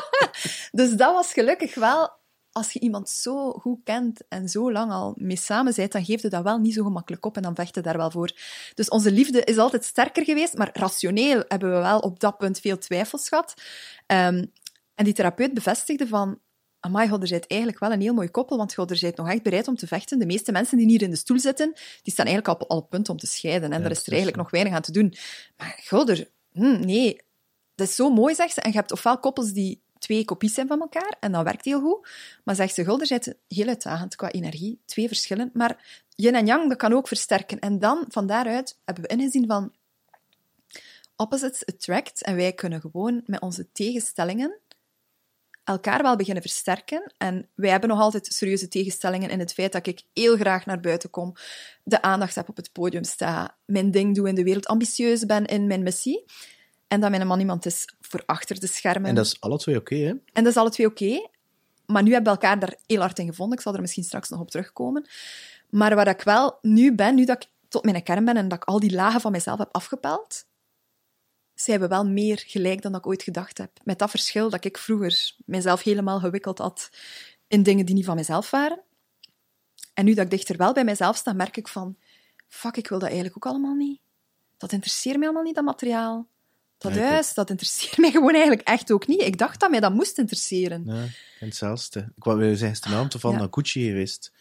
dus 0.81 0.91
dat 0.97 1.15
was 1.15 1.33
gelukkig 1.33 1.75
wel... 1.75 2.17
Als 2.59 2.73
je 2.73 2.81
iemand 2.81 3.09
zo 3.09 3.53
goed 3.53 3.79
kent 3.85 4.21
en 4.29 4.49
zo 4.49 4.73
lang 4.73 4.93
al 4.93 5.15
mee 5.17 5.37
samen 5.37 5.73
bent, 5.77 5.93
dan 5.93 6.05
geeft 6.05 6.23
je 6.23 6.29
dat 6.29 6.43
wel 6.43 6.59
niet 6.59 6.75
zo 6.75 6.83
gemakkelijk 6.83 7.27
op 7.27 7.37
en 7.37 7.43
dan 7.43 7.55
vecht 7.55 7.75
je 7.75 7.81
daar 7.81 7.97
wel 7.97 8.11
voor. 8.11 8.33
Dus 8.75 8.89
onze 8.89 9.13
liefde 9.13 9.45
is 9.45 9.59
altijd 9.59 9.85
sterker 9.85 10.25
geweest, 10.25 10.57
maar 10.57 10.71
rationeel 10.73 11.45
hebben 11.49 11.71
we 11.71 11.79
wel 11.79 11.99
op 11.99 12.21
dat 12.21 12.39
punt 12.39 12.61
veel 12.61 12.79
twijfels 12.79 13.29
gehad. 13.29 13.55
Um, 14.07 14.53
en 14.95 15.05
die 15.05 15.13
therapeut 15.13 15.55
bevestigde 15.55 16.07
van 16.07 16.39
amai, 16.81 17.09
God, 17.09 17.23
er 17.23 17.29
bent 17.29 17.47
eigenlijk 17.47 17.81
wel 17.81 17.93
een 17.93 18.01
heel 18.01 18.15
mooi 18.15 18.29
koppel, 18.29 18.57
want 18.57 18.75
God, 18.75 18.91
er 18.91 18.99
bent 19.01 19.17
nog 19.17 19.29
echt 19.29 19.43
bereid 19.43 19.69
om 19.69 19.77
te 19.77 19.87
vechten. 19.87 20.19
De 20.19 20.27
meeste 20.27 20.53
mensen 20.53 20.79
die 20.79 20.87
hier 20.87 21.03
in 21.03 21.11
de 21.11 21.17
stoel 21.17 21.39
zitten, 21.39 21.73
die 22.03 22.13
staan 22.13 22.27
eigenlijk 22.27 22.49
al 22.49 22.67
op, 22.67 22.71
al 22.71 22.77
op 22.79 22.91
punt 22.91 23.09
om 23.09 23.17
te 23.17 23.27
scheiden. 23.27 23.73
En 23.73 23.79
ja, 23.79 23.85
er 23.85 23.91
is 23.91 24.03
er 24.03 24.13
eigenlijk 24.13 24.43
nog 24.43 24.51
weinig 24.51 24.73
aan 24.73 24.83
te 24.83 24.93
doen. 24.93 25.15
Maar 25.57 25.81
God, 25.85 26.09
er, 26.09 26.31
hm, 26.53 26.81
nee, 26.81 27.21
dat 27.75 27.89
is 27.89 27.95
zo 27.95 28.11
mooi, 28.11 28.35
zegt 28.35 28.55
ze. 28.55 28.61
En 28.61 28.71
je 28.71 28.77
hebt 28.77 28.93
ofwel 28.93 29.19
koppels 29.19 29.53
die 29.53 29.83
twee 29.99 30.25
kopies 30.25 30.55
zijn 30.55 30.67
van 30.67 30.81
elkaar, 30.81 31.17
en 31.21 31.33
dat 31.33 31.45
werkt 31.45 31.65
heel 31.65 31.81
goed. 31.81 32.09
Maar 32.45 32.55
zegt 32.55 32.75
ze, 32.75 32.85
God, 32.85 33.01
er 33.01 33.07
zit 33.07 33.37
heel 33.49 33.67
uitdagend 33.67 34.17
qua 34.17 34.31
energie. 34.31 34.81
Twee 34.85 35.07
verschillen. 35.07 35.51
Maar 35.53 36.05
yin 36.15 36.35
en 36.35 36.47
yang, 36.47 36.69
dat 36.69 36.79
kan 36.79 36.93
ook 36.93 37.09
versterken. 37.09 37.59
En 37.59 37.79
dan, 37.79 38.05
van 38.09 38.27
daaruit, 38.27 38.79
hebben 38.85 39.05
we 39.05 39.17
ingezien 39.17 39.47
van 39.47 39.73
opposites 41.17 41.67
attract. 41.67 42.23
En 42.23 42.37
wij 42.37 42.53
kunnen 42.53 42.81
gewoon 42.81 43.23
met 43.27 43.41
onze 43.41 43.73
tegenstellingen 43.73 44.61
elkaar 45.69 46.03
wel 46.03 46.17
beginnen 46.17 46.43
versterken. 46.43 47.13
En 47.19 47.49
wij 47.55 47.71
hebben 47.71 47.89
nog 47.89 48.01
altijd 48.01 48.27
serieuze 48.27 48.69
tegenstellingen 48.69 49.31
in 49.31 49.39
het 49.39 49.53
feit 49.53 49.73
dat 49.73 49.87
ik 49.87 50.03
heel 50.15 50.37
graag 50.37 50.67
naar 50.67 50.81
buiten 50.81 51.11
kom, 51.11 51.35
de 51.83 52.03
aandacht 52.03 52.35
heb 52.35 52.49
op 52.49 52.57
het 52.57 52.73
podium 52.73 53.05
sta, 53.05 53.57
mijn 53.65 53.91
ding 53.91 54.15
doe 54.15 54.29
in 54.29 54.35
de 54.35 54.43
wereld, 54.43 54.67
ambitieus 54.67 55.27
ben 55.27 55.45
in 55.45 55.67
mijn 55.67 55.83
missie. 55.83 56.25
En 56.89 57.01
dat 57.01 57.11
mijn 57.11 57.27
man 57.27 57.41
iemand 57.41 57.67
is 57.67 57.89
voor 58.01 58.23
achter 58.27 58.61
de 58.61 58.67
schermen. 58.67 59.09
En 59.09 59.15
dat 59.15 59.27
is 59.27 59.41
alle 59.41 59.59
twee 59.59 59.77
oké, 59.77 59.95
okay, 59.95 60.07
hè? 60.07 60.11
En 60.11 60.45
dat 60.45 60.47
is 60.47 60.57
alle 60.57 60.71
twee 60.71 60.87
oké. 60.87 61.05
Okay. 61.05 61.29
Maar 61.87 62.03
nu 62.03 62.13
hebben 62.13 62.33
we 62.33 62.39
elkaar 62.41 62.59
daar 62.59 62.77
heel 62.87 63.01
hard 63.01 63.19
in 63.19 63.27
gevonden. 63.27 63.57
Ik 63.57 63.63
zal 63.63 63.75
er 63.75 63.81
misschien 63.81 64.05
straks 64.05 64.29
nog 64.29 64.41
op 64.41 64.51
terugkomen. 64.51 65.09
Maar 65.71 65.95
waar 65.95 66.09
ik 66.09 66.23
wel 66.23 66.59
nu 66.63 66.95
ben, 66.95 67.15
nu 67.15 67.25
dat 67.25 67.43
ik 67.43 67.51
tot 67.69 67.85
mijn 67.85 68.03
kern 68.03 68.25
ben 68.25 68.37
en 68.37 68.49
dat 68.49 68.59
ik 68.59 68.69
al 68.69 68.81
die 68.81 68.93
lagen 68.93 69.21
van 69.21 69.33
mezelf 69.33 69.59
heb 69.59 69.69
afgepeld, 69.73 70.47
zijn 71.55 71.81
we 71.81 71.89
wel 71.89 72.07
meer 72.07 72.43
gelijk 72.47 72.83
dan 72.83 72.93
dat 72.93 73.01
ik 73.01 73.07
ooit 73.07 73.23
gedacht 73.23 73.59
heb. 73.59 73.71
Met 73.85 73.99
dat 73.99 74.11
verschil 74.11 74.51
dat 74.51 74.65
ik 74.65 74.79
vroeger 74.79 75.35
mezelf 75.45 75.83
helemaal 75.83 76.21
gewikkeld 76.21 76.59
had 76.59 76.91
in 77.49 77.63
dingen 77.63 77.87
die 77.87 77.95
niet 77.95 78.05
van 78.05 78.17
mezelf 78.17 78.51
waren. 78.51 78.81
En 79.95 80.05
nu 80.05 80.15
dat 80.15 80.25
ik 80.25 80.31
dichter 80.31 80.57
wel 80.57 80.73
bij 80.73 80.85
mezelf 80.85 81.17
sta, 81.17 81.33
merk 81.33 81.57
ik 81.57 81.69
van, 81.69 81.97
fuck, 82.49 82.77
ik 82.77 82.89
wil 82.89 82.99
dat 82.99 83.09
eigenlijk 83.09 83.37
ook 83.37 83.53
allemaal 83.53 83.75
niet. 83.75 84.01
Dat 84.57 84.73
interesseert 84.73 85.17
mij 85.17 85.25
allemaal 85.25 85.45
niet, 85.45 85.55
dat 85.55 85.65
materiaal. 85.65 86.27
Dat 86.79 86.95
ja, 86.95 87.01
huis, 87.01 87.35
dat 87.35 87.51
interesseert 87.51 87.99
mij 88.05 88.11
gewoon 88.11 88.35
eigenlijk 88.35 88.69
echt 88.69 88.93
ook 88.93 89.07
niet. 89.07 89.23
Ik 89.23 89.39
dacht 89.39 89.61
dat 89.61 89.71
mij 89.71 89.81
dat 89.81 89.95
moest 89.95 90.19
interesseren. 90.19 90.83
Ja, 90.87 91.05
hetzelfde. 91.39 92.13
Ik 92.17 92.25
was 92.25 92.59
zijn 92.59 92.77
naam 92.89 93.11
van 93.11 93.33
ja. 93.33 93.39
naar 93.39 93.49
Gucci 93.51 93.87
geweest. 93.87 94.33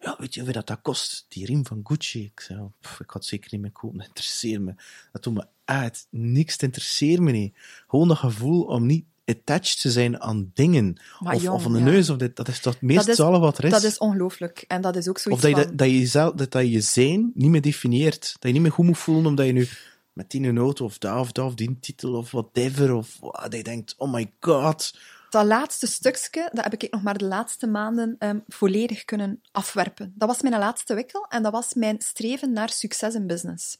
Ja, 0.00 0.16
weet 0.18 0.34
je 0.34 0.40
hoeveel 0.40 0.58
dat, 0.58 0.66
dat 0.66 0.82
kost? 0.82 1.26
Die 1.28 1.46
riem 1.46 1.66
van 1.66 1.80
Gucci. 1.82 2.24
Ik 2.24 2.40
zei, 2.40 2.58
oh, 2.60 2.72
pff, 2.80 3.00
ik 3.00 3.10
had 3.10 3.24
zeker 3.24 3.48
niet 3.52 3.60
meer 3.60 3.70
kopen, 3.70 3.98
dat 3.98 4.06
interesseert 4.06 4.60
me. 4.60 4.74
Dat 5.12 5.22
doet 5.22 5.34
me 5.34 5.46
uit. 5.64 6.06
Niks 6.10 6.56
interesseert 6.56 7.20
me 7.20 7.30
niet. 7.30 7.56
Gewoon 7.86 8.08
dat 8.08 8.16
gevoel 8.16 8.62
om 8.62 8.86
niet 8.86 9.04
attached 9.24 9.80
te 9.80 9.90
zijn 9.90 10.20
aan 10.20 10.50
dingen. 10.54 11.00
Of, 11.20 11.42
jong, 11.42 11.56
of 11.56 11.66
aan 11.66 11.72
de 11.72 11.78
ja. 11.78 11.84
neus. 11.84 12.10
Of 12.10 12.16
dit, 12.16 12.36
dat 12.36 12.48
is 12.48 12.60
toch 12.60 12.72
het 12.72 12.82
meest 12.82 13.14
zalig 13.14 13.40
wat 13.40 13.58
er 13.58 13.64
is. 13.64 13.70
Dat 13.70 13.82
is 13.82 13.98
ongelooflijk. 13.98 14.64
En 14.68 14.80
dat 14.80 14.96
is 14.96 15.08
ook 15.08 15.18
zoiets 15.18 15.44
Of 15.44 15.50
dat 15.50 15.58
je, 15.58 15.66
van... 15.66 15.76
dat, 15.76 15.88
je 15.88 15.98
jezelf, 15.98 16.34
dat, 16.34 16.52
dat 16.52 16.70
je 16.70 16.80
zijn 16.80 17.30
niet 17.34 17.50
meer 17.50 17.62
definieert. 17.62 18.20
Dat 18.32 18.42
je 18.42 18.52
niet 18.52 18.62
meer 18.62 18.72
goed 18.72 18.86
moet 18.86 18.98
voelen 18.98 19.26
omdat 19.26 19.46
je 19.46 19.52
nu 19.52 19.68
met 20.16 20.30
die 20.30 20.52
noot 20.52 20.80
of 20.80 20.98
dat 20.98 21.18
of 21.18 21.32
dat 21.32 21.44
of 21.44 21.54
die 21.54 21.78
titel 21.80 22.14
of 22.14 22.30
whatever. 22.30 22.94
Of 22.94 23.18
dat 23.20 23.54
je 23.54 23.62
denkt, 23.62 23.94
oh 23.98 24.12
my 24.12 24.32
god 24.40 24.92
dat 25.36 25.46
laatste 25.46 25.86
stukje, 25.86 26.50
dat 26.52 26.64
heb 26.64 26.82
ik 26.82 26.90
nog 26.90 27.02
maar 27.02 27.18
de 27.18 27.24
laatste 27.24 27.66
maanden 27.66 28.16
um, 28.18 28.44
volledig 28.48 29.04
kunnen 29.04 29.40
afwerpen. 29.52 30.12
Dat 30.14 30.28
was 30.28 30.42
mijn 30.42 30.58
laatste 30.58 30.94
wikkel 30.94 31.26
en 31.28 31.42
dat 31.42 31.52
was 31.52 31.74
mijn 31.74 31.96
streven 31.98 32.52
naar 32.52 32.70
succes 32.70 33.14
in 33.14 33.26
business. 33.26 33.78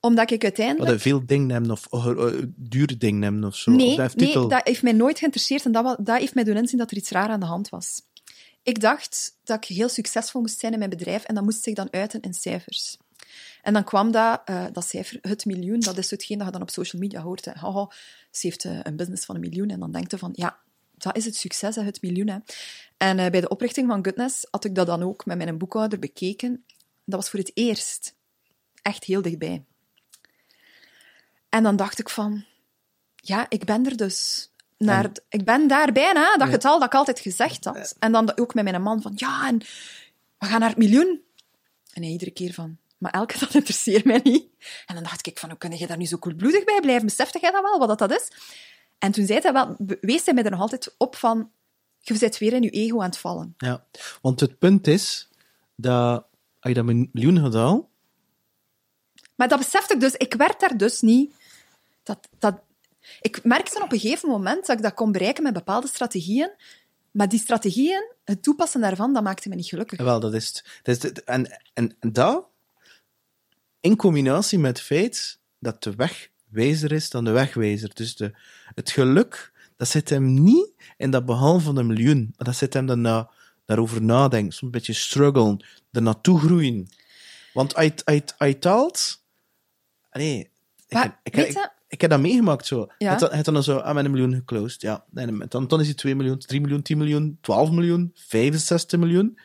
Omdat 0.00 0.30
ik 0.30 0.42
uiteindelijk... 0.42 0.90
Wat 0.90 1.00
veel 1.00 1.26
dingen 1.26 1.50
hebben 1.50 1.70
of 1.70 1.88
uh, 1.90 2.06
uh, 2.06 2.42
dure 2.56 2.96
dingen 2.96 3.22
hebben 3.22 3.44
of 3.44 3.56
zo? 3.56 3.70
Nee, 3.70 3.90
of 3.90 3.96
dat 3.96 4.16
nee, 4.16 4.46
dat 4.46 4.66
heeft 4.66 4.82
mij 4.82 4.92
nooit 4.92 5.18
geïnteresseerd 5.18 5.64
en 5.64 5.72
dat, 5.72 5.96
dat 6.00 6.18
heeft 6.18 6.34
mij 6.34 6.44
doen 6.44 6.56
inzien 6.56 6.78
dat 6.78 6.90
er 6.90 6.96
iets 6.96 7.10
raar 7.10 7.28
aan 7.28 7.40
de 7.40 7.46
hand 7.46 7.68
was. 7.68 8.02
Ik 8.62 8.80
dacht 8.80 9.38
dat 9.44 9.64
ik 9.64 9.76
heel 9.76 9.88
succesvol 9.88 10.40
moest 10.40 10.58
zijn 10.58 10.72
in 10.72 10.78
mijn 10.78 10.90
bedrijf 10.90 11.24
en 11.24 11.34
dat 11.34 11.44
moest 11.44 11.62
zich 11.62 11.74
dan 11.74 11.88
uiten 11.90 12.20
in 12.20 12.34
cijfers. 12.34 12.98
En 13.62 13.72
dan 13.72 13.84
kwam 13.84 14.10
dat, 14.10 14.42
uh, 14.50 14.64
dat 14.72 14.88
cijfer, 14.88 15.18
het 15.20 15.44
miljoen, 15.44 15.80
dat 15.80 15.98
is 15.98 16.10
hetgeen 16.10 16.38
dat 16.38 16.46
je 16.46 16.52
dan 16.52 16.62
op 16.62 16.70
social 16.70 17.02
media 17.02 17.20
hoort. 17.20 17.44
Hè. 17.44 17.52
Haha, 17.52 17.90
ze 18.30 18.46
heeft 18.46 18.64
uh, 18.64 18.78
een 18.82 18.96
business 18.96 19.24
van 19.24 19.34
een 19.34 19.40
miljoen. 19.40 19.68
En 19.68 19.80
dan 19.80 19.92
denkt 19.92 20.10
je 20.10 20.18
van, 20.18 20.30
ja, 20.34 20.58
dat 20.94 21.16
is 21.16 21.24
het 21.24 21.36
succes, 21.36 21.76
hè, 21.76 21.82
het 21.82 22.02
miljoen. 22.02 22.28
Hè. 22.28 22.38
En 22.96 23.18
uh, 23.18 23.30
bij 23.30 23.40
de 23.40 23.48
oprichting 23.48 23.88
van 23.88 24.04
Goodness 24.04 24.46
had 24.50 24.64
ik 24.64 24.74
dat 24.74 24.86
dan 24.86 25.02
ook 25.02 25.26
met 25.26 25.36
mijn 25.36 25.58
boekhouder 25.58 25.98
bekeken. 25.98 26.64
Dat 27.04 27.20
was 27.20 27.30
voor 27.30 27.38
het 27.38 27.50
eerst 27.54 28.14
echt 28.82 29.04
heel 29.04 29.22
dichtbij. 29.22 29.64
En 31.48 31.62
dan 31.62 31.76
dacht 31.76 31.98
ik 31.98 32.08
van, 32.08 32.44
ja, 33.16 33.46
ik 33.48 33.64
ben 33.64 33.86
er 33.86 33.96
dus. 33.96 34.50
Naar, 34.76 35.04
en... 35.04 35.12
Ik 35.28 35.44
ben 35.44 35.68
daar 35.68 35.92
bijna, 35.92 36.36
dat 36.36 36.48
getal 36.48 36.78
dat 36.78 36.88
ik 36.88 36.94
altijd 36.94 37.20
gezegd 37.20 37.64
had. 37.64 37.96
En 37.98 38.12
dan 38.12 38.36
ook 38.38 38.54
met 38.54 38.64
mijn 38.64 38.82
man 38.82 39.02
van, 39.02 39.12
ja, 39.14 39.48
en 39.48 39.58
we 40.38 40.46
gaan 40.46 40.60
naar 40.60 40.68
het 40.68 40.78
miljoen. 40.78 41.22
En 41.92 42.02
hij 42.02 42.10
iedere 42.10 42.30
keer 42.30 42.52
van, 42.52 42.78
maar 43.02 43.12
elke 43.12 43.38
dat 43.38 43.54
interesseert 43.60 44.04
mij 44.04 44.20
niet. 44.24 44.44
En 44.86 44.94
dan 44.94 45.04
dacht 45.04 45.26
ik 45.26 45.38
van, 45.38 45.48
hoe 45.48 45.58
kun 45.58 45.76
je 45.76 45.86
daar 45.86 45.96
nu 45.96 46.06
zo 46.06 46.16
koelbloedig 46.16 46.64
bij 46.64 46.80
blijven? 46.80 47.06
Besefte 47.06 47.38
jij 47.40 47.50
dat 47.50 47.62
wel, 47.62 47.78
wat 47.78 47.88
dat, 47.88 47.98
dat 47.98 48.20
is? 48.20 48.28
En 48.98 49.12
toen 49.12 49.26
zei 49.26 49.40
hij 49.40 49.52
wel, 49.52 49.76
wees 50.00 50.24
hij 50.24 50.34
mij 50.34 50.44
er 50.44 50.50
nog 50.50 50.60
altijd 50.60 50.94
op 50.98 51.16
van, 51.16 51.50
je 51.98 52.18
bent 52.18 52.38
weer 52.38 52.52
in 52.52 52.62
je 52.62 52.70
ego 52.70 53.00
aan 53.00 53.08
het 53.08 53.18
vallen. 53.18 53.54
Ja, 53.56 53.84
want 54.20 54.40
het 54.40 54.58
punt 54.58 54.86
is, 54.86 55.28
dat 55.74 56.26
als 56.60 56.72
je 56.72 56.74
dat 56.74 56.84
miljoen 56.84 57.38
gedaan... 57.38 57.86
Maar 59.34 59.48
dat 59.48 59.58
besefte 59.58 59.94
ik 59.94 60.00
dus. 60.00 60.12
Ik 60.12 60.34
werd 60.34 60.60
daar 60.60 60.76
dus 60.76 61.00
niet... 61.00 61.34
Dat, 62.02 62.28
dat, 62.38 62.60
ik 63.20 63.44
merkte 63.44 63.82
op 63.82 63.92
een 63.92 64.00
gegeven 64.00 64.28
moment 64.28 64.66
dat 64.66 64.76
ik 64.76 64.82
dat 64.82 64.94
kon 64.94 65.12
bereiken 65.12 65.42
met 65.42 65.52
bepaalde 65.52 65.86
strategieën, 65.86 66.50
maar 67.10 67.28
die 67.28 67.38
strategieën, 67.38 68.12
het 68.24 68.42
toepassen 68.42 68.80
daarvan, 68.80 69.12
dat 69.12 69.22
maakte 69.22 69.48
me 69.48 69.54
niet 69.54 69.66
gelukkig. 69.66 70.00
Wel, 70.00 70.20
dat 70.20 70.34
is, 70.34 70.64
dat 70.82 71.04
is 71.04 71.12
en, 71.12 71.60
en, 71.74 71.96
en 72.00 72.12
dat 72.12 72.50
in 73.82 73.96
combinatie 73.96 74.58
met 74.58 74.76
het 74.76 74.86
feit 74.86 75.40
dat 75.58 75.82
de 75.82 75.94
wegwijzer 75.94 76.92
is 76.92 77.10
dan 77.10 77.24
de 77.24 77.30
wegwijzer. 77.30 77.90
Dus 77.94 78.16
de, 78.16 78.38
het 78.74 78.90
geluk, 78.90 79.52
dat 79.76 79.88
zit 79.88 80.08
hem 80.08 80.42
niet 80.42 80.72
in 80.96 81.10
dat 81.10 81.26
behalen 81.26 81.60
van 81.60 81.76
een 81.76 81.86
miljoen, 81.86 82.34
maar 82.36 82.46
dat 82.46 82.56
zit 82.56 82.74
hem 82.74 82.86
daarna, 82.86 83.30
daarover 83.64 84.02
nadenken, 84.02 84.52
soms 84.52 84.62
een 84.62 84.70
beetje 84.70 84.92
struggelen, 84.92 85.64
er 85.90 86.02
naartoe 86.02 86.38
groeien. 86.38 86.88
Want 87.52 87.74
uit, 87.74 88.34
uithaalt... 88.38 89.24
Nee, 90.12 90.50
ik, 90.88 91.18
ik, 91.22 91.70
ik, 91.88 92.00
heb 92.00 92.10
dat 92.10 92.20
meegemaakt 92.20 92.66
zo. 92.66 92.86
Ja. 92.98 93.12
Het, 93.12 93.20
het 93.32 93.44
dan 93.44 93.62
zo, 93.62 93.76
ah, 93.76 93.94
met 93.94 94.04
een 94.04 94.10
miljoen 94.10 94.34
geclosed. 94.34 94.80
Ja, 94.80 95.04
dan, 95.10 95.44
dan, 95.48 95.68
dan 95.68 95.80
is 95.80 95.86
hij 95.86 95.94
2 95.94 96.14
miljoen, 96.14 96.38
3 96.38 96.60
miljoen, 96.60 96.82
10 96.82 96.98
miljoen, 96.98 97.38
12 97.40 97.70
miljoen, 97.70 98.10
65 98.14 98.98
miljoen. 98.98 99.38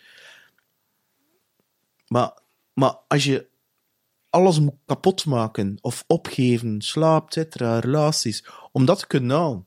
Maar, 2.08 2.38
maar 2.74 2.98
als 3.08 3.24
je 3.24 3.48
alles 4.38 4.60
moet 4.60 4.76
kapot 4.86 5.26
maken 5.26 5.78
of 5.82 6.04
opgeven, 6.08 6.82
slaap, 6.82 7.28
et 7.28 7.34
cetera, 7.34 7.80
relaties, 7.80 8.46
om 8.72 8.86
dat 8.86 9.00
te 9.00 9.08
kunnen 9.08 9.38
halen. 9.38 9.66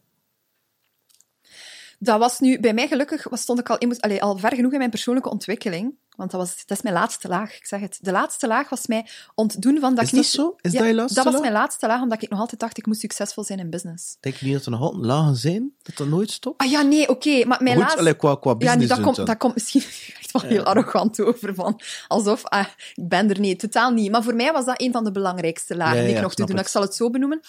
Dat 1.99 2.19
was 2.19 2.39
nu, 2.41 2.61
bij 2.61 2.75
mij 2.75 2.89
gelukkig, 2.89 3.29
was, 3.29 3.41
stond 3.41 3.59
ik 3.59 3.71
al, 3.71 3.79
emo- 3.79 3.97
allee, 3.99 4.23
al 4.23 4.39
ver 4.39 4.55
genoeg 4.55 4.73
in 4.73 4.79
mijn 4.79 4.91
persoonlijke 4.91 5.31
ontwikkeling. 5.31 5.95
Want 6.21 6.33
dat, 6.33 6.41
was, 6.41 6.67
dat 6.67 6.77
is 6.77 6.83
mijn 6.83 6.95
laatste 6.95 7.29
laag, 7.29 7.57
ik 7.57 7.67
zeg 7.67 7.81
het. 7.81 7.99
De 8.01 8.11
laatste 8.11 8.47
laag 8.47 8.69
was 8.69 8.87
mij 8.87 9.07
ontdoen 9.35 9.79
van 9.81 9.95
dat 9.95 10.05
Is 10.05 10.11
ik 10.11 10.15
niet... 10.15 10.25
dat 10.25 10.33
zo? 10.33 10.55
Is 10.61 10.73
Ja, 10.73 10.79
dat 10.79 10.89
je 10.89 10.95
laatste 10.95 11.15
Dat 11.15 11.25
was 11.25 11.33
laag? 11.33 11.43
mijn 11.43 11.53
laatste 11.55 11.87
laag, 11.87 12.03
omdat 12.03 12.23
ik 12.23 12.31
nog 12.31 12.41
altijd 12.41 12.61
dacht, 12.61 12.79
ik 12.79 12.87
moest 12.87 13.01
succesvol 13.01 13.45
zijn 13.45 13.59
in 13.59 13.71
business. 13.71 14.17
Denk 14.21 14.35
je 14.35 14.45
niet 14.45 14.55
dat 14.55 14.65
er 14.65 14.71
nog 14.71 14.81
altijd 14.81 15.05
lagen 15.05 15.37
zijn? 15.37 15.73
Dat 15.83 15.97
dat 15.97 16.07
nooit 16.07 16.31
stopt? 16.31 16.61
Ah 16.61 16.71
ja, 16.71 16.83
nee, 16.83 17.09
oké, 17.09 17.45
maar 17.47 17.63
mijn 17.63 17.75
Goed, 17.75 17.83
laatste... 17.83 18.01
allee, 18.01 18.17
qua, 18.17 18.35
qua 18.35 18.51
Ja, 18.51 18.57
business 18.57 18.81
nu, 18.81 18.87
dat, 18.87 19.01
komt, 19.01 19.27
dat 19.27 19.37
komt 19.37 19.55
misschien 19.55 19.83
echt 20.21 20.31
wel 20.33 20.43
heel 20.43 20.63
arrogant 20.65 21.21
over. 21.21 21.55
Van, 21.55 21.81
alsof, 22.09 22.45
ah, 22.45 22.67
ik 22.95 23.09
ben 23.09 23.31
er 23.31 23.41
niet, 23.41 23.59
totaal 23.59 23.91
niet. 23.91 24.11
Maar 24.11 24.23
voor 24.23 24.35
mij 24.35 24.53
was 24.53 24.65
dat 24.65 24.81
een 24.81 24.93
van 24.93 25.05
de 25.05 25.13
belangrijkste 25.13 25.77
lagen 25.77 25.97
Ja, 25.97 26.05
die 26.05 26.15
ik 26.15 26.21
nog 26.21 26.35
te 26.35 26.45
doen. 26.45 26.59
Ik 26.59 26.69
zal 26.69 26.83
het 26.83 26.95
zo 26.95 27.11
benoemen. 27.11 27.41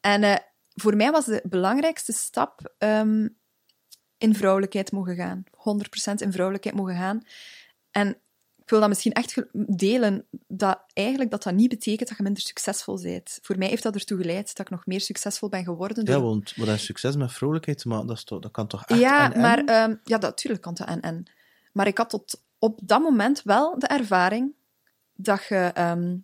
En 0.00 0.22
eh, 0.22 0.36
voor 0.74 0.96
mij 0.96 1.10
was 1.10 1.24
de 1.24 1.40
belangrijkste 1.44 2.12
stap 2.12 2.74
ehm, 2.78 3.28
in 4.18 4.34
vrouwelijkheid 4.34 4.92
mogen 4.92 5.16
gaan. 5.16 5.44
100% 5.50 6.14
in 6.14 6.32
vrouwelijkheid 6.32 6.76
mogen 6.76 6.96
gaan. 6.96 7.22
En 7.94 8.08
ik 8.56 8.70
wil 8.70 8.80
dat 8.80 8.88
misschien 8.88 9.12
echt 9.12 9.42
delen, 9.52 10.26
dat 10.46 10.84
eigenlijk 10.92 11.30
dat 11.30 11.42
dat 11.42 11.54
niet 11.54 11.68
betekent 11.68 12.08
dat 12.08 12.16
je 12.16 12.22
minder 12.22 12.42
succesvol 12.42 13.00
bent. 13.02 13.38
Voor 13.42 13.58
mij 13.58 13.68
heeft 13.68 13.82
dat 13.82 13.94
ertoe 13.94 14.18
geleid 14.18 14.56
dat 14.56 14.66
ik 14.66 14.70
nog 14.70 14.86
meer 14.86 15.00
succesvol 15.00 15.48
ben 15.48 15.64
geworden. 15.64 16.04
Ja, 16.04 16.20
want 16.20 16.52
wat 16.56 16.68
is 16.68 16.84
succes 16.84 17.16
met 17.16 17.32
vrolijkheid 17.32 17.78
te 17.78 17.88
maken, 17.88 18.06
dat, 18.06 18.16
is 18.16 18.24
toch, 18.24 18.40
dat 18.40 18.50
kan 18.50 18.66
toch 18.66 18.84
echt 18.84 19.00
ja, 19.00 19.24
en- 19.24 19.32
en? 19.32 19.40
maar 19.40 19.58
ehm, 19.58 19.94
ja, 20.04 20.18
natuurlijk 20.18 20.62
kan 20.62 20.74
dat 20.74 20.86
en 20.86 21.00
en. 21.00 21.26
Maar 21.72 21.86
ik 21.86 21.98
had 21.98 22.10
tot 22.10 22.42
op 22.58 22.80
dat 22.82 23.00
moment 23.00 23.42
wel 23.42 23.78
de 23.78 23.86
ervaring 23.86 24.54
dat 25.14 25.44
je 25.44 25.70
ehm, 25.74 26.16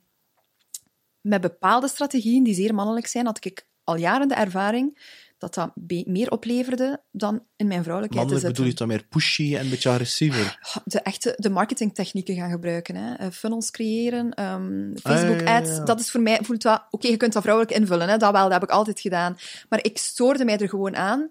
met 1.20 1.40
bepaalde 1.40 1.88
strategieën 1.88 2.42
die 2.42 2.54
zeer 2.54 2.74
mannelijk 2.74 3.06
zijn, 3.06 3.26
had 3.26 3.44
ik 3.44 3.66
al 3.84 3.96
jaren 3.96 4.28
de 4.28 4.34
ervaring 4.34 4.98
dat 5.40 5.54
dat 5.54 5.70
meer 6.06 6.30
opleverde 6.30 7.02
dan 7.10 7.42
in 7.56 7.66
mijn 7.66 7.82
vrouwelijkheid 7.82 8.26
Mannelijk 8.26 8.54
te 8.54 8.62
bedoel 8.62 8.72
je 8.72 8.78
dan 8.78 8.88
meer 8.88 9.06
pushy 9.08 9.54
en 9.56 9.64
een 9.64 9.70
beetje 9.70 9.88
agressiever. 9.88 10.58
De 10.84 11.00
echte 11.00 11.34
de 11.36 11.50
marketingtechnieken 11.50 12.34
gaan 12.34 12.50
gebruiken. 12.50 12.96
Hè. 12.96 13.14
Eh, 13.14 13.30
Funnels 13.30 13.70
creëren, 13.70 14.34
ehm, 14.34 14.90
Ah, 14.92 15.12
ja, 15.12 15.18
Facebook 15.18 15.40
ja, 15.40 15.44
ja, 15.52 15.58
ads. 15.58 15.70
ja. 15.76 15.84
Dat 15.84 16.00
is 16.00 16.10
voor 16.10 16.20
mij, 16.20 16.38
voelt 16.42 16.62
dat... 16.62 16.86
Oké, 16.90 17.08
je 17.08 17.16
kunt 17.16 17.32
dat 17.32 17.42
vrouwelijk 17.42 17.76
invullen, 17.76 18.08
hè, 18.08 18.16
dat 18.16 18.32
wel, 18.32 18.42
dat 18.42 18.52
heb 18.52 18.62
ik 18.62 18.70
altijd 18.70 19.00
gedaan. 19.00 19.38
Maar 19.68 19.84
ik 19.84 19.98
stoorde 19.98 20.44
mij 20.44 20.58
er 20.58 20.68
gewoon 20.68 20.96
aan 20.96 21.28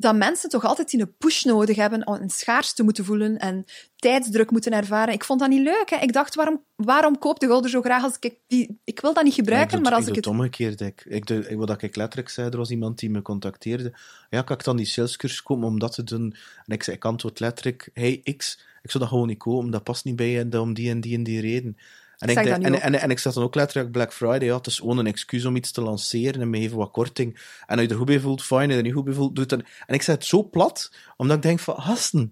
dat 0.00 0.16
mensen 0.16 0.50
toch 0.50 0.64
altijd 0.64 0.90
die 0.90 1.00
een 1.00 1.16
push 1.18 1.42
nodig 1.44 1.76
hebben 1.76 2.06
om 2.06 2.14
een 2.14 2.30
schaarste 2.30 2.82
moeten 2.82 3.04
voelen 3.04 3.38
en 3.38 3.64
tijdsdruk 3.96 4.50
moeten 4.50 4.72
ervaren. 4.72 5.14
Ik 5.14 5.24
vond 5.24 5.40
dat 5.40 5.48
niet 5.48 5.62
leuk. 5.62 5.90
Hè. 5.90 5.96
Ik 5.96 6.12
dacht, 6.12 6.34
waarom, 6.34 6.62
waarom 6.76 7.18
koopt 7.18 7.40
de 7.40 7.46
golder 7.46 7.70
zo 7.70 7.80
graag 7.80 8.02
als 8.02 8.16
ik... 8.20 8.34
Die, 8.46 8.80
ik 8.84 9.00
wil 9.00 9.14
dat 9.14 9.24
niet 9.24 9.34
gebruiken, 9.34 9.78
ik 9.78 9.84
maar 9.84 9.92
als 9.92 10.02
ik, 10.02 10.08
ik 10.08 10.14
het... 10.14 10.24
doe 10.24 10.32
het 10.32 10.42
omgekeerd. 10.42 10.80
Ik, 10.80 11.04
ik 11.04 11.26
doe, 11.26 11.56
wat 11.56 11.82
ik 11.82 11.96
letterlijk 11.96 12.28
zei, 12.28 12.50
er 12.50 12.56
was 12.56 12.70
iemand 12.70 12.98
die 12.98 13.10
me 13.10 13.22
contacteerde. 13.22 13.92
Ja, 14.30 14.42
kan 14.42 14.56
ik 14.56 14.64
dan 14.64 14.76
die 14.76 14.86
salescursus 14.86 15.42
komen 15.42 15.68
om 15.68 15.78
dat 15.78 15.94
te 15.94 16.04
doen? 16.04 16.34
En 16.66 16.74
ik 16.74 16.82
zei, 16.82 16.96
ik 16.96 17.04
antwoord 17.04 17.40
letterlijk, 17.40 17.90
hey, 17.92 18.20
X, 18.36 18.60
ik 18.82 18.90
zou 18.90 19.04
dat 19.04 19.12
gewoon 19.12 19.26
niet 19.26 19.38
komen, 19.38 19.70
dat 19.70 19.84
past 19.84 20.04
niet 20.04 20.16
bij 20.16 20.30
je, 20.30 20.60
om 20.60 20.74
die 20.74 20.90
en 20.90 21.00
die 21.00 21.16
en 21.16 21.22
die 21.22 21.40
reden. 21.40 21.76
En 22.20 22.28
ik, 22.28 22.34
Zeg 22.34 22.44
denk- 22.44 22.62
dat 22.62 22.72
en, 22.72 22.80
en, 22.80 23.00
en 23.00 23.10
ik 23.10 23.22
dan 23.22 23.42
ook 23.42 23.54
letterlijk 23.54 23.90
Black 23.92 24.12
Friday, 24.12 24.44
ja, 24.48 24.56
het 24.56 24.66
is 24.66 24.78
gewoon 24.78 24.98
een 24.98 25.06
excuus 25.06 25.44
om 25.44 25.56
iets 25.56 25.70
te 25.70 25.80
lanceren 25.80 26.40
en 26.40 26.50
me 26.50 26.58
even 26.58 26.76
wat 26.76 26.90
korting. 26.90 27.34
En 27.66 27.76
als 27.76 27.80
je 27.80 27.88
er 27.88 27.96
goed 27.96 28.06
bij 28.06 28.20
voelt, 28.20 28.42
fijn, 28.42 28.60
en 28.60 28.66
als 28.66 28.74
je 28.74 28.78
er 28.78 28.84
niet 28.84 28.94
goed 28.94 29.04
bij 29.04 29.14
voelt, 29.14 29.34
doe 29.34 29.44
het 29.44 29.48
dan. 29.58 29.62
En 29.86 29.94
ik 29.94 30.02
zei 30.02 30.16
het 30.16 30.26
zo 30.26 30.48
plat, 30.48 30.92
omdat 31.16 31.36
ik 31.36 31.42
denk 31.42 31.58
van, 31.58 31.80
gasten, 31.80 32.30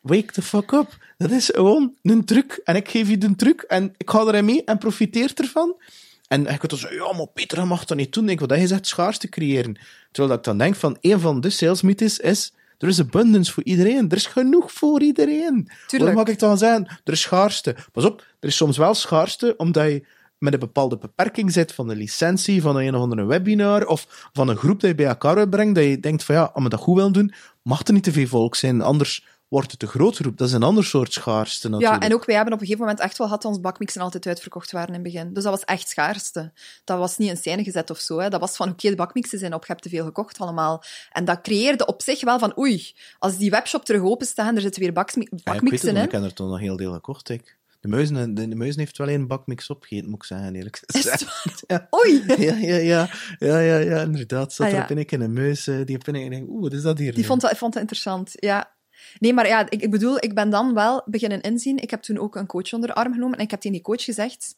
wake 0.00 0.32
the 0.32 0.42
fuck 0.42 0.72
up. 0.72 0.96
Dat 1.18 1.30
is 1.30 1.50
gewoon 1.54 1.94
een 2.02 2.24
truc. 2.24 2.60
En 2.64 2.76
ik 2.76 2.88
geef 2.88 3.08
je 3.08 3.18
de 3.18 3.36
truc 3.36 3.62
en 3.62 3.94
ik 3.96 4.10
ga 4.10 4.20
erin 4.20 4.44
mee 4.44 4.64
en 4.64 4.78
profiteer 4.78 5.32
ervan. 5.34 5.82
En 6.28 6.46
ik 6.46 6.58
kunt 6.58 6.70
dan 6.70 6.78
zeggen, 6.78 6.98
ja, 6.98 7.12
maar 7.12 7.26
Peter, 7.26 7.56
dat 7.56 7.66
mag 7.66 7.84
dat 7.84 7.96
niet 7.96 8.12
doen. 8.12 8.22
Ik 8.22 8.28
denk, 8.28 8.40
wat 8.40 8.50
hij 8.50 8.66
zegt, 8.66 8.86
schaarste 8.86 9.28
creëren. 9.28 9.78
Terwijl 10.10 10.28
dat 10.28 10.38
ik 10.38 10.44
dan 10.44 10.58
denk 10.58 10.74
van, 10.74 10.96
een 11.00 11.20
van 11.20 11.40
de 11.40 11.50
salesmythes 11.50 12.18
is, 12.18 12.52
er 12.80 12.88
is 12.88 13.00
abundance 13.00 13.52
voor 13.52 13.62
iedereen. 13.62 14.10
Er 14.10 14.16
is 14.16 14.26
genoeg 14.26 14.72
voor 14.72 15.02
iedereen. 15.02 15.68
Waarom 15.88 16.14
mag 16.14 16.26
ik 16.26 16.38
dan 16.38 16.58
zeggen, 16.58 16.86
er 17.04 17.12
is 17.12 17.20
schaarste? 17.20 17.76
Pas 17.92 18.04
op, 18.04 18.26
er 18.40 18.48
is 18.48 18.56
soms 18.56 18.76
wel 18.76 18.94
schaarste, 18.94 19.54
omdat 19.56 19.86
je 19.86 20.06
met 20.38 20.52
een 20.52 20.58
bepaalde 20.58 20.98
beperking 20.98 21.52
zit 21.52 21.72
van 21.72 21.88
een 21.88 21.96
licentie, 21.96 22.62
van 22.62 22.76
een 22.76 22.94
of 22.94 23.02
andere 23.02 23.24
webinar, 23.24 23.86
of 23.86 24.30
van 24.32 24.48
een 24.48 24.56
groep 24.56 24.80
dat 24.80 24.90
je 24.90 24.96
bij 24.96 25.06
elkaar 25.06 25.36
uitbrengt, 25.36 25.74
dat 25.74 25.84
je 25.84 26.00
denkt 26.00 26.24
van 26.24 26.34
ja, 26.34 26.50
we 26.54 26.68
dat 26.68 26.80
goed 26.80 26.96
willen 26.96 27.12
doen, 27.12 27.32
mag 27.62 27.86
er 27.86 27.92
niet 27.92 28.02
te 28.02 28.12
veel 28.12 28.26
volk 28.26 28.54
zijn, 28.54 28.80
anders 28.80 29.26
wordt 29.50 29.70
het 29.72 29.82
een 29.82 29.88
grote 29.88 30.22
groep. 30.22 30.36
Dat 30.38 30.48
is 30.48 30.54
een 30.54 30.62
ander 30.62 30.84
soort 30.84 31.12
schaarste 31.12 31.68
natuurlijk. 31.68 32.02
Ja, 32.02 32.08
en 32.08 32.14
ook 32.14 32.24
wij 32.24 32.34
hebben 32.34 32.54
op 32.54 32.60
een 32.60 32.66
gegeven 32.66 32.86
moment 32.86 33.04
echt 33.04 33.18
wel 33.18 33.26
gehad 33.26 33.42
dat 33.42 33.52
ons 33.52 33.60
bakmixen 33.60 34.00
altijd 34.00 34.26
uitverkocht 34.26 34.72
waren 34.72 34.88
in 34.88 34.94
het 34.94 35.02
begin. 35.02 35.32
Dus 35.32 35.42
dat 35.42 35.52
was 35.52 35.64
echt 35.64 35.88
schaarste. 35.88 36.52
Dat 36.84 36.98
was 36.98 37.16
niet 37.18 37.28
in 37.30 37.36
scène 37.36 37.62
gezet 37.64 37.90
of 37.90 37.98
zo. 37.98 38.18
Hè. 38.18 38.28
Dat 38.28 38.40
was 38.40 38.56
van, 38.56 38.68
oké, 38.70 38.88
de 38.88 38.94
bakmixen 38.96 39.38
zijn 39.38 39.54
op, 39.54 39.60
je 39.66 39.72
hebt 39.72 39.82
te 39.82 39.88
veel 39.88 40.04
gekocht 40.04 40.38
allemaal. 40.38 40.82
En 41.12 41.24
dat 41.24 41.40
creëerde 41.40 41.86
op 41.86 42.02
zich 42.02 42.20
wel 42.24 42.38
van, 42.38 42.58
oei, 42.58 42.92
als 43.18 43.36
die 43.36 43.50
webshop 43.50 43.84
terug 43.84 44.02
open 44.02 44.26
staat, 44.26 44.54
er 44.54 44.60
zitten 44.60 44.82
weer 44.82 44.92
bakmi- 44.92 45.26
Ja, 45.30 45.36
ik 45.36 45.44
weet 45.44 45.44
het, 45.44 45.54
bakmixen 45.62 45.96
in. 45.96 46.04
ik 46.04 46.12
heb 46.12 46.22
er 46.22 46.32
toch 46.34 46.48
nog 46.48 46.58
heel 46.60 46.76
deel 46.76 46.92
gekocht. 46.92 47.28
Ik. 47.28 47.58
De, 47.80 47.88
muizen, 47.88 48.34
de, 48.34 48.48
de 48.48 48.54
muizen 48.54 48.80
heeft 48.80 48.98
wel 48.98 49.08
één 49.08 49.26
bakmix 49.26 49.70
opgegeten, 49.70 50.08
moet 50.10 50.18
ik 50.22 50.24
zeggen, 50.24 50.54
eerlijk 50.54 50.82
gezegd. 50.86 51.26
Ja. 51.66 51.88
Oei! 52.04 52.22
Ja, 52.26 52.54
ja, 52.56 52.76
ja, 52.76 53.08
ja, 53.38 53.58
ja, 53.58 53.76
ja, 53.78 54.00
inderdaad. 54.02 54.52
Zat 54.52 54.66
Ah, 54.66 54.72
er 54.72 54.78
ja. 54.78 54.84
op 54.84 54.90
een 54.90 55.06
keer 55.06 55.20
een 55.20 55.32
muis, 55.32 55.66
eh, 55.66 55.76
die 55.84 55.96
op 55.96 56.06
een 56.06 56.14
ik 56.14 56.30
denk, 56.30 56.48
oeh, 56.48 56.62
wat 56.62 56.72
is 56.72 56.82
dat 56.82 56.98
hier 56.98 57.10
Die 57.12 57.20
nu? 57.20 57.26
vond 57.26 57.40
dat, 57.40 57.56
vond 57.56 57.72
dat 57.72 57.82
interessant, 57.82 58.32
ja. 58.34 58.78
Nee, 59.18 59.34
maar 59.34 59.46
ja, 59.46 59.70
ik, 59.70 59.82
ik 59.82 59.90
bedoel, 59.90 60.16
ik 60.16 60.34
ben 60.34 60.50
dan 60.50 60.74
wel 60.74 61.02
beginnen 61.06 61.40
inzien. 61.40 61.78
Ik 61.78 61.90
heb 61.90 62.02
toen 62.02 62.18
ook 62.18 62.36
een 62.36 62.46
coach 62.46 62.72
onder 62.72 62.88
de 62.88 62.94
arm 62.94 63.12
genomen 63.12 63.38
en 63.38 63.44
ik 63.44 63.50
heb 63.50 63.60
tegen 63.60 63.76
die 63.76 63.86
coach 63.86 64.04
gezegd, 64.04 64.56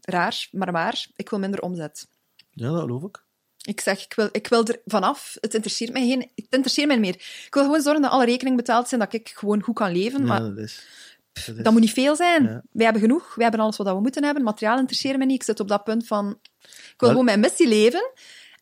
raar, 0.00 0.48
maar 0.52 0.72
waar, 0.72 1.06
ik 1.16 1.30
wil 1.30 1.38
minder 1.38 1.60
omzet. 1.60 2.08
Ja, 2.50 2.70
dat 2.70 2.80
geloof 2.80 3.02
ik. 3.02 3.22
Ik 3.62 3.80
zeg, 3.80 4.04
ik 4.04 4.14
wil, 4.14 4.28
ik 4.32 4.46
wil 4.46 4.66
er 4.66 4.80
vanaf. 4.84 5.36
Het 5.40 5.54
interesseert 5.54 5.92
mij 5.92 6.06
geen... 6.06 6.20
Het 6.20 6.46
interesseert 6.50 6.86
mij 6.86 6.96
niet 6.96 7.04
meer. 7.04 7.14
Ik 7.46 7.54
wil 7.54 7.62
gewoon 7.62 7.82
zorgen 7.82 8.02
dat 8.02 8.10
alle 8.10 8.24
rekeningen 8.24 8.56
betaald 8.56 8.88
zijn, 8.88 9.00
dat 9.00 9.12
ik 9.12 9.28
gewoon 9.34 9.62
goed 9.62 9.74
kan 9.74 9.92
leven. 9.92 10.20
Ja, 10.20 10.26
maar 10.26 10.40
dat 10.40 10.58
is... 10.58 10.86
Dat 11.32 11.56
is 11.56 11.62
dat 11.62 11.72
moet 11.72 11.80
niet 11.80 11.92
veel 11.92 12.16
zijn. 12.16 12.42
Ja. 12.42 12.62
Wij 12.72 12.84
hebben 12.84 13.02
genoeg. 13.02 13.34
Wij 13.34 13.44
hebben 13.44 13.60
alles 13.60 13.76
wat 13.76 13.86
we 13.86 14.00
moeten 14.00 14.24
hebben. 14.24 14.42
Materiaal 14.42 14.78
interesseert 14.78 15.18
me 15.18 15.24
niet. 15.24 15.34
Ik 15.34 15.42
zit 15.42 15.60
op 15.60 15.68
dat 15.68 15.84
punt 15.84 16.06
van... 16.06 16.38
Ik 16.62 16.94
wil 16.96 17.08
gewoon 17.08 17.24
mijn 17.24 17.40
missie 17.40 17.68
leven. 17.68 18.10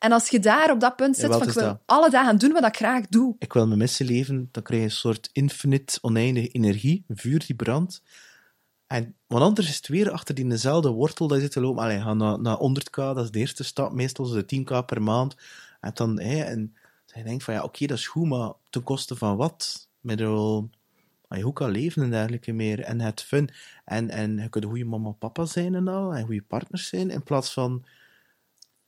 En 0.00 0.12
als 0.12 0.28
je 0.28 0.38
daar 0.38 0.70
op 0.70 0.80
dat 0.80 0.96
punt 0.96 1.16
zit 1.16 1.30
van... 1.32 1.42
Ik 1.42 1.50
wil 1.50 1.62
dat? 1.62 1.80
alle 1.86 2.10
dagen 2.10 2.38
doen 2.38 2.52
wat 2.52 2.66
ik 2.66 2.76
graag 2.76 3.06
doe. 3.06 3.36
ik 3.38 3.52
wil 3.52 3.66
mijn 3.66 3.78
missen 3.78 4.06
leven, 4.06 4.48
dan 4.50 4.62
krijg 4.62 4.80
je 4.80 4.88
een 4.88 4.94
soort 4.94 5.30
infinite, 5.32 5.98
oneindige 6.02 6.48
energie, 6.48 7.04
een 7.08 7.16
vuur 7.16 7.46
die 7.46 7.56
brandt. 7.56 8.02
En, 8.86 9.14
want 9.26 9.42
anders 9.42 9.68
is 9.68 9.76
het 9.76 9.88
weer 9.88 10.10
achter 10.10 10.34
die 10.34 10.48
dezelfde 10.48 10.88
wortel 10.88 11.26
dat 11.26 11.36
je 11.36 11.42
zit 11.42 11.52
te 11.52 11.60
lopen. 11.60 11.82
Allee, 11.82 12.00
ga 12.00 12.14
naar, 12.14 12.40
naar 12.40 12.56
100k, 12.56 12.94
dat 12.94 13.24
is 13.24 13.30
de 13.30 13.38
eerste 13.38 13.64
stap, 13.64 13.92
meestal 13.92 14.24
zo 14.24 14.44
de 14.44 14.56
10k 14.56 14.84
per 14.86 15.02
maand. 15.02 15.36
En 15.80 15.90
dan, 15.94 16.20
hè, 16.20 16.42
en 16.42 16.76
dan 17.06 17.22
je 17.22 17.28
denkt 17.28 17.44
van, 17.44 17.54
ja, 17.54 17.62
oké, 17.62 17.86
dat 17.86 17.98
is 17.98 18.06
goed, 18.06 18.28
maar 18.28 18.52
ten 18.70 18.82
koste 18.82 19.16
van 19.16 19.36
wat? 19.36 19.88
Wel, 20.00 20.70
als 21.28 21.38
je 21.38 21.52
kan 21.52 21.70
leven 21.70 22.02
en 22.02 22.10
dergelijke 22.10 22.52
meer, 22.52 22.80
en 22.80 23.00
het 23.00 23.22
fun. 23.22 23.50
En, 23.84 24.10
en 24.10 24.36
je 24.36 24.48
kunt 24.48 24.64
een 24.64 24.70
goede 24.70 24.84
mama 24.84 25.08
en 25.08 25.18
papa 25.18 25.44
zijn 25.44 25.74
en 25.74 25.88
al, 25.88 26.14
en 26.14 26.24
goede 26.24 26.42
partners 26.42 26.88
zijn, 26.88 27.10
in 27.10 27.22
plaats 27.22 27.52
van 27.52 27.84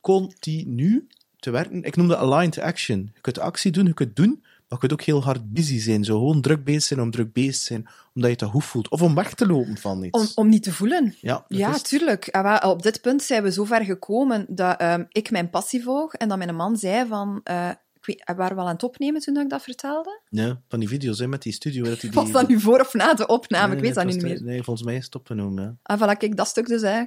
continu 0.03 1.07
te 1.38 1.50
werken. 1.50 1.82
Ik 1.82 1.96
noem 1.96 2.09
dat 2.09 2.18
aligned 2.18 2.59
action. 2.59 3.11
Je 3.14 3.20
kunt 3.20 3.38
actie 3.38 3.70
doen, 3.72 3.86
je 3.86 3.94
kunt 3.94 4.16
doen, 4.16 4.38
maar 4.40 4.66
je 4.68 4.78
kunt 4.78 4.92
ook 4.92 5.03
heel 5.03 5.22
hard 5.22 5.53
busy 5.53 5.78
zijn. 5.78 6.05
Zo 6.05 6.18
gewoon 6.18 6.40
druk 6.40 6.64
bezig 6.64 6.82
zijn 6.82 7.00
om 7.00 7.11
druk 7.11 7.32
bezig 7.32 7.57
te 7.57 7.64
zijn, 7.64 7.86
omdat 8.14 8.30
je 8.30 8.44
het 8.44 8.55
goed 8.55 8.64
voelt. 8.64 8.88
Of 8.88 9.03
om 9.03 9.14
weg 9.14 9.34
te 9.34 9.46
lopen 9.46 9.76
van 9.76 10.03
iets. 10.05 10.18
Om, 10.20 10.26
om 10.44 10.48
niet 10.48 10.62
te 10.62 10.72
voelen. 10.72 11.14
Ja, 11.20 11.44
Ja, 11.48 11.74
is 11.74 11.82
tuurlijk. 11.82 12.26
En 12.26 12.42
wel, 12.42 12.59
op 12.59 12.82
dit 12.82 13.00
punt 13.00 13.22
zijn 13.22 13.42
we 13.42 13.53
zo 13.53 13.64
ver 13.64 13.84
gekomen 13.84 14.46
dat 14.48 14.78
ehm, 14.80 15.05
ik 15.09 15.30
mijn 15.30 15.50
passie 15.50 15.82
volg 15.82 16.14
en 16.14 16.28
dat 16.28 16.38
mijn 16.38 16.55
man 16.57 16.76
zei 16.76 17.07
van... 17.09 17.40
eh, 17.44 17.70
ik 17.94 18.09
weet, 18.09 18.22
we 18.24 18.34
waren 18.34 18.57
wel 18.57 18.66
aan 18.66 18.72
het 18.72 18.82
opnemen 18.82 19.20
toen 19.20 19.36
ik 19.36 19.50
dat 19.50 19.62
vertelde. 19.62 20.20
Ja, 20.28 20.61
van 20.68 20.78
die 20.78 20.88
video's 20.88 21.18
hè, 21.18 21.26
met 21.26 21.42
die 21.42 21.53
studio. 21.53 21.84
Dat 21.84 22.00
die, 22.00 22.11
Was 22.20 22.30
dat 22.30 22.48
nu 22.48 22.61
voor 22.61 22.80
of 22.80 22.94
na 22.94 23.14
de 23.14 23.26
opname? 23.26 23.66
Nee, 23.66 23.76
ik 23.76 23.82
weet 23.82 23.94
nee, 23.94 24.05
dat 24.05 24.14
nu 24.14 24.20
niet 24.20 24.40
meer. 24.40 24.42
Nee, 24.53 24.62
volgens 24.62 24.86
mij 24.86 24.96
is 24.96 25.05
het 25.05 25.14
opgenomen. 25.14 25.62
Ja. 25.62 25.94
En 25.94 25.98
voilà, 25.98 26.18
kijk, 26.18 26.36
dat 26.36 26.46
stuk 26.46 26.66
dus, 26.66 26.82
hè. 26.82 27.03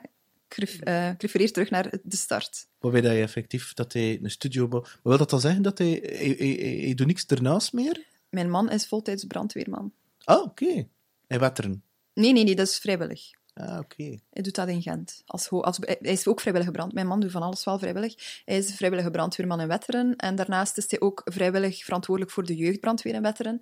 Eh, 0.48 1.10
refereer 1.18 1.52
terug 1.52 1.70
naar 1.70 1.90
de 2.04 2.16
start. 2.16 2.68
Waarbij 2.80 3.02
dat 3.02 3.12
je 3.12 3.22
effectief 3.22 3.74
dat 3.74 3.94
hij 3.94 4.20
een 4.24 4.32
studio 4.32 4.68
bouwt. 4.68 4.84
Maar 4.86 5.00
wil 5.04 5.18
dat 5.18 5.30
dan 5.30 5.40
zeggen 5.40 5.62
dat 5.62 5.78
hij, 5.78 6.00
hij, 6.04 6.36
hij, 6.38 6.58
hij- 6.60 6.80
hij 6.84 6.94
doet 6.94 7.08
niks 7.08 7.26
ernaast 7.26 7.74
meer? 7.74 8.04
Mijn 8.30 8.50
man 8.50 8.72
is 8.72 8.88
voltijds 8.88 9.24
brandweerman. 9.26 9.94
Ah, 10.24 10.42
oké. 10.44 10.88
En 11.28 11.40
wetteren. 11.40 11.84
Nee, 12.14 12.34
nee, 12.34 12.44
nee, 12.44 12.56
dat 12.56 12.68
is 12.68 12.78
vrijwillig. 12.78 13.22
Ah, 13.54 13.80
oké. 13.80 14.04
Hij 14.30 14.42
doet 14.42 14.56
dat 14.56 14.68
in 14.68 14.82
Gent. 14.82 15.22
Als, 15.26 15.50
als, 15.50 15.78
hij 15.82 15.98
is 16.00 16.28
ook 16.28 16.40
vrijwillige 16.40 16.72
brand. 16.72 16.94
Mijn 16.94 17.08
man 17.08 17.20
doet 17.20 17.32
van 17.32 17.42
alles 17.42 17.64
wel 17.64 17.80
vrijwillig. 17.80 18.42
Hij 18.46 18.58
is 18.58 18.76
vrijwillige 18.76 19.12
brandweerman 19.12 19.62
in 19.62 19.68
Wetteren. 19.68 20.16
En 20.16 20.36
daarnaast 20.36 20.78
is 20.78 20.86
hij 20.90 21.00
ook 21.00 21.22
vrijwillig 21.26 21.84
verantwoordelijk 21.84 22.34
voor 22.34 22.46
de 22.46 22.56
jeugdbrandweer 22.56 23.14
in 23.14 23.22
Wetteren. 23.22 23.62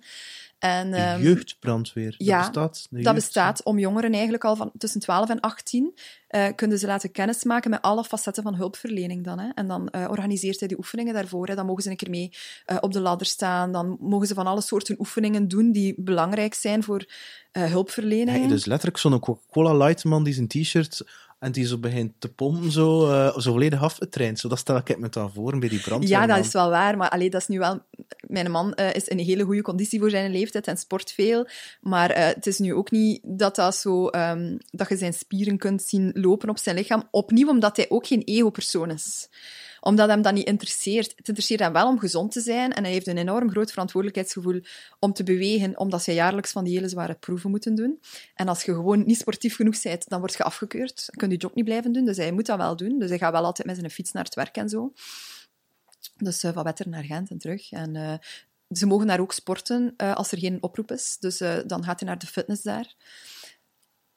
En, 0.58 0.90
De 0.90 0.96
ehm, 0.96 1.22
jeugdbrandweer. 1.22 2.10
Dat 2.10 2.26
ja, 2.26 2.38
bestaat. 2.38 2.86
de 2.90 3.02
Dat 3.02 3.14
bestaat 3.14 3.62
om 3.62 3.78
jongeren 3.78 4.12
eigenlijk 4.12 4.44
al 4.44 4.56
van 4.56 4.72
tussen 4.78 5.00
12 5.00 5.28
en 5.30 5.40
18 5.40 5.94
eh, 6.34 6.46
kunnen 6.54 6.78
ze 6.78 6.86
laten 6.86 7.10
kennismaken 7.10 7.70
met 7.70 7.82
alle 7.82 8.04
facetten 8.04 8.42
van 8.42 8.54
hulpverlening 8.54 9.24
dan. 9.24 9.38
Hè. 9.38 9.48
En 9.54 9.68
dan 9.68 9.88
eh, 9.88 10.06
organiseert 10.10 10.58
hij 10.58 10.68
die 10.68 10.78
oefeningen 10.78 11.14
daarvoor. 11.14 11.46
Hè. 11.46 11.54
Dan 11.54 11.66
mogen 11.66 11.82
ze 11.82 11.90
een 11.90 11.96
keer 11.96 12.10
mee 12.10 12.32
eh, 12.64 12.76
op 12.80 12.92
de 12.92 13.00
ladder 13.00 13.26
staan. 13.26 13.72
Dan 13.72 13.96
mogen 14.00 14.26
ze 14.26 14.34
van 14.34 14.46
alle 14.46 14.60
soorten 14.60 14.96
oefeningen 14.98 15.48
doen 15.48 15.72
die 15.72 15.94
belangrijk 15.96 16.54
zijn 16.54 16.82
voor 16.82 17.04
hulpverlening. 17.52 18.44
Is 18.44 18.50
dus 18.50 18.64
letterlijk 18.64 18.98
zo'n 18.98 19.20
Coca-Cola 19.20 19.76
Lightman 19.76 20.24
die 20.24 20.34
zijn 20.34 20.48
t-shirt 20.48 21.02
en 21.44 21.52
die 21.52 21.66
zo 21.66 21.78
begint 21.78 22.12
te 22.18 22.32
pompen, 22.32 22.70
zo, 22.70 23.10
eh, 23.10 23.38
zo 23.38 23.52
volledig 23.52 23.82
afgetraind. 23.82 24.38
Zo, 24.38 24.48
dat 24.48 24.58
stel 24.58 24.76
ik 24.76 24.98
me 24.98 25.08
dan 25.08 25.32
voor 25.32 25.58
bij 25.58 25.68
die 25.68 25.80
brandweer. 25.80 26.10
Ja, 26.10 26.26
dat 26.26 26.38
is 26.38 26.52
wel 26.52 26.70
waar. 26.70 26.96
Maar 26.96 27.08
allee, 27.08 27.30
dat 27.30 27.40
is 27.40 27.46
nu 27.46 27.58
wel... 27.58 27.80
Mijn 28.34 28.50
man 28.50 28.74
eh, 28.74 28.94
is 28.94 29.08
in 29.08 29.18
een 29.18 29.24
hele 29.24 29.44
goede 29.44 29.62
conditie 29.62 30.00
voor 30.00 30.10
zijn 30.10 30.30
leeftijd 30.30 30.66
en 30.66 30.76
sport 30.76 31.12
veel. 31.12 31.46
Maar 31.80 32.10
eh, 32.10 32.26
het 32.26 32.46
is 32.46 32.58
nu 32.58 32.74
ook 32.74 32.90
niet 32.90 33.20
dat, 33.22 33.56
dat, 33.56 33.76
zo, 33.76 34.08
ehm, 34.08 34.56
dat 34.70 34.88
je 34.88 34.96
zijn 34.96 35.14
spieren 35.14 35.58
kunt 35.58 35.82
zien 35.82 36.10
lopen 36.14 36.48
op 36.48 36.58
zijn 36.58 36.76
lichaam. 36.76 37.08
Opnieuw 37.10 37.48
omdat 37.48 37.76
hij 37.76 37.86
ook 37.88 38.06
geen 38.06 38.22
ego-persoon 38.22 38.90
is 38.90 39.28
omdat 39.84 40.08
hem 40.08 40.22
dat 40.22 40.34
niet 40.34 40.46
interesseert. 40.46 41.12
Het 41.16 41.28
interesseert 41.28 41.60
hem 41.60 41.72
wel 41.72 41.88
om 41.88 41.98
gezond 41.98 42.32
te 42.32 42.40
zijn 42.40 42.72
en 42.72 42.82
hij 42.82 42.92
heeft 42.92 43.06
een 43.06 43.18
enorm 43.18 43.50
groot 43.50 43.70
verantwoordelijkheidsgevoel 43.70 44.60
om 44.98 45.12
te 45.12 45.22
bewegen, 45.22 45.78
omdat 45.78 46.02
ze 46.02 46.14
jaarlijks 46.14 46.52
van 46.52 46.64
die 46.64 46.74
hele 46.74 46.88
zware 46.88 47.14
proeven 47.14 47.50
moeten 47.50 47.74
doen. 47.74 48.00
En 48.34 48.48
als 48.48 48.62
je 48.62 48.74
gewoon 48.74 49.06
niet 49.06 49.18
sportief 49.18 49.56
genoeg 49.56 49.82
bent, 49.82 50.08
dan 50.08 50.20
word 50.20 50.36
je 50.36 50.42
afgekeurd. 50.42 51.06
Dan 51.06 51.16
kun 51.16 51.28
je 51.28 51.34
je 51.34 51.40
job 51.40 51.54
niet 51.54 51.64
blijven 51.64 51.92
doen, 51.92 52.04
dus 52.04 52.16
hij 52.16 52.32
moet 52.32 52.46
dat 52.46 52.56
wel 52.56 52.76
doen. 52.76 52.98
Dus 52.98 53.08
hij 53.08 53.18
gaat 53.18 53.32
wel 53.32 53.44
altijd 53.44 53.66
met 53.66 53.76
zijn 53.76 53.90
fiets 53.90 54.12
naar 54.12 54.24
het 54.24 54.34
werk 54.34 54.56
en 54.56 54.68
zo. 54.68 54.92
Dus 56.16 56.44
uh, 56.44 56.52
van 56.52 56.64
Wetter 56.64 56.88
naar 56.88 57.04
Gent 57.04 57.30
en 57.30 57.38
terug. 57.38 57.72
En 57.72 57.94
uh, 57.94 58.14
ze 58.70 58.86
mogen 58.86 59.06
daar 59.06 59.20
ook 59.20 59.32
sporten 59.32 59.94
uh, 59.96 60.14
als 60.14 60.32
er 60.32 60.38
geen 60.38 60.62
oproep 60.62 60.90
is. 60.90 61.16
Dus 61.20 61.38
dan 61.66 61.84
gaat 61.84 62.00
hij 62.00 62.08
naar 62.08 62.18
de 62.18 62.26
fitness 62.26 62.62
daar. 62.62 62.94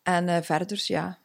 En 0.03 0.43
verder, 0.43 0.83
ja, 0.83 1.17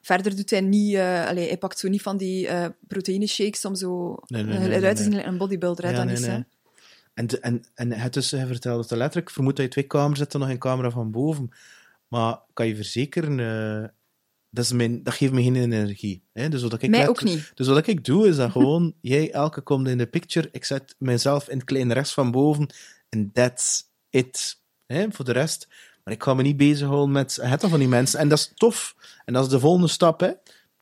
Verder 0.00 0.36
doet 0.36 0.50
hij 0.50 0.60
niet... 0.60 0.96
Allez, 0.96 1.46
hij 1.46 1.58
pakt 1.58 1.78
zo 1.78 1.88
niet 1.88 2.02
van 2.02 2.16
die 2.16 2.48
proteïne 2.88 3.26
shakes 3.26 3.64
om 3.64 3.74
zo 3.74 4.18
nee, 4.26 4.42
nee, 4.42 4.70
eruit 4.70 4.96
te 4.96 5.02
zien 5.02 5.26
een 5.26 5.38
bodybuilder. 5.38 5.90
Ja, 5.90 6.04
dat 6.04 6.18
is, 6.18 6.26
hè. 6.26 6.40
En, 7.14 7.28
en, 7.40 7.64
en 7.74 7.92
het 7.92 8.12
dus, 8.12 8.30
hij 8.30 8.46
vertelde 8.46 8.82
het 8.82 8.90
letterlijk, 8.90 9.28
ik 9.28 9.34
vermoed 9.34 9.56
dat 9.56 9.64
je 9.64 9.70
twee 9.70 9.86
camera's 9.86 10.18
zet 10.18 10.34
en 10.34 10.40
nog 10.40 10.48
een 10.48 10.58
camera 10.58 10.90
van 10.90 11.10
boven. 11.10 11.50
Maar 12.08 12.38
kan 12.52 12.66
je 12.66 12.76
verzekeren, 12.76 13.38
dat, 14.54 14.64
is 14.64 14.72
mijn, 14.72 15.02
dat 15.02 15.14
geeft 15.14 15.32
me 15.32 15.42
geen 15.42 15.56
energie. 15.56 16.22
Hè? 16.32 16.48
Dus 16.48 16.62
wat 16.62 16.82
ik 16.82 16.90
Mij 16.90 17.08
ook 17.08 17.22
niet. 17.22 17.52
Dus 17.54 17.66
wat 17.66 17.86
ik 17.86 18.04
doe, 18.04 18.28
is 18.28 18.36
dat 18.36 18.50
gewoon, 18.50 18.94
jij 19.00 19.32
elke 19.32 19.60
komt 19.60 19.88
in 19.88 19.98
de 19.98 20.06
picture, 20.06 20.48
ik 20.52 20.64
zet 20.64 20.94
mezelf 20.98 21.48
in 21.48 21.56
het 21.56 21.66
kleine 21.66 21.94
rest 21.94 22.12
van 22.12 22.30
boven, 22.30 22.68
en 23.08 23.30
that's 23.32 23.84
it. 24.10 24.58
Hè? 24.86 25.06
Voor 25.10 25.24
de 25.24 25.32
rest. 25.32 25.68
Maar 26.04 26.14
ik 26.14 26.22
ga 26.22 26.34
me 26.34 26.42
niet 26.42 26.56
bezighouden 26.56 27.12
met 27.12 27.38
het 27.42 27.64
van 27.64 27.78
die 27.78 27.88
mensen. 27.88 28.18
En 28.18 28.28
dat 28.28 28.38
is 28.38 28.52
tof. 28.54 28.94
En 29.24 29.32
dat 29.32 29.44
is 29.44 29.50
de 29.50 29.60
volgende 29.60 29.88
stap, 29.88 30.20
hè. 30.20 30.32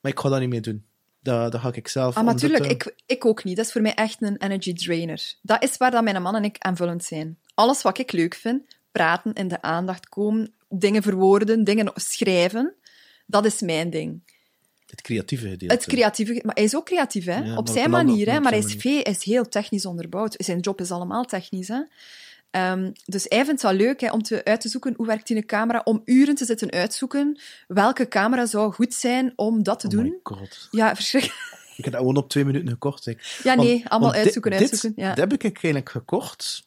Maar 0.00 0.12
ik 0.12 0.20
ga 0.20 0.28
dat 0.28 0.40
niet 0.40 0.48
meer 0.48 0.62
doen. 0.62 0.84
Dat, 1.20 1.52
dat 1.52 1.60
ga 1.60 1.72
ik 1.72 1.88
zelf... 1.88 2.16
Ah, 2.16 2.24
maar 2.24 2.34
omdat, 2.34 2.38
tuurlijk, 2.38 2.64
eh, 2.64 2.70
ik, 2.70 2.94
ik 3.06 3.24
ook 3.24 3.44
niet. 3.44 3.56
Dat 3.56 3.66
is 3.66 3.72
voor 3.72 3.80
mij 3.80 3.94
echt 3.94 4.22
een 4.22 4.36
energy 4.36 4.72
drainer. 4.72 5.34
Dat 5.42 5.62
is 5.62 5.76
waar 5.76 5.90
dat 5.90 6.04
mijn 6.04 6.22
man 6.22 6.34
en 6.34 6.44
ik 6.44 6.56
aanvullend 6.58 7.04
zijn. 7.04 7.38
Alles 7.54 7.82
wat 7.82 7.98
ik 7.98 8.12
leuk 8.12 8.34
vind, 8.34 8.62
praten, 8.92 9.32
in 9.32 9.48
de 9.48 9.62
aandacht 9.62 10.08
komen, 10.08 10.54
dingen 10.68 11.02
verwoorden, 11.02 11.64
dingen 11.64 11.92
schrijven, 11.94 12.74
dat 13.26 13.44
is 13.44 13.60
mijn 13.60 13.90
ding. 13.90 14.20
Het 14.86 15.00
creatieve 15.00 15.48
gedeelte. 15.48 15.74
Het 15.74 15.84
creatieve... 15.86 16.40
Maar 16.44 16.54
hij 16.54 16.64
is 16.64 16.76
ook 16.76 16.84
creatief, 16.84 17.24
hè? 17.24 17.38
Ja, 17.38 17.56
op 17.56 17.68
zijn 17.68 17.90
manier, 17.90 18.30
hè? 18.30 18.40
Maar 18.40 18.52
hij 18.52 18.60
is, 18.60 18.74
veel, 18.74 19.00
hij 19.02 19.12
is 19.12 19.24
heel 19.24 19.48
technisch 19.48 19.86
onderbouwd. 19.86 20.34
Zijn 20.38 20.58
job 20.60 20.80
is 20.80 20.90
allemaal 20.90 21.24
technisch, 21.24 21.68
hè? 21.68 21.80
Ehm, 22.50 22.90
dus 23.04 23.26
hij 23.28 23.44
vindt 23.44 23.62
het 23.62 23.70
wel 23.70 23.80
leuk 23.86 24.00
hè, 24.00 24.10
om 24.10 24.22
te, 24.22 24.44
uit 24.44 24.60
te 24.60 24.68
zoeken 24.68 24.94
hoe 24.96 25.06
werkt 25.06 25.26
die 25.26 25.36
een 25.36 25.46
camera, 25.46 25.80
om 25.84 26.02
uren 26.04 26.34
te 26.34 26.44
zitten 26.44 26.70
uitzoeken 26.70 27.38
welke 27.68 28.08
camera 28.08 28.46
zou 28.46 28.72
goed 28.72 28.94
zijn 28.94 29.32
om 29.36 29.62
dat 29.62 29.80
te 29.80 29.86
Oh 29.86 29.92
doen. 29.92 30.18
god. 30.22 30.68
Ja, 30.70 30.94
verschrikkelijk. 30.94 31.60
Ik 31.76 31.84
heb 31.84 31.92
dat 31.92 32.02
gewoon 32.02 32.16
op 32.16 32.28
twee 32.28 32.44
minuten 32.44 32.68
gekocht. 32.68 33.06
Ik. 33.06 33.40
Ja, 33.42 33.54
nee, 33.54 33.66
Want- 33.68 33.88
allemaal 33.88 34.10
want 34.10 34.22
uitzoeken, 34.22 34.50
dit, 34.50 34.60
uitzoeken. 34.60 35.02
Ja. 35.02 35.08
Dat 35.08 35.30
heb 35.30 35.32
ik 35.32 35.42
eigenlijk 35.42 35.90
gekocht, 35.90 36.66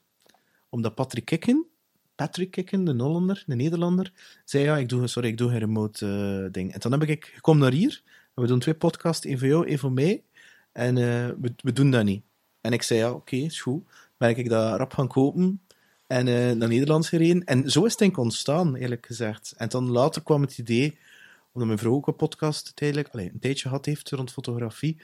omdat 0.70 0.96
Patrick 0.96 1.26
Kikken, 1.26 1.66
Patrick 2.16 2.52
Kikken, 2.52 2.84
de 2.84 3.04
Hollander, 3.04 3.44
de 3.46 3.56
Nederlander, 3.56 4.12
zei 4.46 4.64
ja, 4.64 4.78
ik 4.78 4.90
doe, 4.90 5.08
sorry, 5.08 5.28
ik 5.30 5.38
doe 5.38 5.50
geen 5.50 5.60
remote 5.60 6.06
eh, 6.06 6.52
ding. 6.52 6.74
En 6.74 6.80
dan 6.80 6.92
heb 6.92 7.02
ik, 7.02 7.10
ik 7.10 7.38
kom 7.42 7.58
naar 7.58 7.72
hier, 7.72 8.02
en 8.36 8.42
we 8.42 8.48
doen 8.48 8.60
twee 8.60 8.76
podcasts, 8.76 9.26
één 9.26 9.40
voor 9.40 9.48
jou, 9.48 9.68
één 9.68 9.80
voor 9.80 9.92
mij, 9.92 10.24
en 10.72 10.98
eh, 10.98 11.30
we, 11.42 11.54
we 11.58 11.74
doen 11.74 11.92
dat 11.92 12.04
niet. 12.04 12.24
En 12.62 12.74
ik 12.74 12.82
zei, 12.82 13.00
ja, 13.00 13.12
oké, 13.12 13.36
is 13.36 13.62
goed. 13.62 13.84
Ben 14.18 14.38
ik 14.38 14.50
dat 14.50 14.78
rap 14.78 14.94
gaan 14.94 15.08
kopen, 15.08 15.62
en 16.08 16.28
eh, 16.28 16.52
naar 16.52 16.68
Nederland 16.68 17.08
gereden. 17.08 17.44
En 17.44 17.72
zo 17.72 17.84
is 17.84 17.90
het 17.90 18.00
denk 18.00 18.12
ik 18.12 18.18
ontstaan, 18.18 18.76
eerlijk 18.76 19.06
gezegd. 19.06 19.54
En 19.58 19.70
dan 19.70 19.92
later 19.92 20.24
kwam 20.24 20.42
het 20.42 20.58
idee, 20.58 20.98
omdat 21.52 21.68
mijn 21.68 21.80
vrouw 21.80 21.94
ook 21.94 22.08
een 22.08 22.16
podcast 22.16 22.76
tijdelijk, 22.76 23.08
allee, 23.12 23.30
een 23.34 23.40
tijdje 23.40 23.68
gehad 23.68 23.86
heeft 23.86 24.10
rond 24.10 24.32
fotografie. 24.32 24.98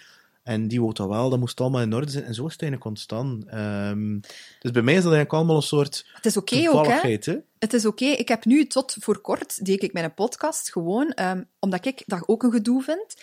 En 0.43 0.67
die 0.67 0.79
wou 0.81 0.93
dat 0.93 1.07
wel, 1.07 1.29
dat 1.29 1.39
moest 1.39 1.61
allemaal 1.61 1.81
in 1.81 1.93
orde 1.93 2.11
zijn. 2.11 2.23
En 2.23 2.33
zo 2.33 2.45
is 2.45 2.51
het 2.51 2.61
eigenlijk 2.61 2.91
ontstaan. 2.91 3.43
Ehm, 3.47 4.19
dus 4.59 4.71
bij 4.71 4.81
mij 4.81 4.93
is 4.93 5.03
dat 5.03 5.13
eigenlijk 5.13 5.33
allemaal 5.33 5.55
een 5.55 5.61
soort 5.61 6.05
Het 6.13 6.25
is 6.25 6.37
oké 6.37 6.69
ook, 6.69 6.87
hè? 6.87 7.39
Het 7.59 7.73
is 7.73 7.85
oké. 7.85 8.05
Ik 8.05 8.27
heb 8.27 8.45
nu 8.45 8.67
tot 8.67 8.95
voor 8.99 9.19
kort, 9.19 9.65
deed 9.65 9.83
ik 9.83 9.93
mijn 9.93 10.13
podcast 10.13 10.71
gewoon, 10.71 11.11
ehm, 11.11 11.43
omdat 11.59 11.85
ik 11.85 12.03
dat 12.05 12.23
ook 12.27 12.43
een 12.43 12.51
gedoe 12.51 12.81
vind. 12.83 13.15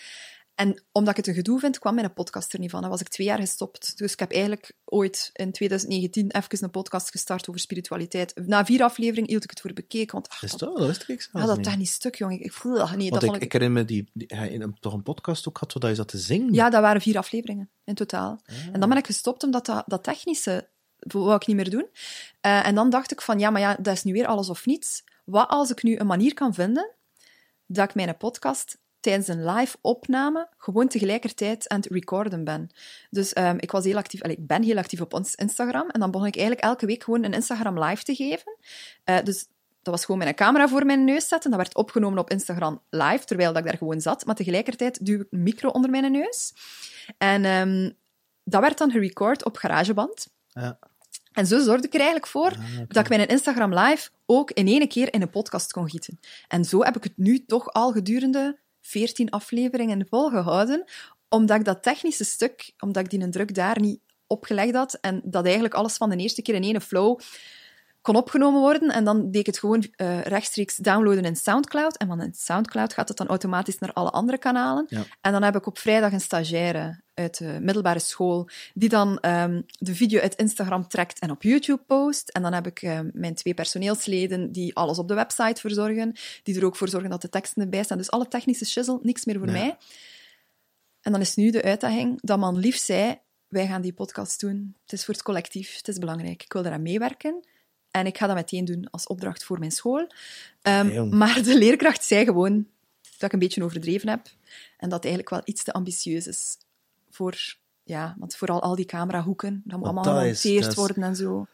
En 0.59 0.83
omdat 0.93 1.11
ik 1.11 1.17
het 1.17 1.27
een 1.27 1.35
gedoe 1.35 1.59
vind, 1.59 1.79
kwam 1.79 1.95
mijn 1.95 2.13
podcast 2.13 2.53
er 2.53 2.59
niet 2.59 2.71
van. 2.71 2.81
Dan 2.81 2.91
was 2.91 3.01
ik 3.01 3.09
twee 3.09 3.27
jaar 3.27 3.39
gestopt. 3.39 3.99
Dus 3.99 4.13
ik 4.13 4.19
heb 4.19 4.33
eigenlijk 4.33 4.73
ooit 4.85 5.31
in 5.33 5.53
2019 5.53 6.31
even 6.31 6.65
een 6.65 6.71
podcast 6.71 7.11
gestart 7.11 7.49
over 7.49 7.61
spiritualiteit. 7.61 8.33
Na 8.47 8.65
vier 8.65 8.83
afleveringen 8.83 9.29
hield 9.29 9.45
ik 9.45 9.51
het 9.51 9.61
voor 9.61 9.73
bekeken. 9.73 10.13
Want 10.13 10.29
ach, 10.29 10.43
Is 10.43 10.51
dat, 10.51 10.59
dat? 10.61 10.77
Dat 10.79 10.87
wist 10.87 11.09
ik 11.09 11.29
ja, 11.33 11.47
dat 11.47 11.57
niet. 11.57 11.65
technisch 11.65 11.93
stuk, 11.93 12.15
jongen. 12.15 12.41
Ik 12.41 12.53
voelde 12.53 12.79
dat 12.79 12.97
niet. 12.97 13.11
Want 13.11 13.23
Dat 13.23 13.35
ik, 13.35 13.43
ik 13.43 13.53
herinner 13.53 13.81
me 13.81 13.87
die, 13.87 14.11
die, 14.13 14.27
hij 14.37 14.49
in 14.49 14.63
een, 14.63 14.77
toch 14.81 14.93
een 14.93 15.03
podcast 15.03 15.49
ook 15.49 15.59
had, 15.59 15.73
waar 15.73 15.91
je 15.91 15.97
zat 15.97 16.09
te 16.09 16.19
zingen. 16.19 16.55
Ja, 16.55 16.71
dat 16.71 16.81
waren 16.81 17.01
vier 17.01 17.19
afleveringen 17.19 17.71
in 17.85 17.95
totaal. 17.95 18.41
Ah. 18.45 18.57
En 18.73 18.81
dan 18.81 18.89
ben 18.89 18.99
ik 18.99 19.07
gestopt 19.07 19.43
omdat 19.43 19.67
dat, 19.67 19.85
dat 19.87 20.05
technische 20.05 20.69
wou 20.99 21.35
ik 21.35 21.47
niet 21.47 21.57
meer 21.57 21.71
doen. 21.71 21.87
Eh, 22.41 22.67
en 22.67 22.75
dan 22.75 22.91
dacht 22.91 23.13
ik 23.13 23.21
van, 23.21 23.39
ja, 23.39 23.51
maar 23.51 23.61
ja, 23.61 23.77
dat 23.81 23.95
is 23.95 24.05
nu 24.05 24.13
weer 24.13 24.27
alles 24.27 24.49
of 24.49 24.67
niets. 24.67 25.05
Wat 25.25 25.49
als 25.49 25.71
ik 25.71 25.83
nu 25.83 25.99
een 25.99 26.07
manier 26.07 26.35
kan 26.35 26.55
vinden 26.55 26.95
dat 27.67 27.89
ik 27.89 27.95
mijn 27.95 28.17
podcast 28.17 28.79
tijdens 29.01 29.29
een 29.29 29.45
live 29.45 29.77
opname 29.81 30.49
gewoon 30.57 30.89
tegelijkertijd 30.89 31.69
aan 31.69 31.81
het 31.81 31.91
recorden 31.91 32.45
ben. 32.45 32.71
Dus 33.11 33.33
ehm, 33.33 33.57
ik 33.59 33.71
was 33.71 33.85
heel 33.85 33.97
actief, 33.97 34.23
ik 34.23 34.47
ben 34.47 34.63
heel 34.63 34.77
actief 34.77 35.01
op 35.01 35.15
ons 35.15 35.35
Instagram. 35.35 35.89
En 35.89 36.01
dan 36.01 36.11
begon 36.11 36.27
ik 36.27 36.37
eigenlijk 36.37 36.67
elke 36.67 36.87
week 36.87 37.05
gewoon 37.05 37.25
een 37.25 37.33
Instagram 37.33 37.85
live 37.85 38.03
te 38.03 38.15
geven. 38.15 38.57
Eh, 39.05 39.23
dus 39.25 39.47
dat 39.83 39.95
was 39.95 40.05
gewoon 40.05 40.21
mijn 40.21 40.35
camera 40.35 40.69
voor 40.69 40.87
mijn 40.87 41.05
neus 41.05 41.29
zetten. 41.29 41.51
Dat 41.51 41.61
werd 41.61 41.75
opgenomen 41.75 42.19
op 42.19 42.31
Instagram 42.31 42.83
live, 42.91 43.25
terwijl 43.25 43.57
ik 43.57 43.65
daar 43.65 43.77
gewoon 43.77 44.01
zat. 44.01 44.25
Maar 44.25 44.35
tegelijkertijd 44.35 45.07
duw 45.07 45.21
ik 45.21 45.27
een 45.31 45.43
micro 45.43 45.69
onder 45.69 45.91
mijn 45.91 46.13
neus. 46.13 46.53
En 47.19 47.45
ehm, 47.45 47.91
dat 48.45 48.61
werd 48.61 48.79
dan 48.79 48.91
gerecord 48.91 49.45
op 49.45 49.57
GarageBand. 49.57 50.29
Ja. 50.49 50.79
En 51.33 51.47
zo 51.47 51.61
zorgde 51.61 51.87
ik 51.87 51.93
er 51.93 52.01
eigenlijk 52.01 52.29
voor 52.29 52.51
Ah, 52.51 52.79
dat 52.89 53.05
ik 53.05 53.09
mijn 53.09 53.29
Instagram 53.29 53.75
live 53.75 54.11
ook 54.27 54.51
in 54.51 54.67
één 54.67 54.89
keer 54.89 55.13
in 55.13 55.23
een 55.23 55.31
podcast 55.31 55.73
kon 55.73 55.91
gieten. 55.91 56.21
En 56.49 56.65
zo 56.65 56.83
heb 56.83 56.97
ik 56.97 57.05
het 57.05 57.17
nu 57.17 57.45
toch 57.45 57.73
al 57.73 57.93
gedurende 57.93 58.59
14 58.89 59.31
afleveringen 59.31 60.07
volgehouden, 60.09 60.85
omdat 61.29 61.59
ik 61.59 61.65
dat 61.65 61.83
technische 61.83 62.25
stuk, 62.25 62.73
omdat 62.79 63.05
ik 63.05 63.11
die 63.11 63.21
een 63.21 63.31
druk 63.31 63.55
daar 63.55 63.81
niet 63.81 64.01
opgelegd 64.27 64.75
had 64.75 64.95
en 64.95 65.21
dat 65.25 65.45
eigenlijk 65.45 65.75
alles 65.75 65.97
van 65.97 66.11
de 66.11 66.17
eerste 66.17 66.43
keer 66.43 66.55
in 66.55 66.63
één 66.63 66.81
flow 66.81 67.21
kon 68.03 68.17
opgenomen 68.17 68.61
worden. 68.61 68.89
En 68.89 69.05
dan 69.05 69.31
deed 69.31 69.41
ik 69.41 69.47
het 69.47 69.59
gewoon 69.59 69.85
eh, 69.97 70.21
rechtstreeks 70.21 70.77
downloaden 70.77 71.25
in 71.25 71.37
Soundcloud. 71.37 71.97
En 71.97 72.07
van 72.07 72.21
in 72.23 72.35
Soundcloud 72.35 72.93
gaat 72.93 73.09
het 73.09 73.17
dan 73.17 73.27
automatisch 73.27 73.79
naar 73.79 73.93
alle 73.93 74.11
andere 74.11 74.39
kanalen. 74.39 74.87
Ja. 74.89 75.03
En 75.21 75.33
dan 75.33 75.43
heb 75.43 75.57
ik 75.57 75.67
op 75.67 75.79
vrijdag 75.79 76.13
een 76.13 76.21
stagiaire 76.21 77.01
uit 77.15 77.39
de 77.39 77.59
middelbare 77.61 77.99
school, 77.99 78.49
die 78.75 78.89
dan 78.89 79.19
ehm, 79.19 79.63
de 79.79 79.95
video 79.95 80.21
uit 80.21 80.35
Instagram 80.35 80.89
trekt 80.89 81.19
en 81.19 81.31
op 81.31 81.43
YouTube 81.43 81.83
post. 81.87 82.29
En 82.29 82.43
dan 82.43 82.53
heb 82.53 82.67
ik 82.67 82.83
ehm, 82.83 83.11
mijn 83.13 83.35
twee 83.35 83.55
personeelsleden 83.55 84.53
die 84.53 84.75
alles 84.75 84.99
op 84.99 85.09
de 85.09 85.15
website 85.15 85.61
verzorgen, 85.61 86.13
die 86.43 86.57
er 86.59 86.65
ook 86.65 86.77
voor 86.77 86.89
zorgen 86.89 87.11
dat 87.11 87.23
de 87.23 87.29
teksten 87.29 87.63
erbij 87.63 87.83
staan. 87.83 87.99
Dus 87.99 88.11
alle 88.11 88.29
technische 88.29 88.65
shizzle, 88.65 88.99
niks 89.03 89.25
meer 89.25 89.39
voor 89.39 89.47
Ja. 89.47 89.53
mij. 89.53 89.77
En 91.03 91.13
dan 91.13 91.21
is 91.21 91.35
nu 91.35 91.51
de 91.51 91.63
uitdaging 91.63 92.19
dat 92.21 92.39
man 92.39 92.57
lief 92.59 92.77
zei, 92.77 93.19
wij 93.49 93.67
gaan 93.67 93.83
die 93.83 93.93
podcast 93.93 94.41
doen. 94.41 94.77
Het 94.83 94.93
is 94.93 95.05
voor 95.05 95.15
het 95.15 95.23
collectief, 95.23 95.77
het 95.77 95.89
is 95.89 95.99
belangrijk. 95.99 96.43
Ik 96.43 96.53
wil 96.53 96.65
eraan 96.65 96.83
meewerken. 96.83 97.45
En 97.91 98.07
ik 98.07 98.19
ga 98.19 98.27
dat 98.27 98.37
meteen 98.37 98.65
doen 98.65 98.91
als 98.91 99.07
opdracht 99.07 99.45
voor 99.45 99.59
mijn 99.59 99.71
school. 99.71 100.07
Ehm, 100.63 101.17
maar 101.17 101.43
de 101.43 101.59
leerkracht 101.59 102.05
zei 102.05 102.25
gewoon 102.25 102.67
dat 103.03 103.23
ik 103.23 103.33
een 103.33 103.39
beetje 103.39 103.65
overdreven 103.65 104.09
heb. 104.09 104.21
En 104.79 104.89
dat 104.89 105.03
het 105.03 105.05
eigenlijk 105.05 105.31
wel 105.31 105.43
iets 105.45 105.65
te 105.65 105.73
ambitieus 105.73 106.27
is. 106.27 106.57
Voor, 107.11 107.57
ja, 107.83 108.17
want 108.19 108.37
vooral 108.37 108.63
al 108.63 108.75
die 108.75 108.85
camerahoeken, 108.85 109.63
dat 109.65 109.79
moet 109.79 109.87
Want 109.87 109.97
allemaal 109.97 110.05
dat 110.05 110.39
gemonteerd 110.39 110.65
dat 110.65 110.75
worden 110.75 111.03
en 111.03 111.17
zo. 111.17 111.47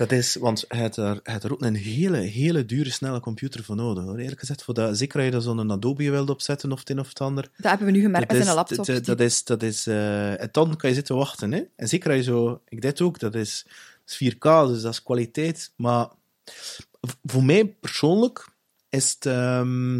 Dat 0.00 0.12
is, 0.12 0.34
want 0.34 0.64
hij 0.68 0.80
had 0.80 0.96
er, 0.96 1.20
hij 1.22 1.32
had 1.32 1.44
er 1.44 1.52
ook 1.52 1.62
een 1.62 1.74
hele, 1.74 2.16
hele 2.16 2.64
dure, 2.64 2.90
snelle 2.90 3.20
computer 3.20 3.64
voor 3.64 3.76
nodig. 3.76 4.04
Hoor. 4.04 4.18
Eerlijk 4.18 4.40
gezegd, 4.40 4.62
voor 4.62 4.74
dat, 4.74 4.98
zeker 4.98 5.16
als 5.16 5.24
je 5.24 5.30
daar 5.30 5.40
zo'n 5.40 5.70
Adobe 5.70 6.10
wilde 6.10 6.32
opzetten 6.32 6.72
of 6.72 6.78
het 6.78 6.90
een 6.90 6.98
of 6.98 7.08
het 7.08 7.20
ander. 7.20 7.50
Dat 7.56 7.70
hebben 7.70 7.86
we 7.86 7.92
nu 7.92 8.00
gemerkt 8.00 8.28
dat 8.28 8.36
met 8.36 8.46
is, 8.46 8.50
een 8.50 8.56
laptop. 8.56 8.86
Dat, 8.86 9.04
dat 9.04 9.20
is, 9.20 9.44
dat 9.44 9.62
is, 9.62 9.86
eh, 9.86 10.40
en 10.40 10.48
dan 10.52 10.76
kan 10.76 10.88
je 10.88 10.94
zitten 10.94 11.16
wachten. 11.16 11.52
Hè? 11.52 11.62
En 11.76 11.88
zeker 11.88 12.08
als 12.10 12.18
je 12.18 12.24
zo, 12.24 12.60
ik 12.68 12.82
dit 12.82 13.00
ook, 13.00 13.18
dat 13.18 13.34
is, 13.34 13.66
dat 13.66 13.72
is 14.10 14.34
4K, 14.34 14.66
dus 14.66 14.82
dat 14.82 14.92
is 14.92 15.02
kwaliteit. 15.02 15.72
Maar 15.76 16.08
voor 17.22 17.44
mij 17.44 17.66
persoonlijk 17.66 18.48
is 18.88 19.10
het, 19.10 19.26
ehm, 19.26 19.98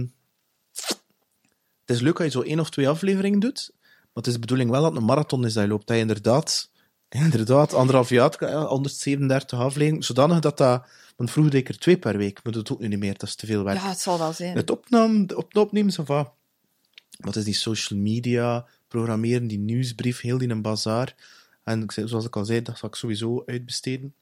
het 1.80 1.98
is 1.98 2.00
leuk 2.00 2.16
als 2.16 2.24
je 2.24 2.30
zo 2.30 2.40
één 2.40 2.60
of 2.60 2.70
twee 2.70 2.88
afleveringen 2.88 3.40
doet, 3.40 3.70
maar 3.80 4.08
het 4.12 4.26
is 4.26 4.32
de 4.32 4.38
bedoeling 4.38 4.70
wel 4.70 4.82
dat 4.82 4.90
het 4.90 5.00
een 5.00 5.06
marathon 5.06 5.44
is 5.44 5.52
dat 5.52 5.62
je 5.62 5.68
loopt. 5.68 5.86
Dat 5.86 5.96
je 5.96 6.02
inderdaad, 6.02 6.70
inderdaad 7.08 7.74
anderhalf 7.74 8.08
jaar, 8.08 8.34
eh, 8.34 8.66
137 8.66 9.58
afleveringen, 9.58 10.02
zodanig 10.04 10.40
dat 10.40 10.56
dat, 10.56 10.86
want 11.16 11.30
vroeger 11.30 11.52
deed 11.52 11.60
ik 11.60 11.68
er 11.68 11.78
twee 11.78 11.98
per 11.98 12.16
week, 12.16 12.40
maar 12.44 12.52
dat 12.52 12.66
doet 12.66 12.78
nu 12.78 12.88
niet 12.88 12.98
meer, 12.98 13.12
dat 13.12 13.28
is 13.28 13.34
te 13.34 13.46
veel 13.46 13.64
werk. 13.64 13.78
ja, 13.78 13.88
het 13.88 14.00
zal 14.00 14.18
wel 14.18 14.32
zijn. 14.32 14.56
Het 14.56 14.70
opname, 14.70 15.26
de 15.26 15.36
op- 15.36 15.56
opnemen, 15.56 15.92
ça 15.92 16.04
va. 16.04 16.32
wat 17.18 17.36
is 17.36 17.44
die 17.44 17.54
social 17.54 17.98
media, 17.98 18.66
programmeren, 18.88 19.46
die 19.46 19.58
nieuwsbrief, 19.58 20.20
heel 20.20 20.38
die 20.38 20.48
een 20.48 20.62
bazaar. 20.62 21.14
En 21.64 21.82
ik 21.82 21.92
zei- 21.92 22.08
zoals 22.08 22.26
ik 22.26 22.36
al 22.36 22.44
zei, 22.44 22.62
dat 22.62 22.78
zal 22.78 22.88
ik 22.88 22.94
sowieso 22.94 23.42
uitbesteden. 23.46 24.14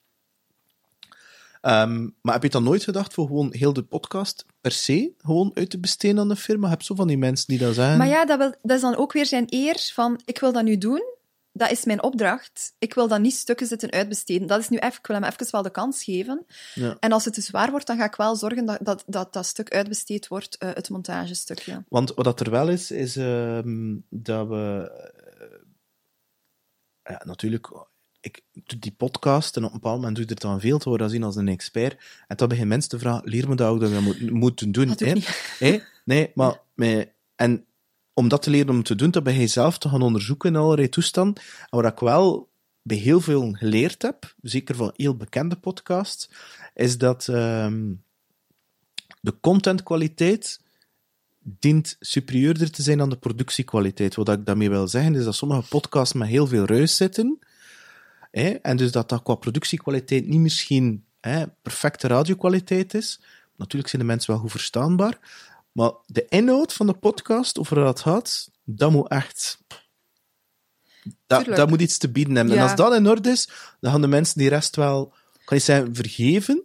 Ehm, 1.61 2.09
maar 2.23 2.35
heb 2.35 2.43
je 2.43 2.49
dan 2.49 2.63
nooit 2.63 2.85
gedacht 2.85 3.15
voor 3.15 3.27
gewoon 3.27 3.49
heel 3.53 3.73
de 3.73 3.83
podcast 3.83 4.45
per 4.61 4.73
se 4.73 5.13
gewoon 5.19 5.51
uit 5.55 5.71
te 5.71 5.79
besteden 5.79 6.19
aan 6.19 6.29
de 6.29 6.37
firma? 6.37 6.69
Heb 6.69 6.81
je 6.81 6.87
zo 6.87 6.95
van 6.95 7.07
die 7.07 7.19
mensen 7.19 7.47
die 7.47 7.59
dat 7.59 7.75
zeggen? 7.75 7.99
Maar 7.99 8.09
ja, 8.09 8.25
dat, 8.25 8.39
wil, 8.39 8.55
dat 8.63 8.77
is 8.77 8.83
dan 8.83 8.97
ook 8.97 9.13
weer 9.13 9.27
zijn 9.27 9.47
eer 9.49 9.91
van, 9.93 10.21
ik 10.25 10.39
wil 10.39 10.53
dat 10.53 10.65
nu 10.65 10.79
doen, 10.79 11.17
dat 11.59 11.71
is 11.71 11.85
mijn 11.85 12.03
opdracht. 12.03 12.75
Ik 12.79 12.95
wil 12.95 13.09
dat 13.09 13.21
niet 13.21 13.35
stukken 13.35 13.67
zitten 13.67 13.91
uitbesteden. 13.91 14.47
Dat 14.47 14.61
is 14.61 14.69
nu 14.69 14.77
even, 14.77 14.99
ik 14.99 15.07
wil 15.07 15.17
hem 15.17 15.25
even 15.25 15.49
wel 15.51 15.63
de 15.63 15.71
kans 15.71 16.05
geven. 16.05 16.47
Ja. 16.75 16.97
En 17.01 17.13
als 17.13 17.25
het 17.25 17.35
te 17.35 17.41
zwaar 17.41 17.71
wordt, 17.71 17.87
dan 17.87 17.97
ga 17.97 18.05
ik 18.05 18.17
wel 18.17 18.37
zorgen 18.37 18.65
dat 18.67 18.79
dat, 18.83 19.05
dat, 19.07 19.33
dat 19.33 19.47
stuk 19.47 19.75
uitbesteed 19.75 20.29
wordt, 20.29 20.57
eh, 20.57 20.71
het 20.75 20.91
montagestukje. 20.91 21.85
Want 21.89 22.15
wat 22.15 22.25
dat 22.25 22.41
er 22.41 22.51
wel 22.51 22.69
is, 22.69 22.91
is 22.91 23.17
ehm, 23.17 23.97
dat 24.09 24.49
we... 24.49 24.91
ja, 27.09 27.23
natuurlijk, 27.25 27.71
ik 28.21 28.43
doe 28.53 28.79
die 28.79 28.95
podcast 28.97 29.57
en 29.57 29.65
op 29.65 29.73
een 29.73 29.81
bepaald 29.81 29.97
moment 29.97 30.17
doe 30.17 30.25
je 30.29 30.35
er 30.35 30.41
dan 30.41 30.61
veel 30.61 30.79
te 30.79 30.89
worden 30.89 31.11
zien 31.11 31.23
als 31.23 31.37
een 31.37 31.49
expert. 31.49 31.93
En 32.27 32.37
dan 32.37 32.49
beginnen 32.49 32.73
mensen 32.73 32.91
te 32.91 32.99
vragen, 32.99 33.29
leer 33.29 33.49
me 33.49 33.55
dat 33.55 33.69
ook 33.69 33.81
dat 33.81 33.91
we 33.91 34.01
moet, 34.01 34.31
moeten 34.31 34.73
doen. 34.73 34.89
Hè? 34.89 35.15
ik? 35.59 36.03
Nee, 36.05 36.31
maar... 36.35 36.61
Met, 36.75 37.13
en 37.37 37.67
om 38.19 38.29
dat 38.29 38.43
te 38.43 38.51
leren 38.51 38.71
om 38.71 38.83
te 38.83 38.95
doen, 38.95 39.11
dat 39.11 39.23
ben 39.23 39.41
je 39.41 39.47
zelf 39.47 39.79
te 39.79 39.89
gaan 39.89 40.03
onderzoeken 40.03 40.51
in 40.51 40.57
allerlei 40.57 40.89
toestanden. 40.89 41.43
En 41.71 41.83
wat 41.83 41.93
ik 41.93 41.99
wel 41.99 42.49
bij 42.83 42.97
heel 42.97 43.21
veel 43.21 43.53
geleerd 43.53 44.03
heb, 44.03 44.35
zeker 44.43 44.75
van 44.75 44.93
heel 44.97 45.17
bekende 45.17 45.57
podcasts, 45.57 46.31
is 46.75 46.99
dat 46.99 47.29
ehm, 47.29 47.93
de 49.21 49.41
contentkwaliteit 49.41 50.61
dient 51.59 51.97
superieurder 52.01 52.71
te 52.71 52.83
zijn 52.83 52.99
dan 52.99 53.11
de 53.11 53.17
productiekwaliteit. 53.17 54.15
Wat 54.15 54.29
ik 54.29 54.47
daarmee 54.47 54.71
wil 54.71 54.89
zeggen, 54.89 55.15
is 55.15 55.25
dat 55.25 55.35
sommige 55.35 55.69
podcasts 55.69 56.15
met 56.15 56.29
heel 56.29 56.47
veel 56.47 56.65
ruis 56.65 56.97
zitten, 56.97 57.39
hè, 58.31 58.49
en 58.49 58.77
dus 58.77 58.93
dat 58.93 59.09
dat 59.09 59.23
qua 59.23 59.35
productiekwaliteit 59.35 60.27
niet 60.27 60.41
misschien 60.41 61.05
hè, 61.21 61.45
perfecte 61.63 62.07
radiokwaliteit 62.07 62.95
is. 62.95 63.21
Natuurlijk 63.57 63.91
zijn 63.91 64.03
de 64.03 64.09
mensen 64.09 64.31
wel 64.31 64.41
goed 64.41 64.51
verstaanbaar, 64.51 65.19
maar 65.73 65.93
de 66.07 66.27
inhoud 66.29 66.73
van 66.73 66.87
de 66.87 66.95
podcast, 66.95 67.59
over 67.59 67.81
wat 67.81 67.89
het 67.89 68.01
gaat, 68.01 68.51
dat 68.65 68.91
moet 68.91 69.09
echt... 69.09 69.59
Dat, 71.27 71.45
dat 71.45 71.69
moet 71.69 71.81
iets 71.81 71.99
te 71.99 72.11
bieden 72.11 72.37
hebben. 72.37 72.57
En 72.57 72.63
als 72.63 72.75
dat 72.75 72.95
in 72.95 73.09
orde 73.09 73.31
is, 73.31 73.49
dan 73.81 73.93
gaan 73.93 74.01
de 74.01 74.07
mensen 74.07 74.39
die 74.39 74.49
rest 74.49 74.77
wel, 74.77 75.15
kan 75.45 75.57
je 75.57 75.63
zeggen, 75.63 75.95
vergeven. 75.95 76.65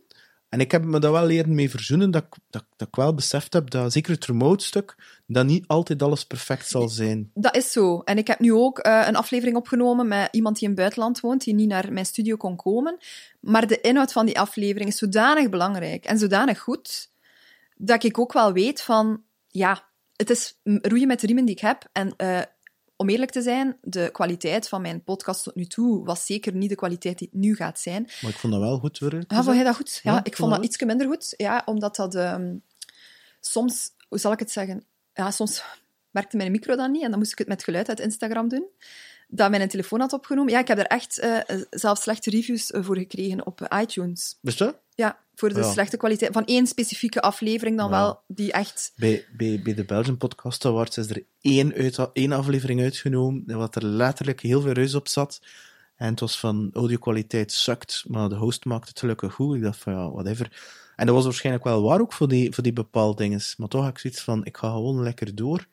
En 0.53 0.59
ik 0.59 0.71
heb 0.71 0.83
me 0.83 0.99
daar 0.99 1.11
wel 1.11 1.25
leren 1.25 1.55
mee 1.55 1.69
verzoenen, 1.69 2.11
dat, 2.11 2.23
ik- 2.23 2.37
dat, 2.49 2.65
dat 2.75 2.87
ik 2.87 2.95
wel 2.95 3.13
beseft 3.13 3.53
heb 3.53 3.69
dat, 3.69 3.91
zeker 3.91 4.13
het 4.13 4.25
remote 4.25 4.63
stuk, 4.65 4.95
dat 5.27 5.45
niet 5.45 5.67
altijd 5.67 6.01
alles 6.01 6.25
perfect 6.25 6.67
zal 6.67 6.87
zijn. 6.87 7.31
Dat 7.33 7.55
is 7.55 7.71
zo. 7.71 7.99
En 7.99 8.17
ik 8.17 8.27
heb 8.27 8.39
nu 8.39 8.53
ook 8.53 8.79
eh, 8.79 9.03
een 9.07 9.15
aflevering 9.15 9.57
opgenomen 9.57 10.07
met 10.07 10.27
iemand 10.31 10.55
die 10.55 10.63
in 10.63 10.69
het 10.69 10.79
buitenland 10.79 11.19
woont, 11.19 11.43
die 11.43 11.53
niet 11.53 11.67
naar 11.67 11.93
mijn 11.93 12.05
studio 12.05 12.35
kon 12.35 12.55
komen. 12.55 12.97
Maar 13.39 13.67
de 13.67 13.81
inhoud 13.81 14.11
van 14.11 14.25
die 14.25 14.39
aflevering 14.39 14.89
is 14.89 14.97
zodanig 14.97 15.49
belangrijk 15.49 16.05
en 16.05 16.17
zodanig 16.17 16.59
goed, 16.59 17.09
dat 17.75 18.03
ik 18.03 18.19
ook 18.19 18.33
wel 18.33 18.53
weet 18.53 18.81
van, 18.81 19.21
ja, 19.47 19.83
het 20.15 20.29
is 20.29 20.59
roeien 20.63 21.07
met 21.07 21.19
de 21.19 21.27
riemen 21.27 21.45
die 21.45 21.55
ik 21.55 21.61
heb. 21.61 21.89
En 21.91 22.13
eh, 22.17 22.41
om 23.03 23.09
eerlijk 23.09 23.31
te 23.31 23.41
zijn, 23.41 23.77
de 23.81 24.09
kwaliteit 24.11 24.67
van 24.67 24.81
mijn 24.81 25.03
podcast 25.03 25.43
tot 25.43 25.55
nu 25.55 25.65
toe 25.65 26.05
was 26.05 26.25
zeker 26.25 26.53
niet 26.53 26.69
de 26.69 26.75
kwaliteit 26.75 27.17
die 27.17 27.29
het 27.31 27.41
nu 27.41 27.55
gaat 27.55 27.79
zijn. 27.79 28.09
Maar 28.21 28.31
ik 28.31 28.37
vond 28.37 28.53
dat 28.53 28.61
wel 28.61 28.79
goed. 28.79 28.97
Ja, 28.99 29.43
vond 29.43 29.55
jij 29.55 29.63
dat 29.63 29.75
goed? 29.75 29.99
Ja, 30.03 30.13
Ja, 30.13 30.23
ik 30.23 30.35
vond 30.35 30.51
dat 30.51 30.61
dat 30.61 30.69
iets 30.69 30.83
minder 30.83 31.07
goed. 31.07 31.33
Ja, 31.37 31.61
omdat 31.65 31.95
dat 31.95 32.15
ehm, 32.15 32.55
soms, 33.39 33.91
hoe 34.07 34.17
zal 34.17 34.31
ik 34.31 34.39
het 34.39 34.51
zeggen? 34.51 34.85
Ja, 35.13 35.31
soms 35.31 35.63
werkte 36.11 36.37
mijn 36.37 36.51
micro 36.51 36.75
dan 36.75 36.91
niet 36.91 37.03
en 37.03 37.09
dan 37.09 37.19
moest 37.19 37.31
ik 37.31 37.37
het 37.37 37.47
met 37.47 37.63
geluid 37.63 37.89
uit 37.89 37.99
Instagram 37.99 38.47
doen. 38.47 38.65
Dat 39.27 39.49
mijn 39.49 39.69
telefoon 39.69 39.99
had 39.99 40.13
opgenomen. 40.13 40.51
Ja, 40.51 40.59
ik 40.59 40.67
heb 40.67 40.77
er 40.77 40.87
echt 40.87 41.19
eh, 41.19 41.39
zelfs 41.69 42.01
slechte 42.01 42.29
reviews 42.29 42.71
eh, 42.71 42.83
voor 42.83 42.97
gekregen 42.97 43.45
op 43.45 43.75
iTunes. 43.81 44.37
Wist 44.41 44.59
je? 44.59 44.75
Ja, 44.95 45.17
voor 45.35 45.49
de 45.53 45.59
Ja. 45.59 45.71
slechte 45.71 45.97
kwaliteit. 45.97 46.33
Van 46.33 46.45
één 46.45 46.67
specifieke 46.67 47.21
aflevering 47.21 47.77
dan 47.77 47.89
Ja. 47.89 47.99
wel, 47.99 48.21
die 48.27 48.51
echt... 48.51 48.91
Bij, 48.95 49.25
bij, 49.37 49.61
bij 49.63 49.73
de 49.73 49.85
Belgian 49.85 50.17
Podcast 50.17 50.65
Awards 50.65 50.97
is 50.97 51.09
er 51.09 51.23
één, 51.41 51.73
uit, 51.73 52.09
één 52.13 52.31
aflevering 52.31 52.81
uitgenomen, 52.81 53.57
wat 53.57 53.75
er 53.75 53.85
letterlijk 53.85 54.41
heel 54.41 54.61
veel 54.61 54.73
ruis 54.73 54.95
op 54.95 55.07
zat. 55.07 55.41
En 55.95 56.09
het 56.09 56.19
was 56.19 56.39
van, 56.39 56.69
audio-kwaliteit 56.73 57.51
sukt, 57.51 58.03
maar 58.07 58.29
de 58.29 58.35
host 58.35 58.65
maakte 58.65 58.89
het 58.89 58.99
gelukkig 58.99 59.33
goed. 59.33 59.55
Ik 59.55 59.61
dacht 59.61 59.77
van, 59.79 59.93
ja, 59.93 60.11
whatever. 60.11 60.61
En 60.95 61.05
dat 61.05 61.15
was 61.15 61.23
waarschijnlijk 61.23 61.65
wel 61.65 61.81
waar 61.83 62.01
ook 62.01 62.13
voor 62.13 62.27
die, 62.27 62.53
voor 62.53 62.63
die 62.63 62.73
bepaalde 62.73 63.15
dingen. 63.23 63.41
Maar 63.57 63.67
toch 63.67 63.83
heb 63.83 63.93
ik 63.93 63.99
zoiets 63.99 64.21
van, 64.21 64.45
ik 64.45 64.57
ga 64.57 64.67
gewoon 64.71 65.03
lekker 65.03 65.35
door. 65.35 65.65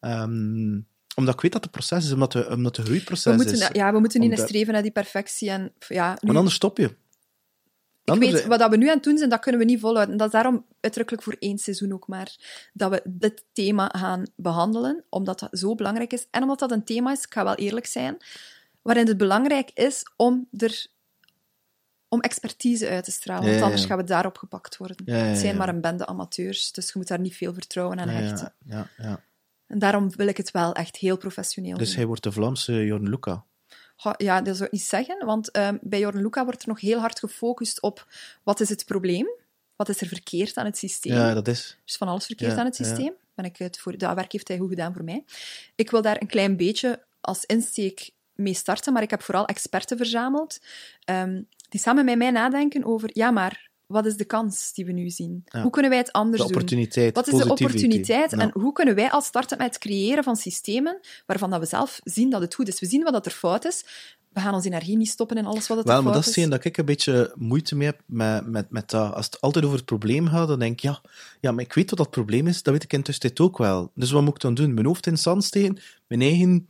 Ehm, 0.00 0.80
omdat 1.14 1.34
ik 1.34 1.40
weet 1.40 1.52
dat 1.52 1.62
het 1.62 1.70
proces 1.72 2.04
is, 2.04 2.12
omdat, 2.12 2.32
de, 2.32 2.48
omdat 2.48 2.76
het 2.76 2.78
een 2.86 2.92
groeiproces 2.92 3.24
We 3.24 3.42
moeten, 3.42 3.54
is. 3.54 3.68
ja, 3.72 3.92
we 3.92 3.98
moeten 4.00 4.20
niet 4.20 4.30
Omdat- 4.30 4.46
streven 4.48 4.72
naar 4.72 4.82
die 4.82 4.90
perfectie. 4.90 5.50
En, 5.50 5.72
ja, 5.88 6.10
nu, 6.10 6.16
Want 6.20 6.36
anders 6.36 6.56
stop 6.56 6.78
je. 6.78 6.94
Ik 8.14 8.20
weet, 8.20 8.46
wat 8.46 8.58
dat 8.58 8.70
we 8.70 8.76
nu 8.76 8.88
aan 8.88 8.94
het 8.94 9.02
doen 9.04 9.18
zijn, 9.18 9.30
dat 9.30 9.40
kunnen 9.40 9.60
we 9.60 9.66
niet 9.66 9.80
volhouden. 9.80 10.16
Dat 10.16 10.26
is 10.26 10.32
daarom 10.32 10.64
uitdrukkelijk 10.80 11.22
voor 11.24 11.36
één 11.38 11.58
seizoen 11.58 11.92
ook 11.92 12.06
maar 12.06 12.36
dat 12.72 12.90
we 12.90 13.02
dit 13.04 13.44
thema 13.52 13.88
gaan 13.96 14.22
behandelen, 14.36 15.04
omdat 15.08 15.38
dat 15.38 15.58
zo 15.58 15.74
belangrijk 15.74 16.12
is. 16.12 16.26
En 16.30 16.42
omdat 16.42 16.58
dat 16.58 16.70
een 16.70 16.84
thema 16.84 17.12
is, 17.12 17.24
ik 17.24 17.32
ga 17.32 17.44
wel 17.44 17.54
eerlijk 17.54 17.86
zijn, 17.86 18.16
waarin 18.82 19.06
het 19.06 19.16
belangrijk 19.16 19.70
is 19.74 20.02
om 20.16 20.48
er 20.56 20.86
om 22.08 22.20
expertise 22.20 22.88
uit 22.88 23.04
te 23.04 23.10
stralen, 23.10 23.42
Ja, 23.44 23.48
want 23.48 23.58
ja, 23.60 23.64
anders 23.66 23.84
gaan 23.84 23.96
we 23.98 24.04
daarop 24.04 24.36
gepakt 24.38 24.76
worden. 24.76 24.96
Het 25.14 25.38
zijn 25.38 25.56
maar 25.56 25.68
een 25.68 25.80
bende 25.80 26.06
amateurs, 26.06 26.72
dus 26.72 26.86
je 26.86 26.92
moet 26.94 27.08
daar 27.08 27.20
niet 27.20 27.36
veel 27.36 27.52
vertrouwen 27.54 28.00
aan 28.00 28.08
hechten. 28.08 28.52
ja, 28.64 28.88
ja, 28.96 29.04
ja. 29.04 29.20
En 29.66 29.78
daarom 29.78 30.10
wil 30.16 30.26
ik 30.28 30.36
het 30.36 30.50
wel 30.50 30.74
echt 30.74 30.96
heel 30.96 31.16
professioneel 31.16 31.76
Dus 31.76 31.88
doen. 31.88 31.96
hij 31.96 32.06
wordt 32.06 32.22
de 32.22 32.32
Vlaamse 32.32 32.84
Jorn 32.84 33.08
Luca. 33.08 33.44
Ja, 34.16 34.40
dat 34.40 34.54
zou 34.54 34.66
ik 34.66 34.72
niet 34.72 34.82
zeggen, 34.82 35.26
want 35.26 35.50
ehm, 35.50 35.76
bij 35.80 35.98
Jorn 35.98 36.22
Luca 36.22 36.44
wordt 36.44 36.62
er 36.62 36.68
nog 36.68 36.80
heel 36.80 36.98
hard 37.00 37.18
gefocust 37.18 37.82
op 37.82 38.06
wat 38.42 38.60
is 38.60 38.68
het 38.68 38.86
probleem, 38.86 39.28
wat 39.76 39.88
is 39.88 40.00
er 40.00 40.06
verkeerd 40.06 40.56
aan 40.56 40.64
het 40.64 40.78
systeem. 40.78 41.12
Ja, 41.12 41.34
dat 41.34 41.48
is. 41.48 41.70
Er 41.70 41.82
is 41.86 41.96
van 41.96 42.08
alles 42.08 42.26
verkeerd 42.26 42.52
Ja, 42.52 42.58
aan 42.58 42.64
het 42.64 42.76
ja. 42.76 42.84
systeem. 42.84 43.12
Ben 43.34 43.44
ik 43.44 43.56
het 43.56 43.78
voor, 43.78 43.98
dat 43.98 44.14
werk 44.14 44.32
heeft 44.32 44.48
hij 44.48 44.58
goed 44.58 44.68
gedaan 44.68 44.92
voor 44.92 45.04
mij. 45.04 45.24
Ik 45.74 45.90
wil 45.90 46.02
daar 46.02 46.20
een 46.20 46.26
klein 46.26 46.56
beetje 46.56 47.04
als 47.20 47.44
insteek 47.44 48.10
mee 48.32 48.54
starten, 48.54 48.92
maar 48.92 49.02
ik 49.02 49.10
heb 49.10 49.22
vooral 49.22 49.46
experten 49.46 49.96
verzameld 49.96 50.58
ehm, 51.04 51.42
die 51.68 51.80
samen 51.80 52.04
met 52.04 52.16
mij 52.16 52.30
nadenken 52.30 52.84
over, 52.84 53.10
ja, 53.12 53.30
maar 53.30 53.67
wat 53.88 54.06
is 54.06 54.16
de 54.16 54.24
kans 54.24 54.72
die 54.74 54.84
we 54.84 54.92
nu 54.92 55.10
zien? 55.10 55.42
Ja. 55.46 55.62
Hoe 55.62 55.70
kunnen 55.70 55.90
wij 55.90 56.00
het 56.00 56.12
anders 56.12 56.42
De 56.42 56.46
doen? 56.48 56.56
opportuniteit. 56.56 57.14
Wat 57.14 57.26
is 57.28 57.38
de 57.38 57.50
opportuniteit 57.50 58.30
Ja. 58.30 58.38
en 58.38 58.50
hoe 58.52 58.72
kunnen 58.72 58.94
wij 58.94 59.10
als 59.10 59.24
start-up 59.26 59.58
met 59.58 59.66
het 59.66 59.78
creëren 59.78 60.24
van 60.24 60.36
systemen 60.36 61.00
waarvan 61.26 61.50
dat 61.50 61.60
we 61.60 61.66
zelf 61.66 62.00
zien 62.04 62.30
dat 62.30 62.40
het 62.40 62.54
goed 62.54 62.68
is? 62.68 62.80
We 62.80 62.86
zien 62.86 63.02
wat 63.02 63.12
dat 63.12 63.26
er 63.26 63.32
fout 63.32 63.64
is. 63.64 63.84
We 64.32 64.40
gaan 64.40 64.54
onze 64.54 64.68
energie 64.68 64.96
niet 64.96 65.08
stoppen 65.08 65.36
in 65.36 65.46
alles 65.46 65.66
wat 65.66 65.76
het 65.78 65.86
Wel, 65.86 65.96
er 65.96 66.02
maar 66.02 66.12
fout 66.12 66.24
dat 66.24 66.36
is 66.36 66.42
is. 66.44 66.50
dat 66.50 66.64
ik 66.64 66.76
een 66.76 66.84
beetje 66.84 67.32
moeite 67.34 67.76
mee 67.76 67.86
heb 67.86 68.00
met, 68.06 68.46
met, 68.46 68.70
met 68.70 68.90
dat. 68.90 69.14
Als 69.14 69.26
het 69.26 69.40
altijd 69.40 69.64
over 69.64 69.76
het 69.76 69.86
probleem 69.86 70.28
gaat, 70.28 70.48
dan 70.48 70.58
denk 70.58 70.72
ik, 70.72 70.80
ja, 70.80 71.00
ja, 71.40 71.52
maar 71.52 71.64
ik 71.64 71.72
weet 71.72 71.90
wat 71.90 71.98
dat 71.98 72.10
probleem 72.10 72.46
is, 72.46 72.62
dat 72.62 72.72
weet 72.72 72.82
ik 72.82 72.92
intussen 72.92 73.38
ook 73.40 73.58
wel. 73.58 73.90
Dus 73.94 74.10
wat 74.10 74.22
moet 74.22 74.34
ik 74.34 74.40
dan 74.40 74.54
doen? 74.54 74.74
Mijn 74.74 74.86
hoofd 74.86 75.06
in 75.06 75.12
het 75.12 75.22
zand 75.22 75.44
steken? 75.44 75.78
Mijn 76.08 76.20
eigen 76.20 76.66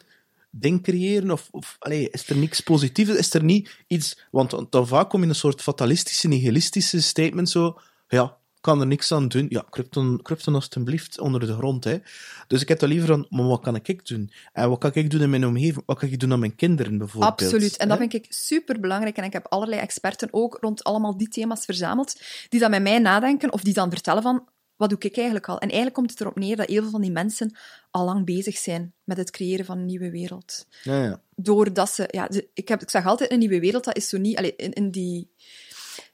ding 0.51 0.83
creëren? 0.83 1.31
Of, 1.31 1.49
of 1.51 1.77
allee, 1.79 2.11
is 2.11 2.29
er 2.29 2.37
niks 2.37 2.61
positiefs? 2.61 3.11
Is 3.11 3.35
er 3.35 3.45
niet 3.45 3.85
iets... 3.87 4.27
Want 4.31 4.71
dan 4.71 4.87
vaak 4.87 5.11
kom 5.11 5.19
je 5.19 5.25
in 5.25 5.31
een 5.33 5.39
soort 5.39 5.63
fatalistische, 5.63 6.29
nihilistische 6.29 7.03
statement 7.03 7.49
zo, 7.49 7.79
ja, 8.09 8.39
kan 8.61 8.81
er 8.81 8.87
niks 8.87 9.13
aan 9.13 9.29
doen. 9.29 9.47
Ja, 9.49 9.65
krypton, 9.71 10.21
krypton 10.23 10.55
alstublieft 10.55 11.21
onder 11.21 11.41
de 11.41 11.55
grond. 11.55 11.85
Hè. 11.85 11.99
Dus 12.47 12.63
ik 12.63 12.69
heb 12.69 12.79
dat 12.79 12.89
liever 12.89 13.09
van, 13.09 13.27
maar 13.31 13.47
wat 13.47 13.61
kan 13.61 13.77
ik 13.83 14.07
doen? 14.07 14.33
En 14.53 14.69
wat 14.69 14.79
kan 14.79 14.91
ik 14.95 15.11
doen 15.11 15.21
in 15.21 15.31
mijn 15.31 15.47
omgeving? 15.47 15.83
Wat 15.87 15.99
kan 15.99 16.09
ik 16.09 16.21
doen 16.21 16.33
aan 16.33 16.39
mijn 16.39 16.55
kinderen, 16.55 16.99
bijvoorbeeld? 16.99 17.33
Absoluut. 17.33 17.77
En 17.77 17.89
dat 17.89 17.99
Hè? 17.99 18.09
vind 18.09 18.25
ik 18.25 18.33
super 18.33 18.81
belangrijk. 18.81 19.17
En 19.17 19.25
ik 19.25 19.33
heb 19.33 19.47
allerlei 19.47 19.81
experten 19.81 20.29
ook 20.31 20.59
rond 20.61 20.85
allemaal 20.85 21.17
die 21.17 21.29
thema's 21.29 21.65
verzameld, 21.65 22.21
die 22.49 22.61
dan 22.61 22.71
met 22.71 22.83
mij 22.83 22.99
nadenken 22.99 23.53
of 23.53 23.63
die 23.63 23.75
dan 23.75 23.91
vertellen 23.91 24.23
van 24.23 24.49
wat 24.79 24.89
doe 24.89 24.99
ik 24.99 25.17
eigenlijk 25.17 25.49
al? 25.49 25.55
En 25.55 25.67
eigenlijk 25.69 25.95
komt 25.95 26.11
het 26.11 26.21
erop 26.21 26.39
neer 26.39 26.57
dat 26.57 26.69
heel 26.69 26.83
veel 26.83 26.91
van 26.91 27.01
die 27.01 27.11
mensen 27.11 27.57
al 27.91 28.05
lang 28.05 28.25
bezig 28.25 28.57
zijn 28.57 28.95
met 29.05 29.17
het 29.17 29.31
creëren 29.31 29.65
van 29.65 29.79
een 29.79 29.85
nieuwe 29.87 30.11
wereld. 30.11 30.67
Ja, 30.83 31.03
ja. 31.03 31.21
Doordat 31.37 31.91
ze... 31.91 32.09
Ja, 32.11 32.29
ik, 32.55 32.69
heb, 32.69 32.83
ik 32.83 32.91
zeg 32.91 33.07
altijd, 33.07 33.31
een 33.33 33.39
nieuwe 33.39 33.61
wereld, 33.61 33.85
dat 33.85 33.97
is 33.97 34.09
zo 34.09 34.19
niet... 34.19 34.37
Allee, 34.37 34.57
in, 34.57 34.73
in 34.73 34.91
die... 34.91 35.31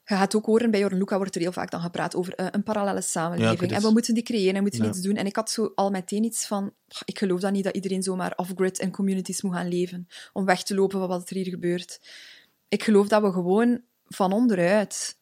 Je 0.07 0.15
gaat 0.15 0.35
ook 0.35 0.47
horen, 0.47 0.71
bij 0.71 0.81
Jorn 0.81 0.99
Luca 0.99 1.17
wordt 1.17 1.35
er 1.35 1.41
heel 1.41 1.53
vaak 1.53 1.71
dan 1.71 1.81
gepraat 1.81 2.15
over 2.15 2.35
eh, 2.35 2.47
een 2.51 2.63
parallele 2.63 3.01
samenleving. 3.01 3.73
en 3.73 3.83
we 3.83 3.91
moeten 3.91 4.15
die 4.15 4.23
creëren 4.23 4.55
en 4.55 4.63
moeten 4.63 4.85
iets 4.85 5.01
doen. 5.01 5.17
En 5.17 5.27
ik 5.27 5.37
had 5.37 5.51
zo 5.51 5.73
al 5.75 5.91
meteen 5.91 6.25
iets 6.25 6.47
van... 6.47 6.73
"Pff, 6.89 7.03
Ik 7.05 7.19
geloof 7.19 7.41
dat 7.41 7.53
niet, 7.53 7.65
dat 7.65 7.75
iedereen 7.75 8.03
zomaar 8.03 8.33
off-grid 8.37 8.79
in 8.79 8.91
communities 8.91 9.43
moet 9.43 9.55
gaan 9.55 9.69
leven. 9.69 10.09
Om 10.33 10.45
weg 10.45 10.63
te 10.63 10.75
lopen 10.75 10.99
van 10.99 11.09
wat 11.09 11.31
er 11.31 11.37
hier 11.37 11.49
gebeurt. 11.49 12.01
Ik 12.69 12.83
geloof 12.83 13.09
dat 13.09 13.23
we 13.23 13.33
gewoon 13.33 13.81
van 14.05 14.33
onderuit, 14.33 15.19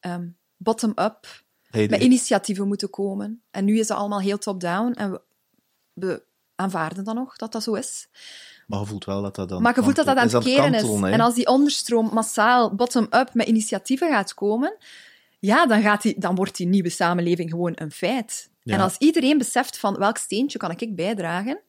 ehm, 0.00 0.28
bottom-up, 0.56 1.43
Hey, 1.74 1.88
met 1.88 2.02
initiatieven 2.02 2.68
moeten 2.68 2.90
komen. 2.90 3.42
En 3.50 3.64
nu 3.64 3.78
is 3.78 3.86
dat 3.86 3.98
allemaal 3.98 4.20
heel 4.20 4.38
top-down. 4.38 4.92
En 4.92 5.10
we, 5.10 5.20
we 5.92 6.22
aanvaarden 6.54 7.04
dan 7.04 7.14
nog 7.14 7.36
dat 7.36 7.52
dat 7.52 7.62
zo 7.62 7.74
is. 7.74 8.08
Maar 8.66 8.80
je 8.80 8.86
voelt 8.86 9.04
wel 9.04 9.22
dat 9.22 9.34
dat 9.34 9.48
dan... 9.48 9.62
Maar 9.62 9.74
je 9.74 9.82
voelt 9.82 9.96
dat 9.96 10.06
dat 10.06 10.16
aan 10.16 10.28
het 10.28 10.44
keren 10.44 10.74
is. 10.74 10.82
En 11.12 11.20
als 11.20 11.34
die 11.34 11.46
onderstroom 11.46 12.10
massaal 12.12 12.74
bottom-up 12.74 13.34
met 13.34 13.46
initiatieven 13.46 14.10
gaat 14.10 14.34
komen, 14.34 14.76
ja, 15.38 15.66
dan, 15.66 15.82
gaat 15.82 16.02
die, 16.02 16.18
dan 16.18 16.34
wordt 16.34 16.56
die 16.56 16.66
nieuwe 16.66 16.88
samenleving 16.88 17.50
gewoon 17.50 17.72
een 17.74 17.90
feit. 17.90 18.50
Ja. 18.62 18.74
En 18.74 18.80
als 18.80 18.96
iedereen 18.98 19.38
beseft 19.38 19.78
van 19.78 19.98
welk 19.98 20.16
steentje 20.16 20.58
kan 20.58 20.70
ik 20.70 20.96
bijdragen, 20.96 21.60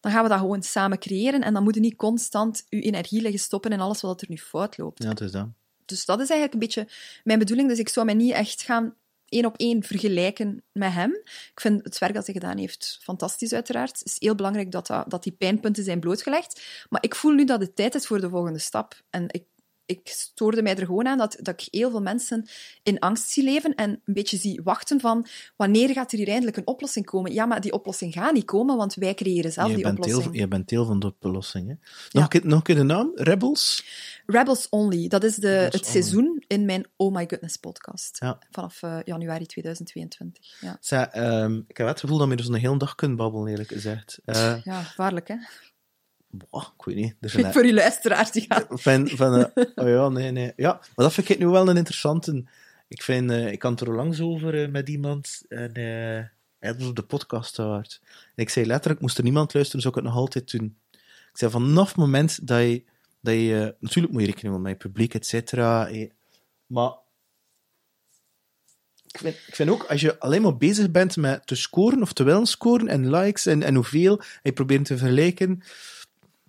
dan 0.00 0.12
gaan 0.12 0.22
we 0.22 0.28
dat 0.28 0.38
gewoon 0.38 0.62
samen 0.62 0.98
creëren 0.98 1.42
en 1.42 1.54
dan 1.54 1.62
moet 1.62 1.74
je 1.74 1.80
niet 1.80 1.96
constant 1.96 2.66
je 2.68 2.80
energie 2.80 3.22
leggen 3.22 3.40
stoppen 3.40 3.72
in 3.72 3.80
alles 3.80 4.00
wat 4.00 4.20
er 4.20 4.26
nu 4.30 4.38
fout 4.38 4.78
loopt. 4.78 5.02
Ja, 5.02 5.08
het 5.08 5.20
is 5.20 5.30
dat. 5.30 5.46
Dus 5.84 6.04
dat 6.04 6.20
is 6.20 6.30
eigenlijk 6.30 6.52
een 6.52 6.66
beetje 6.66 6.94
mijn 7.24 7.38
bedoeling. 7.38 7.68
Dus 7.68 7.78
ik 7.78 7.88
zou 7.88 8.06
mij 8.06 8.14
niet 8.14 8.32
echt 8.32 8.62
gaan 8.62 8.94
één 9.30 9.44
op 9.44 9.56
één 9.56 9.82
vergelijken 9.82 10.62
met 10.72 10.92
hem. 10.92 11.10
Ik 11.52 11.60
vind 11.60 11.84
het 11.84 11.98
werk 11.98 12.14
dat 12.14 12.24
hij 12.26 12.34
gedaan 12.34 12.58
heeft 12.58 12.98
fantastisch, 13.02 13.52
uiteraard. 13.52 13.98
Het 13.98 14.06
is 14.06 14.16
heel 14.18 14.34
belangrijk 14.34 14.70
dat, 14.72 14.86
dat, 14.86 15.10
dat 15.10 15.22
die 15.22 15.32
pijnpunten 15.32 15.84
zijn 15.84 16.00
blootgelegd. 16.00 16.62
Maar 16.88 17.02
ik 17.02 17.14
voel 17.14 17.32
nu 17.32 17.44
dat 17.44 17.60
het 17.60 17.76
tijd 17.76 17.94
is 17.94 18.06
voor 18.06 18.20
de 18.20 18.28
volgende 18.28 18.58
stap. 18.58 18.94
En 19.10 19.24
ik, 19.28 19.44
ik 19.86 20.00
stoorde 20.04 20.62
mij 20.62 20.76
er 20.76 20.86
gewoon 20.86 21.06
aan 21.06 21.18
dat, 21.18 21.36
dat 21.40 21.60
ik 21.62 21.68
heel 21.70 21.90
veel 21.90 22.02
mensen 22.02 22.48
in 22.82 22.98
angst 22.98 23.28
zie 23.30 23.44
leven 23.44 23.74
en 23.74 23.90
een 23.90 24.14
beetje 24.14 24.36
zie 24.36 24.60
wachten 24.64 25.00
van 25.00 25.26
wanneer 25.56 25.88
gaat 25.90 26.12
er 26.12 26.18
hier 26.18 26.28
eindelijk 26.28 26.56
een 26.56 26.66
oplossing 26.66 27.06
komen? 27.06 27.32
Ja, 27.32 27.46
maar 27.46 27.60
die 27.60 27.72
oplossing 27.72 28.12
gaat 28.12 28.32
niet 28.32 28.44
komen, 28.44 28.76
want 28.76 28.94
wij 28.94 29.14
creëren 29.14 29.52
zelf 29.52 29.70
Je 29.70 29.76
die 29.76 29.86
oplossing. 29.86 30.22
deel, 30.22 30.32
je 30.34 30.48
bent 30.48 30.68
deel 30.68 30.84
van 30.84 30.98
de 31.00 31.06
oplossing. 31.06 31.68
Hè? 31.68 31.74
Nog, 32.20 32.32
Ja. 32.32 32.40
een 32.40 32.48
nog 32.48 32.56
een 32.58 32.62
keer 32.64 32.74
de 32.74 32.82
naam? 32.82 33.10
Rebels? 33.14 33.84
Rebels 34.30 34.68
Only, 34.68 35.08
dat 35.08 35.24
is 35.24 35.34
de, 35.36 35.48
Rebels 35.54 35.64
het 35.74 35.82
Only. 35.86 35.90
seizoen 35.92 36.44
in 36.46 36.64
mijn 36.64 36.86
Oh 36.96 37.14
My 37.14 37.24
Goodness 37.28 37.56
podcast. 37.56 38.16
Ja. 38.20 38.38
Vanaf 38.50 38.82
eh, 38.82 38.98
januari 39.04 39.46
2022. 39.46 40.60
Ja. 40.60 40.76
Zij, 40.80 41.08
ehm, 41.08 41.60
ik 41.68 41.76
heb 41.76 41.86
het 41.86 42.00
gevoel 42.00 42.18
dat 42.18 42.28
we 42.28 42.36
dus 42.36 42.48
een 42.48 42.54
hele 42.54 42.78
dag 42.78 42.94
kunnen 42.94 43.16
babbelen, 43.16 43.48
eerlijk 43.48 43.68
gezegd. 43.72 44.18
Eh 44.24 44.56
ja, 44.64 44.82
gevaarlijk, 44.82 45.28
hè? 45.28 45.36
boah, 46.32 46.66
ik 46.78 46.84
weet 46.84 46.96
niet. 46.96 47.14
Er 47.20 47.28
zijn- 47.30 47.52
Voor 47.52 47.66
je 47.66 47.74
luisteraars, 47.74 48.30
die 48.30 48.44
gaan... 48.48 48.64
van, 48.68 49.08
van, 49.08 49.34
eh, 49.54 49.64
oh 49.84 49.88
ja, 49.88 50.08
nee, 50.08 50.30
nee. 50.30 50.52
Ja, 50.56 50.72
maar 50.72 50.90
dat 51.06 51.12
vind 51.12 51.28
ik 51.28 51.38
nu 51.38 51.46
wel 51.46 51.68
een 51.68 51.76
interessante. 51.76 52.44
Ik, 52.88 53.02
vind, 53.02 53.30
eh, 53.30 53.52
ik 53.52 53.62
had 53.62 53.80
er 53.80 53.94
langs 53.94 54.20
over 54.20 54.62
eh, 54.62 54.68
met 54.68 54.88
iemand 54.88 55.42
en 55.48 55.72
eh 55.72 56.24
hij 56.58 56.74
was 56.78 56.86
op 56.88 56.96
de 56.96 57.02
podcast 57.02 57.54
gehoord. 57.54 58.00
En 58.04 58.42
ik 58.42 58.48
zei 58.50 58.66
letterlijk, 58.66 59.00
moest 59.00 59.18
er 59.18 59.24
niemand 59.24 59.54
luisteren, 59.54 59.82
zou 59.82 59.94
ik 59.96 60.00
het 60.02 60.10
nog 60.12 60.20
altijd 60.22 60.50
doen. 60.50 60.76
Ik 61.32 61.38
zei, 61.38 61.50
vanaf 61.50 61.88
het 61.88 61.96
moment 61.96 62.46
dat 62.46 62.60
je, 62.60 62.84
dat 63.20 63.34
je 63.34 63.74
natuurlijk 63.80 64.12
moet 64.12 64.22
je 64.22 64.28
rekening 64.28 64.54
houden 64.54 64.62
met 64.72 64.82
je 64.82 64.88
publiek, 64.88 65.14
et 65.14 65.26
cetera, 65.26 65.88
eh, 65.88 66.10
maar 66.66 66.92
ik 69.06 69.18
vind, 69.18 69.34
ik 69.46 69.54
vind 69.54 69.70
ook, 69.70 69.84
als 69.84 70.00
je 70.00 70.18
alleen 70.18 70.42
maar 70.42 70.56
bezig 70.56 70.90
bent 70.90 71.16
met 71.16 71.46
te 71.46 71.54
scoren 71.54 72.02
of 72.02 72.12
te 72.12 72.22
willen 72.22 72.46
scoren 72.46 72.88
en 72.88 73.10
likes 73.10 73.46
en, 73.46 73.62
en 73.62 73.74
hoeveel, 73.74 74.18
en 74.18 74.26
je 74.42 74.52
probeert 74.52 74.84
te 74.84 74.96
vergelijken, 74.98 75.62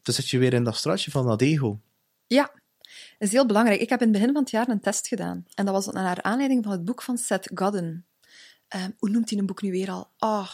dan 0.02 0.14
zit 0.16 0.30
je 0.30 0.38
weer 0.38 0.54
in 0.54 0.64
dat 0.64 0.76
straatje 0.76 1.12
van 1.12 1.26
dat 1.28 1.42
ego. 1.42 1.80
Ja, 2.28 2.52
dat 3.18 3.28
is 3.28 3.32
heel 3.32 3.46
belangrijk. 3.46 3.82
Ik 3.82 3.90
heb 3.90 4.00
in 4.02 4.08
het 4.08 4.18
begin 4.18 4.34
van 4.34 4.42
het 4.42 4.52
jaar 4.52 4.70
een 4.70 4.80
test 4.80 5.08
gedaan. 5.08 5.46
En 5.56 5.66
dat 5.66 5.74
was 5.74 5.86
naar 5.94 6.22
aanleiding 6.22 6.64
van 6.64 6.72
het 6.72 6.86
boek 6.86 7.02
van 7.02 7.18
Seth 7.18 7.52
Godin. 7.54 8.06
Ehm, 8.68 8.90
hoe 9.00 9.10
noemt 9.10 9.30
hij 9.30 9.40
een 9.40 9.46
boek 9.46 9.62
nu 9.62 9.72
weer 9.72 9.90
al? 9.92 10.10
Ah. 10.18 10.50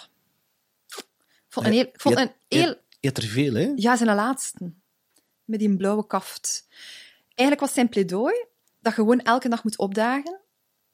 Ik 0.88 1.06
vond 1.54 1.66
een 1.66 1.72
heel... 1.72 1.90
Vond 1.94 2.16
Je- 2.16 2.22
een 2.22 2.32
heel 2.48 2.76
Je 3.00 3.08
hebt 3.08 3.18
er 3.18 3.24
veel, 3.30 3.54
hè? 3.54 3.72
Ja, 3.76 3.96
zijn 3.96 4.16
laatste. 4.16 4.72
Met 5.48 5.60
die 5.60 5.78
blauwe 5.78 6.08
kaft. 6.08 6.68
Eigenlijk 7.28 7.60
was 7.60 7.74
zijn 7.74 7.90
pleidooi 7.90 8.46
dat 8.80 8.96
je 8.96 9.02
gewoon 9.02 9.22
elke 9.22 9.50
dag 9.50 9.64
moet 9.64 9.78
opdagen 9.78 10.40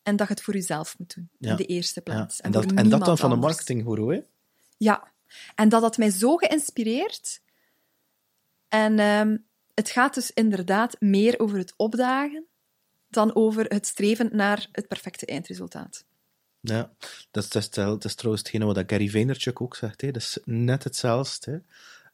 en 0.03 0.15
dat 0.15 0.27
je 0.27 0.33
het 0.33 0.43
voor 0.43 0.53
jezelf 0.53 0.99
moet 0.99 1.15
doen. 1.15 1.29
Ja. 1.37 1.49
In 1.49 1.55
de 1.55 1.65
eerste 1.65 2.01
Ja. 2.03 2.13
plaats. 2.13 2.41
En, 2.41 2.53
voor 2.53 2.61
dat, 2.61 2.71
en 2.71 2.89
dat 2.89 3.05
dan 3.05 3.17
van 3.17 3.29
de 3.29 3.35
anders. 3.35 3.53
marketinggoeroe, 3.55 4.13
hè? 4.13 4.21
Ja. 4.77 5.11
En 5.55 5.69
dat 5.69 5.81
had 5.81 5.97
mij 5.97 6.09
zo 6.09 6.35
geïnspireerd. 6.35 7.41
En 8.67 8.99
ehm, 8.99 9.37
het 9.73 9.89
gaat 9.89 10.13
dus 10.13 10.31
inderdaad 10.31 10.95
meer 11.01 11.39
over 11.39 11.57
het 11.57 11.73
opdagen 11.77 12.45
dan 13.09 13.35
over 13.35 13.65
het 13.65 13.87
streven 13.87 14.29
naar 14.31 14.67
het 14.71 14.87
perfecte 14.87 15.25
eindresultaat. 15.25 16.05
Ja, 16.59 16.91
dat 17.31 17.43
is, 17.43 17.49
dat, 17.49 17.61
is, 17.63 17.69
dat 17.69 18.05
is 18.05 18.15
trouwens 18.15 18.43
hetgene 18.43 18.73
wat 18.73 18.83
Gary 18.87 19.09
Vaynerchuk 19.09 19.61
ook 19.61 19.75
zegt. 19.75 20.01
Hè. 20.01 20.11
Dat 20.11 20.21
is 20.21 20.37
net 20.43 20.83
hetzelfde. 20.83 21.63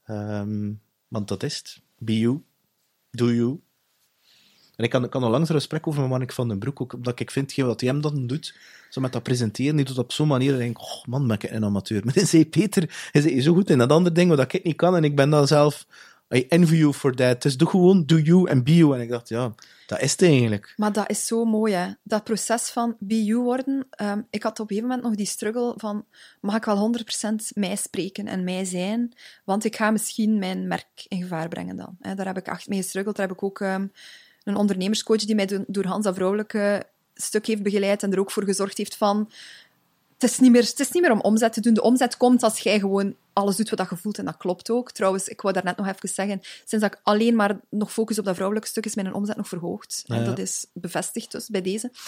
Hè. 0.03 0.15
Ehm, 0.15 0.73
want 1.07 1.27
dat 1.27 1.43
is 1.43 1.57
het. 1.57 1.81
Be 1.99 2.19
you. 2.19 2.41
Do 3.11 3.31
you. 3.31 3.59
En 4.75 4.85
ik 4.85 4.91
kan, 4.91 5.03
ik 5.03 5.09
kan 5.09 5.23
al 5.23 5.29
langs 5.29 5.49
een 5.49 5.55
gesprek 5.55 5.87
over 5.87 6.01
met 6.01 6.09
Mark 6.09 6.31
van 6.31 6.47
den 6.47 6.59
Broek, 6.59 6.81
ook 6.81 6.93
omdat 6.93 7.19
ik 7.19 7.31
vind, 7.31 7.55
wat 7.55 7.81
hij 7.81 7.89
hem 7.89 8.01
dan 8.01 8.27
doet, 8.27 8.55
zo 8.89 9.01
met 9.01 9.13
dat 9.13 9.23
presenteren, 9.23 9.75
die 9.75 9.85
doet 9.85 9.97
op 9.97 10.11
zo'n 10.11 10.27
manier, 10.27 10.51
dat 10.51 10.59
ik 10.59 10.65
denk 10.65 10.81
oh 10.81 11.03
man, 11.05 11.27
ben 11.27 11.35
ik 11.35 11.51
een 11.51 11.65
amateur. 11.65 12.01
Maar 12.05 12.13
dan 12.13 12.25
zei 12.25 12.49
Peter, 12.49 13.09
hij 13.11 13.41
zo 13.41 13.53
goed 13.53 13.69
in 13.69 13.77
dat 13.77 13.91
andere 13.91 14.15
ding, 14.15 14.29
wat 14.29 14.53
ik 14.53 14.63
niet 14.63 14.75
kan, 14.75 14.95
en 14.95 15.03
ik 15.03 15.15
ben 15.15 15.29
dan 15.29 15.47
zelf, 15.47 15.85
I 16.36 16.47
envy 16.47 16.75
you 16.75 16.93
for 16.93 17.15
that. 17.15 17.41
Dus 17.41 17.57
doe 17.57 17.67
gewoon, 17.67 18.05
do 18.05 18.17
you 18.17 18.49
and 18.49 18.63
be 18.63 18.75
you. 18.75 18.95
En 18.95 19.01
ik 19.01 19.09
dacht, 19.09 19.30
ja, 19.30 19.53
dat 19.88 20.01
is 20.01 20.11
het 20.11 20.21
eigenlijk. 20.21 20.73
Maar 20.77 20.91
dat 20.91 21.09
is 21.09 21.27
zo 21.27 21.45
mooi, 21.45 21.73
hè. 21.73 21.88
Dat 22.03 22.23
proces 22.23 22.69
van 22.69 22.95
be 22.99 23.23
you 23.23 23.41
worden. 23.41 23.88
Ehm, 23.89 24.21
ik 24.30 24.43
had 24.43 24.59
op 24.59 24.69
een 24.69 24.75
gegeven 24.75 24.88
moment 24.88 25.07
nog 25.07 25.15
die 25.15 25.25
struggle 25.25 25.73
van... 25.77 26.05
Mag 26.41 26.55
ik 26.55 26.65
wel 26.65 26.93
100% 27.32 27.36
mij 27.53 27.75
spreken 27.75 28.27
en 28.27 28.43
mij 28.43 28.65
zijn? 28.65 29.13
Want 29.43 29.65
ik 29.65 29.75
ga 29.75 29.91
misschien 29.91 30.39
mijn 30.39 30.67
merk 30.67 31.05
in 31.07 31.21
gevaar 31.21 31.47
brengen 31.47 31.75
dan. 31.75 31.97
Hè. 31.99 32.15
Daar 32.15 32.25
heb 32.25 32.38
ik 32.38 32.47
echt 32.47 32.67
mee 32.67 32.82
gestruggeld. 32.82 33.15
Daar 33.15 33.27
heb 33.27 33.36
ik 33.36 33.43
ook 33.43 33.61
ehm, 33.61 33.88
een 34.43 34.55
ondernemerscoach 34.55 35.25
die 35.25 35.36
mij 35.36 35.45
do- 35.45 35.63
door 35.67 35.86
Hans 35.86 36.03
dat 36.03 36.15
vrouwelijke 36.15 36.84
stuk 37.13 37.45
heeft 37.45 37.63
begeleid 37.63 38.03
en 38.03 38.11
er 38.11 38.19
ook 38.19 38.32
voor 38.32 38.43
gezorgd 38.43 38.77
heeft 38.77 38.95
van... 38.95 39.30
Het 40.20 40.30
is, 40.32 40.39
niet 40.39 40.51
meer, 40.51 40.61
het 40.63 40.80
is 40.80 40.91
niet 40.91 41.01
meer 41.03 41.11
om 41.11 41.22
omzet 41.22 41.53
te 41.53 41.61
doen. 41.61 41.74
De 41.74 41.82
omzet 41.82 42.17
komt 42.17 42.43
als 42.43 42.59
jij 42.59 42.80
gewoon 42.80 43.15
alles 43.34 43.55
doet 43.55 43.70
wat 43.70 43.89
je 43.89 43.97
voelt. 43.97 44.17
En 44.17 44.26
dat 44.26 44.38
klopt 44.38 44.70
ook. 44.70 44.91
Trouwens, 44.91 45.28
ik 45.28 45.41
wou 45.41 45.53
daarnet 45.53 45.78
nog 45.78 45.88
even 45.88 46.09
zeggen, 46.09 46.39
sinds 46.41 46.86
dat 46.86 46.93
ik 46.93 46.99
alleen 47.03 47.36
maar 47.36 47.59
nog 47.70 47.91
focus 47.93 48.20
op 48.20 48.26
dat 48.26 48.34
vrouwelijke 48.34 48.70
stuk, 48.70 48.86
is 48.86 48.95
mijn 48.95 49.13
omzet 49.13 49.38
nog 49.38 49.47
verhoogd. 49.47 50.03
En 50.07 50.20
Ja. 50.20 50.24
dat 50.24 50.39
is 50.39 50.65
bevestigd 50.74 51.32
dus 51.32 51.47
bij 51.49 51.61
deze. 51.61 51.89
Maar 51.93 52.01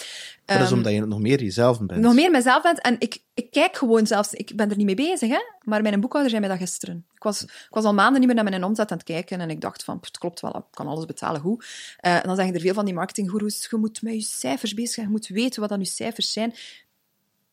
dat 0.46 0.56
is 0.56 0.62
Ehm, 0.64 0.74
omdat 0.76 0.92
je 0.92 1.06
nog 1.06 1.18
meer 1.20 1.42
jezelf 1.42 1.80
bent. 1.80 2.00
nog 2.00 2.14
meer 2.14 2.30
mezelf 2.30 2.62
bent. 2.62 2.80
En 2.80 2.96
ik, 2.98 3.18
ik 3.34 3.50
kijk 3.50 3.76
gewoon 3.76 4.06
zelfs... 4.06 4.32
Ik 4.32 4.56
ben 4.56 4.70
er 4.70 4.76
niet 4.76 4.86
mee 4.86 4.94
bezig, 4.94 5.28
hè. 5.28 5.40
Maar 5.62 5.82
mijn 5.82 6.00
boekhouder 6.00 6.30
zei 6.30 6.46
mij 6.46 6.56
dat 6.56 6.68
gisteren. 6.68 7.04
Ik 7.14 7.22
was, 7.22 7.42
ik 7.42 7.66
was 7.70 7.84
al 7.84 7.94
maanden 7.94 8.18
niet 8.18 8.26
meer 8.26 8.42
naar 8.42 8.50
mijn 8.50 8.64
omzet 8.64 8.90
aan 8.90 8.96
het 8.96 9.06
kijken. 9.06 9.40
En 9.40 9.50
ik 9.50 9.60
dacht 9.60 9.84
van, 9.84 9.98
het 10.00 10.18
klopt 10.18 10.40
wel, 10.40 10.56
ik 10.56 10.64
kan 10.70 10.86
alles 10.86 11.04
betalen, 11.04 11.40
goed. 11.40 11.64
Eh, 11.98 12.14
en 12.14 12.22
dan 12.22 12.36
zeggen 12.36 12.54
er 12.54 12.60
veel 12.60 12.74
van 12.74 12.84
die 12.84 12.94
marketinggoeroes, 12.94 13.66
je 13.70 13.76
moet 13.76 14.02
met 14.02 14.14
je 14.14 14.20
cijfers 14.20 14.74
bezig 14.74 14.92
zijn, 14.94 15.06
je 15.06 15.12
moet 15.12 15.26
weten 15.26 15.60
wat 15.60 15.68
dan 15.68 15.78
je 15.78 15.84
cijfers 15.86 16.32
zijn. 16.32 16.54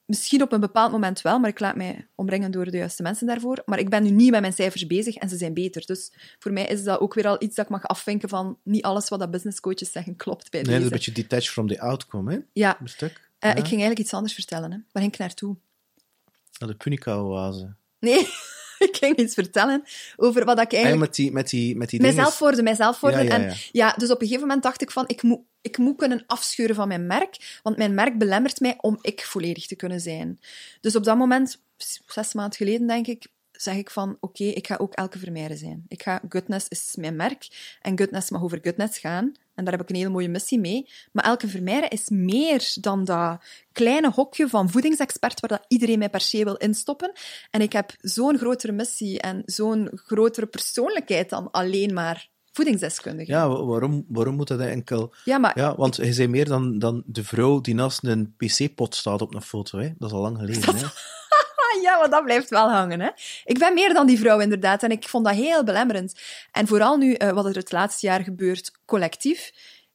Misschien 0.09 0.41
op 0.41 0.51
een 0.51 0.59
bepaald 0.59 0.91
moment 0.91 1.21
wel, 1.21 1.39
maar 1.39 1.49
ik 1.49 1.59
laat 1.59 1.75
mij 1.75 2.07
omringen 2.15 2.51
door 2.51 2.65
de 2.71 2.77
juiste 2.77 3.03
mensen 3.03 3.27
daarvoor. 3.27 3.61
Maar 3.65 3.79
ik 3.79 3.89
ben 3.89 4.03
nu 4.03 4.09
niet 4.09 4.31
met 4.31 4.41
mijn 4.41 4.53
cijfers 4.53 4.87
bezig 4.87 5.15
en 5.15 5.29
ze 5.29 5.37
zijn 5.37 5.53
beter. 5.53 5.85
Dus 5.85 6.11
voor 6.39 6.51
mij 6.53 6.65
is 6.67 6.83
dat 6.83 6.99
ook 6.99 7.13
weer 7.13 7.27
al 7.27 7.35
iets 7.43 7.55
dat 7.55 7.65
ik 7.65 7.71
mag 7.71 7.83
afvinken 7.87 8.29
van 8.29 8.57
niet 8.63 8.83
alles 8.83 9.09
wat 9.09 9.19
dat 9.19 9.31
businesscoaches 9.31 9.91
zeggen 9.91 10.15
klopt 10.15 10.51
bij 10.51 10.61
Nee, 10.61 10.71
deze. 10.71 10.83
een 10.83 10.89
beetje 10.89 11.11
detached 11.11 11.49
from 11.49 11.67
the 11.67 11.81
outcome, 11.81 12.31
hè? 12.33 12.39
Ja, 12.53 12.77
Een 12.81 12.87
stuk. 12.89 13.11
eh, 13.39 13.49
Ja. 13.49 13.55
ik 13.55 13.55
ging 13.61 13.69
eigenlijk 13.69 13.99
iets 13.99 14.13
anders 14.13 14.33
vertellen. 14.33 14.71
Hè. 14.71 14.77
Waar 14.91 15.01
ging 15.03 15.13
ik 15.13 15.19
naartoe? 15.19 15.55
Naar 16.59 16.69
de 16.69 16.75
Punica-oase. 16.75 17.73
Nee, 17.99 18.27
ik 18.89 18.97
ging 18.97 19.17
iets 19.17 19.33
vertellen 19.33 19.83
over 20.15 20.45
wat 20.45 20.59
ik 20.59 20.67
Ah, 20.67 20.73
eigenlijk... 20.73 21.01
met 21.01 21.15
die, 21.15 21.31
met 21.31 21.49
die, 21.49 21.75
met 21.75 21.89
die 21.89 22.01
Mijzelf 22.01 22.39
worden, 22.39 22.63
mijzelf 22.63 22.99
worden. 22.99 23.23
Ja, 23.23 23.35
ja, 23.35 23.39
ja. 23.41 23.47
En 23.47 23.55
ja, 23.71 23.93
dus 23.97 24.11
op 24.11 24.21
een 24.21 24.27
gegeven 24.27 24.47
moment 24.47 24.63
dacht 24.63 24.81
ik 24.81 24.91
van, 24.91 25.03
ik 25.07 25.21
moet, 25.21 25.39
ik 25.61 25.77
moet 25.77 25.97
kunnen 25.97 26.23
afscheuren 26.27 26.75
van 26.75 26.87
mijn 26.87 27.07
merk, 27.07 27.59
want 27.63 27.77
mijn 27.77 27.93
merk 27.93 28.17
belemmert 28.17 28.59
mij 28.59 28.75
om 28.77 28.97
ik 29.01 29.25
volledig 29.25 29.65
te 29.67 29.75
kunnen 29.75 29.99
zijn. 29.99 30.39
Dus 30.81 30.95
op 30.95 31.03
dat 31.03 31.17
moment, 31.17 31.61
zes 32.05 32.33
maanden 32.33 32.57
geleden 32.57 32.87
denk 32.87 33.07
ik, 33.07 33.27
zeg 33.51 33.75
ik 33.75 33.89
van, 33.89 34.17
oké, 34.19 34.43
ik 34.43 34.67
ga 34.67 34.75
ook 34.75 34.93
Elke 34.93 35.19
Vermeijden 35.19 35.57
zijn. 35.57 35.85
Ik 35.87 36.03
ga, 36.03 36.21
Goodness 36.29 36.67
is 36.67 36.93
mijn 36.95 37.15
merk, 37.15 37.47
en 37.81 37.97
Goodness 37.97 38.29
mag 38.29 38.43
over 38.43 38.59
Goodness 38.61 38.97
gaan. 38.97 39.33
En 39.59 39.65
daar 39.65 39.73
heb 39.73 39.81
ik 39.83 39.89
een 39.89 39.95
hele 39.95 40.09
mooie 40.09 40.29
missie 40.29 40.59
mee. 40.59 40.87
Maar 41.11 41.23
Elke 41.25 41.47
Vermeijden 41.47 41.89
is 41.89 42.09
meer 42.09 42.73
dan 42.81 43.05
dat 43.05 43.43
kleine 43.71 44.11
hokje 44.15 44.47
van 44.47 44.69
voedingsexpert 44.69 45.39
waar 45.39 45.49
dat 45.49 45.65
iedereen 45.67 45.99
mij 45.99 46.09
per 46.09 46.21
se 46.21 46.43
wil 46.43 46.55
instoppen. 46.55 47.11
En 47.51 47.61
ik 47.61 47.73
heb 47.73 47.91
zo'n 48.01 48.37
grotere 48.37 48.71
missie 48.71 49.19
en 49.21 49.41
zo'n 49.45 49.89
grotere 49.93 50.45
persoonlijkheid 50.45 51.29
dan 51.29 51.51
alleen 51.51 51.93
maar 51.93 52.29
voedingsdeskundige. 52.51 53.31
Ja, 53.31 53.47
wa- 53.49 53.63
waarom, 53.63 54.05
waarom 54.07 54.35
moet 54.35 54.47
dat 54.47 54.59
enkel... 54.59 55.13
Ja, 55.25 55.37
maar 55.37 55.57
Ja, 55.59 55.75
want 55.75 55.97
hij 55.97 56.11
zei 56.11 56.27
meer 56.27 56.45
dan, 56.45 56.79
dan 56.79 57.03
de 57.05 57.23
vrouw 57.23 57.61
die 57.61 57.73
naast 57.75 58.03
een 58.03 58.33
pc-pot 58.37 58.95
staat 58.95 59.21
op 59.21 59.35
een 59.35 59.41
foto. 59.41 59.79
Hè? 59.79 59.89
Dat 59.97 60.09
is 60.09 60.15
al 60.15 60.21
lang 60.21 60.37
geleden. 60.37 60.75
Hè? 60.75 60.85
Ja, 61.87 61.97
maar 61.97 62.09
dat 62.09 62.23
blijft 62.23 62.49
wel 62.49 62.69
hangen. 62.71 62.99
Hè? 62.99 63.09
Ik 63.45 63.59
ben 63.59 63.73
meer 63.73 63.93
dan 63.93 64.07
die 64.07 64.19
vrouw, 64.19 64.39
inderdaad. 64.39 64.83
En 64.83 64.91
ik 64.91 65.07
vond 65.07 65.25
dat 65.25 65.35
heel 65.35 65.63
belemmerend. 65.63 66.19
En 66.51 66.67
vooral 66.67 66.97
nu, 66.97 67.13
eh, 67.13 67.31
wat 67.31 67.45
er 67.45 67.55
het 67.55 67.71
laatste 67.71 68.05
jaar 68.05 68.23
gebeurt, 68.23 68.71
collectief. 68.85 69.51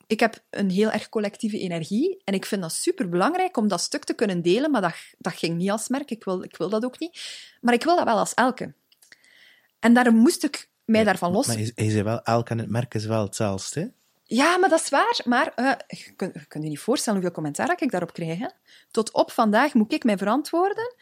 Ik 0.07 0.21
heb 0.21 0.39
een 0.51 0.71
heel 0.71 0.91
erg 0.91 1.09
collectieve 1.09 1.59
energie. 1.59 2.21
En 2.25 2.35
ik 2.35 2.47
vind 2.47 2.63
dat 2.63 2.73
super 2.73 3.09
belangrijk 3.09 3.57
om 3.57 3.69
dat 3.69 3.81
stuk 3.81 4.05
te 4.05 4.15
kunnen 4.15 4.43
delen. 4.43 4.71
Maar 4.71 4.81
dat, 4.81 4.95
dat 5.19 5.33
ging 5.33 5.57
niet 5.57 5.71
als 5.71 5.89
merk. 5.89 6.11
Ik 6.11 6.25
wil, 6.25 6.43
ik 6.43 6.57
wil 6.57 6.69
dat 6.69 6.85
ook 6.85 6.99
niet. 6.99 7.21
Maar 7.61 7.75
ik 7.75 7.85
wil 7.85 7.97
dat 7.97 8.05
wel 8.05 8.19
als 8.19 8.35
elke. 8.35 8.73
En 9.81 9.95
daarom 9.95 10.17
moest 10.17 10.45
ik 10.45 10.69
mij 10.85 11.05
daarvan 11.05 11.33
los. 11.33 11.47
Maar 11.47 11.57
hij 11.57 11.91
zei 11.91 12.03
wel, 12.03 12.23
elk 12.23 12.51
en 12.51 12.59
het 12.59 12.71
merk 12.71 12.95
is 12.95 13.05
wel 13.05 13.23
hetzelfde. 13.23 13.81
Hè? 13.81 13.87
Ja, 14.25 14.57
maar 14.57 14.69
dat 14.69 14.81
is 14.81 14.89
waar. 14.89 15.21
Maar 15.25 15.53
eh, 15.55 15.73
je, 15.87 16.13
kunt, 16.17 16.35
je 16.35 16.47
kunt 16.47 16.65
je 16.65 16.71
niet 16.71 16.79
voorstellen 16.79 17.19
hoeveel 17.19 17.37
commentaar 17.37 17.67
dat 17.67 17.81
ik 17.81 17.91
daarop 17.91 18.13
krijg. 18.13 18.39
Hè? 18.39 18.49
Tot 18.91 19.13
op 19.13 19.31
vandaag 19.31 19.75
moet 19.75 19.93
ik 19.93 20.05
mij 20.05 20.17
verantwoorden 20.17 20.95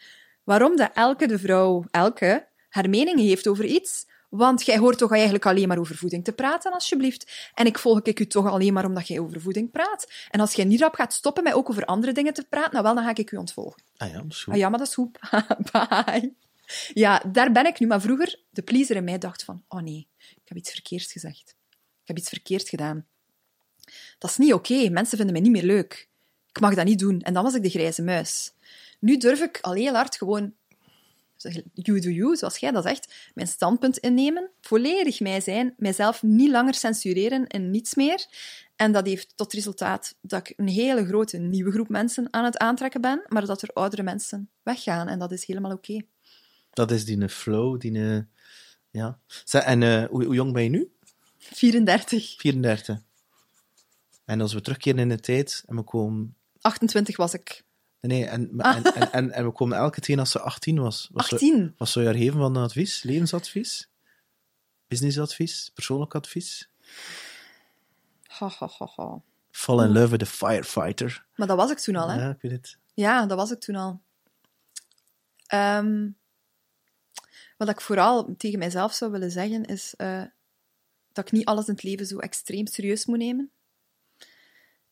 waarom 0.43 0.75
dat 0.75 0.91
elke 0.93 1.27
de 1.27 1.39
vrouw, 1.39 1.85
elke, 1.91 2.47
haar 2.69 2.89
mening 2.89 3.19
heeft 3.19 3.47
over 3.47 3.65
iets, 3.65 4.05
Want 4.29 4.65
jij 4.65 4.77
hoort 4.77 4.97
toch 4.97 5.11
eigenlijk 5.11 5.45
alleen 5.45 5.67
maar 5.67 5.77
over 5.77 5.95
voeding 5.95 6.23
te 6.23 6.31
praten, 6.31 6.71
alsjeblieft. 6.71 7.51
En 7.53 7.65
ik 7.65 7.77
volg 7.77 8.01
ik 8.01 8.19
u 8.19 8.27
toch 8.27 8.47
alleen 8.47 8.73
maar 8.73 8.85
omdat 8.85 9.07
jij 9.07 9.19
over 9.19 9.41
voeding 9.41 9.71
praat. 9.71 10.11
En 10.29 10.39
als 10.39 10.53
jij 10.53 10.65
niet 10.65 10.79
rap 10.79 10.93
gaat 10.93 11.13
stoppen 11.13 11.43
met 11.43 11.53
ook 11.53 11.69
over 11.69 11.85
andere 11.85 12.11
dingen 12.11 12.33
te 12.33 12.45
praten, 12.49 12.71
nou 12.71 12.83
wel, 12.83 12.95
dan 12.95 13.03
ga 13.03 13.15
ik 13.15 13.31
u 13.31 13.37
ontvolgen. 13.37 13.81
Ah 13.97 14.09
ja, 14.09 14.13
dat 14.13 14.25
is 14.29 14.43
goed. 14.43 14.53
Ah 14.53 14.59
ja, 14.59 14.69
maar 14.69 14.79
dat 14.79 14.87
is 14.87 14.93
goed. 14.93 15.19
Bye. 15.71 16.33
Ja, 16.93 17.23
daar 17.31 17.51
ben 17.51 17.65
ik 17.65 17.79
nu. 17.79 17.87
Maar 17.87 18.01
vroeger, 18.01 18.39
de 18.49 18.61
pleaser 18.61 18.95
in 18.95 19.03
mij 19.03 19.17
dacht 19.17 19.43
van, 19.43 19.63
oh 19.67 19.81
nee, 19.81 20.07
ik 20.17 20.41
heb 20.45 20.57
iets 20.57 20.71
verkeerds 20.71 21.11
gezegd. 21.11 21.55
Ik 22.01 22.07
heb 22.07 22.17
iets 22.17 22.29
verkeerd 22.29 22.69
gedaan. 22.69 23.05
Dat 24.17 24.29
is 24.29 24.37
niet 24.37 24.53
oké. 24.53 24.89
Mensen 24.89 25.17
vinden 25.17 25.33
mij 25.33 25.43
niet 25.43 25.51
meer 25.51 25.63
leuk. 25.63 26.09
Ik 26.49 26.59
mag 26.59 26.73
dat 26.73 26.85
niet 26.85 26.99
doen. 26.99 27.21
En 27.21 27.33
dan 27.33 27.43
was 27.43 27.53
ik 27.53 27.63
de 27.63 27.69
grijze 27.69 28.01
muis. 28.01 28.53
Nu 29.03 29.17
durf 29.17 29.41
ik 29.41 29.57
al 29.61 29.73
heel 29.73 29.93
hard 29.93 30.17
gewoon 30.17 30.53
you 31.73 31.99
do 31.99 32.09
you, 32.09 32.35
zoals 32.35 32.57
jij 32.57 32.71
dat 32.71 32.83
zegt, 32.83 33.31
mijn 33.33 33.47
standpunt 33.47 33.97
innemen, 33.97 34.49
volledig 34.61 35.19
mij 35.19 35.41
zijn, 35.41 35.73
mijzelf 35.77 36.23
niet 36.23 36.51
langer 36.51 36.73
censureren 36.73 37.47
en 37.47 37.71
niets 37.71 37.95
meer. 37.95 38.25
En 38.75 38.91
dat 38.91 39.05
heeft 39.05 39.33
tot 39.37 39.53
resultaat 39.53 40.15
dat 40.21 40.47
ik 40.47 40.53
een 40.57 40.67
hele 40.67 41.05
grote 41.05 41.37
nieuwe 41.37 41.71
groep 41.71 41.89
mensen 41.89 42.27
aan 42.31 42.43
het 42.43 42.57
aantrekken 42.57 43.01
ben, 43.01 43.23
maar 43.27 43.45
dat 43.45 43.61
er 43.61 43.69
oudere 43.73 44.03
mensen 44.03 44.49
weggaan. 44.61 45.07
En 45.07 45.19
dat 45.19 45.31
is 45.31 45.45
helemaal 45.45 45.71
oké. 45.71 46.01
Dat 46.69 46.91
is 46.91 47.05
die 47.05 47.29
flow, 47.29 47.79
die... 47.79 47.99
eh, 47.99 48.19
ja. 48.91 49.19
En 49.51 49.83
eh, 49.83 50.05
hoe, 50.05 50.25
hoe 50.25 50.35
jong 50.35 50.53
ben 50.53 50.63
je 50.63 50.69
nu? 50.69 50.91
34. 51.37 52.35
34. 52.37 53.01
En 54.25 54.41
als 54.41 54.53
we 54.53 54.61
terugkeren 54.61 54.99
in 54.99 55.09
de 55.09 55.19
tijd 55.19 55.63
en 55.65 55.75
we 55.75 55.81
komen... 55.81 56.35
28 56.61 57.17
was 57.17 57.33
ik. 57.33 57.63
Nee, 58.03 58.19
nee, 58.19 58.29
en, 58.29 58.59
en, 58.59 58.83
en, 58.83 59.11
en, 59.11 59.31
en 59.31 59.45
we 59.45 59.51
komen 59.51 59.77
elke 59.77 59.99
keer 59.99 60.19
als 60.19 60.31
ze 60.31 60.39
18 60.39 60.79
was. 60.79 61.09
Zou- 61.13 61.31
18? 61.31 61.75
Wat 61.77 61.89
zou 61.89 62.05
je 62.05 62.11
haar 62.11 62.19
geven 62.19 62.39
van 62.39 62.55
advies? 62.57 63.03
Levensadvies? 63.03 63.89
Businessadvies? 64.87 65.71
Persoonlijk 65.73 66.15
advies? 66.15 66.69
Ha, 68.27 68.47
ha, 68.47 68.69
ha, 68.77 68.89
ha. 68.95 69.21
Fall 69.51 69.83
in 69.83 69.91
love 69.91 70.09
with 70.09 70.21
a 70.21 70.25
firefighter. 70.25 71.25
Maar 71.35 71.47
dat 71.47 71.57
was 71.57 71.71
ik 71.71 71.77
toen 71.79 71.95
al, 71.95 72.09
hè? 72.09 72.21
Ja, 72.21 72.29
ik 72.29 72.41
weet 72.41 72.51
het. 72.51 72.77
Ja, 72.93 73.25
dat 73.25 73.37
was 73.37 73.51
ik 73.51 73.59
toen 73.59 73.75
al. 73.75 74.01
Ehm, 75.47 76.09
wat 77.57 77.69
ik 77.69 77.81
vooral 77.81 78.35
tegen 78.37 78.59
mijzelf 78.59 78.93
zou 78.93 79.11
willen 79.11 79.31
zeggen, 79.31 79.65
is 79.65 79.93
eh, 79.97 80.23
dat 81.11 81.25
ik 81.25 81.31
niet 81.31 81.45
alles 81.45 81.67
in 81.67 81.73
het 81.73 81.83
leven 81.83 82.05
zo 82.05 82.17
extreem 82.17 82.67
serieus 82.67 83.05
moet 83.05 83.17
nemen. 83.17 83.51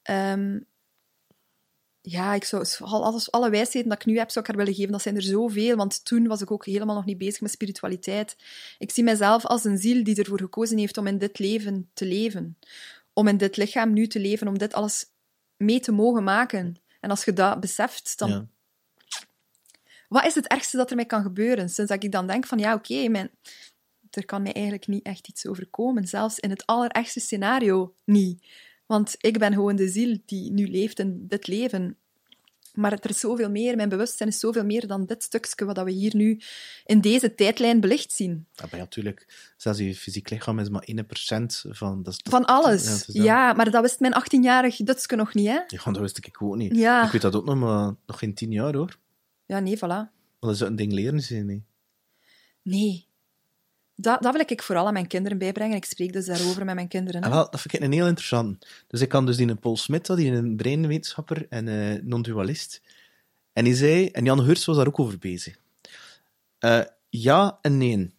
Ehm, 0.02 0.60
ja, 2.02 2.34
ik 2.34 2.44
zou 2.44 2.66
al- 2.80 3.04
alles, 3.04 3.32
alle 3.32 3.50
wijsheden 3.50 3.90
dat 3.90 4.00
ik 4.00 4.06
nu 4.06 4.18
heb, 4.18 4.30
zou 4.30 4.46
ik 4.46 4.52
haar 4.52 4.60
willen 4.60 4.74
geven. 4.80 4.92
Dat 4.92 5.02
zijn 5.02 5.16
er 5.16 5.22
zoveel, 5.22 5.76
want 5.76 6.06
toen 6.06 6.28
was 6.28 6.42
ik 6.42 6.52
ook 6.52 6.66
helemaal 6.66 6.96
nog 6.96 7.06
niet 7.06 7.18
bezig 7.18 7.42
met 7.42 7.52
spiritualiteit. 7.52 8.36
Ik 8.78 8.92
zie 8.92 9.04
mezelf 9.04 9.46
als 9.46 9.64
een 9.64 9.78
ziel 9.78 10.04
die 10.04 10.16
ervoor 10.16 10.40
gekozen 10.40 10.78
heeft 10.78 10.98
om 10.98 11.08
in 11.08 11.18
dit 11.18 11.40
leven 11.40 11.90
te 11.94 12.06
leven. 12.06 12.58
Om 13.14 13.28
in 13.28 13.38
dit 13.38 13.58
lichaam 13.58 13.94
nu 13.94 14.08
te 14.08 14.20
leven, 14.20 14.48
om 14.48 14.58
dit 14.58 14.74
alles 14.74 15.06
mee 15.58 15.80
te 15.80 15.92
mogen 15.92 16.24
maken. 16.24 16.76
En 17.00 17.10
als 17.10 17.26
je 17.26 17.34
dat 17.34 17.60
beseft, 17.60 18.18
dan 18.18 18.30
Ja. 18.30 18.48
wat 20.08 20.26
is 20.26 20.36
het 20.36 20.48
ergste 20.48 20.78
dat 20.78 20.90
er 20.90 20.96
mij 20.96 21.06
kan 21.06 21.22
gebeuren? 21.22 21.70
Sinds 21.70 21.92
dat 21.92 22.04
ik 22.04 22.12
dan 22.12 22.28
denk 22.28 22.46
van, 22.46 22.60
ja, 22.60 22.74
oké, 22.74 23.08
mijn... 23.08 23.30
er 24.10 24.26
kan 24.26 24.42
mij 24.42 24.54
eigenlijk 24.54 24.88
niet 24.88 25.06
echt 25.06 25.28
iets 25.28 25.48
overkomen. 25.48 26.08
Zelfs 26.08 26.40
in 26.40 26.50
het 26.50 26.66
allerergste 26.66 27.20
scenario 27.20 27.94
niet. 28.06 28.46
Want 28.92 29.16
ik 29.18 29.40
ben 29.40 29.54
gewoon 29.54 29.76
de 29.76 29.90
ziel 29.90 30.18
die 30.26 30.52
nu 30.52 30.68
leeft 30.68 31.00
in 31.00 31.28
dit 31.28 31.48
leven. 31.48 31.98
Maar 32.74 32.92
er 32.92 33.10
is 33.10 33.20
zoveel 33.20 33.50
meer, 33.50 33.76
mijn 33.76 33.90
bewustzijn 33.90 34.30
is 34.30 34.40
zoveel 34.40 34.66
meer 34.66 34.88
dan 34.88 35.06
dit 35.06 35.24
stukje 35.24 35.66
wat 35.66 35.84
we 35.84 35.92
hier 35.92 36.16
nu 36.16 36.42
in 36.86 37.02
deze 37.02 37.36
tijdlijn 37.36 37.80
belicht 37.80 38.12
zien. 38.12 38.48
Ja, 38.54 38.66
maar 38.72 38.80
natuurlijk. 38.80 39.54
Zelfs 39.58 39.80
je 39.80 39.96
fysiek 39.96 40.30
lichaam 40.30 40.60
is 40.60 40.70
maar 40.70 40.88
1% 40.92 40.96
van... 41.70 42.04
Dat 42.04 42.22
Van 42.24 42.46
alles. 42.46 43.06
Ja, 43.08 43.54
maar 43.54 43.72
dat 43.72 43.82
wist 43.82 44.00
mijn 44.00 44.14
18-jarig 44.14 44.76
Dutske 44.76 45.16
nog 45.16 45.34
niet, 45.34 45.48
hè? 45.48 45.60
Ja, 45.68 45.92
dat 45.92 45.98
wist 45.98 46.18
ik 46.18 46.42
ook 46.42 46.56
niet. 46.56 46.76
Ja. 46.76 47.06
Ik 47.06 47.12
weet 47.12 47.22
dat 47.22 47.36
ook 47.36 47.46
nog, 47.46 47.56
maar 47.56 47.96
nog 48.06 48.20
geen 48.20 48.34
tien 48.34 48.52
jaar 48.52 48.76
hoor. 48.76 48.98
Ja, 49.46 49.60
nee, 49.60 49.78
voilà. 49.78 49.80
Want 49.80 50.12
dat 50.40 50.54
is 50.54 50.60
een 50.60 50.76
ding 50.76 50.92
leren 50.92 51.22
zijn. 51.22 51.46
Nee. 51.46 51.64
Nee. 52.62 53.08
Dat, 54.02 54.20
wil 54.22 54.44
ik 54.46 54.62
vooral 54.64 54.88
aan 54.88 54.94
mijn 54.94 55.08
kinderen 55.08 55.38
bijbrengen. 55.38 55.76
Ik 55.76 55.86
spreek 55.86 56.14
dus 56.14 56.26
daarover 56.26 56.66
met 56.66 56.76
mijn 56.76 56.88
kinderen. 56.88 57.22
wel, 57.22 57.50
dat 57.50 57.62
vind 57.62 57.74
ik 57.74 57.82
een 57.82 57.92
heel 57.92 58.08
interessant. 58.08 58.68
Dus 58.88 59.02
ik 59.02 59.10
kan 59.10 59.26
dus 59.26 59.38
die 59.38 59.48
een 59.48 59.60
Paul 59.60 59.78
Smit, 59.78 60.16
die 60.16 60.32
een 60.32 60.56
breinwetenschapper 60.56 61.46
en 61.50 62.00
non-dualist. 62.08 62.82
En 63.54 63.64
die 63.64 63.76
zei, 63.76 64.08
en 64.08 64.26
Jan 64.26 64.42
Hurst 64.42 64.66
was 64.66 64.78
daar 64.78 64.88
ook 64.88 65.00
over 65.00 65.20
bezig. 65.20 65.56
Eh, 66.60 66.82
ja 67.10 67.60
en 67.62 67.78
nee. 67.78 68.12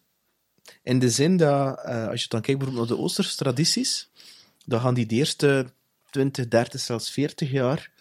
In 0.83 0.99
de 0.99 1.09
zin 1.09 1.37
dat, 1.37 1.79
eh, 1.83 2.07
als 2.07 2.21
je 2.21 2.29
dan 2.29 2.41
kijkt 2.41 2.71
naar 2.71 2.85
de 2.85 2.97
Oosterse 2.97 3.37
tradities, 3.37 4.09
dan 4.65 4.79
gaan 4.79 4.93
die 4.93 5.05
de 5.05 5.15
eerste 5.15 5.65
20, 6.09 6.47
30, 6.47 6.81
zelfs 6.81 7.11
40 7.11 7.51
jaar 7.51 7.91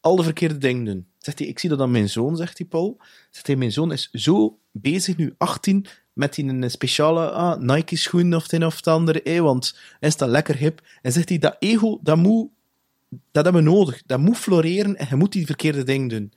al 0.00 0.16
de 0.16 0.22
verkeerde 0.22 0.58
dingen 0.58 0.84
doen. 0.84 1.06
Zegt 1.18 1.38
hij, 1.38 1.48
ik 1.48 1.58
zie 1.58 1.68
dat 1.68 1.80
aan 1.80 1.90
mijn 1.90 2.08
zoon, 2.08 2.36
zegt 2.36 2.58
hij 2.58 2.66
Paul. 2.66 3.00
Zegt 3.30 3.46
hij, 3.46 3.56
mijn 3.56 3.72
zoon 3.72 3.92
is 3.92 4.10
zo 4.12 4.58
bezig, 4.72 5.16
nu 5.16 5.34
18, 5.38 5.86
met 6.12 6.34
die 6.34 6.44
een 6.44 6.70
speciale 6.70 7.30
ah, 7.30 7.60
Nike-schoen 7.60 8.34
of 8.34 8.42
het 8.42 8.52
een 8.52 8.64
of 8.64 8.76
het 8.76 8.86
ander, 8.86 9.22
eh, 9.22 9.40
want 9.40 9.78
is 10.00 10.16
dan 10.16 10.28
lekker 10.28 10.56
hip. 10.56 10.80
En 11.02 11.12
zegt 11.12 11.28
hij, 11.28 11.38
dat 11.38 11.56
ego, 11.58 11.98
dat 12.02 12.16
moet, 12.16 12.48
dat 13.08 13.44
hebben 13.44 13.64
we 13.64 13.70
nodig. 13.70 14.02
Dat 14.06 14.20
moet 14.20 14.36
floreren 14.36 14.96
en 14.96 15.06
je 15.08 15.16
moet 15.16 15.32
die 15.32 15.46
verkeerde 15.46 15.82
dingen 15.82 16.08
doen. 16.08 16.32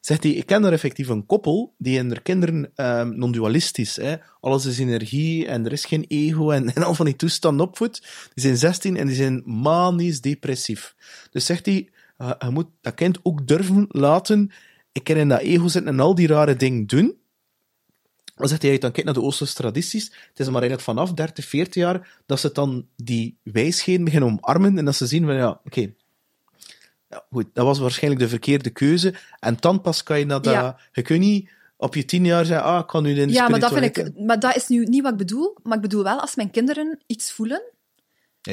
Zegt 0.00 0.22
hij, 0.22 0.32
ik 0.32 0.46
ken 0.46 0.62
daar 0.62 0.72
effectief 0.72 1.08
een 1.08 1.26
koppel 1.26 1.74
die 1.78 1.98
in 1.98 2.08
haar 2.08 2.22
kinderen 2.22 2.70
ehm, 2.74 3.18
non-dualistisch, 3.18 3.96
hè, 3.96 4.16
alles 4.40 4.66
is 4.66 4.78
energie 4.78 5.46
en 5.46 5.66
er 5.66 5.72
is 5.72 5.84
geen 5.84 6.04
ego 6.08 6.50
en, 6.50 6.68
en 6.74 6.82
al 6.82 6.94
van 6.94 7.06
die 7.06 7.16
toestanden 7.16 7.66
opvoedt. 7.66 8.00
Die 8.34 8.44
zijn 8.44 8.56
16 8.56 8.96
en 8.96 9.06
die 9.06 9.16
zijn 9.16 9.42
manisch 9.44 10.20
depressief. 10.20 10.94
Dus 11.30 11.46
zegt 11.46 11.66
hij, 11.66 11.88
je, 12.18 12.36
je 12.38 12.50
moet 12.50 12.66
dat 12.80 12.94
kind 12.94 13.18
ook 13.22 13.46
durven 13.46 13.86
laten, 13.88 14.50
ik 14.92 15.04
ken 15.04 15.16
in 15.16 15.28
dat 15.28 15.40
ego 15.40 15.68
zitten 15.68 15.92
en 15.92 16.00
al 16.00 16.14
die 16.14 16.26
rare 16.26 16.56
dingen 16.56 16.86
doen. 16.86 17.16
Dan 18.34 18.48
zegt 18.48 18.62
hij, 18.62 18.78
dan 18.78 18.90
kijkt 18.90 19.04
naar 19.04 19.14
de 19.14 19.22
Oosterse 19.22 19.54
tradities, 19.54 20.04
het 20.04 20.38
is 20.38 20.46
maar 20.46 20.62
eigenlijk 20.62 20.82
vanaf 20.82 21.12
30, 21.12 21.44
40 21.44 21.74
jaar 21.74 22.20
dat 22.26 22.40
ze 22.40 22.52
dan 22.52 22.86
die 22.96 23.38
wijsheden 23.42 24.04
beginnen 24.04 24.28
omarmen 24.28 24.78
en 24.78 24.84
dat 24.84 24.94
ze 24.94 25.06
zien 25.06 25.24
van, 25.24 25.34
ja, 25.34 25.60
oké, 25.64 25.92
ja, 27.10 27.24
goed, 27.30 27.46
dat 27.52 27.64
was 27.64 27.78
waarschijnlijk 27.78 28.22
de 28.22 28.28
verkeerde 28.28 28.70
keuze. 28.70 29.14
En 29.38 29.56
dan 29.60 29.80
pas 29.80 30.02
kan 30.02 30.18
je 30.18 30.26
dat... 30.26 30.44
Ja. 30.44 30.78
Je 30.92 31.02
kunt 31.02 31.20
niet 31.20 31.50
op 31.76 31.94
je 31.94 32.04
tien 32.04 32.24
jaar 32.24 32.44
zeggen, 32.44 32.66
ah, 32.66 32.80
ik 32.80 32.86
kan 32.86 33.02
nu 33.02 33.14
in 33.14 33.28
de 33.28 33.34
Ja, 33.34 33.48
maar 33.48 33.60
dat, 33.60 33.72
vind 33.72 33.96
ik, 33.96 34.18
maar 34.18 34.40
dat 34.40 34.56
is 34.56 34.68
nu 34.68 34.84
niet 34.84 35.02
wat 35.02 35.12
ik 35.12 35.18
bedoel. 35.18 35.56
Maar 35.62 35.76
ik 35.76 35.82
bedoel 35.82 36.02
wel, 36.02 36.20
als 36.20 36.34
mijn 36.34 36.50
kinderen 36.50 37.00
iets 37.06 37.32
voelen, 37.32 37.62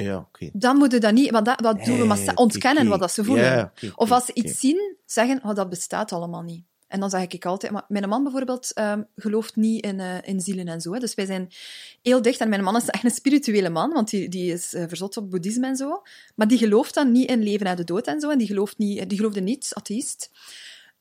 Ja, 0.03 0.27
dan 0.53 0.77
moeten 0.77 1.01
dat 1.01 1.13
niet... 1.13 1.31
Want 1.31 1.45
dat, 1.45 1.59
dat 1.59 1.85
doen 1.85 1.97
we 1.97 2.05
maar 2.05 2.31
ontkennen 2.35 2.87
wat 2.87 2.99
dat 2.99 3.11
ze 3.11 3.23
voelen. 3.23 3.71
Of 3.95 4.11
als 4.11 4.25
ze 4.25 4.33
iets 4.33 4.59
zien, 4.59 4.95
zeggen, 5.05 5.39
oh, 5.43 5.55
dat 5.55 5.69
bestaat 5.69 6.11
allemaal 6.11 6.41
niet. 6.41 6.63
En 6.87 6.99
dan 6.99 7.09
zeg 7.09 7.27
ik 7.27 7.45
altijd... 7.45 7.71
Maar 7.71 7.85
mijn 7.87 8.09
man 8.09 8.23
bijvoorbeeld 8.23 8.73
ehm, 8.73 9.01
gelooft 9.15 9.55
niet 9.55 9.85
in, 9.85 9.99
eh, 9.99 10.17
in 10.21 10.39
zielen 10.39 10.67
en 10.67 10.81
zo. 10.81 10.93
Hè. 10.93 10.99
Dus 10.99 11.13
wij 11.13 11.25
zijn 11.25 11.51
heel 12.01 12.21
dicht. 12.21 12.39
En 12.39 12.49
mijn 12.49 12.63
man 12.63 12.75
is 12.75 12.85
echt 12.85 13.03
een 13.03 13.11
spirituele 13.11 13.69
man, 13.69 13.91
want 13.91 14.09
die, 14.09 14.29
die 14.29 14.53
is 14.53 14.73
eh, 14.73 14.83
verzot 14.87 15.17
op 15.17 15.29
boeddhisme 15.29 15.67
en 15.67 15.75
zo. 15.75 16.01
Maar 16.35 16.47
die 16.47 16.57
gelooft 16.57 16.93
dan 16.93 17.11
niet 17.11 17.29
in 17.29 17.43
leven 17.43 17.65
na 17.65 17.75
de 17.75 17.83
dood 17.83 18.07
en 18.07 18.19
zo. 18.19 18.29
En 18.29 18.37
die, 18.37 18.47
gelooft 18.47 18.77
niet, 18.77 19.09
die 19.09 19.17
geloofde 19.17 19.41
niet, 19.41 19.71
atheïst. 19.73 20.29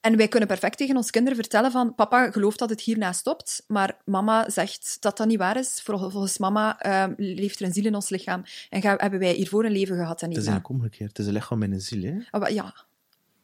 En 0.04 0.16
wij 0.16 0.28
kunnen 0.28 0.48
perfect 0.48 0.76
tegen 0.78 0.96
ons 0.96 1.10
kinderen 1.10 1.38
vertellen 1.38 1.70
van 1.70 1.94
papa 1.94 2.30
gelooft 2.30 2.58
dat 2.58 2.70
het 2.70 2.80
hierna 2.80 3.12
stopt, 3.12 3.64
maar 3.66 3.96
mama 4.04 4.50
zegt 4.50 4.96
dat 5.00 5.16
dat 5.16 5.26
niet 5.26 5.38
waar 5.38 5.56
is. 5.56 5.80
Vol- 5.84 6.10
Volgens 6.10 6.38
mama 6.38 6.78
ehm, 6.80 7.12
leeft 7.16 7.60
er 7.60 7.66
een 7.66 7.72
ziel 7.72 7.84
in 7.84 7.94
ons 7.94 8.08
lichaam 8.08 8.42
en 8.70 8.80
gaan, 8.82 8.96
hebben 8.98 9.18
wij 9.20 9.32
hiervoor 9.32 9.64
een 9.64 9.72
leven 9.72 9.96
gehad 9.96 10.22
en 10.22 10.28
Het 10.28 10.28
niet 10.28 10.38
is 10.38 10.44
na. 10.44 10.50
eigenlijk 10.50 10.82
omgekeerd. 10.82 11.08
Het 11.10 11.18
is 11.18 11.26
een 11.26 11.32
lichaam 11.32 11.62
en 11.62 11.72
een 11.72 11.80
ziel, 11.80 12.02
hè. 12.02 12.18
Ah, 12.30 12.48
ja. 12.50 12.74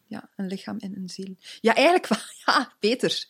ja, 0.07 0.29
een 0.37 0.47
lichaam 0.47 0.79
en 0.79 0.97
een 0.97 1.09
ziel. 1.09 1.35
Ja, 1.61 1.75
eigenlijk 1.75 2.07
wel. 2.07 2.19
Ja, 2.47 2.73
beter. 2.81 3.27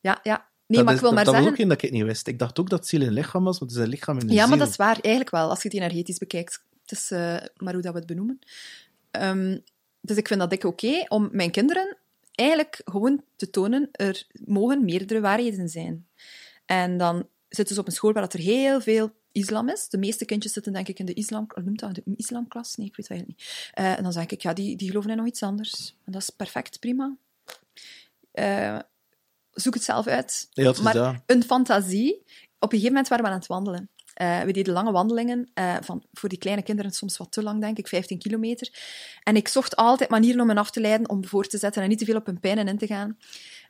Ja, 0.00 0.20
ja. 0.22 0.48
Nee, 0.66 0.76
dat 0.78 0.84
maar 0.84 0.94
is, 0.94 1.00
ik 1.00 1.04
wil 1.06 1.12
maar 1.14 1.24
dat, 1.24 1.34
dat 1.34 1.34
was 1.34 1.34
zeggen... 1.34 1.52
ook 1.52 1.58
een 1.58 1.68
dat 1.68 1.82
ik 1.82 1.90
niet 1.90 2.02
wist. 2.02 2.26
Ik 2.26 2.38
dacht 2.38 2.58
ook 2.60 2.70
dat 2.70 2.86
ziel 2.86 3.00
een 3.02 3.12
lichaam 3.12 3.44
was, 3.44 3.60
maar 3.60 3.68
het 3.68 3.78
is 3.78 3.84
een 3.84 3.90
lichaam 3.90 4.18
en 4.18 4.22
een 4.28 4.32
Ja, 4.34 4.38
ziel. 4.40 4.48
maar 4.48 4.58
dat 4.58 4.68
is 4.68 4.76
waar. 4.76 4.98
Eigenlijk 5.00 5.30
wel, 5.30 5.48
als 5.48 5.62
je 5.62 5.68
het 5.68 5.76
energetisch 5.76 6.18
bekijkt. 6.18 6.62
Het 6.82 6.92
is 6.92 7.10
eh, 7.10 7.36
maar 7.56 7.72
hoe 7.72 7.82
dat 7.82 7.92
we 7.92 7.98
het 7.98 8.06
benoemen. 8.06 8.38
Ehm, 9.10 9.58
dus 10.00 10.16
ik 10.16 10.28
vind 10.28 10.40
dat 10.40 10.52
ik 10.52 10.64
oké 10.64 11.04
om 11.08 11.28
mijn 11.32 11.50
kinderen 11.50 11.96
eigenlijk 12.34 12.80
gewoon 12.84 13.24
te 13.36 13.50
tonen, 13.50 13.88
er 13.92 14.26
mogen 14.44 14.84
meerdere 14.84 15.20
waarheden 15.20 15.68
zijn. 15.68 16.06
En 16.64 16.98
dan 16.98 17.28
zitten 17.48 17.74
ze 17.74 17.80
op 17.80 17.86
een 17.86 17.92
school 17.92 18.12
waar 18.12 18.22
dat 18.22 18.32
er 18.32 18.40
heel 18.40 18.80
veel 18.80 19.10
islam 19.32 19.68
is. 19.68 19.88
De 19.88 19.98
meeste 19.98 20.24
kindjes 20.24 20.52
zitten 20.52 20.72
denk 20.72 20.88
ik 20.88 20.98
in 20.98 21.06
de 21.06 21.14
islam... 21.14 21.46
Noemt 21.64 21.80
dat? 21.80 21.94
De 21.94 22.02
islamklas? 22.16 22.76
Nee, 22.76 22.86
ik 22.86 22.96
weet 22.96 23.08
het 23.08 23.16
eigenlijk 23.16 23.40
niet. 23.40 23.70
Eh, 23.74 23.96
en 23.96 24.02
dan 24.02 24.12
zeg 24.12 24.26
ik, 24.26 24.42
ja, 24.42 24.52
die, 24.52 24.76
die 24.76 24.88
geloven 24.88 25.10
in 25.10 25.16
nog 25.16 25.26
iets 25.26 25.42
anders. 25.42 25.96
En 26.04 26.12
dat 26.12 26.22
is 26.22 26.30
perfect, 26.30 26.80
prima. 26.80 27.16
Eh, 28.30 28.78
zoek 29.50 29.74
het 29.74 29.84
zelf 29.84 30.06
uit. 30.06 30.48
Ja, 30.50 30.74
maar 30.82 31.22
een 31.26 31.42
fantasie. 31.42 32.14
Op 32.58 32.72
een 32.72 32.78
gegeven 32.78 32.88
moment 32.88 33.08
waren 33.08 33.24
we 33.24 33.30
aan 33.30 33.38
het 33.38 33.46
wandelen. 33.46 33.90
Eh, 34.14 34.40
we 34.40 34.52
deden 34.52 34.72
lange 34.72 34.92
wandelingen, 34.92 35.50
eh, 35.54 35.76
van, 35.80 36.04
voor 36.12 36.28
die 36.28 36.38
kleine 36.38 36.62
kinderen 36.62 36.90
soms 36.90 37.16
wat 37.16 37.32
te 37.32 37.42
lang, 37.42 37.60
denk 37.60 37.78
ik, 37.78 37.88
15 37.88 38.18
kilometer. 38.18 38.70
En 39.22 39.36
ik 39.36 39.48
zocht 39.48 39.76
altijd 39.76 40.10
manieren 40.10 40.40
om 40.40 40.48
hen 40.48 40.58
af 40.58 40.70
te 40.70 40.80
leiden, 40.80 41.08
om 41.08 41.26
voor 41.26 41.46
te 41.46 41.58
zetten 41.58 41.82
en 41.82 41.88
niet 41.88 41.98
te 41.98 42.04
veel 42.04 42.16
op 42.16 42.26
hun 42.26 42.40
pijnen 42.40 42.68
in 42.68 42.78
te 42.78 42.86
gaan. 42.86 43.18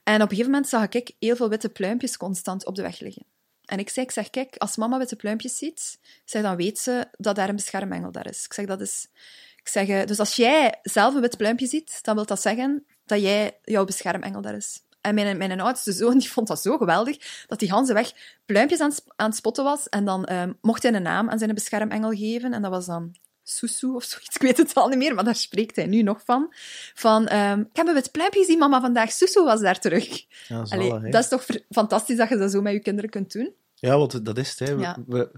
En 0.03 0.15
op 0.15 0.21
een 0.21 0.29
gegeven 0.29 0.51
moment 0.51 0.69
zag 0.69 0.89
ik 0.89 1.11
heel 1.19 1.37
veel 1.37 1.49
witte 1.49 1.69
pluimpjes 1.69 2.17
constant 2.17 2.67
op 2.67 2.75
de 2.75 2.83
weg 2.83 3.01
liggen. 3.01 3.27
En 3.65 3.79
ik 3.79 3.89
zei, 3.89 4.07
ik 4.07 4.13
zeg, 4.13 4.31
kijk, 4.31 4.57
als 4.57 4.77
mama 4.77 4.99
witte 4.99 5.17
pluimpjes 5.17 5.57
ziet, 5.57 5.99
zeg, 6.25 6.43
dan 6.43 6.57
weet 6.57 6.79
ze 6.79 7.07
dat 7.19 7.37
daar 7.37 7.49
een 7.49 7.57
beschermengel 7.57 8.13
daar 8.13 8.29
is. 8.29 8.45
Ik 8.45 8.53
zeg, 8.53 8.67
dat 8.67 8.81
is... 8.81 9.09
Ik 9.57 9.69
zeg, 9.69 9.89
eh, 9.89 10.07
dus 10.07 10.19
als 10.19 10.37
jij 10.37 10.79
zelf 10.83 11.15
een 11.15 11.21
wit 11.21 11.37
pluimpje 11.37 11.67
ziet, 11.67 11.99
dan 12.03 12.15
wil 12.15 12.27
dat 12.27 12.41
zeggen 12.41 12.87
dat 13.05 13.21
jij 13.21 13.59
jouw 13.63 13.85
beschermengel 13.85 14.41
daar 14.41 14.55
is. 14.55 14.83
En 15.03 15.15
mijn, 15.15 15.37
mijn 15.37 15.61
oudste 15.61 15.93
zoon 15.93 16.19
die 16.19 16.31
vond 16.31 16.49
dat 16.49 16.63
zo 16.63 16.77
geweldig, 16.77 17.45
dat 17.47 17.61
hij 17.61 17.69
Hanse 17.69 17.93
weg 17.93 18.13
pluimpjes 18.47 18.81
aan, 18.81 18.91
het 18.91 19.05
aan 19.17 19.29
het 19.29 19.37
spotten 19.37 19.65
was. 19.65 19.89
En 19.89 20.05
dan 20.05 20.25
ehm, 20.25 20.53
mocht 20.61 20.83
hij 20.83 20.95
een 20.95 21.03
naam 21.03 21.31
aan 21.31 21.39
zijn 21.39 21.55
beschermengel 21.55 22.11
geven. 22.11 22.53
En 22.53 22.63
dat 22.63 22.71
was 22.71 22.87
dan 22.87 23.15
Susu 23.43 23.87
of 23.87 24.05
zoiets. 24.05 24.35
Ik 24.37 24.43
weet 24.43 24.57
het 24.57 24.75
al 24.75 24.89
niet 24.89 24.99
meer, 24.99 25.15
maar 25.15 25.25
daar 25.25 25.35
spreekt 25.35 25.77
hij 25.77 25.87
nu 25.87 26.03
nog 26.03 26.25
van. 26.25 26.55
Van, 26.95 27.27
ehm, 27.27 27.61
ik 27.61 27.77
heb 27.77 27.87
wit 27.87 28.11
pluimpje 28.11 28.41
gezien, 28.41 28.59
mama, 28.59 28.81
vandaag 28.81 29.13
Susu 29.13 29.43
was 29.45 29.61
daar 29.61 29.81
terug. 29.81 30.25
Ja, 30.49 30.65
zalig, 30.65 30.91
Allee, 30.91 31.05
hè. 31.05 31.11
dat 31.11 31.23
is 31.23 31.29
toch 31.29 31.47
fantastisch 31.71 32.17
dat 32.17 32.29
je 32.29 32.37
dat 32.37 32.51
zo 32.51 32.63
met 32.63 32.73
je 32.73 32.81
kinderen 32.81 33.11
kunt 33.11 33.33
doen? 33.33 33.53
Ja, 33.75 33.99
want 33.99 34.25
dat 34.25 34.39
is 34.39 34.51
het. 34.51 34.59
Hè. 34.69 34.75
We, 34.77 34.81
Ja. 34.81 34.97
we, 35.07 35.31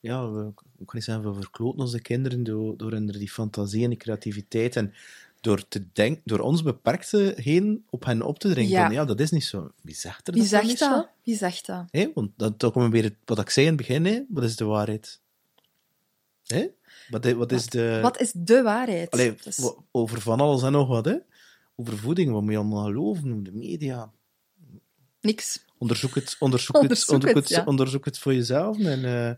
ja, 0.00 0.30
we, 0.30 0.46
ik 0.46 0.86
kan 0.86 0.94
niet 0.94 1.04
zeggen, 1.04 1.34
we 1.34 1.40
verkloten 1.40 1.80
onze 1.80 2.00
kinderen 2.00 2.42
door, 2.44 2.76
door 2.76 2.90
die 2.90 3.30
fantasie 3.30 3.82
en 3.84 3.88
die 3.90 3.98
creativiteit 3.98 4.76
en 4.76 4.94
door, 5.40 5.68
te 5.68 5.86
denk, 5.92 6.20
door 6.24 6.38
ons 6.38 6.62
beperktheden 6.62 7.84
op 7.90 8.04
hen 8.04 8.22
op 8.22 8.38
te 8.38 8.48
dringen. 8.48 8.70
Ja. 8.70 8.84
Van, 8.84 8.92
ja, 8.94 9.04
dat 9.04 9.20
is 9.20 9.30
niet 9.30 9.44
zo. 9.44 9.70
Wie 9.82 9.94
zegt 9.94 10.28
er 10.28 10.32
Wie 10.34 10.42
dat 10.42 10.50
zegt 10.50 10.78
zo? 10.78 10.88
dat? 10.90 11.08
Wie 11.24 11.36
zegt 11.36 11.66
dat? 11.66 11.84
Hé, 11.90 12.10
want 12.14 12.30
dat, 12.36 12.60
dan 12.60 12.72
komen 12.72 12.90
we 12.90 13.00
weer 13.00 13.16
wat 13.24 13.38
ik 13.38 13.50
zei 13.50 13.66
in 13.66 13.72
het 13.76 13.86
begin. 13.86 14.26
Wat 14.28 14.44
is 14.44 14.56
de 14.56 14.64
waarheid? 14.64 15.20
Hé? 16.46 16.66
Wat, 17.08 17.26
i- 17.26 17.34
wat 17.34 17.52
is 17.52 17.66
de... 17.66 17.98
Wat 18.02 18.20
is 18.20 18.32
de 18.32 18.62
waarheid? 18.62 19.10
Allee, 19.10 19.34
Dus- 19.44 19.72
over 19.90 20.20
van 20.20 20.40
alles 20.40 20.62
en 20.62 20.72
nog 20.72 20.88
wat. 20.88 21.04
Hè? 21.04 21.16
Over 21.76 21.98
voeding, 21.98 22.32
wat 22.32 22.42
moet 22.42 22.50
je 22.50 22.56
allemaal 22.58 22.84
geloven? 22.84 23.42
De 23.42 23.52
media. 23.52 24.10
niks. 25.20 25.64
Onderzoek 25.78 26.14
het, 26.14 26.36
onderzoek 26.38 26.74
het, 26.82 27.08
Onderzoek 27.08 27.34
het, 27.34 27.48
ja. 27.48 27.64
onderzoek 27.64 28.04
het 28.04 28.18
voor 28.18 28.34
jezelf. 28.34 28.78
En, 28.78 29.04
eh, 29.04 29.34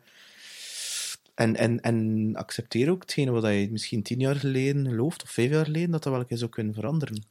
en, 1.34 1.56
en, 1.56 1.80
en 1.80 2.30
accepteer 2.36 2.90
ook 2.90 3.00
hetgene 3.00 3.30
wat 3.30 3.44
je 3.44 3.68
misschien 3.70 4.02
tien 4.02 4.18
jaar 4.18 4.36
geleden 4.36 4.88
gelooft, 4.88 5.22
of 5.22 5.30
vijf 5.30 5.50
jaar 5.50 5.64
geleden, 5.64 5.90
dat 5.90 6.02
dat 6.02 6.12
wel 6.12 6.20
een 6.20 6.26
keer 6.28 6.38
zou 6.38 6.50
kunnen 6.50 6.74
veranderen. 6.74 7.24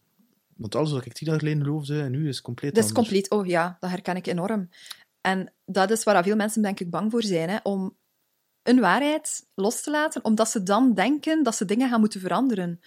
Want 0.55 0.75
alles 0.75 0.91
wat 0.91 1.05
ik 1.05 1.13
tien 1.13 1.27
jaar 1.27 1.39
geleden 1.39 1.63
geloofde, 1.63 2.01
en 2.01 2.11
nu 2.11 2.27
is 2.27 2.41
compleet 2.41 2.75
Dat 2.75 2.83
is 2.83 2.89
anders. 2.89 3.07
compleet, 3.07 3.31
oh 3.31 3.45
ja, 3.45 3.77
dat 3.79 3.89
herken 3.89 4.15
ik 4.15 4.27
enorm. 4.27 4.69
En 5.21 5.53
dat 5.65 5.91
is 5.91 6.03
waar 6.03 6.23
veel 6.23 6.35
mensen 6.35 6.61
denk 6.61 6.79
ik 6.79 6.89
bang 6.89 7.11
voor 7.11 7.23
zijn, 7.23 7.49
hè, 7.49 7.57
om 7.63 7.95
een 8.63 8.79
waarheid 8.79 9.45
los 9.55 9.81
te 9.81 9.91
laten, 9.91 10.23
omdat 10.25 10.49
ze 10.49 10.63
dan 10.63 10.93
denken 10.93 11.43
dat 11.43 11.55
ze 11.55 11.65
dingen 11.65 11.89
gaan 11.89 11.99
moeten 11.99 12.19
veranderen. 12.19 12.77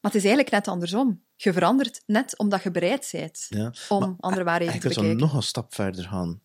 Maar 0.00 0.12
het 0.12 0.14
is 0.14 0.24
eigenlijk 0.24 0.50
net 0.50 0.68
andersom. 0.68 1.22
Je 1.36 1.52
verandert 1.52 2.02
net 2.06 2.38
omdat 2.38 2.62
je 2.62 2.70
bereid 2.70 3.08
bent 3.12 3.46
Ja. 3.48 3.72
om 3.88 4.16
andere 4.20 4.40
En 4.40 4.46
waarheden 4.46 4.74
ik 4.74 4.80
te 4.80 4.86
wil 4.86 4.96
dan 4.96 5.04
bekijken. 5.04 5.26
nog 5.26 5.36
een 5.36 5.42
stap 5.48 5.74
verder 5.74 6.04
gaan. 6.04 6.40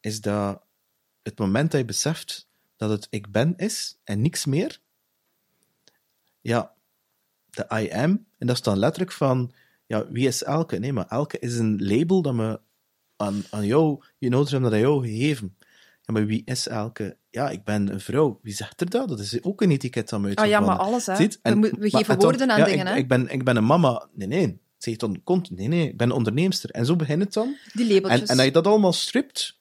Is 0.00 0.20
dat 0.20 0.62
het 1.22 1.38
moment 1.38 1.70
dat 1.70 1.80
je 1.80 1.86
beseft 1.86 2.47
dat 2.78 2.90
het 2.90 3.06
ik 3.10 3.30
ben 3.30 3.54
is 3.56 3.98
en 4.04 4.22
niks 4.22 4.44
meer. 4.46 4.80
Ja, 6.40 6.72
de 7.50 7.66
I 7.72 7.90
am. 7.92 8.26
En 8.38 8.46
dat 8.46 8.56
is 8.56 8.62
dan 8.62 8.78
letterlijk 8.78 9.12
van, 9.12 9.52
ja, 9.86 10.10
wie 10.10 10.26
is 10.26 10.42
Elke? 10.42 10.78
Nee, 10.78 10.92
maar 10.92 11.06
Elke 11.08 11.38
is 11.38 11.58
een 11.58 11.86
label 11.86 12.22
dat 12.22 12.34
me 12.34 12.60
aan, 13.16 13.42
aan 13.50 13.66
jou, 13.66 14.02
je 14.18 14.28
nodig 14.28 14.50
hebben 14.50 14.70
dat 14.70 14.78
aan 14.80 14.86
jou 14.86 15.06
gegeven. 15.08 15.56
Ja, 16.02 16.12
maar 16.12 16.26
wie 16.26 16.42
is 16.44 16.68
Elke? 16.68 17.16
Ja, 17.30 17.50
ik 17.50 17.64
ben 17.64 17.92
een 17.92 18.00
vrouw. 18.00 18.38
Wie 18.42 18.54
zegt 18.54 18.80
er 18.80 18.90
dat? 18.90 19.08
Dat 19.08 19.18
is 19.20 19.42
ook 19.42 19.62
een 19.62 19.70
etiket 19.70 20.08
dat 20.08 20.20
me 20.20 20.34
Ah 20.34 20.46
ja, 20.46 20.60
maar 20.60 20.76
alles, 20.76 21.06
hè. 21.06 21.16
Ziet? 21.16 21.34
We, 21.34 21.38
En- 21.42 21.60
we 21.60 21.68
maar- 21.78 21.90
geven 21.90 21.98
en 21.98 22.06
dan- 22.06 22.16
woorden 22.18 22.50
aan 22.50 22.58
ja, 22.58 22.64
dingen, 22.64 22.86
ik, 22.86 22.92
hè. 22.92 22.98
Ik 22.98 23.08
ben, 23.08 23.28
ik 23.28 23.44
ben 23.44 23.56
een 23.56 23.64
mama. 23.66 24.08
Nee, 24.12 24.28
nee. 24.28 24.60
Zeg 24.78 24.96
dan, 24.96 25.20
komt. 25.24 25.50
Nee, 25.50 25.68
nee, 25.68 25.88
ik 25.88 25.96
ben 25.96 26.06
een 26.10 26.16
onderneemster. 26.16 26.70
En 26.70 26.86
zo 26.86 26.96
begint 26.96 27.22
het 27.22 27.32
dan. 27.32 27.56
Die 27.72 27.86
En, 27.88 27.94
labeltjes. 27.94 28.28
en 28.28 28.36
als 28.36 28.44
je 28.44 28.52
dat 28.52 28.66
allemaal 28.66 28.92
stript, 28.92 29.57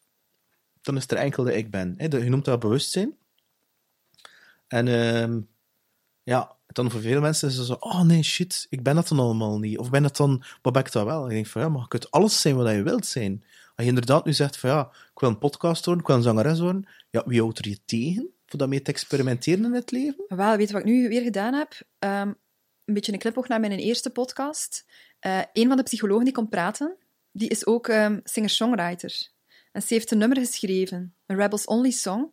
dan 0.87 0.97
is 0.97 1.07
er 1.07 1.17
enkel 1.17 1.43
de 1.43 1.57
ik 1.57 1.71
ben. 1.71 1.95
Je 1.97 2.29
noemt 2.29 2.45
dat 2.45 2.59
bewustzijn. 2.59 3.15
En 4.67 4.87
ehm, 4.87 5.39
ja, 6.23 6.55
dan 6.67 6.91
voor 6.91 7.01
veel 7.01 7.21
mensen 7.21 7.49
is 7.49 7.57
het 7.57 7.65
zo, 7.65 7.73
oh 7.79 8.01
nee, 8.01 8.23
shit, 8.23 8.67
ik 8.69 8.83
ben 8.83 8.95
dat 8.95 9.07
dan 9.07 9.19
allemaal 9.19 9.59
niet. 9.59 9.77
Of 9.77 9.89
ben 9.89 10.03
dat 10.03 10.17
dan, 10.17 10.43
wat 10.61 10.73
ben 10.73 10.81
ik 10.81 10.91
dan 10.91 11.05
wel? 11.05 11.25
Ik 11.25 11.31
denk 11.31 11.47
van, 11.47 11.61
ja, 11.61 11.69
maar 11.69 11.81
je 11.81 11.87
kunt 11.87 12.11
alles 12.11 12.41
zijn 12.41 12.55
wat 12.55 12.69
je 12.69 12.83
wilt 12.83 13.05
zijn. 13.05 13.43
Als 13.75 13.85
je 13.85 13.91
inderdaad 13.91 14.25
nu 14.25 14.33
zegt 14.33 14.57
van, 14.57 14.69
ja, 14.69 14.89
ik 15.13 15.19
wil 15.19 15.29
een 15.29 15.37
podcast 15.37 15.85
worden, 15.85 16.03
ik 16.03 16.09
wil 16.09 16.17
een 16.17 16.23
zangeres 16.23 16.59
worden, 16.59 16.87
ja, 17.09 17.23
wie 17.25 17.41
houdt 17.41 17.59
er 17.59 17.67
je 17.67 17.79
tegen? 17.85 18.29
Voor 18.45 18.59
daarmee 18.59 18.81
te 18.81 18.91
experimenteren 18.91 19.65
in 19.65 19.73
het 19.73 19.91
leven? 19.91 20.25
Wel, 20.27 20.57
weet 20.57 20.67
je 20.67 20.73
wat 20.73 20.81
ik 20.81 20.87
nu 20.87 21.07
weer 21.07 21.21
gedaan 21.21 21.53
heb? 21.53 21.81
Ehm, 21.99 22.33
een 22.85 22.93
beetje 22.93 23.13
een 23.13 23.19
knipoog 23.19 23.47
naar 23.47 23.59
mijn 23.59 23.71
eerste 23.71 24.09
podcast. 24.09 24.85
Eh 25.19 25.41
een 25.53 25.67
van 25.67 25.77
de 25.77 25.83
psychologen 25.83 26.23
die 26.23 26.33
komt 26.33 26.49
praten, 26.49 26.95
die 27.31 27.49
is 27.49 27.65
ook 27.65 27.87
ehm, 27.87 28.19
singer-songwriter. 28.23 29.29
En 29.77 29.83
ze 29.83 29.93
heeft 29.93 30.11
een 30.11 30.17
nummer 30.17 30.37
geschreven, 30.37 31.13
een 31.25 31.37
Rebels 31.37 31.65
Only 31.65 31.91
song. 31.91 32.31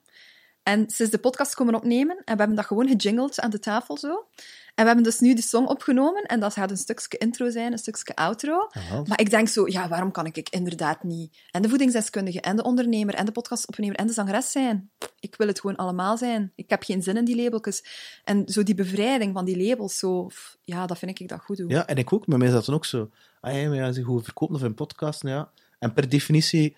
En 0.63 0.91
ze 0.91 1.03
is 1.03 1.11
de 1.11 1.19
podcast 1.19 1.55
komen 1.55 1.75
opnemen 1.75 2.17
en 2.17 2.33
we 2.33 2.39
hebben 2.39 2.55
dat 2.57 2.65
gewoon 2.65 2.89
gejingled 2.89 3.41
aan 3.41 3.51
de 3.51 3.59
tafel 3.59 3.99
zo. 3.99 4.27
En 4.75 4.83
we 4.83 4.85
hebben 4.85 5.03
dus 5.03 5.21
nu 5.21 5.35
de 5.35 5.43
song 5.43 5.67
opgenomen 5.67 6.23
en 6.23 6.41
dat 6.41 6.53
gaat 6.53 6.71
een 6.71 6.77
stukje 6.77 7.19
intro 7.19 7.51
zijn, 7.51 7.73
een 7.73 7.79
stukje 7.79 8.17
outro. 8.17 8.69
Maar 9.07 9.21
ik 9.21 9.31
denk 9.31 9.49
zo, 9.49 9.67
ja, 9.69 9.89
waarom 9.89 10.11
kan 10.11 10.27
ik 10.27 10.49
inderdaad 10.49 11.03
niet 11.03 11.37
en 11.51 11.63
de 11.63 11.69
voedingsdeskundige 11.69 12.41
en 12.41 12.57
de 12.57 12.63
ondernemer 12.63 13.15
en 13.15 13.25
de 13.25 13.33
podcastopnemer 13.33 13.97
en 13.97 14.07
de 14.07 14.13
zangeres 14.13 14.51
zijn? 14.51 14.91
Ik 15.21 15.35
wil 15.37 15.47
het 15.47 15.61
gewoon 15.61 15.77
allemaal 15.77 16.17
zijn. 16.17 16.53
Ik 16.55 16.71
heb 16.71 16.83
geen 16.83 17.03
zin 17.03 17.17
in 17.17 17.25
die 17.25 17.37
labeltjes. 17.37 17.85
En 18.25 18.49
zo 18.49 18.63
die 18.63 18.75
bevrijding 18.75 19.33
van 19.33 19.45
die 19.45 19.69
labels, 19.69 19.99
zo, 19.99 20.31
ja, 20.63 20.87
dat 20.87 20.99
vind 20.99 21.21
ik 21.21 21.29
dat 21.29 21.41
goed 21.41 21.57
doe. 21.57 21.71
Ja, 21.71 21.87
en 21.87 21.97
ik 21.97 22.13
ook. 22.13 22.27
Met 22.27 22.39
mij 22.39 22.47
is 22.47 22.53
dat 22.53 22.65
dan 22.65 22.75
ook 22.75 22.85
zo. 22.85 23.11
Ah 23.41 23.61
ja, 23.61 23.69
maar 23.69 23.77
ja, 23.77 24.03
goed 24.03 24.25
verkopen 24.25 24.55
of 24.55 24.63
een 24.63 24.75
podcast, 24.75 25.23
nou 25.23 25.37
ja. 25.37 25.51
En 25.79 25.93
per 25.93 26.09
definitie, 26.09 26.77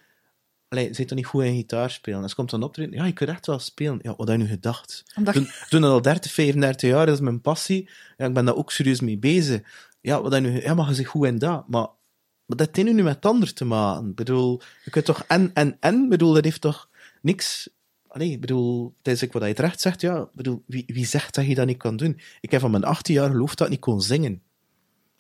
allee, 0.76 0.94
zit 0.94 1.08
dan 1.08 1.16
niet 1.16 1.26
goed 1.26 1.42
in 1.42 1.54
gitaar 1.54 1.90
spelen. 1.90 2.22
En 2.22 2.28
ze 2.28 2.34
komt 2.34 2.50
dan 2.50 2.62
optreden, 2.62 2.94
ja, 2.94 3.04
je 3.04 3.12
kunt 3.12 3.30
echt 3.30 3.46
wel 3.46 3.58
spelen. 3.58 3.98
Ja, 4.02 4.14
wat 4.16 4.28
heb 4.28 4.38
je 4.38 4.42
nu 4.42 4.50
gedacht? 4.50 5.04
Omdat 5.16 5.34
Toen, 5.34 5.48
toen 5.68 5.80
dat 5.80 5.90
al 5.90 6.02
30, 6.02 6.32
35 6.32 6.90
jaar, 6.90 7.06
dat 7.06 7.14
is 7.14 7.20
mijn 7.20 7.40
passie. 7.40 7.88
Ja, 8.16 8.26
ik 8.26 8.34
ben 8.34 8.44
daar 8.44 8.56
ook 8.56 8.72
serieus 8.72 9.00
mee 9.00 9.18
bezig. 9.18 9.60
Ja, 10.00 10.22
wat 10.22 10.32
heb 10.32 10.44
je 10.44 10.50
nu... 10.50 10.62
Ja, 10.62 10.74
maar 10.74 10.88
je 10.88 10.94
zit 10.94 11.06
goed 11.06 11.26
in 11.26 11.38
dat. 11.38 11.68
Maar, 11.68 11.88
maar 12.46 12.56
dat 12.56 12.76
heeft 12.76 12.92
nu 12.92 13.02
met 13.02 13.14
het 13.14 13.26
ander 13.26 13.52
te 13.52 13.64
maken. 13.64 14.08
Ik 14.08 14.14
bedoel, 14.14 14.60
je 14.84 14.90
kunt 14.90 15.04
toch 15.04 15.24
en, 15.28 15.50
en, 15.54 15.76
en... 15.80 16.02
Ik 16.02 16.08
bedoel, 16.08 16.32
dat 16.32 16.44
heeft 16.44 16.60
toch 16.60 16.90
niks... 17.22 17.68
Allee, 18.08 18.30
ik 18.30 18.40
bedoel, 18.40 18.94
is 19.02 19.24
ook 19.24 19.32
wat 19.32 19.46
je 19.46 19.54
terecht 19.54 19.80
zegt, 19.80 20.00
ja, 20.00 20.20
ik 20.20 20.32
bedoel, 20.32 20.62
wie, 20.66 20.84
wie 20.86 21.06
zegt 21.06 21.34
dat 21.34 21.46
je 21.46 21.54
dat 21.54 21.66
niet 21.66 21.78
kan 21.78 21.96
doen? 21.96 22.20
Ik 22.40 22.50
heb 22.50 22.60
van 22.60 22.70
mijn 22.70 22.84
18 22.84 23.14
jaar 23.14 23.30
geloofd 23.30 23.58
dat 23.58 23.66
ik 23.66 23.72
niet 23.72 23.82
kon 23.82 24.00
zingen. 24.02 24.42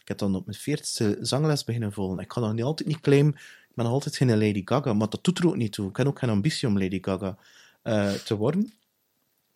Ik 0.06 0.08
heb 0.08 0.18
dan 0.18 0.34
op 0.34 0.46
mijn 0.46 0.78
40ste 0.78 1.20
zangles 1.20 1.64
beginnen 1.64 1.92
volgen. 1.92 2.18
Ik 2.18 2.28
kan 2.28 2.42
nog 2.42 2.52
niet 2.52 2.62
altijd 2.62 2.88
niet 2.88 3.00
claimen, 3.00 3.32
ik 3.65 3.65
ben 3.76 3.84
nog 3.84 3.94
altijd 3.94 4.16
geen 4.16 4.38
Lady 4.38 4.62
Gaga, 4.64 4.92
maar 4.92 5.08
dat 5.08 5.24
doet 5.24 5.38
er 5.38 5.46
ook 5.46 5.56
niet 5.56 5.72
toe. 5.72 5.88
Ik 5.88 5.96
heb 5.96 6.06
ook 6.06 6.18
geen 6.18 6.30
ambitie 6.30 6.68
om 6.68 6.78
Lady 6.78 6.98
Gaga 7.00 7.36
eh, 7.82 8.12
te 8.12 8.36
worden. 8.36 8.72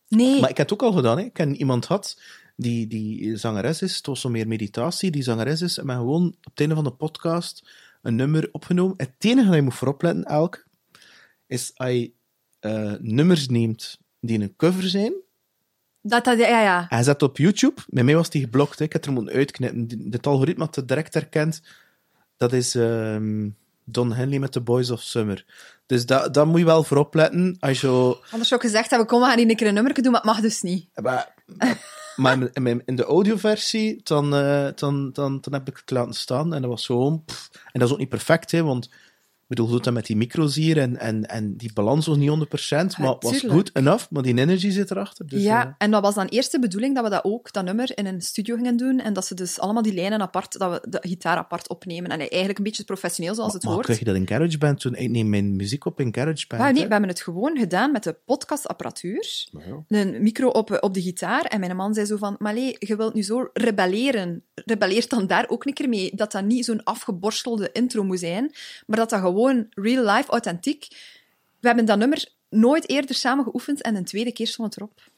nee, 0.08 0.40
Maar 0.40 0.50
ik 0.50 0.56
heb 0.56 0.68
het 0.68 0.72
ook 0.72 0.88
al 0.88 0.96
gedaan. 0.96 1.18
Hè. 1.18 1.24
Ik 1.24 1.32
ken 1.32 1.56
iemand 1.56 1.86
had 1.86 2.20
die, 2.56 2.86
die 2.86 3.36
zangeres 3.36 3.82
is. 3.82 3.96
Het 3.96 4.06
was 4.06 4.20
zo 4.20 4.28
meer 4.28 4.48
meditatie. 4.48 5.10
Die 5.10 5.22
zangeres 5.22 5.60
is. 5.60 5.78
En 5.78 5.86
men 5.86 5.96
gewoon 5.96 6.26
op 6.26 6.50
het 6.50 6.60
einde 6.60 6.74
van 6.74 6.84
de 6.84 6.90
podcast 6.90 7.70
een 8.02 8.14
nummer 8.14 8.48
opgenomen. 8.52 8.94
Het 8.96 9.12
enige 9.18 9.46
dat 9.46 9.54
je 9.54 9.62
moet 9.62 9.74
voorop 9.74 10.02
letten, 10.02 10.24
elk, 10.24 10.66
is 11.46 11.72
als 11.74 11.90
je 11.90 12.12
eh, 12.60 12.94
nummers 12.98 13.48
neemt 13.48 13.98
die 14.20 14.40
een 14.40 14.56
cover 14.56 14.82
zijn. 14.82 15.12
dat, 16.00 16.24
dat, 16.24 16.38
ja, 16.38 16.62
ja. 16.62 16.86
Hij 16.88 17.02
zet 17.02 17.22
op 17.22 17.36
YouTube. 17.36 17.80
Met 17.86 18.04
mij 18.04 18.14
was 18.14 18.30
die 18.30 18.42
geblokt. 18.42 18.78
Hè. 18.78 18.84
Ik 18.84 18.92
heb 18.92 19.04
er 19.04 19.12
moeten 19.12 19.34
uitknippen. 19.34 20.08
Het 20.10 20.26
algoritme 20.26 20.68
het 20.70 20.88
direct 20.88 21.14
herkend. 21.14 21.62
Dat 22.36 22.52
is 22.52 22.74
ehm, 22.74 23.48
Don 23.84 24.12
Henley 24.12 24.38
met 24.38 24.52
The 24.52 24.60
Boys 24.60 24.90
of 24.90 25.00
Summer. 25.00 25.44
Dus 25.86 26.06
dat, 26.06 26.34
dat 26.34 26.46
moet 26.46 26.58
je 26.58 26.64
wel 26.64 26.82
voorop 26.84 27.14
letten. 27.14 27.56
Als 27.60 27.80
je 27.80 27.88
Anders 28.30 28.48
zou 28.48 28.60
ik 28.60 28.66
gezegd 28.66 28.90
hebben, 28.90 29.08
kom, 29.08 29.20
we 29.20 29.26
gaan 29.26 29.38
hier 29.38 29.50
een 29.50 29.56
keer 29.56 29.66
een 29.66 29.74
nummer 29.74 29.94
doen, 30.02 30.12
maar 30.12 30.20
het 30.20 30.30
mag 30.30 30.40
dus 30.40 30.62
niet. 30.62 30.88
Maar, 31.02 31.34
maar 32.16 32.38
in- 32.84 32.96
de 32.96 33.04
audioversie, 33.04 34.00
dan, 34.02 34.34
eh, 34.34 34.68
dan, 34.74 35.10
dan, 35.12 35.38
dan 35.40 35.52
heb 35.52 35.68
ik 35.68 35.76
het 35.76 35.90
laten 35.90 36.14
staan 36.14 36.54
en 36.54 36.60
dat 36.60 36.70
was 36.70 36.86
gewoon... 36.86 37.22
pff. 37.24 37.48
en 37.52 37.80
dat 37.80 37.82
is 37.88 37.92
ook 37.94 38.00
niet 38.00 38.08
perfect, 38.08 38.50
hè, 38.50 38.62
want 38.62 38.88
bedoel, 39.50 39.68
doet 39.68 39.84
dat 39.84 39.94
met 39.94 40.06
die 40.06 40.16
micro's 40.16 40.54
hier 40.54 40.78
en, 40.78 40.96
en, 40.96 41.28
en 41.28 41.56
die 41.56 41.72
balans 41.72 42.06
was 42.06 42.16
niet 42.16 42.30
100%, 42.30 42.34
maar 42.70 43.08
het 43.08 43.22
was 43.22 43.40
goed 43.40 43.70
enough, 43.72 44.06
maar 44.10 44.22
die 44.22 44.38
energy 44.38 44.70
zit 44.70 44.90
erachter. 44.90 45.26
Dus, 45.26 45.42
ja, 45.42 45.66
eh, 45.66 45.72
en 45.78 45.90
dat 45.90 46.02
was 46.02 46.14
dan 46.14 46.26
eerst 46.26 46.52
de 46.52 46.58
bedoeling 46.58 46.94
dat 46.94 47.04
we 47.04 47.10
dat 47.10 47.24
ook, 47.24 47.52
dat 47.52 47.64
nummer, 47.64 47.98
in 47.98 48.06
een 48.06 48.20
studio 48.20 48.56
gingen 48.56 48.76
doen. 48.76 49.00
En 49.00 49.12
dat 49.12 49.26
ze 49.26 49.34
dus 49.34 49.58
allemaal 49.58 49.82
die 49.82 49.94
lijnen 49.94 50.20
apart, 50.20 50.58
dat 50.58 50.70
we 50.70 50.90
de 50.90 50.98
gitaar 51.08 51.36
apart 51.36 51.68
opnemen. 51.68 52.10
En 52.10 52.18
eigenlijk 52.18 52.58
een 52.58 52.64
beetje 52.64 52.84
professioneel 52.84 53.34
zoals 53.34 53.52
het 53.52 53.62
maar 53.62 53.72
hoort. 53.72 53.84
krijg 53.84 53.98
je 53.98 54.04
dat 54.04 54.14
in 54.14 54.26
GarageBand 54.26 54.80
toen? 54.80 54.94
Ik 54.94 55.10
neem 55.10 55.28
mijn 55.28 55.56
muziek 55.56 55.84
op 55.84 56.00
in 56.00 56.14
GarageBand. 56.14 56.62
Maar 56.62 56.72
nee, 56.72 56.82
hè. 56.82 56.86
we 56.86 56.92
hebben 56.92 57.10
het 57.10 57.20
gewoon 57.20 57.58
gedaan 57.58 57.92
met 57.92 58.02
de 58.02 58.16
podcastapparatuur. 58.24 59.48
Maar 59.52 59.68
ja. 59.68 59.84
Een 59.88 60.22
micro 60.22 60.48
op, 60.48 60.78
op 60.80 60.94
de 60.94 61.02
gitaar. 61.02 61.44
En 61.44 61.60
mijn 61.60 61.76
man 61.76 61.94
zei 61.94 62.06
zo 62.06 62.16
van, 62.16 62.36
maar 62.38 62.54
nee, 62.54 62.76
je 62.78 62.96
wilt 62.96 63.14
nu 63.14 63.22
zo 63.22 63.50
rebelleren. 63.52 64.44
Rebelleer 64.54 65.08
dan 65.08 65.26
daar 65.26 65.48
ook 65.48 65.66
een 65.66 65.74
keer 65.74 65.88
mee. 65.88 66.10
Dat 66.14 66.32
dat 66.32 66.44
niet 66.44 66.64
zo'n 66.64 66.84
afgeborstelde 66.84 67.72
intro 67.72 68.04
moet 68.04 68.18
zijn, 68.18 68.52
maar 68.86 68.98
dat 68.98 69.10
dat 69.10 69.20
gewoon 69.20 69.39
real 69.74 70.04
life, 70.04 70.30
authentiek... 70.30 70.88
We 71.60 71.66
hebben 71.66 71.84
dat 71.84 71.98
nummer 71.98 72.28
nooit 72.48 72.88
eerder 72.88 73.14
samen 73.14 73.44
geoefend 73.44 73.82
en 73.82 73.94
een 73.94 74.04
tweede 74.04 74.32
keer 74.32 74.46
stond 74.46 74.74
het 74.74 74.82
erop. 74.82 75.10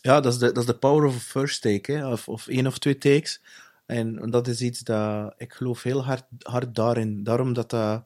Ja, 0.00 0.20
dat 0.20 0.32
is 0.32 0.38
de, 0.38 0.46
dat 0.46 0.58
is 0.58 0.66
de 0.66 0.76
power 0.76 1.04
of 1.04 1.14
a 1.14 1.18
first 1.18 1.62
take? 1.62 2.06
Of, 2.06 2.28
of 2.28 2.48
één 2.48 2.66
of 2.66 2.78
twee 2.78 2.98
takes. 2.98 3.40
En 3.86 4.30
dat 4.30 4.48
is 4.48 4.60
iets 4.60 4.80
dat 4.80 5.34
ik 5.36 5.52
geloof 5.52 5.82
heel 5.82 6.04
hard, 6.04 6.24
hard 6.38 6.74
daarin. 6.74 7.24
Daarom 7.24 7.52
dat 7.52 7.70
dat, 7.70 8.04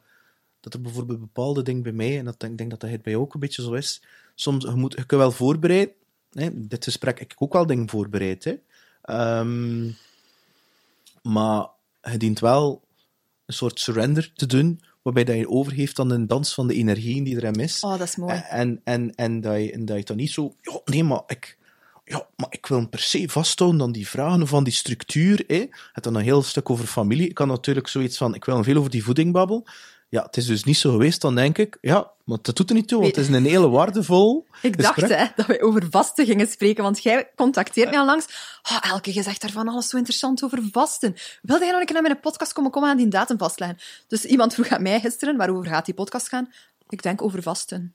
dat 0.61 0.75
er 0.75 0.81
bijvoorbeeld 0.81 1.21
bepaalde 1.21 1.63
dingen 1.63 1.83
bij 1.83 1.93
mij, 1.93 2.19
en 2.19 2.25
dat, 2.25 2.43
ik 2.43 2.59
denk 2.59 2.71
dat 2.71 2.81
dat 2.81 3.03
bij 3.03 3.13
jou 3.13 3.25
ook 3.25 3.35
een 3.35 3.41
beetje 3.41 3.63
zo 3.63 3.73
is, 3.73 4.03
soms, 4.35 4.65
je, 4.65 4.71
moet, 4.71 5.05
je 5.09 5.17
wel 5.17 5.33
voorbereiden, 5.33 5.95
hè, 6.33 6.49
dit 6.53 6.85
gesprek 6.85 7.19
heb 7.19 7.33
ik 7.33 7.43
ook 7.43 7.53
wel 7.53 7.67
dingen 7.67 7.89
voorbereid. 7.89 8.59
Ehm, 9.03 9.91
maar 11.23 11.67
je 12.03 12.17
dient 12.17 12.41
wel 12.41 12.83
een 13.47 13.55
soort 13.55 13.81
surrender 13.81 14.33
te 14.35 14.47
doen, 14.47 14.81
waarbij 15.15 15.35
dat 15.35 15.43
je 15.43 15.51
overgeeft 15.51 15.99
aan 15.99 16.11
een 16.11 16.27
dans 16.27 16.55
van 16.55 16.67
de 16.67 16.75
energieën 16.75 17.25
die 17.25 17.37
er 17.37 17.43
hem 17.43 17.61
is. 17.61 17.81
Oh, 17.81 17.91
dat 17.91 18.01
is 18.01 18.17
mooi. 18.17 18.43
En, 18.49 18.81
en, 18.85 19.15
en, 19.15 19.41
dat 19.41 19.57
je, 19.57 19.73
en 19.73 19.85
dat 19.85 19.97
je 19.97 20.05
dan 20.05 20.17
niet 20.17 20.31
zo, 20.31 20.55
ja, 20.61 20.81
nee, 20.85 21.05
maar 21.05 21.23
ik, 21.27 21.59
ja, 22.05 22.27
maar 22.37 22.49
ik 22.51 22.67
wil 22.67 22.79
hem 22.79 22.89
per 22.89 23.01
se 23.01 23.29
vasthouden 23.29 23.83
aan 23.83 23.93
die 23.93 24.09
vragen 24.09 24.43
of 24.43 24.55
aan 24.55 24.65
die 24.65 24.73
structuur. 24.73 25.45
Hè. 25.47 25.67
Het 25.93 26.05
dan 26.05 26.15
een 26.15 26.23
heel 26.23 26.43
stuk 26.43 26.71
over 26.71 26.87
familie. 26.87 27.29
Ik 27.29 27.35
kan 27.35 27.49
natuurlijk 27.49 27.89
zoiets 27.89 28.17
van, 28.17 28.35
ik 28.35 28.45
wil 28.45 28.65
veel 28.65 28.77
over 28.77 28.91
die 28.91 29.05
voeding 29.05 29.33
babbelen. 29.33 29.63
Ja, 30.11 30.23
het 30.23 30.37
is 30.37 30.47
dus 30.47 30.65
niet 30.65 30.77
zo 30.77 30.91
geweest, 30.91 31.21
dan 31.21 31.35
denk 31.35 31.59
ik, 31.59 31.79
ja, 31.81 32.11
maar 32.25 32.39
dat 32.43 32.57
doet 32.57 32.69
er 32.69 32.75
niet 32.75 32.89
toe, 32.89 33.01
want 33.01 33.17
het 33.17 33.29
is 33.29 33.35
een 33.35 33.45
hele 33.45 33.69
waardevol 33.69 34.47
Ik 34.63 34.83
dacht 34.83 35.09
hè, 35.09 35.27
dat 35.37 35.47
wij 35.47 35.63
over 35.63 35.87
vasten 35.91 36.27
gingen 36.27 36.47
spreken, 36.47 36.83
want 36.83 37.03
jij 37.03 37.31
contacteert 37.37 37.91
mij 37.91 37.99
al 37.99 38.07
langs. 38.07 38.27
Oh, 38.71 38.91
Elke, 38.91 39.15
je 39.15 39.23
zegt 39.23 39.41
daarvan 39.41 39.69
alles 39.69 39.89
zo 39.89 39.97
interessant 39.97 40.45
over 40.45 40.63
vasten. 40.73 41.15
Wilde 41.43 41.65
jij 41.65 41.71
nog 41.71 41.81
een 41.81 41.87
keer 41.87 41.95
naar 41.95 42.11
mijn 42.11 42.21
podcast 42.21 42.53
komen, 42.53 42.71
komen 42.71 42.89
aan 42.89 42.97
die 42.97 43.09
datum 43.09 43.39
vastleggen? 43.39 43.79
Dus 44.07 44.25
iemand 44.25 44.55
vroeg 44.55 44.69
aan 44.69 44.83
mij 44.83 45.01
gisteren, 45.01 45.37
waarover 45.37 45.67
gaat 45.67 45.85
die 45.85 45.95
podcast 45.95 46.29
gaan? 46.29 46.53
Ik 46.89 47.03
denk 47.03 47.23
over 47.23 47.43
vasten. 47.43 47.95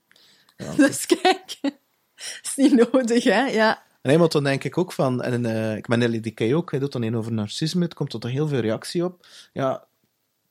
Dus 0.76 1.06
kijk, 1.06 1.58
is 2.42 2.52
niet 2.56 2.92
nodig, 2.92 3.24
hè? 3.24 3.44
Ja. 3.44 3.82
Nee, 4.02 4.18
maar 4.18 4.28
dan 4.28 4.44
denk 4.44 4.64
ik 4.64 4.78
ook 4.78 4.92
van, 4.92 5.22
en 5.22 5.46
eh, 5.46 5.76
ik 5.76 5.86
ben 5.86 6.16
LDK 6.16 6.40
ook, 6.54 6.70
hij 6.70 6.80
doet 6.80 6.92
dan 6.92 7.02
een 7.02 7.16
over 7.16 7.32
narcisme, 7.32 7.84
het 7.84 7.94
komt 7.94 8.10
tot 8.10 8.24
er 8.24 8.30
heel 8.30 8.48
veel 8.48 8.60
reactie 8.60 9.04
op. 9.04 9.26
Ja, 9.52 9.84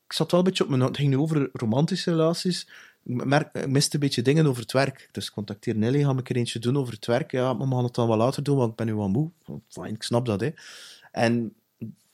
ik 0.05 0.13
zat 0.13 0.31
wel 0.31 0.39
een 0.39 0.45
beetje 0.45 0.63
op 0.63 0.69
mijn, 0.69 0.81
het 0.81 0.97
ging 0.97 1.09
nu 1.09 1.17
over 1.17 1.49
romantische 1.53 2.11
relaties. 2.11 2.67
Ik, 3.03 3.25
merk, 3.25 3.55
ik 3.55 3.67
miste 3.67 3.95
een 3.95 3.99
beetje 3.99 4.21
dingen 4.21 4.45
over 4.45 4.61
het 4.61 4.71
werk. 4.71 5.09
Dus 5.11 5.27
ik 5.27 5.34
contacteer 5.34 5.75
Nelly, 5.75 6.03
ga 6.03 6.15
ik 6.17 6.30
er 6.30 6.35
eentje 6.35 6.59
doen 6.59 6.77
over 6.77 6.93
het 6.93 7.05
werk. 7.05 7.31
Ja, 7.31 7.53
maar 7.53 7.67
we 7.67 7.73
gaan 7.73 7.84
het 7.84 7.95
dan 7.95 8.07
wel 8.07 8.17
later 8.17 8.43
doen, 8.43 8.57
want 8.57 8.69
ik 8.69 8.75
ben 8.75 8.85
nu 8.85 8.95
wat 8.95 9.09
moe. 9.09 9.30
Fijn, 9.67 9.93
ik 9.93 10.03
snap 10.03 10.25
dat, 10.25 10.41
hè. 10.41 10.49
En 11.11 11.53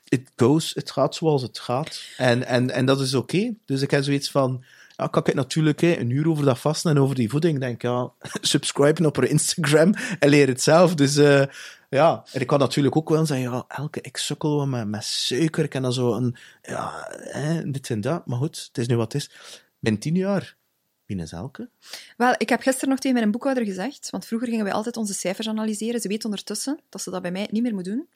it 0.10 0.32
goes, 0.36 0.74
het 0.74 0.92
gaat 0.92 1.16
zoals 1.16 1.42
het 1.42 1.60
gaat. 1.60 2.02
En, 2.18 2.46
en, 2.46 2.70
en 2.70 2.86
dat 2.86 3.02
is 3.02 3.14
oké. 3.14 3.54
Dus 3.66 3.82
ik 3.82 3.92
heb 3.92 4.04
zoiets 4.04 4.32
van, 4.32 4.64
ja, 4.96 5.08
kan 5.08 5.24
ik 5.26 5.34
natuurlijk 5.34 5.82
hè, 5.82 5.98
een 5.98 6.10
uur 6.10 6.30
over 6.30 6.46
dat 6.46 6.60
vasten 6.60 6.92
en 6.92 7.00
over 7.00 7.16
die 7.16 7.30
voeding. 7.30 7.60
Denk, 7.60 7.82
ja, 7.82 8.12
subscriben 8.42 9.06
op 9.06 9.16
haar 9.16 9.28
Instagram 9.28 9.94
en 10.20 10.30
leer 10.30 10.48
het 10.48 10.62
zelf. 10.62 10.96
Dus 10.96 11.18
eh, 11.18 11.44
ja, 11.90 12.26
en 12.32 12.42
ik 12.42 12.48
kan 12.48 12.60
natuurlijk 12.60 12.96
ook 12.96 13.10
wel 13.10 13.26
zeggen, 13.26 13.52
ja, 13.52 13.66
elke, 13.68 14.02
ik 14.02 14.18
sukkel 14.18 14.68
met, 14.68 14.88
met 14.88 15.04
suiker. 15.04 15.64
Ik 15.64 15.82
dan 15.82 15.94
zo 15.94 16.14
een, 16.14 16.36
ja, 16.62 17.08
hè, 17.10 17.72
dit 17.72 17.90
en 17.90 18.02
dat. 18.02 18.26
Maar 18.26 18.38
goed, 18.38 18.66
het 18.68 18.78
is 18.78 18.88
nu 18.88 18.96
wat 18.96 19.14
het 19.14 19.22
is. 19.22 19.32
Binnen 19.80 20.02
tien 20.02 20.16
jaar, 20.16 20.58
is 21.06 21.32
elke? 21.32 21.70
Wel, 22.18 22.36
ik 22.38 22.50
heb 22.50 22.62
gisteren 22.62 22.90
nog 22.90 23.00
tegen 23.00 23.18
mijn 23.18 23.32
boekhouder 23.32 23.66
gezegd, 23.66 24.10
want 24.10 24.26
vroeger 24.26 24.48
gingen 24.48 24.64
wij 24.64 24.74
altijd 24.74 24.98
onze 24.98 25.14
cijfers 25.14 25.48
analyseren. 25.48 26.02
Ze 26.02 26.08
weet 26.08 26.26
ondertussen 26.26 26.80
dat 26.90 27.02
ze 27.02 27.12
dat 27.12 27.22
bij 27.22 27.32
mij 27.32 27.48
niet 27.52 27.64
meer 27.64 27.74
moet 27.74 27.86
doen. 27.86 28.10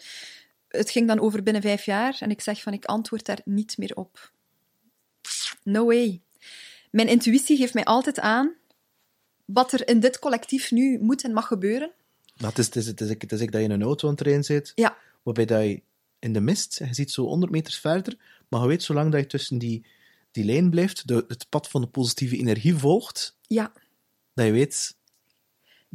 Het 0.68 0.90
ging 0.90 1.08
dan 1.08 1.20
over 1.20 1.44
binnen 1.44 1.62
vijf 1.62 1.86
jaar 1.86 2.18
en 2.20 2.30
ik 2.30 2.42
zeg 2.42 2.62
van, 2.62 2.74
ik 2.74 2.86
antwoord 2.86 3.26
daar 3.26 3.42
niet 3.46 3.78
meer 3.78 3.96
op. 3.96 4.32
No 5.64 5.86
way. 5.86 6.22
Mijn 6.92 7.08
intuïtie 7.08 7.58
geeft 7.58 7.74
mij 7.74 7.84
altijd 7.84 8.20
aan 8.20 8.54
wat 9.46 9.72
er 9.72 9.88
in 9.88 10.00
dit 10.00 10.20
collectief 10.20 10.72
nu 10.72 11.00
moet 11.00 11.24
en 11.24 11.34
mag 11.34 11.48
gebeuren. 11.48 11.92
Het, 12.50 12.60
is, 12.60 12.66
het, 12.66 12.76
is, 12.76 12.88
het, 12.88 13.02
is, 13.02 13.10
het 13.10 13.32
is 13.32 13.42
ik 13.42 13.52
dat 13.52 13.62
je 13.62 13.68
in 13.68 13.74
een 13.74 13.84
auto 13.84 14.08
aan 14.08 14.14
het 14.14 14.22
rijden 14.22 14.44
zit, 14.44 14.72
Ja, 14.76 14.98
waarbij 15.24 15.46
dat 15.46 15.64
je 15.64 15.82
in 16.20 16.34
de 16.34 16.42
mist, 16.42 16.78
je 16.78 16.94
ziet 16.94 17.12
zo 17.12 17.26
100 17.26 17.52
meters 17.52 17.80
verder, 17.80 18.18
maar 18.50 18.62
je 18.62 18.68
weet, 18.68 18.84
zolang 18.84 19.12
dat 19.12 19.22
je 19.22 19.28
tussen 19.28 19.58
die, 19.58 19.86
die 20.32 20.46
lijn 20.46 20.70
blijft, 20.70 21.08
de, 21.08 21.26
het 21.28 21.46
pad 21.50 21.70
van 21.70 21.82
de 21.82 21.88
positieve 21.88 22.38
energie 22.38 22.76
volgt, 22.76 23.38
ja. 23.42 23.72
dat 24.34 24.46
je 24.46 24.52
weet, 24.52 24.96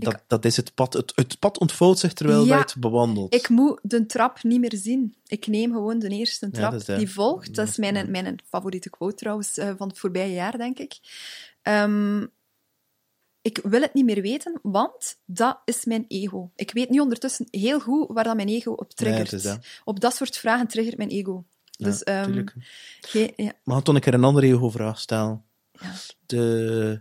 dat, 0.04 0.22
dat 0.26 0.44
is 0.44 0.56
het 0.56 0.74
pad. 0.74 0.92
Het, 0.92 1.12
het 1.14 1.38
pad 1.38 1.58
ontvouwt 1.58 1.98
zich 1.98 2.12
terwijl 2.12 2.44
Ja, 2.44 2.56
dat 2.56 2.68
je 2.68 2.74
het 2.74 2.80
bewandelt. 2.80 3.34
Ik 3.34 3.48
moet 3.48 3.80
de 3.82 4.06
trap 4.06 4.42
niet 4.42 4.60
meer 4.60 4.76
zien. 4.76 5.14
Ik 5.26 5.46
neem 5.46 5.72
gewoon 5.72 5.98
de 5.98 6.08
eerste 6.08 6.50
trap 6.50 6.72
is 6.72 6.84
dat. 6.84 6.98
die 6.98 7.10
volgt. 7.10 7.54
Dat 7.54 7.68
is 7.68 7.76
mijn, 7.76 8.10
mijn 8.10 8.38
favoriete 8.48 8.90
quote 8.90 9.16
trouwens 9.16 9.58
eh, 9.58 9.72
van 9.76 9.88
het 9.88 9.98
voorbije 9.98 10.32
jaar, 10.32 10.58
denk 10.58 10.78
ik. 10.78 10.98
Ehm, 11.62 12.26
ik 13.48 13.60
wil 13.62 13.80
het 13.80 13.94
niet 13.94 14.04
meer 14.04 14.22
weten, 14.22 14.58
want 14.62 15.16
dat 15.24 15.58
is 15.64 15.84
mijn 15.84 16.04
ego. 16.08 16.50
Ik 16.56 16.70
weet 16.72 16.90
nu 16.90 16.98
ondertussen 17.00 17.46
heel 17.50 17.80
goed 17.80 18.06
waar 18.08 18.24
dat 18.24 18.36
mijn 18.36 18.48
ego 18.48 18.70
op 18.72 18.86
Ja, 18.88 18.94
triggert. 18.94 19.42
dat. 19.42 19.58
Op 19.84 20.00
dat 20.00 20.14
soort 20.14 20.36
vragen 20.36 20.66
triggert 20.66 20.96
mijn 20.96 21.08
ego. 21.08 21.44
Dus, 21.78 21.98
ja, 22.04 22.22
ehm, 22.24 22.46
geen- 23.00 23.32
ja, 23.36 23.52
Maar 23.64 23.82
toch 23.82 23.94
een 23.94 24.00
keer 24.00 24.14
een 24.14 24.24
andere 24.24 24.46
ego-vraag 24.46 25.00
stellen. 25.00 25.44
Ja. 25.72 25.92
De... 26.26 27.00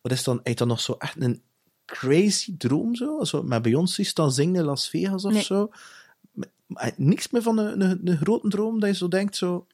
Wat 0.00 0.12
is 0.12 0.24
dan? 0.24 0.40
Heeft 0.42 0.58
dat 0.58 0.68
nog 0.68 0.80
zo 0.80 0.92
echt 0.98 1.14
een 1.22 1.42
crazy 1.84 2.56
droom 2.56 2.94
zo? 2.94 3.24
zo 3.24 3.42
met 3.42 3.62
Beyoncé 3.62 4.02
staan 4.02 4.32
zingen 4.32 4.54
in 4.54 4.64
Las 4.64 4.88
Vegas 4.88 5.24
of 5.24 5.32
Nee. 5.32 5.42
zo? 5.42 5.70
Maar 6.66 6.92
niks 6.96 7.30
meer 7.30 7.42
van 7.42 7.58
een, 7.58 7.80
een, 7.80 8.00
een 8.04 8.16
grote 8.16 8.48
droom 8.48 8.80
dat 8.80 8.88
je 8.88 8.96
zo 8.96 9.08
denkt 9.08 9.36
zo... 9.36 9.66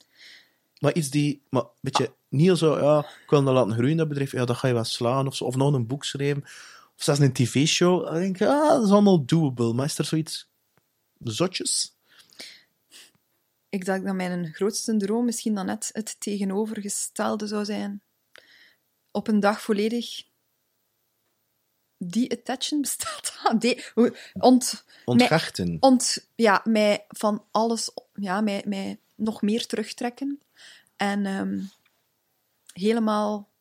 Maar 0.84 0.94
iets 0.94 1.10
die... 1.10 1.42
Maar 1.50 1.62
een 1.62 1.68
beetje 1.80 2.14
niet 2.28 2.58
zo... 2.58 2.78
Ja, 2.80 2.98
ik 2.98 3.30
wil 3.30 3.44
dat 3.44 3.54
laten 3.54 3.72
groeien, 3.74 3.96
dat 3.96 4.08
bedrijf. 4.08 4.32
Ja, 4.32 4.44
dat 4.44 4.56
ga 4.56 4.68
je 4.68 4.74
wel 4.74 4.84
slaan 4.84 5.26
of 5.26 5.34
zo. 5.36 5.44
Of 5.44 5.56
nog 5.56 5.72
een 5.74 5.86
boek 5.86 6.04
schrijven. 6.04 6.42
Of 6.96 7.02
zelfs 7.02 7.20
een 7.20 7.32
tv-show. 7.32 8.04
Dan 8.04 8.14
denk 8.14 8.40
ik, 8.40 8.48
ah, 8.48 8.68
dat 8.68 8.84
is 8.84 8.90
allemaal 8.90 9.24
doable. 9.24 9.72
Maar 9.72 9.84
is 9.84 9.98
er 9.98 10.04
zoiets... 10.04 10.48
Zotjes? 11.18 11.96
ik 13.68 13.84
dacht 13.84 14.04
dat 14.04 14.14
mijn 14.14 14.52
grootste 14.54 14.96
droom 14.96 15.24
misschien 15.24 15.54
dan 15.54 15.66
net 15.66 15.90
het 15.92 16.16
tegenovergestelde 16.18 17.46
zou 17.46 17.64
zijn. 17.64 18.02
Op 19.10 19.28
een 19.28 19.40
dag 19.40 19.60
volledig 19.60 20.22
de-attachen 21.96 22.80
bestaat 22.80 23.38
dat? 23.42 23.60
De, 23.60 23.90
hoe- 23.94 24.16
ont, 24.32 24.84
Ontvechten. 25.04 25.76
ont, 25.80 26.28
ja, 26.34 26.60
mij 26.64 27.04
van 27.08 27.44
alles, 27.50 27.90
ja, 28.14 28.40
mij, 28.40 28.62
mij 28.66 28.98
nog 29.14 29.42
meer 29.42 29.66
terugtrekken. 29.66 30.40
En 30.96 31.26
ehm, 31.26 31.60
helemaal 32.72 33.52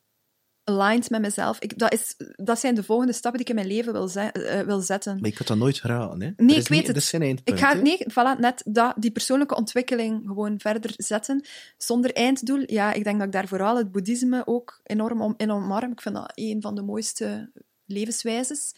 aligned 0.64 1.10
met 1.10 1.22
mezelf. 1.22 1.60
Ik, 1.60 1.78
dat, 1.78 1.94
is, 1.94 2.16
dat 2.36 2.60
zijn 2.60 2.76
de 2.76 2.84
volgende 2.84 3.14
stappen 3.14 3.40
die 3.44 3.50
ik 3.50 3.56
in 3.58 3.64
mijn 3.66 3.76
leven 3.76 3.94
wil, 3.94 4.08
ze- 4.08 4.20
eh, 4.32 4.66
wil 4.66 4.80
zetten. 4.82 5.20
Maar 5.20 5.30
ik 5.30 5.38
had 5.38 5.48
dat 5.48 5.58
nooit 5.58 5.80
geraden, 5.80 6.22
hè? 6.22 6.32
Nee, 6.38 6.56
ik 6.56 6.68
weet 6.68 6.70
niet- 6.70 6.78
het. 6.86 6.96
Dat 6.96 7.04
is 7.04 7.10
geen 7.10 7.22
eindpunt, 7.22 7.58
Ik 7.58 7.64
ga 7.64 7.76
hè. 7.76 7.82
nee, 7.82 7.98
voilà, 8.12 8.40
net 8.40 8.62
dat, 8.66 8.94
die 8.98 9.12
persoonlijke 9.12 9.56
ontwikkeling 9.56 10.24
gewoon 10.26 10.60
verder 10.60 10.94
zetten. 10.98 11.46
Zonder 11.78 12.14
einddoel. 12.14 12.64
Ja, 12.72 12.94
ik 12.94 13.04
denk 13.04 13.18
dat 13.18 13.28
ik 13.28 13.34
daar 13.34 13.48
vooral 13.48 13.78
het 13.78 13.92
boeddhisme 13.92 14.48
ook 14.48 14.80
enorm 14.84 15.22
om, 15.22 15.34
in 15.38 15.52
omarm. 15.52 15.92
Ik 15.92 16.02
vind 16.02 16.16
dat 16.16 16.32
een 16.36 16.62
van 16.62 16.76
de 16.76 16.82
mooiste 16.82 17.52
levenswijzes. 17.86 18.74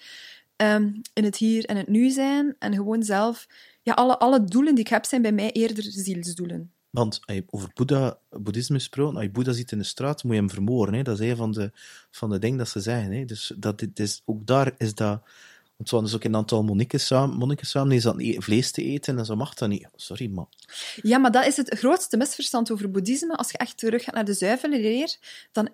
Ehm, 0.55 0.91
in 1.13 1.23
het 1.23 1.37
hier 1.37 1.65
en 1.65 1.77
het 1.77 1.87
nu 1.87 2.09
zijn. 2.09 2.55
En 2.59 2.73
gewoon 2.73 3.03
zelf... 3.03 3.47
Ja, 3.81 3.93
alle, 3.93 4.19
alle 4.19 4.43
doelen 4.43 4.75
die 4.75 4.83
ik 4.83 4.89
heb, 4.89 5.05
zijn 5.05 5.21
bij 5.21 5.31
mij 5.31 5.51
eerder 5.51 5.83
zielsdoelen. 5.83 6.73
Want 6.89 7.19
als 7.25 7.35
je 7.35 7.43
over 7.49 7.71
Boeddha, 7.73 8.17
boeddhisme 8.29 8.77
gesproken, 8.77 9.15
als 9.15 9.23
je 9.23 9.31
Boeddha 9.31 9.51
ziet 9.51 9.71
in 9.71 9.77
de 9.77 9.83
straat, 9.83 10.23
moet 10.23 10.33
je 10.33 10.39
hem 10.39 10.49
vermoorden. 10.49 10.95
Hè? 10.95 11.01
Dat 11.01 11.19
is 11.19 11.29
een 11.29 11.35
van 11.35 11.51
de, 11.51 11.71
van 12.11 12.29
de 12.29 12.39
dingen 12.39 12.57
dat 12.57 12.69
ze 12.69 12.79
zeggen. 12.79 13.11
Hè? 13.11 13.25
Dus 13.25 13.53
dat, 13.57 13.79
dit 13.79 13.99
is, 13.99 14.21
ook 14.25 14.47
daar 14.47 14.73
is 14.77 14.95
dat... 14.95 15.21
Want 15.75 15.89
we 15.89 15.95
hadden 15.95 16.03
dus 16.03 16.15
ook 16.15 16.23
een 16.23 16.35
aantal 16.35 16.63
monniken 16.63 16.99
samen, 16.99 17.37
monniken 17.37 17.67
samen 17.67 17.89
die 17.89 17.99
zaten 17.99 18.19
e- 18.19 18.39
vlees 18.39 18.71
te 18.71 18.83
eten 18.83 19.17
en 19.17 19.25
zo 19.25 19.35
mag 19.35 19.53
dat 19.53 19.69
niet. 19.69 19.87
Sorry, 19.95 20.29
maar... 20.29 20.45
Ja, 21.01 21.17
maar 21.17 21.31
dat 21.31 21.45
is 21.45 21.57
het 21.57 21.77
grootste 21.77 22.17
misverstand 22.17 22.71
over 22.71 22.91
boeddhisme. 22.91 23.35
Als 23.35 23.51
je 23.51 23.57
echt 23.57 23.77
terug 23.77 24.03
gaat 24.03 24.13
naar 24.13 24.25
de 24.25 24.33
zuivere 24.33 24.79
leer, 24.81 25.17
dan, 25.51 25.69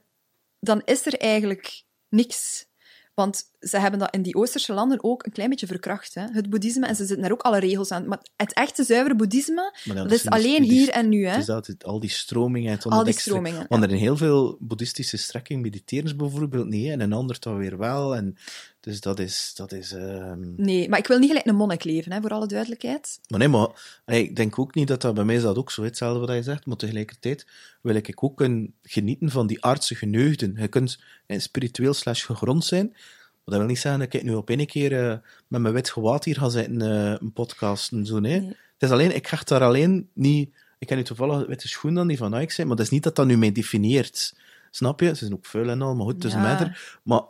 dan 0.60 0.82
is 0.86 1.06
er 1.06 1.20
eigenlijk 1.20 1.84
niks. 2.10 2.66
Want 3.14 3.44
ze 3.60 3.78
hebben 3.78 4.00
dat 4.00 4.14
in 4.14 4.22
die 4.22 4.36
Oosterse 4.36 4.74
landen 4.74 5.04
ook 5.04 5.26
een 5.26 5.32
klein 5.32 5.50
beetje 5.50 5.68
verkracht, 5.68 6.14
hè? 6.14 6.26
het 6.32 6.50
boeddhisme, 6.50 6.88
en 6.88 6.96
ze 6.96 7.06
zitten 7.06 7.22
daar 7.22 7.32
ook 7.32 7.42
alle 7.42 7.60
regels 7.60 7.92
aan. 7.92 8.08
Maar 8.08 8.20
het 8.36 8.54
echte 8.54 8.84
zuivere 8.84 9.16
boeddhisme, 9.16 9.76
ja, 9.84 9.94
dat 9.94 10.12
is 10.12 10.22
zijn 10.22 10.34
alleen 10.34 10.64
hier 10.64 10.90
en 10.90 11.10
nu. 11.10 11.26
Hè? 11.26 11.32
Het 11.32 11.42
is 11.42 11.50
altijd 11.50 11.84
al 11.84 12.00
die 12.00 12.10
stromingen. 12.10 12.72
Het 12.72 12.86
Al 12.86 13.04
die 13.04 13.14
stromingen, 13.14 13.66
Want 13.70 13.84
er 13.84 13.92
in 13.92 13.98
heel 13.98 14.18
veel 14.18 14.58
boeddhistische 14.60 15.18
strekkingen 15.18 15.62
mediteren 15.62 16.10
ze 16.10 16.16
bijvoorbeeld 16.16 16.68
niet, 16.68 16.90
en 16.90 17.00
een 17.00 17.14
ander 17.14 17.40
dan 17.40 17.58
weer 17.58 17.78
wel. 17.78 18.16
En, 18.16 18.38
dus 18.82 19.02
dat 19.02 19.20
is... 19.20 19.54
Dat 19.56 19.72
is 19.72 19.92
ehm, 19.92 20.54
Nee, 20.56 20.90
maar 20.90 21.00
ik 21.00 21.08
wil 21.08 21.18
niet 21.20 21.28
gelijk 21.28 21.46
een 21.46 21.56
monnik 21.56 21.84
leven, 21.84 22.12
hè, 22.12 22.22
voor 22.22 22.30
alle 22.30 22.48
duidelijkheid. 22.48 23.20
Maar 23.28 23.40
nee, 23.40 23.48
maar 23.48 24.02
hey, 24.06 24.22
ik 24.22 24.36
denk 24.36 24.60
ook 24.60 24.76
niet 24.76 24.88
dat 24.88 25.02
dat 25.02 25.14
bij 25.14 25.24
mij 25.24 25.36
is 25.36 25.42
dat 25.42 25.58
ook 25.58 25.72
zo, 25.72 25.84
hetzelfde 25.84 26.20
wat 26.20 26.36
je 26.36 26.44
zegt, 26.44 26.66
maar 26.66 26.78
tegelijkertijd 26.78 27.48
wil 27.82 27.96
ik 27.96 28.24
ook 28.24 28.42
een, 28.42 28.74
genieten 28.84 29.30
van 29.30 29.48
die 29.48 29.66
aardse 29.66 29.96
geneugden. 29.96 30.56
Je 30.58 30.68
kunt 30.68 31.00
eh, 31.26 31.40
spiritueel 31.40 31.94
slash 31.94 32.26
gegrond 32.26 32.66
zijn, 32.66 32.88
maar 32.90 33.42
dat 33.46 33.58
wil 33.58 33.66
niet 33.66 33.80
zeggen 33.80 34.00
dat 34.00 34.14
ik 34.14 34.24
nu 34.24 34.34
op 34.34 34.50
één 34.50 34.66
keer 34.66 35.10
eh, 35.10 35.18
met 35.48 35.62
mijn 35.62 35.74
wit 35.74 35.90
gewaad 35.90 36.26
hier 36.26 36.36
ga 36.38 36.50
zitten 36.50 36.82
eh, 36.82 37.16
een 37.20 37.34
podcast 37.34 37.92
en 37.92 38.06
zo, 38.06 38.20
nee. 38.20 38.40
Nee. 38.40 38.48
Het 38.50 38.90
is 38.90 38.92
alleen, 38.92 39.16
ik 39.16 39.28
ga 39.28 39.42
daar 39.44 39.64
alleen 39.64 40.10
niet... 40.14 40.54
Ik 40.80 40.90
heb 40.90 40.98
nu 40.98 41.04
toevallig 41.04 41.48
witte 41.48 41.68
schoenen 41.68 42.00
dan 42.00 42.08
die 42.08 42.18
van 42.18 42.32
Nike 42.32 42.54
zijn, 42.54 42.68
maar 42.68 42.76
dat 42.76 42.86
is 42.86 42.92
niet 42.92 43.04
dat 43.04 43.16
dat 43.16 43.26
nu 43.26 43.38
mij 43.38 43.52
definieert. 43.52 44.34
Snap 44.72 45.00
je? 45.00 45.08
Ze 45.08 45.16
zijn 45.16 45.34
ook 45.34 45.46
vuil 45.46 45.70
en 45.70 45.82
al, 45.82 45.96
maar 45.96 46.06
goed, 46.06 46.22
tussen 46.22 46.42
Ja. 46.42 46.54
mij 46.54 46.68
er. 46.68 47.00
Maar 47.04 47.22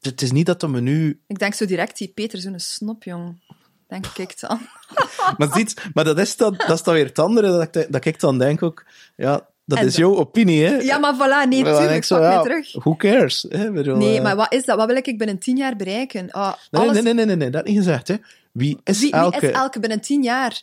het 0.00 0.22
is 0.22 0.32
niet 0.32 0.46
dat 0.46 0.60
dat 0.60 0.70
me 0.70 0.80
nu 0.80 1.20
Ik 1.26 1.38
denk 1.38 1.54
zo 1.54 1.64
direct, 1.64 1.98
die 1.98 2.12
Peter, 2.14 2.38
zo'n 2.38 2.58
snop, 2.58 3.04
jong. 3.04 3.40
Denk 3.88 4.06
ik 4.06 4.40
dan. 4.40 4.60
maar, 5.38 5.48
ziet, 5.52 5.74
maar 5.94 6.04
dat, 6.04 6.18
is 6.18 6.36
dan, 6.36 6.54
dat 6.56 6.70
is 6.70 6.82
dan 6.82 6.94
weer 6.94 7.06
het 7.06 7.18
andere, 7.18 7.46
dat 7.46 7.76
ik, 7.76 7.92
dat 7.92 8.04
ik 8.04 8.20
dan 8.20 8.38
denk 8.38 8.62
ook, 8.62 8.84
ja, 9.16 9.48
Dat 9.64 9.78
En 9.78 9.86
is 9.86 9.96
jouw 9.96 10.16
opinie, 10.16 10.64
hè? 10.64 10.76
Ja, 10.76 10.98
maar 10.98 11.14
voilà, 11.14 11.48
nee, 11.48 11.62
Maar 11.62 11.76
tuurlijk, 11.76 11.96
ik 11.96 12.04
zo, 12.04 12.14
pak 12.14 12.24
mij 12.24 12.34
ja, 12.34 12.42
terug. 12.42 12.72
Who 12.72 12.96
cares? 12.96 13.46
Hè? 13.48 13.72
Bedoel, 13.72 13.96
Nee, 13.96 14.16
eh, 14.16 14.22
maar 14.22 14.36
wat 14.36 14.52
is 14.52 14.64
dat? 14.64 14.76
Wat 14.76 14.86
wil 14.86 14.96
ik 14.96 15.18
binnen 15.18 15.38
tien 15.38 15.56
jaar 15.56 15.76
bereiken? 15.76 16.30
Ah, 16.30 16.52
nee, 16.70 16.82
alles... 16.82 16.92
nee, 16.92 17.02
nee, 17.02 17.14
nee, 17.14 17.24
nee, 17.24 17.36
nee, 17.36 17.50
dat 17.50 17.64
niet 17.64 17.76
gezegd, 17.76 18.08
hè? 18.08 18.16
Wie 18.52 18.80
is 18.84 19.00
Wie, 19.00 19.10
wie 19.10 19.20
elke... 19.20 19.46
is 19.46 19.52
elke 19.52 19.80
binnen 19.80 20.00
tien 20.00 20.22
jaar? 20.22 20.62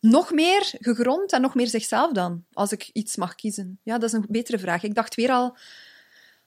Nog 0.00 0.32
meer 0.32 0.72
gegrond 0.80 1.32
en 1.32 1.40
nog 1.40 1.54
meer 1.54 1.66
zichzelf 1.66 2.12
dan, 2.12 2.44
als 2.52 2.72
ik 2.72 2.90
iets 2.92 3.16
mag 3.16 3.34
kiezen? 3.34 3.78
Ja, 3.82 3.98
dat 3.98 4.08
is 4.08 4.12
een 4.12 4.26
betere 4.28 4.58
vraag. 4.58 4.82
Ik 4.82 4.94
dacht 4.94 5.14
weer 5.14 5.30
al 5.30 5.56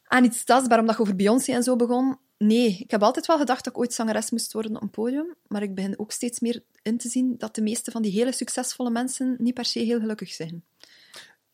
aan 0.07 0.23
iets 0.23 0.43
tastbaar, 0.43 0.79
omdat 0.79 0.95
je 0.95 1.01
over 1.01 1.15
Beyoncé 1.15 1.51
en 1.51 1.63
zo 1.63 1.75
begon. 1.75 2.17
Nee, 2.37 2.77
ik 2.79 2.91
heb 2.91 3.03
altijd 3.03 3.25
wel 3.25 3.37
gedacht 3.37 3.63
dat 3.63 3.73
ik 3.73 3.79
ooit 3.79 3.93
zangeres 3.93 4.31
moest 4.31 4.53
worden 4.53 4.75
op 4.75 4.81
een 4.81 4.89
podium, 4.89 5.35
maar 5.47 5.63
ik 5.63 5.75
begin 5.75 5.99
ook 5.99 6.11
steeds 6.11 6.39
meer 6.39 6.63
in 6.81 6.97
te 6.97 7.09
zien 7.09 7.35
dat 7.37 7.55
de 7.55 7.61
meeste 7.61 7.91
van 7.91 8.01
die 8.01 8.11
hele 8.11 8.31
succesvolle 8.31 8.89
mensen 8.89 9.35
niet 9.37 9.53
per 9.53 9.65
se 9.65 9.79
heel 9.79 9.99
gelukkig 9.99 10.29
zijn. 10.29 10.51
Nee, 10.51 10.61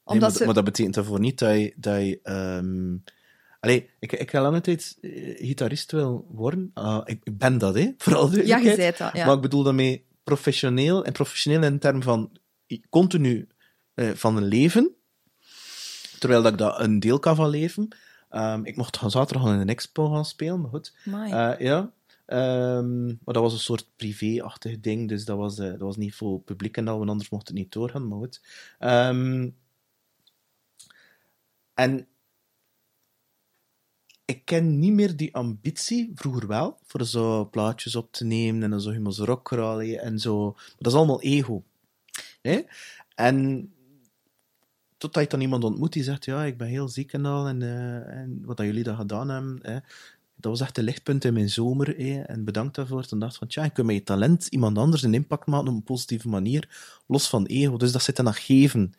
Omdat 0.03 0.30
maar, 0.30 0.38
ze... 0.38 0.45
maar 0.45 0.53
dat 0.53 0.63
betekent 0.63 0.95
daarvoor 0.95 1.19
niet 1.19 1.39
dat 1.39 1.55
je... 1.55 1.73
Dat 1.75 2.01
je 2.01 2.19
ehm, 2.23 2.95
Allee, 3.59 3.89
ik, 3.99 4.11
ik 4.11 4.30
heb 4.30 4.41
lange 4.41 4.61
tijd 4.61 4.97
eh, 5.01 5.11
gitarist 5.47 5.91
wil 5.91 6.27
worden. 6.30 6.71
Ah, 6.73 7.01
ik, 7.05 7.19
ik 7.23 7.38
ben 7.38 7.57
dat, 7.57 7.75
hè? 7.75 7.91
Vooral 7.97 8.30
de 8.30 8.45
Ja, 8.45 8.57
je 8.57 8.75
zei 8.75 8.93
dat, 8.97 9.13
ja. 9.13 9.25
Maar 9.25 9.35
ik 9.35 9.41
bedoel 9.41 9.63
daarmee 9.63 10.05
professioneel. 10.23 11.05
En 11.05 11.11
professioneel 11.11 11.63
in 11.63 11.80
termen 11.80 12.03
van 12.03 12.38
continu 12.89 13.47
eh, 13.93 14.09
van 14.09 14.38
een 14.38 14.45
leven. 14.45 14.95
Terwijl 16.19 16.41
dat 16.41 16.51
ik 16.51 16.57
dat 16.57 16.80
een 16.80 16.99
deel 16.99 17.19
kan 17.19 17.35
van 17.35 17.49
leven. 17.49 17.88
Ehm, 18.34 18.65
ik 18.65 18.76
mocht 18.76 18.99
zaterdag 19.07 19.47
in 19.53 19.60
een 19.60 19.69
expo 19.69 20.10
gaan 20.10 20.26
spelen, 20.26 20.61
maar 20.61 20.69
goed. 20.69 20.93
Eh, 21.05 21.60
ja. 21.60 21.91
Ehm, 22.26 23.05
maar 23.05 23.34
dat 23.34 23.43
was 23.43 23.53
een 23.53 23.60
soort 23.60 23.89
privé-achtig 23.95 24.80
ding, 24.80 25.10
dus 25.10 25.26
dat 25.26 25.38
was, 25.38 25.60
eh, 25.60 25.69
dat 25.69 25.80
was 25.80 25.97
niet 25.97 26.15
voor 26.15 26.39
publiek 26.39 26.77
en 26.77 26.88
al, 26.88 26.97
want 26.97 27.10
anders 27.10 27.30
mocht 27.30 27.47
het 27.47 27.57
niet 27.57 27.72
doorgaan, 27.72 28.07
maar 28.07 28.18
goed. 28.18 28.41
Ehm, 28.80 29.49
en 31.73 32.07
ik 34.26 34.45
ken 34.45 34.80
niet 34.80 34.93
meer 34.93 35.15
die 35.15 35.35
ambitie, 35.35 36.11
vroeger 36.15 36.47
wel, 36.47 36.77
voor 36.84 37.05
zo 37.05 37.49
plaatjes 37.49 37.95
op 37.95 38.11
te 38.11 38.26
nemen 38.26 38.64
en 38.64 38.69
dan 38.69 38.81
zo 38.81 38.89
helemaal 38.89 39.11
zo 39.11 39.23
rockrally 39.23 39.95
en 39.95 40.19
zo. 40.19 40.51
Maar 40.51 40.76
dat 40.77 40.91
is 40.91 40.97
allemaal 40.97 41.22
ego. 41.22 41.64
Hè? 42.41 42.61
En 43.15 43.72
totdat 45.03 45.23
je 45.23 45.30
dan 45.30 45.41
iemand 45.41 45.63
ontmoet 45.63 45.93
die 45.93 46.03
zegt, 46.03 46.25
ja, 46.25 46.43
ik 46.43 46.57
ben 46.57 46.67
heel 46.67 46.88
ziek 46.88 47.13
en 47.13 47.25
al, 47.25 47.47
en, 47.47 47.61
eh, 47.61 48.15
en 48.21 48.41
wat 48.45 48.57
dat 48.57 48.65
jullie 48.65 48.84
dat 48.84 48.95
gedaan 48.95 49.30
hebben, 49.30 49.59
hè, 49.61 49.73
dat 50.35 50.51
was 50.51 50.61
echt 50.61 50.77
een 50.77 50.84
lichtpunt 50.84 51.25
in 51.25 51.34
mijn 51.34 51.49
zomer, 51.49 51.88
hè, 51.97 52.21
en 52.21 52.43
bedankt 52.43 52.75
daarvoor. 52.75 53.05
Toen 53.05 53.19
dacht 53.19 53.31
ik 53.34 53.38
van, 53.39 53.47
tja, 53.47 53.63
je 53.63 53.69
kunt 53.69 53.88
met 53.88 53.95
je 53.95 54.03
talent 54.03 54.47
iemand 54.49 54.77
anders 54.77 55.03
een 55.03 55.13
impact 55.13 55.47
maken 55.47 55.67
op 55.67 55.73
een 55.73 55.84
positieve 55.84 56.27
manier, 56.30 56.69
los 57.07 57.27
van 57.30 57.45
ego. 57.45 57.77
Dus 57.77 57.91
dat 57.91 58.03
zit 58.03 58.17
in 58.19 58.25
dat 58.25 58.35
geven. 58.35 58.93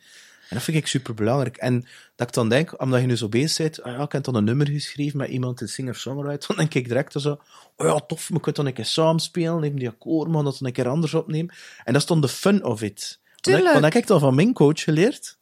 En 0.49 0.55
dat 0.55 0.63
vind 0.63 0.77
ik 0.77 0.87
super 0.87 1.13
belangrijk. 1.13 1.57
En 1.57 1.85
dat 2.15 2.27
ik 2.27 2.33
dan 2.33 2.49
denk, 2.49 2.81
omdat 2.81 3.01
je 3.01 3.07
nu 3.07 3.17
zo 3.17 3.29
bezig 3.29 3.57
bent, 3.57 3.83
ah 3.83 3.93
ja, 3.97 4.03
ik 4.03 4.11
heb 4.11 4.23
dan 4.23 4.35
een 4.35 4.43
nummer 4.43 4.67
geschreven 4.67 5.17
met 5.17 5.29
iemand, 5.29 5.61
een 5.61 5.69
singer-songwriter, 5.69 6.47
dan 6.47 6.57
denk 6.57 6.73
ik 6.73 6.87
direct 6.87 7.11
zo, 7.21 7.39
oh 7.75 7.87
ja, 7.87 7.99
tof, 7.99 8.29
maar 8.29 8.37
ik 8.37 8.43
kan 8.43 8.53
dan 8.53 8.65
een 8.65 8.73
keer 8.73 8.85
samenspelen, 8.85 9.63
even 9.63 9.79
die 9.79 9.89
akkoord, 9.89 10.29
maar 10.29 10.43
dat 10.43 10.57
dan 10.59 10.67
een 10.67 10.73
keer 10.73 10.87
anders 10.87 11.13
opnemen. 11.13 11.53
En 11.83 11.93
dat 11.93 12.01
is 12.01 12.07
dan 12.07 12.21
de 12.21 12.27
fun 12.27 12.63
of 12.63 12.81
it. 12.81 13.19
Ik- 13.35 13.41
Tuurlijk. 13.41 13.65
Want 13.71 13.83
dat 13.83 13.93
heb 13.93 14.01
ik 14.01 14.07
dan 14.07 14.19
van 14.19 14.35
mijn 14.35 14.53
coach 14.53 14.81
geleerd. 14.83 15.37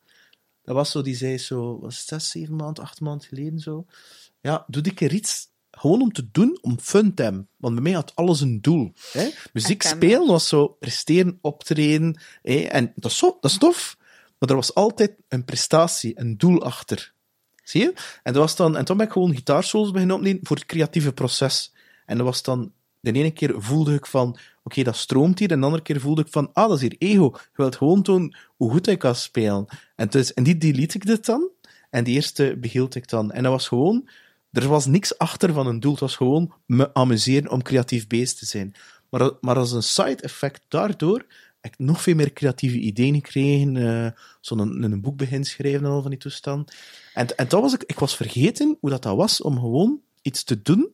Dat 0.63 0.75
was 0.75 0.91
zo, 0.91 1.01
die 1.01 1.15
zei 1.15 1.37
zo, 1.37 1.79
was 1.79 1.97
het 1.97 2.07
zes, 2.07 2.29
zeven 2.29 2.55
maanden, 2.55 2.83
acht 2.83 2.99
maanden 2.99 3.27
geleden 3.27 3.59
zo. 3.59 3.85
Ja, 4.41 4.65
doe 4.67 4.85
een 4.85 4.93
keer 4.93 5.13
iets 5.13 5.47
gewoon 5.71 6.01
om 6.01 6.11
te 6.11 6.27
doen, 6.31 6.57
om 6.61 6.79
fun 6.79 7.13
te 7.13 7.23
hebben. 7.23 7.47
Want 7.57 7.73
bij 7.73 7.83
mij 7.83 7.91
had 7.91 8.15
alles 8.15 8.41
een 8.41 8.61
doel. 8.61 8.93
Hè? 9.11 9.29
Muziek 9.53 9.81
spelen 9.81 10.27
was 10.27 10.47
zo 10.47 10.67
presteren, 10.67 11.37
optreden. 11.41 12.21
Hè? 12.41 12.59
En 12.59 12.93
dat 12.95 13.11
is, 13.11 13.17
zo, 13.17 13.37
dat 13.41 13.51
is 13.51 13.57
tof. 13.57 13.97
Maar 14.37 14.49
er 14.49 14.55
was 14.55 14.73
altijd 14.73 15.15
een 15.27 15.45
prestatie, 15.45 16.19
een 16.19 16.37
doel 16.37 16.63
achter. 16.63 17.13
Zie 17.63 17.81
je? 17.81 17.93
En, 18.23 18.33
dat 18.33 18.41
was 18.41 18.55
dan, 18.55 18.77
en 18.77 18.85
toen 18.85 18.97
ben 18.97 19.05
ik 19.05 19.11
gewoon 19.11 19.35
gitaarsolos 19.35 19.91
beginnen 19.91 20.15
opnemen 20.15 20.45
voor 20.45 20.55
het 20.55 20.65
creatieve 20.65 21.13
proces. 21.13 21.73
En 22.05 22.17
dat 22.17 22.25
was 22.25 22.43
dan... 22.43 22.71
De 22.99 23.11
ene 23.11 23.31
keer 23.31 23.61
voelde 23.61 23.93
ik 23.93 24.05
van, 24.05 24.37
oké, 24.63 24.83
dat 24.83 24.95
stroomt 24.95 25.39
hier. 25.39 25.51
En 25.51 25.59
de 25.59 25.65
andere 25.65 25.83
keer 25.83 25.99
voelde 25.99 26.21
ik 26.21 26.31
van, 26.31 26.49
ah, 26.53 26.67
dat 26.67 26.75
is 26.75 26.81
hier 26.81 26.95
ego. 26.97 27.31
Je 27.33 27.49
wilt 27.53 27.75
gewoon 27.75 28.01
tonen 28.01 28.37
hoe 28.55 28.71
goed 28.71 28.87
ik 28.87 28.99
kan 28.99 29.15
spelen. 29.15 29.65
En, 29.95 30.07
dus, 30.09 30.33
en 30.33 30.43
die 30.43 30.57
delete 30.57 30.97
ik 30.97 31.05
dit 31.05 31.25
dan. 31.25 31.49
En 31.89 32.03
die 32.03 32.15
eerste 32.15 32.57
behield 32.59 32.95
ik 32.95 33.09
dan. 33.09 33.31
En 33.31 33.43
dat 33.43 33.51
was 33.51 33.67
gewoon... 33.67 34.09
Er 34.51 34.67
was 34.67 34.85
niks 34.85 35.17
achter 35.17 35.53
van 35.53 35.67
een 35.67 35.79
doel. 35.79 35.91
Het 35.91 35.99
was 35.99 36.15
gewoon 36.15 36.53
me 36.65 36.93
amuseren 36.93 37.51
om 37.51 37.61
creatief 37.61 38.07
bezig 38.07 38.37
te 38.37 38.45
zijn. 38.45 38.75
Maar, 39.09 39.31
maar 39.41 39.57
als 39.57 39.71
een 39.71 39.83
side-effect 39.83 40.61
daardoor 40.67 41.25
heb 41.61 41.73
ik 41.73 41.79
nog 41.79 42.01
veel 42.01 42.15
meer 42.15 42.33
creatieve 42.33 42.77
ideeën 42.77 43.13
gekregen. 43.13 43.77
eh 43.77 44.11
Zo'n 44.41 44.59
een, 44.59 44.83
een 44.83 45.01
boek 45.01 45.17
begin 45.17 45.45
schrijven 45.45 45.85
en 45.85 45.91
al 45.91 46.01
van 46.01 46.09
die 46.09 46.19
toestand. 46.19 46.73
En, 47.13 47.35
en 47.35 47.47
dat 47.47 47.61
was 47.61 47.73
ik, 47.73 47.83
ik 47.83 47.99
was 47.99 48.15
vergeten 48.15 48.77
hoe 48.79 48.89
dat, 48.89 49.01
dat 49.01 49.15
was 49.15 49.41
om 49.41 49.59
gewoon 49.59 50.01
iets 50.21 50.43
te 50.43 50.61
doen 50.61 50.89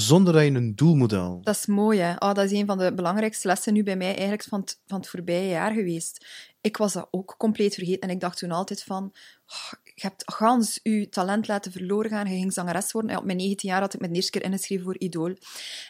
zonder 0.00 0.32
dat 0.32 0.42
je 0.42 0.50
een 0.50 0.76
doel 0.76 0.94
moet 0.94 1.10
halen. 1.10 1.42
Dat 1.42 1.54
is 1.54 1.66
mooi, 1.66 2.00
hè? 2.00 2.12
Oh, 2.12 2.34
dat 2.34 2.44
is 2.44 2.52
een 2.52 2.66
van 2.66 2.78
de 2.78 2.94
belangrijkste 2.94 3.48
lessen 3.48 3.72
nu 3.72 3.82
bij 3.82 3.96
mij 3.96 4.12
eigenlijk 4.12 4.42
van 4.42 4.60
het, 4.60 4.80
van 4.86 4.98
het 4.98 5.08
voorbije 5.08 5.48
jaar 5.48 5.72
geweest. 5.72 6.26
Ik 6.60 6.76
was 6.76 6.92
dat 6.92 7.08
ook 7.10 7.34
compleet 7.38 7.74
vergeten 7.74 8.00
en 8.00 8.10
ik 8.10 8.20
dacht 8.20 8.38
toen 8.38 8.50
altijd 8.50 8.82
van... 8.82 9.12
oh, 9.46 9.72
je 9.94 10.02
hebt 10.02 10.22
gans 10.32 10.80
je 10.82 11.08
talent 11.08 11.48
laten 11.48 11.72
verloren 11.72 12.10
gaan. 12.10 12.30
Je 12.30 12.38
ging 12.38 12.52
zangeres 12.52 12.92
worden. 12.92 13.16
Op 13.16 13.24
mijn 13.24 13.36
19 13.36 13.68
jaar 13.68 13.80
had 13.80 13.94
ik 13.94 14.00
me 14.00 14.08
de 14.08 14.14
eerste 14.14 14.30
keer 14.30 14.42
ingeschreven 14.42 14.84
voor 14.84 14.98
Idool. 14.98 15.36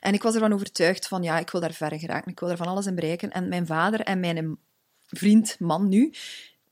En 0.00 0.14
ik 0.14 0.22
was 0.22 0.34
ervan 0.34 0.52
overtuigd 0.52 1.08
van, 1.08 1.22
ja, 1.22 1.38
ik 1.38 1.50
wil 1.50 1.60
daar 1.60 1.72
verder 1.72 1.98
geraken. 1.98 2.30
Ik 2.30 2.40
wil 2.40 2.50
er 2.50 2.56
van 2.56 2.66
alles 2.66 2.86
in 2.86 2.94
bereiken. 2.94 3.30
En 3.30 3.48
mijn 3.48 3.66
vader 3.66 4.00
en 4.00 4.20
mijn 4.20 4.58
vriend, 5.06 5.56
man 5.60 5.88
nu, 5.88 6.12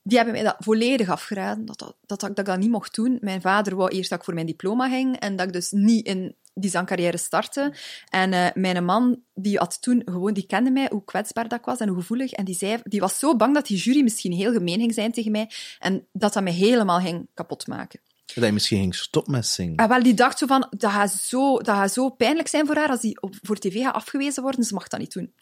die 0.07 0.17
hebben 0.17 0.35
mij 0.35 0.43
dat 0.43 0.55
volledig 0.59 1.09
afgeraden, 1.09 1.65
dat, 1.65 1.79
dat, 1.79 1.95
dat, 2.05 2.19
dat 2.19 2.39
ik 2.39 2.45
dat 2.45 2.59
niet 2.59 2.69
mocht 2.69 2.95
doen. 2.95 3.17
Mijn 3.21 3.41
vader 3.41 3.75
wou 3.75 3.89
eerst 3.89 4.09
dat 4.09 4.19
ik 4.19 4.25
voor 4.25 4.33
mijn 4.33 4.45
diploma 4.45 4.89
ging 4.89 5.19
en 5.19 5.35
dat 5.35 5.47
ik 5.47 5.53
dus 5.53 5.71
niet 5.71 6.05
in 6.05 6.35
die 6.53 6.69
zangcarrière 6.69 7.17
startte. 7.17 7.73
En 8.09 8.33
eh, 8.33 8.47
mijn 8.53 8.85
man, 8.85 9.21
die 9.33 9.57
had 9.57 9.81
toen 9.81 10.01
gewoon, 10.05 10.33
die 10.33 10.45
kende 10.45 10.71
mij, 10.71 10.87
hoe 10.91 11.03
kwetsbaar 11.03 11.47
dat 11.47 11.59
ik 11.59 11.65
was 11.65 11.79
en 11.79 11.87
hoe 11.87 11.97
gevoelig. 11.97 12.31
En 12.31 12.45
die, 12.45 12.55
zei, 12.55 12.77
die 12.83 12.99
was 12.99 13.19
zo 13.19 13.35
bang 13.35 13.53
dat 13.53 13.67
die 13.67 13.77
jury 13.77 14.03
misschien 14.03 14.31
heel 14.31 14.51
gemeen 14.51 14.79
ging 14.79 14.93
zijn 14.93 15.11
tegen 15.11 15.31
mij 15.31 15.51
en 15.79 16.07
dat 16.11 16.33
dat 16.33 16.43
mij 16.43 16.53
helemaal 16.53 16.99
ging 16.99 17.27
kapotmaken. 17.33 17.99
Dat 18.33 18.43
je 18.43 18.51
misschien 18.51 18.79
ging 18.79 18.95
stoppen 18.95 19.31
met 19.31 19.45
zingen. 19.45 19.75
En 19.75 19.89
wel, 19.89 20.03
die 20.03 20.13
dacht 20.13 20.37
zo 20.37 20.45
van, 20.45 20.67
dat 20.77 20.91
gaat 20.91 21.11
zo, 21.11 21.57
dat 21.57 21.75
gaat 21.75 21.93
zo 21.93 22.09
pijnlijk 22.09 22.47
zijn 22.47 22.65
voor 22.65 22.75
haar 22.75 22.89
als 22.89 23.01
die 23.01 23.21
op, 23.21 23.35
voor 23.41 23.57
tv 23.57 23.81
gaat 23.81 23.95
afgewezen 23.95 24.43
worden. 24.43 24.63
Ze 24.63 24.73
mag 24.73 24.87
dat 24.87 24.99
niet 24.99 25.13
doen. 25.13 25.33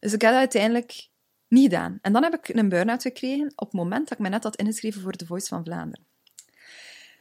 Dus 0.00 0.12
ik 0.12 0.20
heb 0.20 0.30
dat 0.30 0.40
uiteindelijk 0.40 1.08
niet 1.48 1.62
gedaan. 1.62 1.98
En 2.02 2.12
dan 2.12 2.22
heb 2.22 2.34
ik 2.34 2.48
een 2.48 2.68
burn-out 2.68 3.02
gekregen 3.02 3.52
op 3.54 3.66
het 3.66 3.76
moment 3.76 4.08
dat 4.08 4.18
ik 4.18 4.24
me 4.24 4.28
net 4.28 4.42
had 4.42 4.56
ingeschreven 4.56 5.00
voor 5.02 5.16
de 5.16 5.26
Voice 5.26 5.48
van 5.48 5.64
Vlaanderen. 5.64 6.04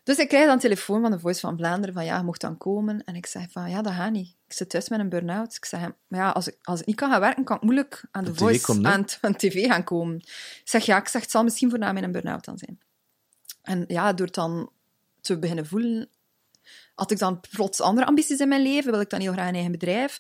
Dus 0.04 0.18
ik 0.18 0.28
krijg 0.28 0.48
dan 0.48 0.60
telefoon 0.60 1.02
van 1.02 1.12
de 1.12 1.20
Voice 1.20 1.40
van 1.40 1.58
Vlaanderen 1.58 1.94
van 1.94 2.06
ja, 2.06 2.18
je 2.18 2.24
mocht 2.24 2.42
dan 2.42 2.58
komen. 2.58 3.04
En 3.04 3.16
ik 3.16 3.26
zeg 3.26 3.52
van 3.52 3.70
ja, 3.70 3.82
dat 3.82 3.94
gaat 3.94 4.12
niet. 4.12 4.36
Ik 4.48 4.54
zit 4.54 4.70
thuis 4.70 4.90
met 4.90 5.00
een 5.00 5.10
burn-out. 5.10 5.56
Ik 5.56 5.66
zeg 5.66 5.80
hem, 5.80 5.96
maar 6.08 6.20
ja, 6.20 6.30
als 6.30 6.48
ik, 6.48 6.58
als 6.62 6.80
ik 6.80 6.86
niet 6.86 6.96
kan 6.96 7.12
gaan 7.12 7.20
werken, 7.20 7.44
kan 7.44 7.56
ik 7.56 7.62
moeilijk 7.62 8.04
aan 8.12 8.24
de 8.24 8.36
Voice, 8.36 8.80
aan, 8.84 9.06
t- 9.06 9.18
aan 9.22 9.36
tv 9.36 9.68
gaan 9.68 9.84
komen. 9.84 10.16
Ik 10.16 10.62
zeg 10.64 10.86
ja, 10.86 10.98
ik 10.98 11.08
zeg, 11.08 11.22
het 11.22 11.32
zal 11.32 11.44
misschien 11.44 11.70
voor 11.70 11.80
na 11.80 11.92
mijn 11.92 12.12
burn-out 12.12 12.46
dan 12.46 12.58
zijn. 12.58 12.80
En 13.62 13.86
ja, 13.88 14.14
door 14.14 14.26
het 14.26 14.36
dan 14.36 14.70
te 15.22 15.40
beginnen 15.40 15.66
voelen, 15.66 16.10
had 16.96 17.12
ik 17.12 17.20
dan 17.20 17.40
plots 17.52 17.82
andere 17.82 18.08
ambities 18.08 18.40
in 18.40 18.48
mijn 18.48 18.62
leven. 18.62 18.92
Wil 18.92 19.02
ik 19.02 19.10
dan 19.10 19.22
heel 19.22 19.32
graag 19.32 19.48
een 19.48 19.54
eigen 19.54 19.72
bedrijf. 19.72 20.20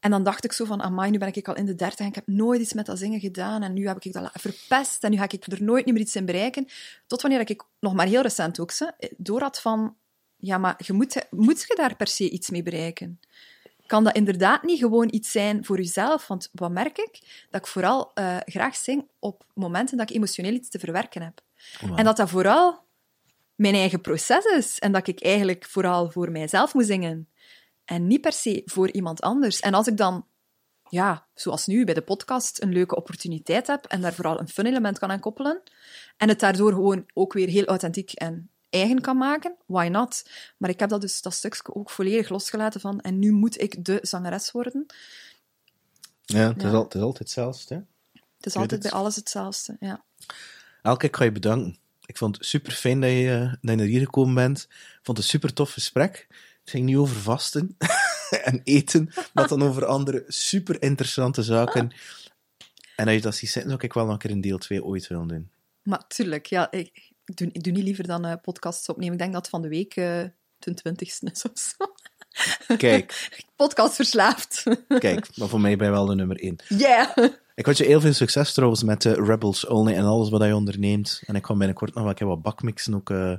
En 0.00 0.10
dan 0.10 0.24
dacht 0.24 0.44
ik 0.44 0.52
zo 0.52 0.64
van, 0.64 0.82
amai, 0.82 1.10
nu 1.10 1.18
ben 1.18 1.34
ik 1.34 1.48
al 1.48 1.56
in 1.56 1.66
de 1.66 1.74
dertig 1.74 1.98
en 1.98 2.06
ik 2.06 2.14
heb 2.14 2.26
nooit 2.26 2.60
iets 2.60 2.72
met 2.72 2.86
dat 2.86 2.98
zingen 2.98 3.20
gedaan. 3.20 3.62
En 3.62 3.72
nu 3.72 3.86
heb 3.86 4.00
ik 4.00 4.12
dat 4.12 4.30
verpest 4.32 5.04
en 5.04 5.10
nu 5.10 5.16
ga 5.16 5.24
ik 5.28 5.46
er 5.46 5.62
nooit 5.62 5.86
meer 5.86 5.96
iets 5.96 6.16
in 6.16 6.24
bereiken. 6.24 6.66
Tot 7.06 7.22
wanneer 7.22 7.50
ik 7.50 7.64
nog 7.80 7.94
maar 7.94 8.06
heel 8.06 8.22
recent 8.22 8.60
ook 8.60 8.70
ze, 8.70 8.92
door 9.16 9.40
had 9.40 9.60
van, 9.60 9.96
ja, 10.36 10.58
maar 10.58 10.74
je 10.78 10.92
moet, 10.92 11.26
moet 11.30 11.64
je 11.68 11.74
daar 11.74 11.96
per 11.96 12.06
se 12.06 12.30
iets 12.30 12.50
mee 12.50 12.62
bereiken? 12.62 13.20
Kan 13.86 14.04
dat 14.04 14.16
inderdaad 14.16 14.62
niet 14.62 14.78
gewoon 14.78 15.08
iets 15.10 15.30
zijn 15.30 15.64
voor 15.64 15.76
jezelf? 15.76 16.26
Want 16.26 16.48
wat 16.52 16.70
merk 16.70 16.98
ik? 16.98 17.20
Dat 17.50 17.60
ik 17.60 17.66
vooral 17.66 18.10
eh, 18.14 18.36
graag 18.44 18.76
zing 18.76 19.08
op 19.18 19.44
momenten 19.54 19.96
dat 19.96 20.10
ik 20.10 20.16
emotioneel 20.16 20.52
iets 20.52 20.68
te 20.68 20.78
verwerken 20.78 21.22
heb. 21.22 21.40
En 21.96 22.04
dat 22.04 22.16
dat 22.16 22.30
vooral 22.30 22.84
mijn 23.54 23.74
eigen 23.74 24.00
proces 24.00 24.44
is. 24.44 24.78
En 24.78 24.92
dat 24.92 25.06
ik 25.06 25.22
eigenlijk 25.22 25.64
vooral 25.64 26.10
voor 26.10 26.30
mijzelf 26.30 26.74
moet 26.74 26.86
zingen. 26.86 27.28
En 27.86 28.06
niet 28.06 28.20
per 28.20 28.32
se 28.32 28.62
voor 28.64 28.90
iemand 28.90 29.20
anders. 29.20 29.60
En 29.60 29.74
als 29.74 29.86
ik 29.86 29.96
dan, 29.96 30.26
ja, 30.88 31.26
zoals 31.34 31.66
nu 31.66 31.84
bij 31.84 31.94
de 31.94 32.02
podcast, 32.02 32.62
een 32.62 32.72
leuke 32.72 32.96
opportuniteit 32.96 33.66
heb 33.66 33.84
en 33.84 34.00
daar 34.00 34.14
vooral 34.14 34.40
een 34.40 34.48
fun 34.48 34.66
element 34.66 34.98
kan 34.98 35.10
aan 35.10 35.20
koppelen, 35.20 35.62
en 36.16 36.28
het 36.28 36.40
daardoor 36.40 36.72
gewoon 36.72 37.06
ook 37.14 37.32
weer 37.32 37.48
heel 37.48 37.64
authentiek 37.64 38.12
en 38.12 38.50
eigen 38.70 39.00
kan 39.00 39.16
maken, 39.16 39.56
why 39.66 39.88
not? 39.90 40.22
Maar 40.56 40.70
ik 40.70 40.80
heb 40.80 40.88
dat 40.88 41.00
dus 41.00 41.22
dat 41.22 41.34
stukje 41.34 41.74
ook 41.74 41.90
volledig 41.90 42.28
losgelaten 42.28 42.80
van 42.80 43.00
en 43.00 43.18
nu 43.18 43.32
moet 43.32 43.60
ik 43.60 43.84
de 43.84 43.98
zangeres 44.02 44.50
worden. 44.50 44.86
Ja, 46.24 46.48
het, 46.48 46.56
Is 46.56 46.62
Ja. 46.62 46.70
al, 46.70 46.82
het 46.82 46.94
is 46.94 47.00
altijd 47.00 47.18
hetzelfde. 47.18 47.74
Hè? 47.74 47.80
Het 48.36 48.46
is 48.46 48.54
altijd 48.56 48.82
het. 48.82 48.90
bij 48.90 49.00
alles 49.00 49.16
hetzelfde, 49.16 49.76
ja. 49.80 50.04
Elke, 50.82 51.06
ik 51.06 51.16
ga 51.16 51.24
je 51.24 51.32
bedanken. 51.32 51.78
Ik 52.06 52.16
vond 52.16 52.36
het 52.36 52.46
super 52.46 52.72
fijn 52.72 53.00
dat 53.00 53.10
je, 53.10 53.48
dat 53.60 53.70
je 53.70 53.76
naar 53.76 53.86
hier 53.86 54.00
gekomen 54.00 54.34
bent. 54.34 54.58
Ik 54.70 55.00
vond 55.02 55.16
het 55.16 55.16
een 55.16 55.22
super 55.32 55.52
tof 55.52 55.72
gesprek. 55.72 56.26
Het 56.66 56.74
ging 56.74 56.86
niet 56.86 56.96
over 56.96 57.16
vasten 57.16 57.76
en 58.44 58.60
eten, 58.64 59.10
maar 59.32 59.48
dan 59.48 59.62
over 59.62 59.84
andere 59.84 60.24
super 60.28 60.82
interessante 60.82 61.42
zaken. 61.42 61.92
En 62.96 63.06
als 63.06 63.14
je 63.14 63.20
dat 63.20 63.34
ziet 63.34 63.50
zitten, 63.50 63.70
zou 63.70 63.84
ik 63.84 63.92
wel 63.92 64.04
nog 64.04 64.12
een 64.12 64.18
keer 64.18 64.30
een 64.30 64.40
deel 64.40 64.58
2 64.58 64.84
ooit 64.84 65.06
willen 65.06 65.28
doen. 65.28 65.50
Maar 65.82 66.06
tuurlijk, 66.06 66.46
ja, 66.46 66.70
ik, 66.70 67.10
ik, 67.24 67.36
doe, 67.36 67.48
ik 67.52 67.62
doe 67.62 67.72
niet 67.72 67.84
liever 67.84 68.06
dan 68.06 68.24
eh, 68.24 68.34
podcasts 68.42 68.88
opnemen. 68.88 69.12
Ik 69.12 69.18
denk 69.18 69.32
dat 69.32 69.48
van 69.48 69.62
de 69.62 69.68
week 69.68 69.94
ten 70.58 70.74
twintigste 70.74 71.30
is 71.32 71.42
of 71.42 71.58
zo. 71.58 71.92
Kijk, 72.76 73.28
Podcast 73.56 73.94
verslaafd. 73.94 74.62
kijk, 74.98 75.36
maar 75.36 75.48
voor 75.48 75.60
mij 75.60 75.76
ben 75.76 75.86
je 75.86 75.92
wel 75.92 76.06
de 76.06 76.14
nummer 76.14 76.40
één. 76.40 76.56
yeah! 76.68 77.16
Ik 77.56 77.66
wens 77.66 77.78
je 77.78 77.84
heel 77.84 78.00
veel 78.00 78.12
succes 78.12 78.52
trouwens 78.52 78.82
met 78.82 79.02
de 79.02 79.12
Rebels 79.12 79.66
Only 79.66 79.94
en 79.94 80.04
alles 80.04 80.28
wat 80.28 80.42
je 80.44 80.56
onderneemt. 80.56 81.22
En 81.26 81.34
ik 81.34 81.42
kan 81.42 81.58
binnenkort 81.58 81.94
nog 81.94 82.02
wel 82.02 82.10
een 82.10 82.18
keer 82.18 82.26
wat 82.26 82.42
bakmixen 82.42 82.94
ook 82.94 83.10
eh, 83.10 83.32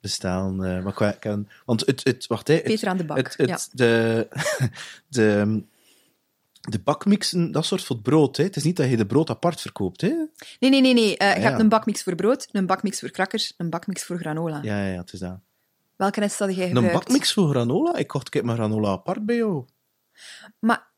bestellen. 0.00 0.76
eh, 0.76 0.84
wat 0.84 1.00
ik 1.00 1.20
kan, 1.20 1.48
want 1.64 1.86
het, 1.86 2.04
het, 2.04 2.26
wacht, 2.26 2.48
hè, 2.48 2.54
het, 2.54 2.62
Peter 2.62 2.88
aan 2.88 2.96
de 2.96 3.04
bak, 3.04 3.16
Het, 3.16 3.36
het, 3.36 3.48
ja. 3.48 3.58
de, 3.72 4.28
de, 5.08 5.62
de 6.60 6.78
bakmixen, 6.78 7.52
dat 7.52 7.64
soort 7.64 7.84
voor 7.84 7.96
het 7.96 8.04
brood. 8.04 8.36
Hè. 8.36 8.44
Het 8.44 8.56
is 8.56 8.62
niet 8.62 8.76
dat 8.76 8.90
je 8.90 8.96
de 8.96 9.06
brood 9.06 9.30
apart 9.30 9.60
verkoopt. 9.60 10.00
Hè. 10.00 10.08
Nee, 10.60 10.70
nee, 10.70 10.80
nee. 10.80 10.94
nee. 10.94 11.16
Eh, 11.16 11.34
je 11.34 11.40
ja. 11.40 11.48
hebt 11.48 11.60
een 11.60 11.68
bakmix 11.68 12.02
voor 12.02 12.14
brood, 12.14 12.48
een 12.52 12.66
bakmix 12.66 13.00
voor 13.00 13.10
crackers, 13.10 13.54
een 13.56 13.70
bakmix 13.70 14.04
voor 14.04 14.18
granola. 14.18 14.60
Ja, 14.62 14.84
ja, 14.84 14.92
ja, 14.92 15.00
het 15.00 15.12
is 15.12 15.18
dat. 15.20 15.38
Welke 15.96 16.20
is 16.20 16.36
dat 16.36 16.54
jij 16.54 16.68
Een 16.68 16.74
gebruikt? 16.74 17.04
bakmix 17.04 17.32
voor 17.32 17.48
granola? 17.48 17.96
Ik 17.96 18.06
kocht 18.06 18.42
maar 18.42 18.56
granola 18.56 18.88
apart 18.88 19.26
bij 19.26 19.36
jou. 19.36 19.64
Maar 20.58 20.90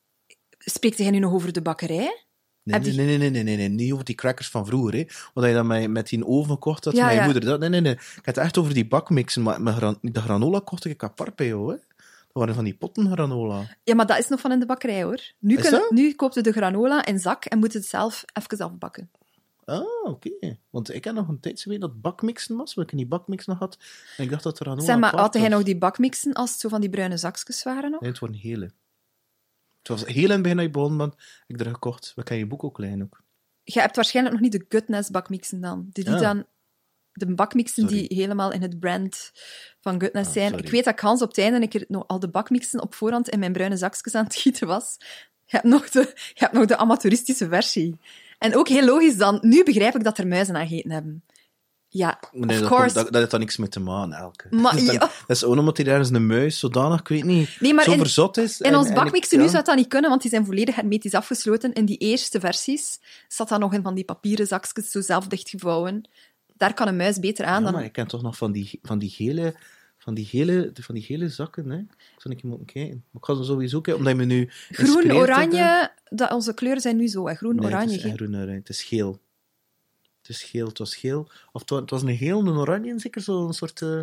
spreekt 0.59 0.99
jij 0.99 1.11
nu 1.11 1.19
nog 1.19 1.33
over 1.33 1.53
de 1.53 1.63
bakkerij? 1.63 2.24
Nee, 2.65 2.81
nee, 2.81 2.93
nee, 2.93 3.19
nee, 3.19 3.31
nee, 3.31 3.43
nee, 3.43 3.57
nee, 3.57 3.69
niet 3.69 3.93
over 3.93 4.05
die 4.05 4.15
crackers 4.15 4.49
van 4.49 4.67
vroeger. 4.67 4.95
Hè. 4.95 5.05
Wat 5.35 5.45
je 5.45 5.53
dan 5.53 5.67
met, 5.67 5.91
met 5.91 6.09
die 6.09 6.27
oven 6.27 6.59
kocht 6.59 6.85
had, 6.85 6.95
Ja, 6.95 7.05
mijn 7.05 7.17
ja. 7.17 7.25
moeder. 7.25 7.45
Dat, 7.45 7.61
nee, 7.61 7.69
nee, 7.69 7.81
nee. 7.81 7.93
Ik 7.93 8.13
heb 8.15 8.25
het 8.25 8.37
echt 8.37 8.59
over 8.59 8.75
die 8.75 8.87
bakmixen. 8.87 9.43
Maar 9.43 9.63
met 9.63 9.75
gran, 9.75 9.99
de 10.01 10.21
granola 10.21 10.61
kocht 10.65 10.85
ik 10.85 11.03
apart 11.03 11.37
bij 11.37 11.47
jou. 11.47 11.73
Hè. 11.73 11.77
Dat 11.97 12.43
waren 12.43 12.55
van 12.55 12.65
die 12.65 12.75
potten 12.75 13.11
granola. 13.11 13.77
Ja, 13.85 13.95
maar 13.95 14.07
dat 14.07 14.19
is 14.19 14.29
nog 14.29 14.41
van 14.41 14.53
in 14.53 14.59
de 14.61 14.67
bakkerij, 14.67 15.03
hoor. 15.03 15.21
Nu, 15.39 15.57
kun- 15.57 15.71
dat? 15.71 15.91
nu 15.91 16.13
koopt 16.13 16.35
je 16.35 16.41
de 16.41 16.53
granola 16.53 17.05
in 17.07 17.19
zak 17.19 17.45
en 17.45 17.59
moet 17.59 17.73
het 17.73 17.87
zelf 17.87 18.25
even 18.33 18.59
afbakken. 18.67 19.11
Ah, 19.65 19.83
oké. 20.05 20.31
Want 20.71 20.95
ik 20.95 21.05
heb 21.05 21.15
nog 21.15 21.29
een 21.29 21.41
tijd 21.41 21.61
geweten 21.61 21.89
dat 21.89 22.01
bakmixen 22.01 22.57
was, 22.57 22.75
wat 22.75 22.91
ik 22.91 22.97
die 22.97 23.07
bakmix 23.07 23.47
nog 23.47 23.59
had. 23.59 23.79
En 24.17 24.25
ik 24.25 24.31
dacht 24.31 24.43
dat 24.43 24.59
er 24.59 24.65
granola 24.65 24.87
zeg 24.87 24.99
maar, 24.99 25.17
had 25.17 25.35
hij 25.35 25.49
nog 25.49 25.63
die 25.63 25.79
bakmixen 25.79 26.33
als 26.33 26.51
het 26.51 26.61
zo 26.61 26.69
van 26.69 26.81
die 26.81 26.91
bruine 26.91 27.17
zakjes 27.17 27.63
waren 27.63 27.91
nog? 27.91 28.01
Nee, 28.01 28.11
het 28.11 28.19
waren 28.19 28.35
hele. 28.35 28.71
Het 29.89 30.01
was 30.01 30.05
heel 30.05 30.25
in 30.25 30.31
het 30.31 30.43
begin 30.43 30.57
dat 30.57 30.75
je 30.75 30.91
man. 30.91 31.15
Ik 31.47 31.57
heb 31.59 31.67
er 31.67 31.73
gekocht. 31.73 32.13
We 32.15 32.23
kennen 32.23 32.45
je 32.45 32.51
boek 32.51 32.65
ook 32.65 32.75
klein 32.75 33.03
ook. 33.03 33.23
Je 33.63 33.81
hebt 33.81 33.97
waarschijnlijk 33.97 34.35
nog 34.41 34.45
niet 34.51 34.61
de 34.61 34.65
Goodness 34.69 35.11
bakmixen 35.11 35.61
dan. 35.61 35.87
Die, 35.93 36.05
die 36.05 36.13
Ja. 36.13 36.21
dan 36.21 36.47
de 37.13 37.35
bakmixen 37.35 37.83
Sorry. 37.89 38.07
die 38.09 38.19
helemaal 38.19 38.53
in 38.53 38.63
het 38.63 38.79
brand 38.81 39.31
van 39.81 40.01
Goodness 40.01 40.27
Ah, 40.29 40.33
zijn. 40.35 40.49
sorry. 40.49 40.65
Ik 40.65 40.71
weet 40.71 40.85
dat 40.85 40.93
ik 40.93 41.01
Hans 41.01 41.23
op 41.23 41.29
het 41.29 41.39
einde 41.39 41.61
een 41.61 41.69
keer 41.69 41.85
nog 41.89 42.07
al 42.07 42.19
de 42.21 42.29
bakmixen 42.31 42.83
op 42.83 42.95
voorhand 42.95 43.29
in 43.29 43.39
mijn 43.39 43.53
bruine 43.53 43.77
zakjes 43.77 44.15
aan 44.15 44.25
het 44.25 44.37
gieten 44.37 44.67
was. 44.67 44.97
Je 45.45 45.57
hebt 45.57 45.65
nog 45.65 45.91
de, 45.91 46.01
je 46.15 46.41
hebt 46.45 46.53
nog 46.53 46.67
de 46.67 46.77
amateuristische 46.77 47.49
versie. 47.49 47.99
En 48.39 48.57
ook 48.57 48.69
heel 48.69 48.85
logisch 48.85 49.17
dan, 49.17 49.39
nu 49.41 49.65
begrijp 49.65 49.95
ik 49.95 50.05
dat 50.05 50.19
er 50.19 50.27
muizen 50.27 50.57
aan 50.57 50.67
gegeten 50.69 50.91
hebben. 50.91 51.25
Ja, 51.97 52.21
nee, 52.33 52.49
of 52.55 52.59
dat, 52.59 52.69
course. 52.69 52.95
dat, 52.95 53.05
dat 53.05 53.15
heeft 53.15 53.31
dan 53.31 53.41
niks 53.41 53.57
mee 53.57 53.69
te 53.69 53.81
maken, 53.81 54.13
Elke. 54.17 54.47
Maar 54.51 54.63
dat, 54.73 54.81
is 54.81 54.85
dan- 54.87 54.95
ja. 54.95 55.01
dat 55.01 55.37
is 55.37 55.45
ook 55.45 55.57
omdat 55.57 55.77
hij 55.77 55.87
ergens 55.87 56.11
een 56.11 56.27
muis 56.27 56.59
zodanig, 56.59 57.01
ik 57.01 57.09
weet 57.09 57.25
niet, 57.25 57.57
Nee, 57.61 57.75
maar 57.75 57.85
zo 57.85 57.93
in- 57.93 57.99
verzot 57.99 58.37
is. 58.37 58.61
In 58.61 58.71
en- 58.71 58.77
ons 58.79 58.89
en 58.89 58.95
bakmixen 58.95 59.33
ik- 59.33 59.39
nu 59.39 59.45
ja. 59.45 59.51
zou 59.51 59.65
dat 59.65 59.77
niet 59.77 59.89
kunnen, 59.89 60.11
want 60.11 60.23
die 60.23 60.31
zijn 60.31 60.45
volledig 60.45 60.75
hermetisch 60.75 61.15
afgesloten. 61.15 61.73
In 61.73 61.85
die 61.85 61.97
eerste 61.99 62.41
versies 62.41 63.01
zat 63.29 63.49
dat 63.49 63.61
nog 63.61 63.73
in 63.75 63.83
van 63.83 63.95
die 63.95 64.05
papieren 64.05 64.47
zakjes, 64.47 64.91
zo 64.91 65.01
zelf 65.01 65.27
dichtgevouwen. 65.27 66.09
Daar 66.57 66.75
kan 66.75 66.89
een 66.89 66.97
muis 66.97 67.19
beter 67.19 67.45
aan 67.45 67.59
Ja, 67.59 67.65
dan... 67.65 67.73
maar 67.73 67.85
ik 67.85 67.93
ken 67.93 68.07
toch 68.07 68.23
nog 68.23 68.37
van 68.37 68.53
die, 68.53 68.79
van 68.83 68.99
die 68.99 69.11
gele... 69.11 69.55
Van 69.99 70.15
die, 70.15 70.25
gele, 70.25 70.71
van 70.75 70.95
die 70.95 71.05
gele 71.05 71.29
zakken, 71.29 71.71
hè. 71.71 71.77
Ik 71.79 71.87
zal 72.19 72.35
keer 72.35 72.47
moeten 72.49 72.67
kijken. 72.67 73.05
Maar 73.11 73.23
ik 73.23 73.25
ga 73.25 73.35
ze 73.35 73.45
sowieso 73.45 73.81
kijken, 73.81 74.03
omdat 74.05 74.13
je 74.21 74.27
me 74.27 74.35
nu 74.35 74.51
Groen, 74.71 75.13
oranje, 75.13 75.91
dat, 76.09 76.33
onze 76.33 76.55
kleuren 76.55 76.81
zijn 76.83 76.97
nu 76.97 77.07
zo. 77.09 77.29
Hè. 77.29 77.35
Groen, 77.35 77.55
Nee, 77.57 77.67
oranje. 77.67 77.95
het 77.97 78.05
is 78.05 78.13
groen 78.13 78.35
oranje. 78.37 78.53
Het 78.59 78.69
is 78.69 78.83
geel. 78.83 79.21
Het 80.27 80.37
is 80.37 80.43
geel. 80.43 80.67
Het 80.67 80.79
was 80.79 80.95
geel. 80.97 81.29
Of 81.53 81.61
het 81.61 81.71
wa- 81.71 81.81
het 81.81 81.91
was 81.91 82.03
een 82.03 82.17
geel 82.17 82.41
en 82.41 82.47
een 82.47 82.57
oranje, 82.57 82.99
zeker 82.99 83.21
zo'n 83.21 83.53
soort... 83.53 83.83
eh, 83.83 83.99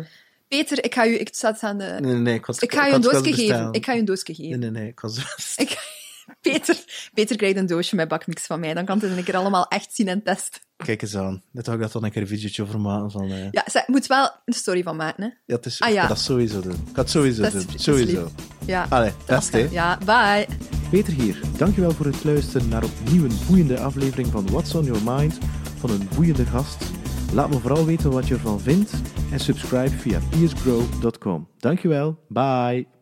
Peter, 0.48 0.84
ik 0.84 0.94
ga 0.94 1.02
je... 1.04 1.18
Ik, 1.18 1.28
zet 1.34 1.62
aan 1.62 1.78
de, 1.78 1.84
Nee, 1.84 2.12
nee, 2.12 2.14
nee. 2.20 2.34
Ik, 2.34 2.72
ga 2.72 2.86
je 2.86 2.94
een 2.94 3.00
doosje 3.00 3.32
geven. 3.34 3.72
Ik 3.72 3.84
ga 3.84 3.92
je 3.92 3.98
een 3.98 4.04
doosje 4.04 4.34
geven. 4.34 4.48
Nee, 4.50 4.58
nee, 4.58 4.70
nee. 4.70 4.88
Ik 4.88 5.00
was... 5.00 5.16
Ik, 5.56 6.00
Peter, 6.40 6.84
Peter 7.14 7.36
krijgt 7.36 7.56
een 7.56 7.66
doosje 7.66 7.96
met 7.96 8.08
bakmix 8.08 8.46
van 8.46 8.60
mij. 8.60 8.74
Dan 8.74 8.84
kan 8.84 8.98
het 9.00 9.16
een 9.16 9.24
keer 9.24 9.36
allemaal 9.36 9.66
echt 9.68 9.94
zien 9.94 10.08
en 10.08 10.22
testen. 10.22 10.60
Kijk 10.76 11.02
eens 11.02 11.16
aan. 11.16 11.42
Net 11.50 11.66
had 11.66 11.74
ik 11.74 11.80
dat 11.80 11.92
dan 11.92 12.04
een 12.04 12.10
keer 12.10 12.22
een 12.22 12.28
videootje 12.28 12.62
over 12.62 12.80
maken. 12.80 13.10
Van, 13.10 13.22
eh, 13.30 13.42
ja. 13.42 13.48
Ja, 13.50 13.64
ze 13.70 13.82
moet 13.86 14.06
wel 14.06 14.30
een 14.44 14.52
story 14.54 14.82
van 14.82 14.96
maken, 14.96 15.22
hè. 15.46 15.54
het 15.54 15.66
is, 15.66 15.80
Ah, 15.80 15.88
ik 15.88 15.94
ja. 15.94 16.02
ga 16.02 16.08
dat 16.08 16.18
sowieso 16.18 16.60
doen. 16.60 16.72
Ik 16.72 16.78
ga 16.94 17.00
het 17.00 17.10
sowieso 17.10 17.42
Dat 17.42 17.52
doen. 17.52 17.66
is 17.74 17.82
Sowieso. 17.82 18.30
Ja, 18.66 18.86
Allee, 18.88 19.12
best, 19.26 19.52
hè. 19.52 19.58
ja 19.70 19.98
bye. 20.04 20.46
Peter 20.90 21.12
hier. 21.12 21.40
Dankjewel 21.56 21.90
voor 21.90 22.06
het 22.06 22.24
luisteren 22.24 22.68
naar 22.68 22.84
opnieuw 22.84 23.24
een 23.24 23.38
boeiende 23.48 23.80
aflevering 23.80 24.28
van 24.28 24.46
What's 24.50 24.74
on 24.74 24.84
Your 24.84 25.02
Mind 25.20 25.38
van 25.82 25.90
een 25.90 26.08
boeiende 26.14 26.46
gast. 26.46 26.90
Laat 27.32 27.50
me 27.50 27.58
vooral 27.58 27.84
weten 27.84 28.10
wat 28.10 28.28
je 28.28 28.34
ervan 28.34 28.60
vindt 28.60 28.92
en 29.32 29.40
subscribe 29.40 29.90
via 29.90 30.18
piercegrow.com. 30.30 31.48
Dankjewel. 31.58 32.18
Bye. 32.28 33.01